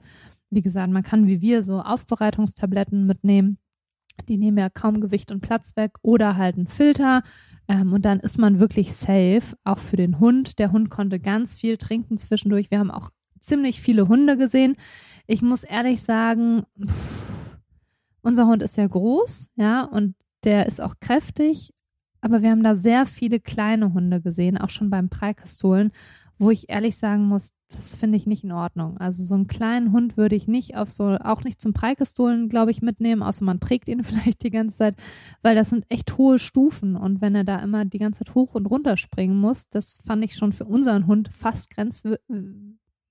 Wie 0.48 0.62
gesagt, 0.62 0.92
man 0.92 1.02
kann 1.02 1.26
wie 1.26 1.40
wir 1.40 1.64
so 1.64 1.80
Aufbereitungstabletten 1.80 3.04
mitnehmen. 3.04 3.58
Die 4.28 4.38
nehmen 4.38 4.58
ja 4.58 4.68
kaum 4.68 5.00
Gewicht 5.00 5.32
und 5.32 5.40
Platz 5.40 5.74
weg 5.74 5.92
oder 6.02 6.36
halt 6.36 6.56
einen 6.56 6.68
Filter. 6.68 7.22
Ähm, 7.66 7.92
und 7.92 8.04
dann 8.04 8.20
ist 8.20 8.38
man 8.38 8.60
wirklich 8.60 8.94
safe, 8.94 9.56
auch 9.64 9.78
für 9.78 9.96
den 9.96 10.20
Hund. 10.20 10.60
Der 10.60 10.70
Hund 10.70 10.88
konnte 10.88 11.18
ganz 11.18 11.56
viel 11.56 11.78
trinken 11.78 12.16
zwischendurch. 12.16 12.70
Wir 12.70 12.78
haben 12.78 12.92
auch 12.92 13.10
ziemlich 13.40 13.80
viele 13.80 14.06
Hunde 14.06 14.36
gesehen. 14.36 14.76
Ich 15.26 15.42
muss 15.42 15.64
ehrlich 15.64 16.00
sagen, 16.02 16.62
pff, 16.80 17.58
unser 18.22 18.46
Hund 18.46 18.62
ist 18.62 18.76
ja 18.76 18.86
groß, 18.86 19.50
ja, 19.56 19.82
und 19.84 20.14
der 20.44 20.66
ist 20.66 20.80
auch 20.80 20.94
kräftig. 21.00 21.72
Aber 22.22 22.42
wir 22.42 22.50
haben 22.50 22.62
da 22.62 22.76
sehr 22.76 23.06
viele 23.06 23.40
kleine 23.40 23.94
Hunde 23.94 24.20
gesehen, 24.20 24.58
auch 24.58 24.68
schon 24.68 24.90
beim 24.90 25.08
Preikastolen, 25.08 25.90
wo 26.38 26.50
ich 26.50 26.68
ehrlich 26.68 26.98
sagen 26.98 27.24
muss, 27.24 27.52
das 27.68 27.94
finde 27.94 28.16
ich 28.16 28.26
nicht 28.26 28.44
in 28.44 28.52
Ordnung. 28.52 28.98
Also 28.98 29.24
so 29.24 29.34
einen 29.34 29.46
kleinen 29.46 29.92
Hund 29.92 30.16
würde 30.16 30.36
ich 30.36 30.48
nicht 30.48 30.76
auf 30.76 30.90
so, 30.90 31.04
auch 31.04 31.44
nicht 31.44 31.60
zum 31.60 31.72
Preikastolen, 31.72 32.48
glaube 32.48 32.70
ich, 32.72 32.82
mitnehmen, 32.82 33.22
außer 33.22 33.44
man 33.44 33.60
trägt 33.60 33.88
ihn 33.88 34.04
vielleicht 34.04 34.42
die 34.42 34.50
ganze 34.50 34.76
Zeit, 34.76 34.96
weil 35.42 35.54
das 35.54 35.70
sind 35.70 35.84
echt 35.88 36.18
hohe 36.18 36.38
Stufen 36.38 36.96
und 36.96 37.20
wenn 37.20 37.34
er 37.34 37.44
da 37.44 37.56
immer 37.56 37.84
die 37.84 37.98
ganze 37.98 38.24
Zeit 38.24 38.34
hoch 38.34 38.54
und 38.54 38.66
runter 38.66 38.96
springen 38.96 39.38
muss, 39.38 39.68
das 39.70 39.98
fand 40.04 40.24
ich 40.24 40.34
schon 40.34 40.52
für 40.52 40.64
unseren 40.64 41.06
Hund 41.06 41.30
fast 41.32 41.70
grenzw 41.70 42.16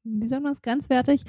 wie 0.04 0.28
sagt 0.28 0.44
man 0.44 0.54
das, 0.54 0.62
grenzwertig, 0.62 1.24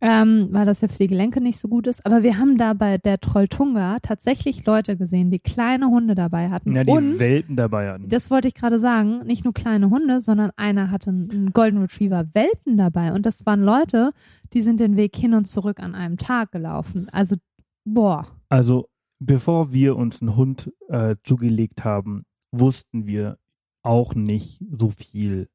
ähm, 0.00 0.48
weil 0.52 0.66
das 0.66 0.80
ja 0.80 0.88
für 0.88 0.98
die 0.98 1.08
Gelenke 1.08 1.40
nicht 1.40 1.58
so 1.58 1.68
gut 1.68 1.86
ist. 1.86 2.06
Aber 2.06 2.22
wir 2.22 2.38
haben 2.38 2.56
da 2.56 2.72
bei 2.72 2.98
der 2.98 3.18
Trolltunga 3.18 3.98
tatsächlich 4.00 4.64
Leute 4.64 4.96
gesehen, 4.96 5.30
die 5.30 5.40
kleine 5.40 5.88
Hunde 5.88 6.14
dabei 6.14 6.50
hatten. 6.50 6.76
Ja, 6.76 6.84
die 6.84 6.90
und 6.90 7.18
Welten 7.18 7.56
dabei 7.56 7.90
hatten. 7.90 8.08
das 8.08 8.30
wollte 8.30 8.48
ich 8.48 8.54
gerade 8.54 8.78
sagen, 8.78 9.26
nicht 9.26 9.44
nur 9.44 9.54
kleine 9.54 9.90
Hunde, 9.90 10.20
sondern 10.20 10.50
einer 10.56 10.90
hatte 10.90 11.10
einen 11.10 11.52
Golden 11.52 11.78
Retriever 11.78 12.26
Welpen 12.34 12.76
dabei. 12.76 13.12
Und 13.12 13.26
das 13.26 13.44
waren 13.46 13.62
Leute, 13.62 14.12
die 14.52 14.60
sind 14.60 14.80
den 14.80 14.96
Weg 14.96 15.16
hin 15.16 15.34
und 15.34 15.46
zurück 15.46 15.80
an 15.80 15.94
einem 15.94 16.16
Tag 16.16 16.52
gelaufen. 16.52 17.08
Also, 17.10 17.36
boah. 17.84 18.26
Also, 18.48 18.88
bevor 19.18 19.72
wir 19.72 19.96
uns 19.96 20.22
einen 20.22 20.36
Hund 20.36 20.72
äh, 20.88 21.16
zugelegt 21.24 21.84
haben, 21.84 22.24
wussten 22.52 23.06
wir 23.06 23.38
auch 23.82 24.14
nicht 24.14 24.62
so 24.70 24.90
viel 24.90 25.48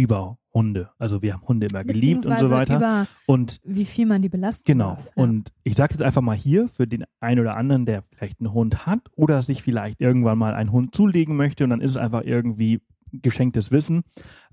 über 0.00 0.38
Hunde. 0.52 0.90
Also 0.98 1.22
wir 1.22 1.34
haben 1.34 1.46
Hunde 1.46 1.66
immer 1.66 1.84
geliebt 1.84 2.26
und 2.26 2.38
so 2.38 2.50
weiter. 2.50 3.06
Und 3.26 3.60
wie 3.64 3.84
viel 3.84 4.06
man 4.06 4.22
die 4.22 4.28
belasten 4.28 4.64
Genau. 4.66 4.94
darf. 4.94 5.06
Ja. 5.14 5.22
Und 5.22 5.52
ich 5.62 5.74
sage 5.76 5.94
jetzt 5.94 6.02
einfach 6.02 6.22
mal 6.22 6.36
hier 6.36 6.68
für 6.68 6.86
den 6.86 7.04
einen 7.20 7.40
oder 7.40 7.56
anderen, 7.56 7.86
der 7.86 8.02
vielleicht 8.02 8.40
einen 8.40 8.52
Hund 8.52 8.86
hat 8.86 9.10
oder 9.14 9.42
sich 9.42 9.62
vielleicht 9.62 10.00
irgendwann 10.00 10.38
mal 10.38 10.54
einen 10.54 10.72
Hund 10.72 10.94
zulegen 10.94 11.36
möchte 11.36 11.64
und 11.64 11.70
dann 11.70 11.80
ist 11.80 11.92
es 11.92 11.96
einfach 11.96 12.22
irgendwie 12.24 12.80
geschenktes 13.12 13.70
Wissen. 13.70 14.02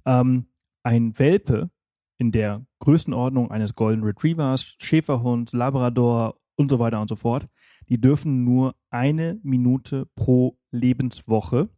Ähm, 0.05 0.47
ein 0.83 1.17
Welpe 1.17 1.69
in 2.19 2.31
der 2.31 2.65
Größenordnung 2.79 3.51
eines 3.51 3.73
Golden 3.75 4.03
Retrievers, 4.03 4.75
Schäferhund, 4.79 5.51
Labrador 5.53 6.39
und 6.55 6.69
so 6.69 6.79
weiter 6.79 6.99
und 7.01 7.07
so 7.07 7.15
fort, 7.15 7.47
die 7.89 7.99
dürfen 8.01 8.43
nur 8.43 8.75
eine 8.89 9.39
Minute 9.43 10.07
pro 10.15 10.57
Lebenswoche 10.71 11.69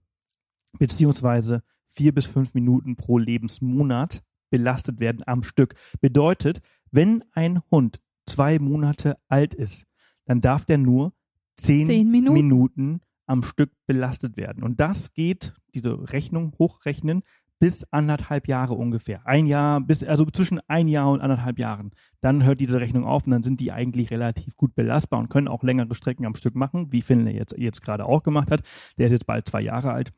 beziehungsweise 0.78 1.64
vier 1.90 2.14
bis 2.14 2.26
fünf 2.26 2.54
Minuten 2.54 2.96
pro 2.96 3.18
Lebensmonat 3.18 4.24
belastet 4.50 5.00
werden 5.00 5.24
am 5.26 5.44
Stück. 5.44 5.76
Bedeutet, 6.02 6.62
wenn 6.92 7.24
ein 7.34 7.62
Hund 7.72 8.00
zwei 8.26 8.60
Monate 8.60 9.18
alt 9.28 9.54
ist, 9.54 9.86
dann 10.26 10.42
darf 10.42 10.66
der 10.66 10.78
nur 10.78 11.14
zehn, 11.56 11.88
Zehn 11.88 12.12
Minuten. 12.12 12.34
Minuten 12.34 13.02
am 13.26 13.44
Stück 13.44 13.72
belastet 13.86 14.38
werden. 14.38 14.64
Und 14.64 14.80
das 14.80 15.14
geht, 15.14 15.54
diese 15.74 16.12
Rechnung 16.12 16.54
hochrechnen, 16.58 17.24
bis 17.60 17.84
anderthalb 17.92 18.48
Jahre 18.48 18.74
ungefähr. 18.74 19.28
Ein 19.28 19.46
Jahr, 19.46 19.82
bis, 19.82 20.04
also 20.04 20.26
zwischen 20.26 20.62
ein 20.68 20.88
Jahr 20.88 21.12
und 21.12 21.20
anderthalb 21.22 21.60
Jahren. 21.60 21.92
Dann 22.22 22.44
hört 22.44 22.62
diese 22.62 22.80
Rechnung 22.80 23.04
auf 23.04 23.26
und 23.26 23.32
dann 23.32 23.44
sind 23.44 23.60
die 23.60 23.72
eigentlich 23.72 24.12
relativ 24.12 24.56
gut 24.56 24.74
belastbar 24.76 25.20
und 25.20 25.30
können 25.30 25.50
auch 25.50 25.62
längere 25.62 25.94
Strecken 25.94 26.26
am 26.26 26.36
Stück 26.36 26.56
machen, 26.56 26.92
wie 26.92 27.02
Finlay 27.02 27.36
jetzt, 27.36 27.56
jetzt 27.58 27.82
gerade 27.82 28.06
auch 28.06 28.24
gemacht 28.24 28.50
hat. 28.50 28.62
Der 28.98 29.08
ist 29.08 29.12
jetzt 29.12 29.28
bald 29.28 29.46
zwei 29.46 29.62
Jahre 29.62 29.92
alt. 29.92 30.14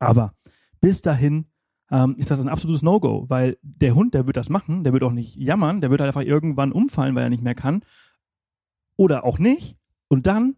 Aber 0.00 0.34
bis 0.80 1.02
dahin 1.02 1.46
ähm, 1.90 2.16
ist 2.18 2.30
das 2.30 2.40
ein 2.40 2.48
absolutes 2.48 2.82
No-Go, 2.82 3.26
weil 3.28 3.58
der 3.62 3.94
Hund, 3.94 4.14
der 4.14 4.26
wird 4.26 4.36
das 4.36 4.48
machen, 4.48 4.84
der 4.84 4.92
wird 4.92 5.02
auch 5.02 5.12
nicht 5.12 5.36
jammern, 5.36 5.80
der 5.80 5.90
wird 5.90 6.00
halt 6.00 6.08
einfach 6.08 6.28
irgendwann 6.28 6.72
umfallen, 6.72 7.14
weil 7.14 7.24
er 7.24 7.30
nicht 7.30 7.42
mehr 7.42 7.54
kann. 7.54 7.82
Oder 8.96 9.24
auch 9.24 9.38
nicht. 9.38 9.76
Und 10.08 10.26
dann 10.26 10.56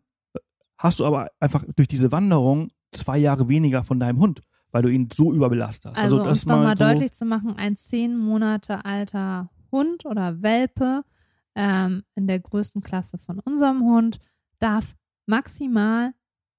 hast 0.78 1.00
du 1.00 1.06
aber 1.06 1.30
einfach 1.38 1.64
durch 1.76 1.88
diese 1.88 2.10
Wanderung 2.10 2.68
zwei 2.92 3.18
Jahre 3.18 3.48
weniger 3.48 3.84
von 3.84 4.00
deinem 4.00 4.18
Hund, 4.18 4.40
weil 4.72 4.82
du 4.82 4.88
ihn 4.88 5.08
so 5.12 5.32
überbelastet 5.32 5.92
hast. 5.92 5.98
Also, 5.98 6.18
um 6.18 6.24
das 6.24 6.40
es 6.40 6.46
nochmal 6.46 6.76
so, 6.76 6.84
deutlich 6.84 7.12
zu 7.12 7.24
machen, 7.24 7.54
ein 7.56 7.76
zehn 7.76 8.16
Monate 8.16 8.84
alter 8.84 9.50
Hund 9.70 10.06
oder 10.06 10.42
Welpe 10.42 11.04
ähm, 11.54 12.02
in 12.14 12.26
der 12.26 12.40
größten 12.40 12.80
Klasse 12.80 13.18
von 13.18 13.38
unserem 13.40 13.82
Hund 13.82 14.18
darf 14.58 14.96
maximal 15.26 16.12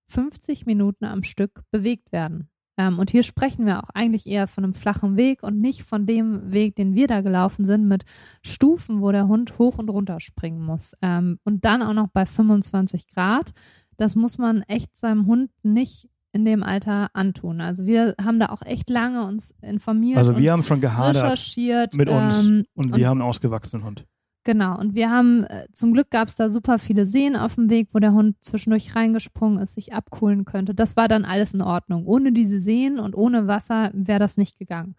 50 0.07 0.65
Minuten 0.65 1.05
am 1.05 1.23
Stück 1.23 1.63
bewegt 1.71 2.11
werden. 2.11 2.50
Ähm, 2.77 2.99
und 2.99 3.11
hier 3.11 3.23
sprechen 3.23 3.65
wir 3.65 3.83
auch 3.83 3.89
eigentlich 3.93 4.27
eher 4.27 4.47
von 4.47 4.63
einem 4.63 4.73
flachen 4.73 5.17
Weg 5.17 5.43
und 5.43 5.59
nicht 5.59 5.83
von 5.83 6.05
dem 6.05 6.51
Weg, 6.51 6.75
den 6.75 6.95
wir 6.95 7.07
da 7.07 7.21
gelaufen 7.21 7.65
sind, 7.65 7.87
mit 7.87 8.03
Stufen, 8.43 9.01
wo 9.01 9.11
der 9.11 9.27
Hund 9.27 9.57
hoch 9.57 9.77
und 9.77 9.89
runter 9.89 10.19
springen 10.19 10.61
muss. 10.61 10.93
Ähm, 11.01 11.39
und 11.43 11.65
dann 11.65 11.81
auch 11.81 11.93
noch 11.93 12.07
bei 12.07 12.25
25 12.25 13.07
Grad. 13.07 13.53
Das 13.97 14.15
muss 14.15 14.37
man 14.37 14.61
echt 14.63 14.95
seinem 14.95 15.25
Hund 15.27 15.51
nicht 15.63 16.09
in 16.33 16.45
dem 16.45 16.63
Alter 16.63 17.09
antun. 17.13 17.61
Also 17.61 17.85
wir 17.85 18.15
haben 18.23 18.39
da 18.39 18.47
auch 18.47 18.61
echt 18.61 18.89
lange 18.89 19.25
uns 19.25 19.53
informiert 19.61 20.17
Also 20.17 20.37
wir 20.37 20.51
haben 20.51 20.63
schon 20.63 20.79
gehadert 20.79 21.23
recherchiert. 21.23 21.95
mit 21.95 22.09
uns 22.09 22.47
Ähm, 22.47 22.65
und 22.73 22.95
wir 22.95 23.07
haben 23.07 23.19
einen 23.19 23.29
ausgewachsenen 23.29 23.83
Hund. 23.83 24.05
Genau. 24.43 24.79
Und 24.79 24.95
wir 24.95 25.09
haben, 25.09 25.43
äh, 25.45 25.67
zum 25.71 25.93
Glück 25.93 26.09
gab 26.09 26.27
es 26.27 26.35
da 26.35 26.49
super 26.49 26.79
viele 26.79 27.05
Seen 27.05 27.35
auf 27.35 27.55
dem 27.55 27.69
Weg, 27.69 27.89
wo 27.93 27.99
der 27.99 28.13
Hund 28.13 28.35
zwischendurch 28.41 28.95
reingesprungen 28.95 29.61
ist, 29.61 29.75
sich 29.75 29.93
abkühlen 29.93 30.45
könnte. 30.45 30.73
Das 30.73 30.95
war 30.95 31.07
dann 31.07 31.25
alles 31.25 31.53
in 31.53 31.61
Ordnung. 31.61 32.05
Ohne 32.05 32.31
diese 32.31 32.59
Seen 32.59 32.99
und 32.99 33.15
ohne 33.15 33.47
Wasser 33.47 33.91
wäre 33.93 34.19
das 34.19 34.37
nicht 34.37 34.57
gegangen. 34.59 34.95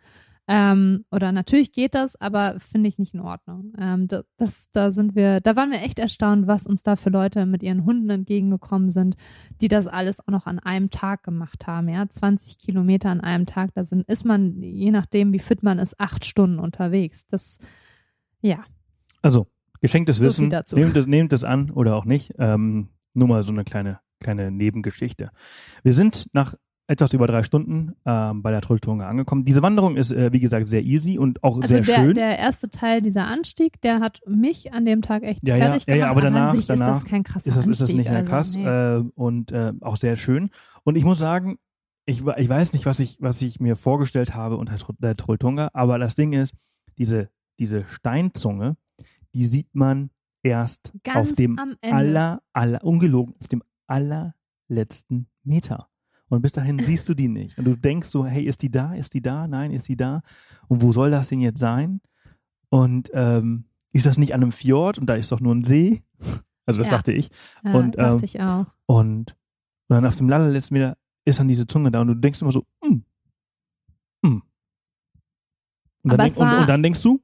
Ähm, 0.49 1.05
oder 1.13 1.31
natürlich 1.31 1.73
geht 1.73 1.95
das, 1.95 2.21
aber 2.21 2.59
finde 2.59 2.89
ich 2.89 2.99
nicht 2.99 3.15
in 3.15 3.21
Ordnung. 3.21 3.73
Ähm, 3.79 4.09
da, 4.09 4.23
das, 4.37 4.71
da 4.73 4.91
sind 4.91 5.15
wir, 5.15 5.41
da 5.41 5.55
waren 5.55 5.71
wir 5.71 5.81
echt 5.83 6.01
erstaunt, 6.01 6.49
was 6.49 6.67
uns 6.67 6.83
da 6.83 6.97
für 6.97 7.11
Leute 7.11 7.47
mit 7.47 7.63
ihren 7.63 7.85
Hunden 7.85 8.11
entgegengekommen 8.11 8.91
sind, 8.91 9.15
die 9.61 9.69
das 9.69 9.87
alles 9.87 10.21
auch 10.21 10.33
noch 10.33 10.47
an 10.47 10.59
einem 10.59 10.91
Tag 10.91 11.23
gemacht 11.23 11.69
haben. 11.69 11.89
Ja, 11.89 12.09
20 12.09 12.59
Kilometer 12.59 13.11
an 13.11 13.21
einem 13.21 13.47
Tag, 13.47 13.71
da 13.75 13.85
sind, 13.85 14.09
ist 14.09 14.25
man, 14.25 14.61
je 14.61 14.91
nachdem, 14.91 15.33
wie 15.33 15.39
fit 15.39 15.63
man 15.63 15.79
ist, 15.79 16.01
acht 16.01 16.25
Stunden 16.25 16.59
unterwegs. 16.59 17.27
Das, 17.29 17.59
ja, 18.41 18.65
Also, 19.23 19.47
geschenktes 19.81 20.19
So 20.19 20.25
Wissen, 20.25 20.49
nehmt 20.75 20.97
es, 20.97 21.07
nehmt 21.07 21.33
es 21.33 21.45
an 21.45 21.71
oder 21.71 21.97
auch 21.97 22.05
nicht. 22.05 22.33
Ähm, 22.39 22.89
nur 23.15 23.29
mal 23.29 23.43
so 23.43 23.53
eine 23.53 23.65
kleine, 23.65 24.01
kleine 24.21 24.51
Nebengeschichte. 24.51 25.31
Wir 25.83 25.93
sind 25.93 26.27
nach 26.33 26.55
etwas 26.89 27.13
über 27.15 27.27
drei 27.27 27.43
Stunden 27.43 27.93
ähm, 28.05 28.43
bei 28.43 28.51
der 28.51 28.61
Trolltunge 28.61 29.07
angekommen. 29.07 29.45
Diese 29.45 29.63
Wanderung 29.63 29.97
ist, 29.97 30.13
äh, 30.13 30.33
wie 30.33 30.41
gesagt, 30.41 30.67
sehr 30.69 30.83
easy 30.83 31.17
und 31.19 31.43
auch 31.43 31.57
Also 31.57 31.69
sehr 31.69 31.81
der, 31.83 31.95
schön. 31.95 32.15
der 32.15 32.39
erste 32.39 32.69
Teil, 32.71 33.01
dieser 33.01 33.27
Anstieg, 33.27 33.81
der 33.83 34.01
hat 34.01 34.21
mich 34.27 34.73
an 34.75 34.85
dem 34.85 35.01
Tag 35.01 35.23
echt 35.23 35.47
Ja, 35.47 35.57
ja, 35.57 35.67
fertig 35.67 35.87
ja, 35.87 35.95
ja, 35.95 36.09
gemacht. 36.09 36.11
aber 36.11 36.21
danach- 36.23 36.51
an 36.51 36.57
sich 36.57 36.67
danach 36.67 36.97
ist 36.97 37.05
das 37.05 37.11
kein 37.11 37.23
krasser 37.23 37.47
ist 37.49 37.57
das, 37.57 37.67
Anstieg. 37.69 37.73
ist 37.73 37.81
das 37.83 37.93
nicht 37.93 38.09
mehr 38.11 38.19
also, 38.19 38.31
krass 38.31 38.57
nee. 38.57 38.67
äh, 38.67 39.05
und 39.15 39.53
äh, 39.53 39.73
auch 39.81 39.97
sehr 39.97 40.17
schön. 40.17 40.51
Und 40.83 40.97
ich 40.97 41.05
muss 41.05 41.19
sagen, 41.19 41.59
ich, 42.05 42.25
ich 42.37 42.49
weiß 42.49 42.73
nicht, 42.73 42.85
was 42.85 42.99
ich, 42.99 43.17
was 43.21 43.41
ich 43.43 43.61
mir 43.61 43.77
vorgestellt 43.77 44.35
habe 44.35 44.57
unter 44.57 44.75
der 44.99 45.17
Trolltunga, 45.17 45.71
aber 45.73 45.99
das 45.99 46.17
Ding 46.17 46.33
ist, 46.33 46.53
diese, 46.99 47.31
diese 47.61 47.85
Steinzunge, 47.89 48.77
die 49.35 49.45
sieht 49.45 49.75
man 49.75 50.11
erst 50.43 50.93
Ganz 51.05 51.31
auf 51.31 51.37
dem 51.37 51.59
aller, 51.83 52.43
aller, 52.53 52.85
ungelogen, 52.85 53.35
auf 53.41 53.49
dem 53.49 53.63
allerletzten 53.87 55.29
Meter. 55.45 55.89
Und 56.29 56.43
bis 56.43 56.53
dahin 56.53 56.79
siehst 56.83 57.09
du 57.09 57.15
die 57.15 57.29
nicht. 57.29 57.59
Und 57.59 57.65
du 57.65 57.77
denkst 57.77 58.09
so, 58.09 58.25
hey, 58.27 58.45
ist 58.45 58.63
die 58.63 58.71
da? 58.71 58.95
Ist 58.95 59.15
die 59.15 59.23
da? 59.23 59.47
Nein, 59.47 59.71
ist 59.71 59.89
die 59.89 59.97
da? 59.97 60.23
Und 60.69 60.83
wo 60.83 60.93
soll 60.93 61.11
das 61.11 61.29
denn 61.29 61.41
jetzt 61.41 61.61
sein? 61.61 62.01
Und 62.71 63.11
ähm, 63.13 63.65
ist 63.93 64.07
das 64.07 64.17
nicht 64.19 64.35
an 64.35 64.43
einem 64.43 64.53
Fjord? 64.53 64.99
Und 64.99 65.07
da 65.07 65.15
ist 65.15 65.31
doch 65.31 65.41
nur 65.41 65.55
ein 65.55 65.65
See? 65.65 66.03
Also 66.65 66.81
das 66.83 66.93
Ja. 66.93 66.97
dachte 66.99 67.11
ich. 67.11 67.29
ja, 67.65 67.75
und, 67.75 67.99
dachte 67.99 68.19
ähm, 68.19 68.25
ich 68.25 68.41
auch. 68.41 68.67
Und, 68.87 69.33
und 69.89 69.97
dann 69.97 70.07
auf 70.07 70.15
dem 70.15 70.33
allerletzten 70.33 70.75
Meter 70.79 70.97
ist 71.25 71.41
dann 71.41 71.49
diese 71.49 71.67
Zunge 71.67 71.91
da 71.91 72.01
und 72.01 72.07
du 72.07 72.15
denkst 72.15 72.41
immer 72.41 72.53
so, 72.53 72.65
mm, 72.85 73.03
mm. 74.23 74.43
Und, 76.03 76.13
dann 76.13 76.19
denk, 76.19 76.37
und, 76.37 76.53
und 76.53 76.69
dann 76.69 76.83
denkst 76.85 77.03
du, 77.03 77.21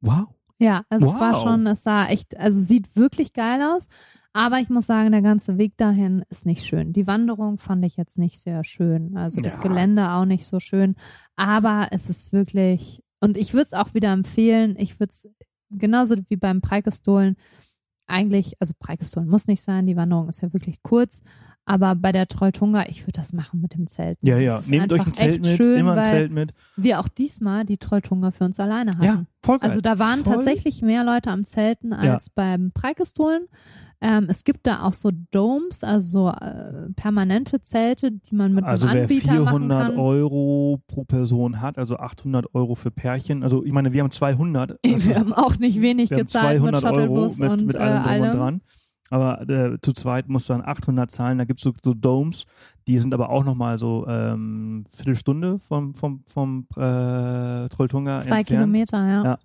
wow. 0.00 0.28
Ja, 0.60 0.82
also 0.88 1.06
es 1.08 1.14
war 1.14 1.32
Wow. 1.32 1.42
schon, 1.42 1.66
es 1.66 1.82
sah 1.82 2.06
echt, 2.06 2.36
also 2.38 2.60
sieht 2.60 2.94
wirklich 2.96 3.32
geil 3.32 3.60
aus. 3.62 3.88
Aber 4.32 4.60
ich 4.60 4.68
muss 4.70 4.86
sagen, 4.86 5.10
der 5.10 5.22
ganze 5.22 5.58
Weg 5.58 5.76
dahin 5.76 6.24
ist 6.28 6.46
nicht 6.46 6.64
schön. 6.64 6.92
Die 6.92 7.08
Wanderung 7.08 7.58
fand 7.58 7.84
ich 7.84 7.96
jetzt 7.96 8.16
nicht 8.16 8.38
sehr 8.40 8.62
schön. 8.62 9.16
Also 9.16 9.40
das 9.40 9.54
Ja. 9.56 9.62
Gelände 9.62 10.12
auch 10.12 10.24
nicht 10.24 10.46
so 10.46 10.60
schön. 10.60 10.94
Aber 11.34 11.88
es 11.90 12.08
ist 12.08 12.32
wirklich, 12.32 13.02
und 13.20 13.36
ich 13.36 13.54
würde 13.54 13.64
es 13.64 13.72
auch 13.74 13.92
wieder 13.94 14.12
empfehlen, 14.12 14.76
ich 14.78 15.00
würde 15.00 15.10
es 15.10 15.28
genauso 15.70 16.14
wie 16.28 16.36
beim 16.36 16.60
Preikestolen 16.60 17.36
eigentlich, 18.06 18.54
also 18.60 18.74
Preikestolen 18.78 19.28
muss 19.28 19.46
nicht 19.46 19.62
sein, 19.62 19.86
die 19.86 19.96
Wanderung 19.96 20.28
ist 20.28 20.42
ja 20.42 20.52
wirklich 20.52 20.82
kurz. 20.82 21.22
Aber 21.66 21.94
bei 21.94 22.10
der 22.10 22.26
Trolltunga, 22.26 22.86
ich 22.88 23.02
würde 23.02 23.20
das 23.20 23.32
machen 23.32 23.60
mit 23.60 23.74
dem 23.74 23.86
Zelt. 23.86 24.18
Ja, 24.22 24.38
ja. 24.38 24.58
Nehmt 24.66 24.92
euch 24.92 25.00
ein 25.00 25.06
einfach 25.06 25.16
Zelt 25.20 25.44
mit, 25.46 25.56
schön, 25.56 25.78
immer 25.78 25.94
ein 25.96 26.04
Zelt 26.04 26.32
mit. 26.32 26.52
wir 26.76 26.98
auch 27.00 27.08
diesmal 27.08 27.64
die 27.64 27.78
Trolltunga 27.78 28.32
für 28.32 28.44
uns 28.44 28.58
alleine 28.58 28.92
hatten. 28.92 29.04
Ja, 29.04 29.24
voll 29.44 29.58
geil. 29.60 29.70
Also 29.70 29.80
da 29.80 29.98
waren 29.98 30.24
Voll 30.24 30.34
tatsächlich 30.34 30.82
mehr 30.82 31.04
Leute 31.04 31.30
am 31.30 31.44
Zelten 31.44 31.92
Ja. 31.92 32.14
als 32.14 32.30
beim 32.30 32.72
Preikestolen. 32.72 33.46
Ähm, 34.02 34.26
es 34.30 34.44
gibt 34.44 34.66
da 34.66 34.84
auch 34.84 34.94
so 34.94 35.10
Domes, 35.30 35.84
also 35.84 36.08
so 36.10 36.28
äh, 36.30 36.90
permanente 36.96 37.60
Zelte, 37.60 38.10
die 38.10 38.34
man 38.34 38.54
mit 38.54 38.64
Also 38.64 38.86
einem 38.86 38.94
wer 38.96 39.02
Anbieter 39.02 39.32
machen 39.34 39.46
400 39.68 39.82
kann. 39.88 39.98
Euro 39.98 40.82
pro 40.86 41.04
Person 41.04 41.60
hat, 41.60 41.76
also 41.76 41.98
800 41.98 42.54
Euro 42.54 42.74
für 42.76 42.90
Pärchen, 42.90 43.42
also 43.42 43.62
ich 43.62 43.72
meine, 43.72 43.92
wir 43.92 44.02
haben 44.02 44.10
200. 44.10 44.78
Also 44.86 45.08
Wir 45.08 45.16
haben 45.16 45.34
auch 45.34 45.58
nicht 45.58 45.82
wenig 45.82 46.08
gezahlt 46.08 46.62
mit 46.62 46.76
200 46.76 46.84
Euro 46.84 47.28
Shuttlebus 47.28 47.38
mit, 47.38 47.50
und 47.50 47.66
mit 47.66 47.76
äh, 47.76 47.78
allem 47.78 48.02
und 48.02 48.08
allem. 48.08 48.36
dran. 48.38 48.60
Aber 49.10 49.48
äh, 49.48 49.78
zu 49.80 49.92
zweit 49.92 50.28
musst 50.28 50.48
du 50.48 50.52
dann 50.52 50.62
800 50.64 51.10
zahlen. 51.10 51.38
Da 51.38 51.44
gibt 51.44 51.58
es 51.58 51.64
so, 51.64 51.72
so 51.82 51.94
Domes, 51.94 52.46
die 52.86 52.98
sind 52.98 53.12
aber 53.12 53.28
auch 53.30 53.44
nochmal 53.44 53.78
so 53.78 54.06
ähm, 54.08 54.84
Viertelstunde 54.88 55.58
vom, 55.58 55.94
vom, 55.94 56.22
vom 56.26 56.66
äh, 56.76 57.68
Trolltunga 57.68 58.20
Zwei 58.20 58.38
entfernt. 58.38 58.46
Kilometer, 58.46 59.06
ja. 59.06 59.24
Ja. 59.24 59.38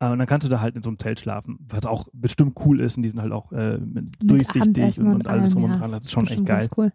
Und 0.00 0.18
dann 0.18 0.28
kannst 0.28 0.46
du 0.46 0.50
da 0.50 0.60
halt 0.60 0.76
in 0.76 0.82
so 0.82 0.90
einem 0.90 0.98
Zelt 0.98 1.18
schlafen, 1.18 1.58
was 1.68 1.84
auch 1.84 2.06
bestimmt 2.12 2.56
cool 2.64 2.80
ist. 2.80 2.96
Und 2.96 3.02
die 3.02 3.08
sind 3.08 3.20
halt 3.20 3.32
auch 3.32 3.50
äh, 3.50 3.78
durchsichtig 4.20 5.00
und, 5.00 5.12
und 5.12 5.26
alles 5.26 5.52
drum 5.52 5.64
und 5.64 5.70
dran. 5.70 5.90
Das 5.90 6.04
ist 6.04 6.12
schon 6.12 6.26
echt 6.28 6.46
geil. 6.46 6.68
Cool. 6.76 6.92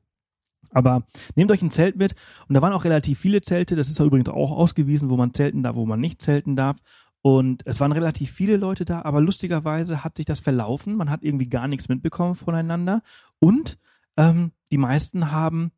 Aber 0.73 1.03
nehmt 1.35 1.51
euch 1.51 1.61
ein 1.61 1.69
Zelt 1.69 1.97
mit. 1.97 2.15
Und 2.47 2.55
da 2.55 2.61
waren 2.61 2.73
auch 2.73 2.85
relativ 2.85 3.19
viele 3.19 3.41
Zelte. 3.41 3.75
Das 3.75 3.89
ist 3.89 3.99
ja 3.99 4.05
übrigens 4.05 4.29
auch 4.29 4.51
ausgewiesen, 4.51 5.09
wo 5.09 5.17
man 5.17 5.33
zelten 5.33 5.63
darf, 5.63 5.75
wo 5.75 5.85
man 5.85 5.99
nicht 5.99 6.21
zelten 6.21 6.55
darf. 6.55 6.79
Und 7.23 7.65
es 7.65 7.79
waren 7.79 7.93
relativ 7.93 8.31
viele 8.31 8.57
Leute 8.57 8.83
da, 8.83 9.03
aber 9.03 9.21
lustigerweise 9.21 10.03
hat 10.03 10.17
sich 10.17 10.25
das 10.25 10.41
verlaufen. 10.41 10.95
Man 10.95 11.09
hat 11.09 11.23
irgendwie 11.23 11.47
gar 11.47 11.69
nichts 11.69 11.87
mitbekommen 11.87 12.35
voneinander. 12.35 13.01
Und 13.39 13.77
ähm, 14.17 14.51
die 14.73 14.77
meisten 14.77 15.31
haben 15.31 15.71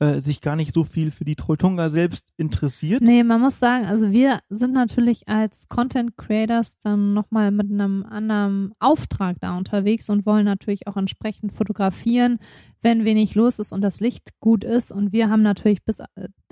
äh, 0.00 0.20
sich 0.20 0.40
gar 0.40 0.56
nicht 0.56 0.74
so 0.74 0.84
viel 0.84 1.10
für 1.10 1.24
die 1.24 1.36
Trolltunga 1.36 1.88
selbst 1.88 2.32
interessiert. 2.36 3.00
Nee, 3.00 3.22
man 3.22 3.40
muss 3.40 3.58
sagen, 3.58 3.84
also 3.84 4.10
wir 4.10 4.38
sind 4.48 4.72
natürlich 4.72 5.28
als 5.28 5.68
Content 5.68 6.16
Creators 6.16 6.78
dann 6.78 7.14
nochmal 7.14 7.50
mit 7.50 7.70
einem 7.70 8.04
anderen 8.04 8.72
Auftrag 8.78 9.38
da 9.40 9.56
unterwegs 9.56 10.08
und 10.10 10.26
wollen 10.26 10.44
natürlich 10.44 10.86
auch 10.86 10.96
entsprechend 10.96 11.52
fotografieren, 11.52 12.38
wenn 12.82 13.04
wenig 13.04 13.34
los 13.34 13.58
ist 13.58 13.72
und 13.72 13.82
das 13.82 14.00
Licht 14.00 14.38
gut 14.40 14.64
ist. 14.64 14.92
Und 14.92 15.12
wir 15.12 15.30
haben 15.30 15.42
natürlich 15.42 15.84
bis, 15.84 15.98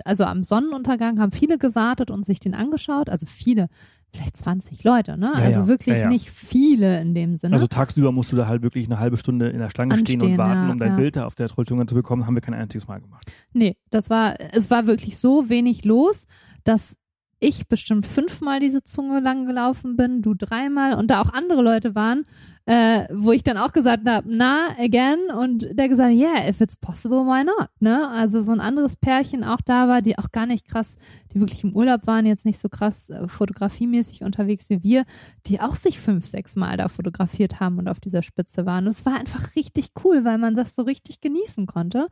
also 0.05 0.25
am 0.25 0.43
Sonnenuntergang 0.43 1.21
haben 1.21 1.33
viele 1.33 1.59
gewartet 1.59 2.11
und 2.11 2.25
sich 2.25 2.41
den 2.41 2.55
angeschaut. 2.55 3.09
Also 3.09 3.27
viele, 3.27 3.69
vielleicht 4.17 4.37
20 4.37 4.85
Leute, 4.85 5.17
ne? 5.17 5.33
Ja, 5.35 5.43
also 5.43 5.61
ja. 5.61 5.69
wirklich 5.69 5.99
Ja, 5.99 6.09
nicht 6.09 6.31
viele 6.31 7.01
in 7.01 7.15
dem 7.15 7.37
Sinne. 7.37 7.55
Also 7.55 7.67
tagsüber 7.67 8.13
musst 8.13 8.33
du 8.33 8.37
da 8.37 8.47
halt 8.47 8.63
wirklich 8.63 8.87
eine 8.87 8.99
halbe 8.99 9.17
Stunde 9.17 9.49
in 9.49 9.59
der 9.59 9.71
Schlange 9.71 9.97
stehen 9.99 10.21
und 10.21 10.29
Anstehen, 10.29 10.39
warten, 10.39 10.71
um 10.71 10.79
dein. 10.79 10.97
Bild 10.97 11.17
da 11.17 11.27
auf 11.27 11.35
der 11.35 11.49
Trolltunga 11.49 11.87
zu 11.87 11.95
bekommen. 11.95 12.27
Haben 12.27 12.35
wir 12.35 12.41
kein 12.41 12.55
einziges 12.55 12.89
Mal 12.89 13.01
gemacht. 13.01 13.31
Nee, 13.53 13.77
das 13.91 14.09
war, 14.11 14.35
es 14.53 14.71
war 14.71 14.87
wirklich 14.87 15.19
so 15.19 15.49
wenig 15.49 15.85
los, 15.85 16.27
dass 16.65 16.97
ich 17.39 17.69
bestimmt 17.69 18.07
fünfmal 18.07 18.61
diese 18.61 18.83
Zunge 18.83 19.21
lang 19.21 19.47
gelaufen 19.47 19.97
bin, 19.97 20.23
du 20.23 20.35
dreimal 20.35 20.95
und 20.95 21.11
da 21.11 21.21
auch 21.21 21.33
andere 21.33 21.63
Leute 21.63 21.95
waren, 21.95 22.25
äh, 22.67 23.07
wo 23.13 23.31
ich 23.31 23.45
dann 23.45 23.59
auch 23.59 23.73
gesagt 23.73 24.07
habe, 24.07 24.27
na, 24.29 24.69
again 24.79 25.31
und 25.31 25.69
der 25.73 25.89
gesagt, 25.89 26.13
yeah, 26.15 26.49
if 26.49 26.61
it's 26.61 26.77
possible, 26.77 27.19
why 27.19 27.45
not, 27.45 27.69
ne? 27.79 28.09
Also 28.11 28.43
so 28.43 28.51
ein 28.51 28.61
anderes 28.61 28.97
Pärchen 28.97 29.45
auch 29.45 29.61
da 29.65 29.87
war, 29.87 30.03
die 30.03 30.19
auch 30.19 30.33
gar 30.33 30.47
nicht 30.47 30.67
krass, 30.67 30.97
die 31.33 31.41
wirklich 31.41 31.63
im 31.63 31.75
Urlaub 31.75 32.09
waren, 32.09 32.27
jetzt 32.27 32.45
nicht 32.45 32.59
so 32.59 32.69
krass 32.69 33.09
äh, 33.09 33.29
fotografiemäßig 33.29 34.25
unterwegs 34.25 34.69
wie 34.69 34.83
wir, 34.83 35.05
die 35.47 35.61
auch 35.61 35.77
sich 35.77 36.01
fünf, 36.01 36.27
sechs 36.27 36.57
Mal 36.57 36.77
da 36.77 36.89
fotografiert 36.89 37.61
haben 37.61 37.79
und 37.79 37.89
auf 37.89 38.01
dieser 38.01 38.25
Spitze 38.25 38.67
waren. 38.67 38.85
Und 38.85 38.91
es 38.91 39.07
war 39.07 39.17
einfach 39.17 39.55
richtig 39.55 39.91
cool, 40.05 40.25
weil 40.25 40.39
man 40.39 40.57
das 40.57 40.75
so 40.75 40.83
richtig 40.83 41.21
genießen 41.21 41.67
konnte. 41.67 42.09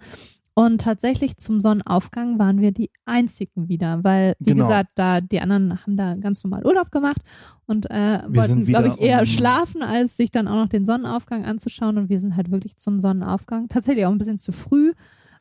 Und 0.57 0.83
tatsächlich 0.83 1.37
zum 1.39 1.61
Sonnenaufgang 1.61 2.39
waren 2.39 2.61
wir 2.61 2.71
die 2.71 2.91
einzigen 3.07 3.69
wieder, 3.69 4.05
weil, 4.05 4.35
wie 4.39 4.51
Genau. 4.51 4.63
gesagt, 4.65 4.91
da 4.95 5.21
die 5.21 5.41
anderen 5.41 5.83
haben 5.83 5.97
da 5.97 6.15
ganz 6.15 6.45
normal 6.45 6.65
Urlaub 6.65 6.93
gemacht 6.93 7.23
und 7.67 7.91
äh, 7.91 8.21
wollten, 8.29 8.63
glaube 8.65 8.87
ich, 8.89 9.01
eher 9.01 9.19
um- 9.21 9.27
schlafen, 9.27 9.83
als 9.83 10.17
sich 10.17 10.31
dann 10.31 10.47
auch 10.47 10.55
noch 10.55 10.69
den 10.69 10.85
Sonnenaufgang 10.85 11.45
anzuschauen. 11.45 11.99
Und 11.99 12.09
wir 12.09 12.21
sind 12.21 12.37
halt 12.37 12.53
wirklich 12.53 12.77
zum 12.77 13.01
Sonnenaufgang 13.01 13.69
tatsächlich 13.69 14.07
auch 14.07 14.13
ein 14.13 14.19
bisschen 14.19 14.39
zu 14.39 14.53
früh 14.53 14.93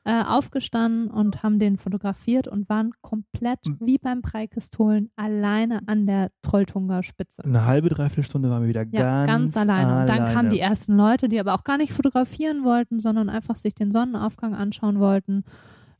äh, 0.05 0.21
aufgestanden 0.23 1.09
und 1.09 1.43
haben 1.43 1.59
den 1.59 1.77
fotografiert 1.77 2.47
und 2.49 2.67
waren 2.67 2.91
komplett 3.01 3.59
Mhm. 3.65 3.77
wie 3.80 3.97
beim 3.97 4.21
Preikistolen 4.21 5.11
alleine 5.15 5.80
an 5.88 6.05
der 6.05 6.30
Trolltunger 6.41 7.03
Spitze. 7.03 7.43
Eine 7.45 7.65
halbe, 7.65 7.88
dreiviertel 7.89 8.23
Stunde 8.23 8.49
waren 8.49 8.63
wir 8.63 8.67
wieder 8.69 8.85
Ja, 8.91 9.25
ganz, 9.25 9.53
ganz, 9.53 9.57
alleine. 9.57 10.01
Und 10.01 10.09
dann 10.09 10.17
kamen 10.25 10.30
alleine. 10.30 10.49
die 10.49 10.59
ersten 10.59 10.97
Leute, 10.97 11.30
die 11.30 11.39
aber 11.39 11.53
auch 11.53 11.63
gar 11.63 11.77
nicht 11.77 11.93
fotografieren 11.93 12.63
wollten, 12.65 12.99
sondern 12.99 13.30
einfach 13.30 13.55
sich 13.55 13.75
den 13.75 13.91
Sonnenaufgang 13.91 14.53
anschauen 14.53 14.99
wollten. 14.99 15.45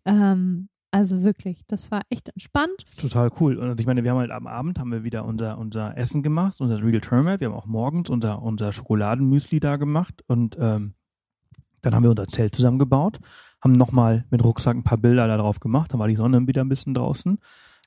Ähm, 0.06 0.68
also 0.92 1.24
wirklich, 1.24 1.64
das 1.68 1.90
war 1.90 2.02
echt 2.10 2.30
entspannt. 2.30 2.86
Total 3.00 3.32
cool. 3.40 3.58
Und 3.58 3.80
ich 3.80 3.88
meine, 3.88 4.04
wir 4.04 4.12
haben 4.12 4.20
halt 4.20 4.32
am 4.32 4.46
Abend 4.48 4.80
haben 4.80 4.92
wir 4.92 5.04
wieder 5.04 5.26
unser, 5.26 5.58
unser 5.58 5.98
Essen 5.98 6.22
gemacht, 6.22 6.60
unser 6.62 6.84
Real 6.84 7.02
Termat. 7.02 7.40
Wir 7.40 7.48
haben 7.48 7.56
auch 7.56 7.66
morgens 7.66 8.10
unser, 8.10 8.42
unser 8.44 8.72
Schokoladenmüsli 8.74 9.60
da 9.60 9.78
gemacht 9.78 10.24
und 10.28 10.58
ähm, 10.60 10.94
dann 11.82 11.96
haben 11.96 12.04
wir 12.04 12.12
unser 12.12 12.28
Zelt 12.28 12.56
zusammengebaut, 12.56 13.20
haben 13.64 13.72
nochmal 13.74 14.26
mit 14.30 14.44
Rucksack 14.44 14.76
ein 14.76 14.84
paar 14.84 14.98
Bilder 14.98 15.28
da 15.28 15.38
drauf 15.38 15.60
gemacht, 15.60 15.94
dann 15.94 16.00
war 16.00 16.08
die 16.08 16.16
Sonne 16.16 16.46
wieder 16.48 16.62
ein 16.64 16.70
bisschen 16.70 16.94
draußen. 16.94 17.38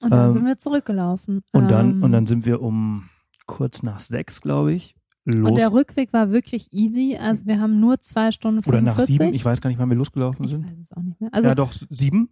Und 0.02 0.10
dann 0.10 0.26
Ähm, 0.26 0.32
sind 0.32 0.44
wir 0.46 0.58
zurückgelaufen. 0.58 1.42
Und 1.52 1.70
dann, 1.70 1.90
Ähm, 1.96 2.02
und 2.02 2.12
dann 2.12 2.26
sind 2.26 2.46
wir 2.46 2.62
um 2.62 3.08
kurz 3.46 3.82
nach 3.82 4.00
sechs, 4.00 4.40
glaube 4.40 4.72
ich, 4.72 4.94
los. 5.24 5.50
und 5.50 5.56
der 5.58 5.72
Rückweg 5.72 6.12
war 6.12 6.30
wirklich 6.30 6.72
easy. 6.72 7.16
Also 7.20 7.46
wir 7.46 7.60
haben 7.60 7.80
nur 7.80 8.00
zwei 8.00 8.32
Stunden 8.32 8.58
oder 8.60 8.78
45. 8.78 8.84
nach 8.86 9.06
sieben, 9.24 9.34
ich 9.34 9.44
weiß 9.44 9.60
gar 9.60 9.68
nicht, 9.70 9.78
wann 9.78 9.88
wir 9.90 9.96
losgelaufen 9.96 10.44
Ich 10.44 10.50
sind. 10.50 10.64
weiß 10.66 10.78
es 10.80 10.92
auch 10.92 11.02
nicht 11.02 11.20
mehr. 11.20 11.30
Also 11.32 11.48
ja, 11.48 11.54
doch, 11.54 11.72
sieben. 11.90 12.28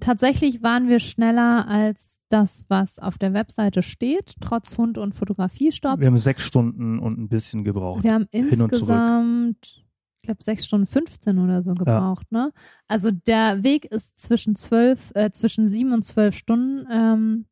tatsächlich 0.00 0.62
waren 0.62 0.88
wir 0.88 0.98
schneller 0.98 1.68
als 1.68 2.20
das, 2.28 2.64
was 2.68 2.98
auf 2.98 3.18
der 3.18 3.32
Webseite 3.34 3.82
steht, 3.82 4.34
trotz 4.40 4.78
Hund- 4.78 4.98
und 4.98 5.14
Fotografie-Stopps. 5.14 6.00
Wir 6.00 6.06
haben 6.08 6.18
sechs 6.18 6.42
Stunden 6.42 6.98
und 6.98 7.18
ein 7.18 7.28
bisschen 7.28 7.62
gebraucht. 7.64 8.02
Wir 8.04 8.14
haben 8.14 8.26
insgesamt, 8.30 9.84
ich 10.22 10.26
glaube, 10.26 10.42
sechs 10.44 10.64
Stunden 10.64 10.86
15 10.86 11.36
oder 11.40 11.64
so 11.64 11.74
gebraucht, 11.74 12.30
ne? 12.30 12.52
Also 12.86 13.10
der 13.10 13.64
Weg 13.64 13.86
ist 13.86 14.20
zwischen 14.20 14.54
zwölf, 14.54 15.10
äh, 15.16 15.32
zwischen 15.32 15.66
sieben 15.66 15.92
und 15.92 16.04
zwölf 16.04 16.36
Stunden 16.36 16.86
ähm, 16.88 17.46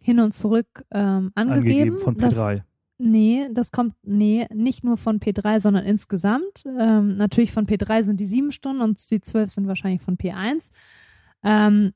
hin 0.00 0.20
und 0.20 0.32
zurück 0.32 0.84
ähm, 0.92 1.32
angegeben. 1.34 1.96
angegeben 1.96 1.98
von 1.98 2.16
Das, 2.16 2.38
P3. 2.38 2.62
nee, 2.98 3.48
das 3.52 3.72
kommt, 3.72 3.96
nee, 4.02 4.46
nicht 4.54 4.84
nur 4.84 4.96
von 4.96 5.18
P3, 5.18 5.58
sondern 5.58 5.84
insgesamt. 5.84 6.62
Ähm, 6.78 7.16
natürlich 7.16 7.50
von 7.50 7.66
P3 7.66 8.04
sind 8.04 8.20
die 8.20 8.26
sieben 8.26 8.52
Stunden 8.52 8.80
und 8.80 9.10
die 9.10 9.20
zwölf 9.20 9.50
sind 9.50 9.66
wahrscheinlich 9.66 10.02
von 10.02 10.16
P1. 10.16 10.70
Ähm, 11.42 11.94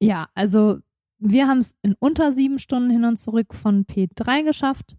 ja, 0.00 0.28
also 0.34 0.78
wir 1.18 1.46
haben 1.46 1.58
es 1.58 1.74
in 1.82 1.94
unter 1.98 2.32
sieben 2.32 2.58
Stunden 2.58 2.88
hin 2.88 3.04
und 3.04 3.18
zurück 3.18 3.52
von 3.52 3.84
P3 3.84 4.44
geschafft, 4.44 4.96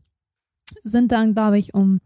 sind 0.82 1.12
dann, 1.12 1.34
glaube 1.34 1.58
ich, 1.58 1.74
um, 1.74 2.02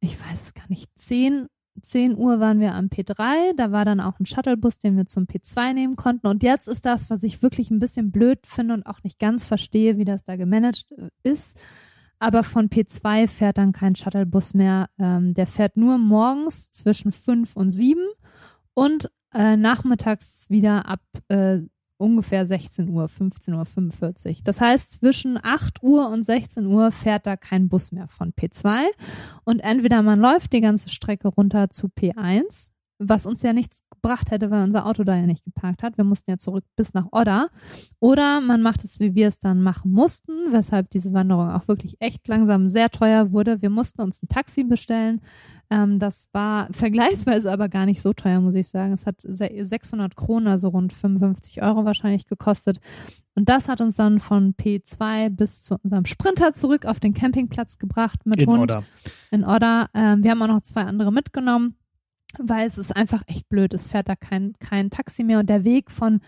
ich 0.00 0.20
weiß 0.20 0.42
es 0.42 0.54
gar 0.54 0.68
nicht, 0.68 0.90
10, 0.96 1.46
10 1.80 2.16
Uhr 2.16 2.40
waren 2.40 2.60
wir 2.60 2.74
am 2.74 2.86
P3. 2.86 3.54
Da 3.56 3.72
war 3.72 3.84
dann 3.84 4.00
auch 4.00 4.18
ein 4.18 4.26
Shuttlebus, 4.26 4.78
den 4.78 4.96
wir 4.96 5.06
zum 5.06 5.24
P2 5.24 5.72
nehmen 5.72 5.96
konnten. 5.96 6.26
Und 6.26 6.42
jetzt 6.42 6.68
ist 6.68 6.84
das, 6.84 7.10
was 7.10 7.22
ich 7.22 7.42
wirklich 7.42 7.70
ein 7.70 7.78
bisschen 7.78 8.10
blöd 8.10 8.46
finde 8.46 8.74
und 8.74 8.86
auch 8.86 9.02
nicht 9.02 9.18
ganz 9.18 9.44
verstehe, 9.44 9.98
wie 9.98 10.04
das 10.04 10.24
da 10.24 10.36
gemanagt 10.36 10.86
äh, 10.96 11.08
ist. 11.22 11.58
Aber 12.18 12.42
von 12.42 12.68
P2 12.68 13.28
fährt 13.28 13.58
dann 13.58 13.72
kein 13.72 13.94
Shuttlebus 13.94 14.54
mehr. 14.54 14.88
Ähm, 14.98 15.34
der 15.34 15.46
fährt 15.46 15.76
nur 15.76 15.98
morgens 15.98 16.70
zwischen 16.70 17.12
5 17.12 17.56
und 17.56 17.70
7 17.70 18.00
und 18.74 19.10
äh, 19.34 19.56
nachmittags 19.56 20.50
wieder 20.50 20.86
ab 20.86 21.00
äh, 21.28 21.60
ungefähr 21.98 22.46
16 22.46 22.88
Uhr, 22.88 23.08
15 23.08 23.54
Uhr 23.54 23.64
45. 23.64 24.42
Das 24.42 24.60
heißt, 24.60 24.92
zwischen 24.92 25.38
8 25.42 25.82
Uhr 25.82 26.08
und 26.08 26.22
16 26.22 26.66
Uhr 26.66 26.90
fährt 26.90 27.26
da 27.26 27.36
kein 27.36 27.68
Bus 27.68 27.92
mehr 27.92 28.08
von 28.08 28.32
P2 28.32 28.84
und 29.44 29.60
entweder 29.60 30.02
man 30.02 30.18
läuft 30.18 30.52
die 30.52 30.60
ganze 30.60 30.88
Strecke 30.88 31.28
runter 31.28 31.70
zu 31.70 31.88
P1, 31.88 32.70
was 33.00 33.26
uns 33.26 33.42
ja 33.42 33.52
nichts 33.52 33.82
gebracht 33.90 34.30
hätte, 34.32 34.50
weil 34.50 34.62
unser 34.64 34.86
Auto 34.86 35.04
da 35.04 35.14
ja 35.16 35.26
nicht 35.26 35.44
geparkt 35.44 35.82
hat. 35.82 35.96
Wir 35.96 36.04
mussten 36.04 36.30
ja 36.30 36.36
zurück 36.38 36.64
bis 36.76 36.94
nach 36.94 37.06
Odda. 37.12 37.48
Oder 38.00 38.40
man 38.40 38.60
macht 38.62 38.82
es, 38.84 38.98
wie 38.98 39.14
wir 39.14 39.28
es 39.28 39.38
dann 39.38 39.62
machen 39.62 39.90
mussten, 39.92 40.32
weshalb 40.52 40.90
diese 40.90 41.12
Wanderung 41.12 41.50
auch 41.50 41.68
wirklich 41.68 41.96
echt 42.00 42.26
langsam 42.28 42.70
sehr 42.70 42.90
teuer 42.90 43.30
wurde. 43.32 43.62
Wir 43.62 43.70
mussten 43.70 44.00
uns 44.02 44.22
ein 44.22 44.28
Taxi 44.28 44.64
bestellen. 44.64 45.20
Ähm, 45.70 45.98
das 45.98 46.28
war 46.32 46.68
vergleichsweise 46.72 47.52
aber 47.52 47.68
gar 47.68 47.86
nicht 47.86 48.02
so 48.02 48.12
teuer, 48.12 48.40
muss 48.40 48.54
ich 48.56 48.68
sagen. 48.68 48.92
Es 48.92 49.06
hat 49.06 49.20
se- 49.20 49.50
600 49.64 50.16
Kronen, 50.16 50.48
also 50.48 50.68
rund 50.68 50.92
55 50.92 51.62
Euro 51.62 51.84
wahrscheinlich 51.84 52.26
gekostet. 52.26 52.78
Und 53.34 53.48
das 53.48 53.68
hat 53.68 53.80
uns 53.80 53.94
dann 53.94 54.18
von 54.18 54.54
P2 54.54 55.30
bis 55.30 55.62
zu 55.62 55.76
unserem 55.84 56.04
Sprinter 56.06 56.52
zurück 56.52 56.84
auf 56.86 56.98
den 56.98 57.14
Campingplatz 57.14 57.78
gebracht 57.78 58.26
mit 58.26 58.40
In 58.42 58.48
Hund 58.48 58.58
Order. 58.72 58.82
in 59.30 59.44
Odda. 59.44 59.88
Ähm, 59.94 60.24
wir 60.24 60.32
haben 60.32 60.42
auch 60.42 60.48
noch 60.48 60.62
zwei 60.62 60.82
andere 60.82 61.12
mitgenommen, 61.12 61.76
weil 62.38 62.66
es 62.66 62.78
ist 62.78 62.94
einfach 62.94 63.22
echt 63.26 63.48
blöd. 63.48 63.72
Es 63.74 63.86
fährt 63.86 64.08
da 64.08 64.16
kein, 64.16 64.54
kein 64.58 64.90
Taxi 64.90 65.24
mehr 65.24 65.38
und 65.38 65.48
der 65.48 65.64
Weg 65.64 65.90
von 65.90 66.20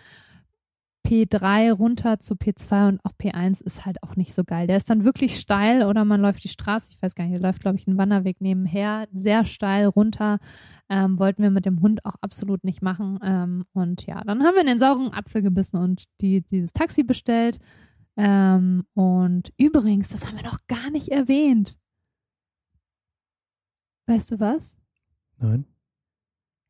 P3 1.07 1.73
runter 1.73 2.21
zu 2.21 2.35
P2 2.35 2.89
und 2.89 3.05
auch 3.05 3.13
P1 3.21 3.63
ist 3.63 3.85
halt 3.87 4.03
auch 4.03 4.17
nicht 4.17 4.35
so 4.35 4.45
geil. 4.45 4.67
Der 4.67 4.77
ist 4.77 4.91
dann 4.91 5.05
wirklich 5.05 5.39
steil 5.39 5.85
oder 5.85 6.05
man 6.05 6.21
läuft 6.21 6.45
die 6.45 6.49
Straße, 6.49 6.93
ich 6.93 7.03
weiß 7.03 7.15
gar 7.15 7.25
nicht, 7.25 7.37
da 7.37 7.47
läuft, 7.47 7.63
glaube 7.63 7.79
ich, 7.79 7.87
ein 7.87 7.97
Wanderweg 7.97 8.41
nebenher, 8.41 9.09
sehr 9.13 9.45
steil 9.45 9.87
runter. 9.87 10.39
Ähm, 10.89 11.19
wollten 11.19 11.43
wir 11.43 11.51
mit 11.51 11.67
dem 11.67 11.81
Hund 11.81 12.05
auch 12.05 12.17
absolut 12.21 12.65
nicht 12.65 12.83
machen. 12.83 13.19
Ähm, 13.23 13.65
und 13.73 14.07
ja, 14.07 14.23
dann 14.25 14.45
haben 14.45 14.55
wir 14.55 14.61
in 14.61 14.67
den 14.67 14.79
sauren 14.79 15.13
Apfel 15.13 15.43
gebissen 15.43 15.79
und 15.79 16.05
die, 16.21 16.43
dieses 16.43 16.73
Taxi 16.73 17.03
bestellt. 17.03 17.59
Ähm, 18.17 18.85
und 18.95 19.53
übrigens, 19.57 20.11
das 20.11 20.27
haben 20.27 20.37
wir 20.37 20.45
noch 20.45 20.59
gar 20.69 20.91
nicht 20.91 21.09
erwähnt. 21.09 21.77
Weißt 24.07 24.33
du 24.33 24.41
was? 24.41 24.77
Nein. 25.39 25.65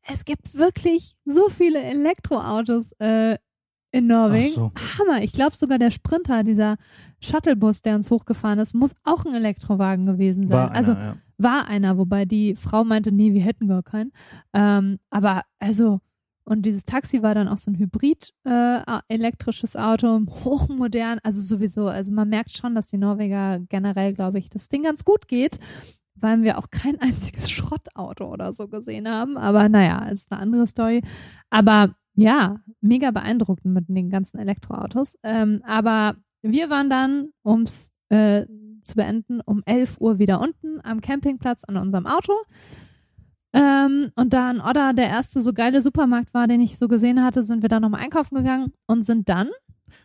Es 0.07 0.25
gibt 0.25 0.55
wirklich 0.55 1.15
so 1.25 1.49
viele 1.49 1.79
Elektroautos 1.79 2.93
äh, 2.99 3.37
in 3.91 4.07
Norwegen. 4.07 4.53
So. 4.53 4.71
Hammer. 4.97 5.21
Ich 5.21 5.33
glaube 5.33 5.55
sogar 5.55 5.77
der 5.77 5.91
Sprinter, 5.91 6.43
dieser 6.43 6.77
Shuttlebus, 7.19 7.81
der 7.81 7.95
uns 7.95 8.09
hochgefahren 8.09 8.59
ist, 8.59 8.73
muss 8.73 8.95
auch 9.03 9.25
ein 9.25 9.33
Elektrowagen 9.33 10.05
gewesen 10.05 10.47
sein. 10.47 10.57
War 10.57 10.69
einer, 10.69 10.77
also 10.77 10.91
ja. 10.93 11.17
war 11.37 11.67
einer, 11.67 11.97
wobei 11.97 12.25
die 12.25 12.55
Frau 12.55 12.83
meinte, 12.83 13.11
nee, 13.11 13.33
wir 13.33 13.41
hätten 13.41 13.67
gar 13.67 13.83
keinen. 13.83 14.11
Ähm, 14.53 14.99
aber 15.09 15.43
also, 15.59 15.99
und 16.43 16.63
dieses 16.63 16.85
Taxi 16.85 17.21
war 17.21 17.35
dann 17.35 17.47
auch 17.47 17.57
so 17.57 17.69
ein 17.69 17.77
Hybrid 17.77 18.33
äh, 18.45 18.79
elektrisches 19.09 19.75
Auto, 19.75 20.21
hochmodern, 20.43 21.19
also 21.23 21.41
sowieso. 21.41 21.87
Also 21.87 22.11
man 22.11 22.29
merkt 22.29 22.51
schon, 22.51 22.75
dass 22.75 22.87
die 22.87 22.97
Norweger 22.97 23.59
generell, 23.69 24.13
glaube 24.13 24.39
ich, 24.39 24.49
das 24.49 24.69
Ding 24.69 24.83
ganz 24.83 25.05
gut 25.05 25.27
geht, 25.27 25.59
weil 26.21 26.41
wir 26.43 26.57
auch 26.57 26.69
kein 26.69 26.99
einziges 27.01 27.49
Schrottauto 27.49 28.31
oder 28.31 28.53
so 28.53 28.67
gesehen 28.67 29.09
haben. 29.09 29.37
Aber 29.37 29.69
naja, 29.69 30.07
ist 30.09 30.31
eine 30.31 30.41
andere 30.41 30.67
Story. 30.67 31.01
Aber 31.49 31.95
ja, 32.15 32.59
mega 32.81 33.11
beeindruckend 33.11 33.73
mit 33.73 33.89
den 33.89 34.09
ganzen 34.09 34.39
Elektroautos. 34.39 35.17
Ähm, 35.23 35.61
aber 35.65 36.15
wir 36.41 36.69
waren 36.69 36.89
dann, 36.89 37.29
ums 37.45 37.91
äh, 38.09 38.45
zu 38.81 38.95
beenden, 38.95 39.41
um 39.41 39.61
11 39.65 39.99
Uhr 39.99 40.19
wieder 40.19 40.41
unten 40.41 40.79
am 40.83 41.01
Campingplatz 41.01 41.63
an 41.63 41.77
unserem 41.77 42.07
Auto. 42.07 42.33
Ähm, 43.53 44.11
und 44.15 44.33
da 44.33 44.49
in 44.49 44.61
Odda 44.61 44.93
der 44.93 45.07
erste 45.07 45.41
so 45.41 45.53
geile 45.53 45.81
Supermarkt 45.81 46.33
war, 46.33 46.47
den 46.47 46.61
ich 46.61 46.77
so 46.77 46.87
gesehen 46.87 47.23
hatte, 47.23 47.43
sind 47.43 47.61
wir 47.61 47.69
da 47.69 47.79
nochmal 47.79 48.01
einkaufen 48.01 48.35
gegangen 48.35 48.73
und 48.87 49.03
sind 49.03 49.29
dann 49.29 49.49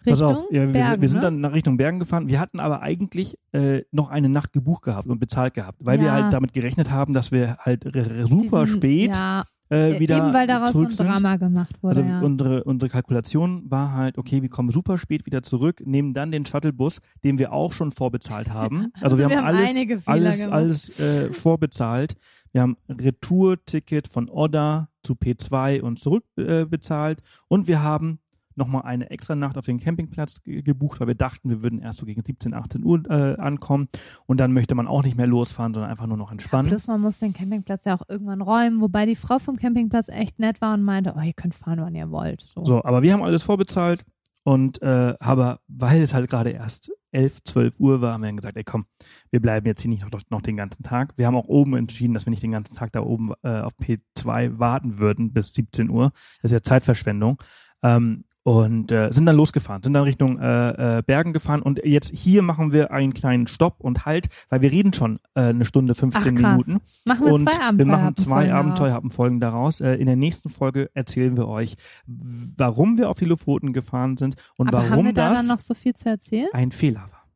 Richtung 0.06 0.28
Pass 0.28 0.38
auf, 0.38 0.44
ja, 0.50 0.62
wir, 0.62 0.72
Bergen. 0.72 1.02
wir 1.02 1.08
sind 1.08 1.18
ne? 1.18 1.22
dann 1.22 1.40
nach 1.40 1.52
Richtung 1.52 1.76
Bergen 1.76 1.98
gefahren. 1.98 2.28
Wir 2.28 2.40
hatten 2.40 2.60
aber 2.60 2.82
eigentlich 2.82 3.38
äh, 3.52 3.82
noch 3.92 4.08
eine 4.10 4.28
Nacht 4.28 4.52
gebucht 4.52 4.82
gehabt 4.84 5.06
und 5.08 5.18
bezahlt 5.18 5.54
gehabt, 5.54 5.78
weil 5.80 5.98
wir 6.00 6.06
Ja. 6.06 6.12
halt 6.14 6.32
damit 6.32 6.52
gerechnet 6.52 6.90
haben, 6.90 7.12
dass 7.12 7.32
wir 7.32 7.56
halt 7.58 7.84
super 7.84 8.64
Diesen- 8.64 8.66
spät 8.66 9.10
Ja, 9.10 9.44
äh, 9.68 9.98
wieder 9.98 10.18
eben 10.18 10.32
weil 10.32 10.46
daraus 10.46 10.72
so 10.72 10.84
ein. 10.84 10.90
Drama 10.90 11.36
gemacht 11.36 11.82
wurde. 11.82 12.00
Also 12.02 12.10
ja. 12.10 12.20
unsere, 12.20 12.62
unsere 12.64 12.88
Kalkulation 12.88 13.68
war 13.70 13.92
halt, 13.94 14.16
okay, 14.18 14.40
wir 14.42 14.48
kommen 14.48 14.70
super 14.70 14.96
spät 14.98 15.26
wieder 15.26 15.42
zurück, 15.42 15.82
nehmen 15.84 16.14
dann 16.14 16.30
den 16.30 16.46
Shuttlebus, 16.46 17.00
den 17.24 17.38
wir 17.38 17.52
auch 17.52 17.72
schon 17.72 17.90
vorbezahlt 17.90 18.50
haben. 18.52 18.92
Also, 18.94 19.16
Also 19.16 19.18
wir, 19.18 19.28
wir 19.30 19.38
haben 19.38 19.46
alles, 19.46 19.74
alles, 20.06 20.38
gemacht. 20.38 20.52
alles 20.52 21.00
äh, 21.00 21.32
vorbezahlt. 21.32 22.14
Wir 22.52 22.62
haben 22.62 22.76
Retour-Ticket 22.88 24.08
von 24.08 24.28
Odda 24.28 24.88
zu 25.02 25.14
P2 25.14 25.80
und 25.82 25.98
zurück 25.98 26.24
äh, 26.36 26.64
bezahlt 26.64 27.20
und 27.48 27.68
wir 27.68 27.82
haben 27.82 28.18
nochmal 28.56 28.82
eine 28.82 29.10
extra 29.10 29.34
Nacht 29.34 29.56
auf 29.58 29.66
den 29.66 29.78
Campingplatz 29.78 30.42
ge- 30.42 30.62
gebucht, 30.62 30.98
weil 31.00 31.08
wir 31.08 31.14
dachten, 31.14 31.48
wir 31.50 31.62
würden 31.62 31.78
erst 31.78 31.98
so 31.98 32.06
gegen 32.06 32.22
17, 32.24 32.54
18 32.54 32.84
Uhr 32.84 33.02
äh, 33.08 33.36
ankommen 33.36 33.88
und 34.26 34.38
dann 34.40 34.52
möchte 34.52 34.74
man 34.74 34.86
auch 34.88 35.02
nicht 35.04 35.16
mehr 35.16 35.26
losfahren, 35.26 35.74
sondern 35.74 35.90
einfach 35.90 36.06
nur 36.06 36.16
noch 36.16 36.32
entspannen. 36.32 36.68
Plus 36.68 36.88
man 36.88 37.00
muss 37.00 37.18
den 37.18 37.32
Campingplatz 37.32 37.84
ja 37.84 37.96
auch 37.96 38.02
irgendwann 38.08 38.40
räumen, 38.42 38.80
wobei 38.80 39.06
die 39.06 39.16
Frau 39.16 39.38
vom 39.38 39.56
Campingplatz 39.56 40.08
echt 40.08 40.38
nett 40.38 40.60
war 40.60 40.74
und 40.74 40.82
meinte, 40.82 41.14
oh, 41.16 41.20
ihr 41.20 41.32
könnt 41.34 41.54
fahren, 41.54 41.80
wann 41.80 41.94
ihr 41.94 42.10
wollt. 42.10 42.40
So. 42.42 42.64
So, 42.64 42.84
aber 42.84 43.02
wir 43.02 43.12
haben 43.12 43.22
alles 43.22 43.42
vorbezahlt 43.42 44.04
und 44.44 44.80
äh, 44.82 45.14
aber 45.20 45.60
weil 45.68 46.00
es 46.02 46.14
halt 46.14 46.30
gerade 46.30 46.50
erst 46.50 46.92
11, 47.12 47.42
12 47.44 47.80
Uhr 47.80 48.00
war, 48.02 48.12
haben 48.12 48.20
wir 48.22 48.28
dann 48.28 48.36
gesagt, 48.36 48.56
ey 48.56 48.64
komm, 48.64 48.84
wir 49.30 49.40
bleiben 49.40 49.66
jetzt 49.66 49.80
hier 49.80 49.88
nicht 49.90 50.02
noch, 50.12 50.20
noch 50.28 50.42
den 50.42 50.56
ganzen 50.56 50.82
Tag. 50.82 51.14
Wir 51.16 51.26
haben 51.26 51.34
auch 51.36 51.48
oben 51.48 51.74
entschieden, 51.76 52.12
dass 52.14 52.26
wir 52.26 52.30
nicht 52.30 52.42
den 52.42 52.52
ganzen 52.52 52.74
Tag 52.76 52.92
da 52.92 53.00
oben 53.00 53.32
äh, 53.42 53.60
auf 53.60 53.72
P2 53.82 54.58
warten 54.58 54.98
würden 54.98 55.32
bis 55.32 55.52
17 55.54 55.88
Uhr. 55.90 56.12
Das 56.42 56.50
ist 56.50 56.52
ja 56.52 56.62
Zeitverschwendung. 56.62 57.38
Ähm, 57.82 58.24
und 58.46 58.92
äh, 58.92 59.10
sind 59.10 59.26
dann 59.26 59.34
losgefahren, 59.34 59.82
sind 59.82 59.92
dann 59.92 60.04
Richtung 60.04 60.38
äh, 60.38 60.98
äh, 60.98 61.02
Bergen 61.02 61.32
gefahren 61.32 61.62
und 61.62 61.84
jetzt 61.84 62.12
hier 62.14 62.42
machen 62.42 62.70
wir 62.72 62.92
einen 62.92 63.12
kleinen 63.12 63.48
Stopp 63.48 63.80
und 63.80 64.06
Halt, 64.06 64.28
weil 64.50 64.62
wir 64.62 64.70
reden 64.70 64.92
schon 64.92 65.18
äh, 65.34 65.40
eine 65.48 65.64
Stunde 65.64 65.96
15 65.96 66.36
Ach, 66.38 66.40
krass. 66.40 66.66
Minuten. 66.66 66.84
Machen 67.04 67.26
wir 67.26 67.32
Und 67.32 67.42
zwei 67.42 67.60
Abenteuer. 67.60 67.78
wir 67.78 67.86
machen 67.86 68.14
zwei 68.16 68.24
Folgen 68.28 68.50
daraus. 68.50 68.60
Abenteuerfolgen 68.92 69.40
daraus. 69.40 69.80
Äh, 69.80 69.94
in 69.94 70.06
der 70.06 70.14
nächsten 70.14 70.48
Folge 70.48 70.90
erzählen 70.94 71.36
wir 71.36 71.48
euch, 71.48 71.74
warum 72.06 72.98
wir 72.98 73.10
auf 73.10 73.18
die 73.18 73.24
Luftrouten 73.24 73.72
gefahren 73.72 74.16
sind 74.16 74.36
und 74.56 74.68
Aber 74.68 74.82
haben 74.84 74.90
warum 74.90 75.06
wir 75.06 75.12
da 75.12 75.30
das 75.30 75.38
dann 75.38 75.48
noch 75.48 75.58
so 75.60 75.74
viel 75.74 75.94
zu 75.94 76.08
erzählen? 76.08 76.46
ein 76.52 76.70
Fehler 76.70 77.00
war. 77.10 77.26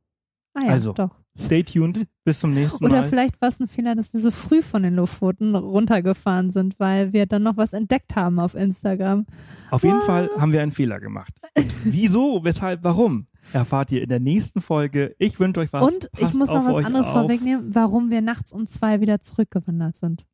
Ah 0.54 0.66
ja, 0.66 0.72
Also, 0.72 0.92
doch. 0.92 1.16
Stay 1.38 1.62
tuned. 1.62 2.06
Bis 2.24 2.40
zum 2.40 2.52
nächsten 2.52 2.84
Oder 2.84 3.00
Mal. 3.00 3.08
vielleicht 3.08 3.40
war 3.40 3.48
es 3.48 3.60
ein 3.60 3.68
Fehler, 3.68 3.94
dass 3.94 4.12
wir 4.12 4.20
so 4.20 4.30
früh 4.30 4.62
von 4.62 4.82
den 4.82 4.94
Lofoten 4.94 5.54
runtergefahren 5.54 6.50
sind, 6.50 6.78
weil 6.78 7.12
wir 7.12 7.26
dann 7.26 7.42
noch 7.42 7.56
was 7.56 7.72
entdeckt 7.72 8.14
haben 8.16 8.38
auf 8.38 8.54
Instagram. 8.54 9.26
Auf 9.70 9.82
jeden 9.84 9.96
What? 9.96 10.04
Fall 10.04 10.30
haben 10.38 10.52
wir 10.52 10.62
einen 10.62 10.72
Fehler 10.72 11.00
gemacht. 11.00 11.32
Und 11.56 11.72
wieso, 11.84 12.44
weshalb, 12.44 12.84
warum? 12.84 13.26
Erfahrt 13.52 13.90
ihr 13.90 14.02
in 14.02 14.08
der 14.08 14.20
nächsten 14.20 14.60
Folge. 14.60 15.14
Ich 15.18 15.40
wünsche 15.40 15.60
euch 15.60 15.72
was. 15.72 15.84
Und 15.84 16.10
ich 16.14 16.20
Passt 16.20 16.34
muss 16.34 16.50
noch 16.50 16.64
was 16.66 16.84
anderes 16.84 17.06
auf. 17.08 17.14
vorwegnehmen, 17.14 17.74
warum 17.74 18.10
wir 18.10 18.20
nachts 18.20 18.52
um 18.52 18.66
zwei 18.66 19.00
wieder 19.00 19.20
zurückgewandert 19.20 19.96
sind. 19.96 20.26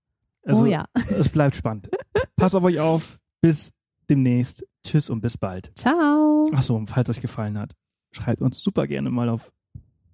Also, 0.44 0.64
oh 0.64 0.66
ja. 0.66 0.86
Es 1.18 1.28
bleibt 1.28 1.56
spannend. 1.56 1.88
Passt 2.36 2.54
auf 2.56 2.64
euch 2.64 2.80
auf. 2.80 3.18
Bis 3.40 3.70
demnächst. 4.10 4.66
Tschüss 4.84 5.08
und 5.08 5.20
bis 5.20 5.38
bald. 5.38 5.72
Ciao. 5.76 6.50
Achso, 6.52 6.76
und 6.76 6.88
falls 6.88 7.08
euch 7.10 7.20
gefallen 7.20 7.58
hat, 7.58 7.74
schreibt 8.10 8.42
uns 8.42 8.58
super 8.58 8.86
gerne 8.86 9.10
mal 9.10 9.28
auf 9.28 9.52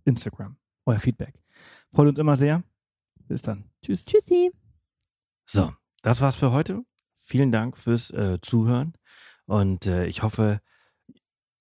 Instagram 0.05 0.57
euer 0.87 0.99
Feedback. 0.99 1.35
Freut 1.93 2.09
uns 2.09 2.19
immer 2.19 2.37
sehr. 2.37 2.63
Bis 3.29 3.43
dann. 3.43 3.71
Tschüss. 3.83 4.05
Tschüssi. 4.05 4.53
So, 5.47 5.73
das 6.03 6.21
war's 6.21 6.37
für 6.37 6.53
heute. 6.53 6.83
Vielen 7.15 7.53
Dank 7.53 7.77
fürs 7.77 8.11
äh, 8.11 8.39
Zuhören 8.41 8.95
und 9.47 9.87
äh, 9.87 10.07
ich 10.07 10.23
hoffe, 10.23 10.61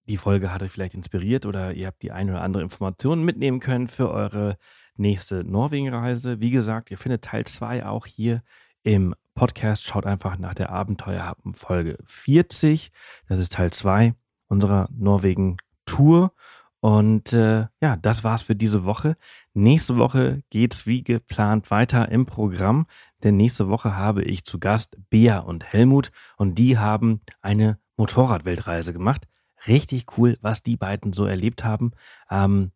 die 0.07 0.18
Folge 0.18 0.53
hat 0.53 0.64
euch 0.64 0.72
vielleicht 0.72 0.93
inspiriert 0.93 1.45
oder 1.45 1.73
ihr 1.73 1.88
habt 1.88 2.02
die 2.02 2.11
eine 2.11 2.31
oder 2.31 2.41
andere 2.41 2.64
Information 2.64 3.23
mitnehmen 3.23 3.60
können 3.60 3.88
für 3.88 4.10
eure 4.10 4.57
nächste 4.95 5.43
Norwegen-Reise. 5.43 6.41
Wie 6.41 6.52
gesagt, 6.52 6.91
ihr 6.91 6.98
findet 6.98 7.23
Teil 7.23 7.45
2 7.45 7.85
auch 7.85 8.06
hier 8.06 8.43
im 8.84 9.15
Podcast. 9.35 9.85
Schaut 9.85 10.06
einfach 10.06 10.38
nach 10.38 10.53
der 10.53 10.69
Abenteuerhappen 10.69 11.53
Folge 11.53 11.98
40. 12.06 12.91
Das 13.27 13.39
ist 13.39 13.53
Teil 13.53 13.72
2 13.72 14.14
unserer 14.48 14.89
Norwegen-Tour. 14.91 16.34
Und 16.82 17.32
äh, 17.34 17.68
ja, 17.80 17.95
das 17.95 18.24
war's 18.24 18.41
für 18.41 18.56
diese 18.56 18.86
Woche. 18.86 19.16
Nächste 19.53 19.98
Woche 19.98 20.41
geht's 20.49 20.88
wie 20.88 21.03
geplant 21.03 21.70
weiter 21.70 22.10
im 22.10 22.26
Programm, 22.26 22.88
denn 23.24 23.38
nächste 23.38 23.70
Woche 23.70 23.95
habe 23.95 24.24
ich 24.24 24.44
zu 24.44 24.60
Gast 24.60 24.98
Bea 25.12 25.40
und 25.40 25.64
Helmut 25.64 26.12
und 26.38 26.56
die 26.56 26.80
haben 26.80 27.22
eine 27.40 27.78
Motorradweltreise 27.98 28.94
gemacht. 28.94 29.28
Richtig 29.68 30.18
cool, 30.18 30.40
was 30.41 30.64
die 30.64 30.76
beiden 30.76 31.14
so 31.14 31.26
erlebt 31.26 31.64
haben. 31.64 31.91
Ähm, 32.32 32.72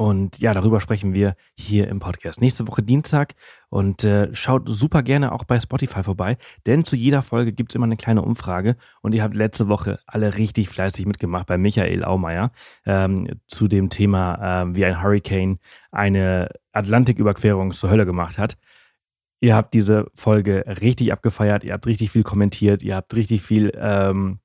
und 0.00 0.38
ja, 0.38 0.54
darüber 0.54 0.78
sprechen 0.78 1.12
wir 1.12 1.34
hier 1.58 1.88
im 1.88 1.98
Podcast. 1.98 2.40
Nächste 2.40 2.68
Woche 2.68 2.84
Dienstag 2.84 3.34
und 3.68 4.04
äh, 4.04 4.32
schaut 4.32 4.68
super 4.68 5.02
gerne 5.02 5.32
auch 5.32 5.42
bei 5.42 5.58
Spotify 5.58 6.04
vorbei, 6.04 6.38
denn 6.66 6.84
zu 6.84 6.94
jeder 6.94 7.20
Folge 7.20 7.52
gibt's 7.52 7.74
immer 7.74 7.86
eine 7.86 7.96
kleine 7.96 8.22
Umfrage 8.22 8.76
und 9.02 9.12
ihr 9.12 9.24
habt 9.24 9.34
letzte 9.34 9.66
Woche 9.66 9.98
alle 10.06 10.38
richtig 10.38 10.68
fleißig 10.68 11.04
mitgemacht 11.04 11.48
bei 11.48 11.58
Michael 11.58 12.04
Aumeier 12.04 12.52
ähm, 12.86 13.40
zu 13.48 13.66
dem 13.66 13.90
Thema, 13.90 14.62
ähm, 14.62 14.76
wie 14.76 14.84
ein 14.84 15.02
Hurricane 15.02 15.58
eine 15.90 16.50
Atlantiküberquerung 16.70 17.72
zur 17.72 17.90
Hölle 17.90 18.06
gemacht 18.06 18.38
hat. 18.38 18.56
Ihr 19.40 19.56
habt 19.56 19.74
diese 19.74 20.06
Folge 20.14 20.64
richtig 20.80 21.12
abgefeiert, 21.12 21.64
ihr 21.64 21.72
habt 21.72 21.88
richtig 21.88 22.12
viel 22.12 22.22
kommentiert, 22.22 22.84
ihr 22.84 22.94
habt 22.94 23.16
richtig 23.16 23.42
viel 23.42 23.72
ähm, 23.76 24.38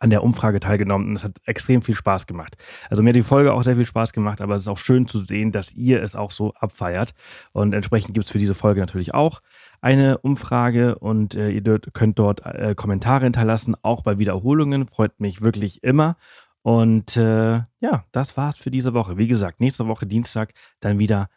an 0.00 0.10
der 0.10 0.22
Umfrage 0.22 0.60
teilgenommen 0.60 1.08
und 1.08 1.16
es 1.16 1.24
hat 1.24 1.38
extrem 1.46 1.82
viel 1.82 1.94
Spaß 1.94 2.26
gemacht. 2.26 2.56
Also 2.90 3.02
mir 3.02 3.10
hat 3.10 3.16
die 3.16 3.22
Folge 3.22 3.52
auch 3.52 3.62
sehr 3.62 3.76
viel 3.76 3.84
Spaß 3.84 4.12
gemacht, 4.12 4.40
aber 4.40 4.54
es 4.54 4.62
ist 4.62 4.68
auch 4.68 4.78
schön 4.78 5.06
zu 5.06 5.22
sehen, 5.22 5.52
dass 5.52 5.74
ihr 5.74 6.02
es 6.02 6.16
auch 6.16 6.30
so 6.30 6.52
abfeiert. 6.54 7.14
Und 7.52 7.72
entsprechend 7.72 8.14
gibt 8.14 8.26
es 8.26 8.32
für 8.32 8.38
diese 8.38 8.54
Folge 8.54 8.80
natürlich 8.80 9.14
auch 9.14 9.40
eine 9.80 10.18
Umfrage 10.18 10.98
und 10.98 11.34
äh, 11.34 11.50
ihr 11.50 11.62
könnt 11.92 12.18
dort 12.18 12.44
äh, 12.44 12.74
Kommentare 12.74 13.24
hinterlassen, 13.24 13.76
auch 13.82 14.02
bei 14.02 14.18
Wiederholungen. 14.18 14.88
Freut 14.88 15.18
mich 15.20 15.42
wirklich 15.42 15.82
immer. 15.82 16.16
Und 16.62 17.16
äh, 17.16 17.62
ja, 17.80 18.04
das 18.10 18.36
war's 18.36 18.56
für 18.56 18.70
diese 18.70 18.94
Woche. 18.94 19.18
Wie 19.18 19.28
gesagt, 19.28 19.60
nächste 19.60 19.86
Woche 19.86 20.06
Dienstag 20.06 20.52
dann 20.80 20.98
wieder 20.98 21.28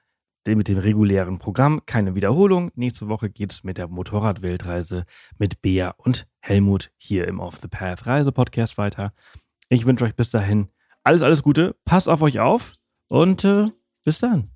mit 0.47 0.67
dem 0.67 0.77
regulären 0.77 1.37
Programm. 1.37 1.81
Keine 1.85 2.15
Wiederholung. 2.15 2.71
Nächste 2.75 3.07
Woche 3.07 3.29
geht's 3.29 3.63
mit 3.63 3.77
der 3.77 3.87
Motorradweltreise 3.87 5.05
mit 5.37 5.61
Bea 5.61 5.93
und 5.97 6.25
Helmut 6.41 6.91
hier 6.97 7.27
im 7.27 7.39
Off 7.39 7.57
the 7.59 7.67
Path 7.67 8.05
Reise 8.07 8.31
Podcast 8.31 8.77
weiter. 8.77 9.13
Ich 9.69 9.85
wünsche 9.85 10.05
euch 10.05 10.15
bis 10.15 10.31
dahin 10.31 10.69
alles, 11.03 11.21
alles 11.21 11.43
Gute. 11.43 11.75
Passt 11.85 12.09
auf 12.09 12.21
euch 12.21 12.39
auf 12.39 12.73
und 13.07 13.43
äh, 13.43 13.67
bis 14.03 14.19
dann. 14.19 14.51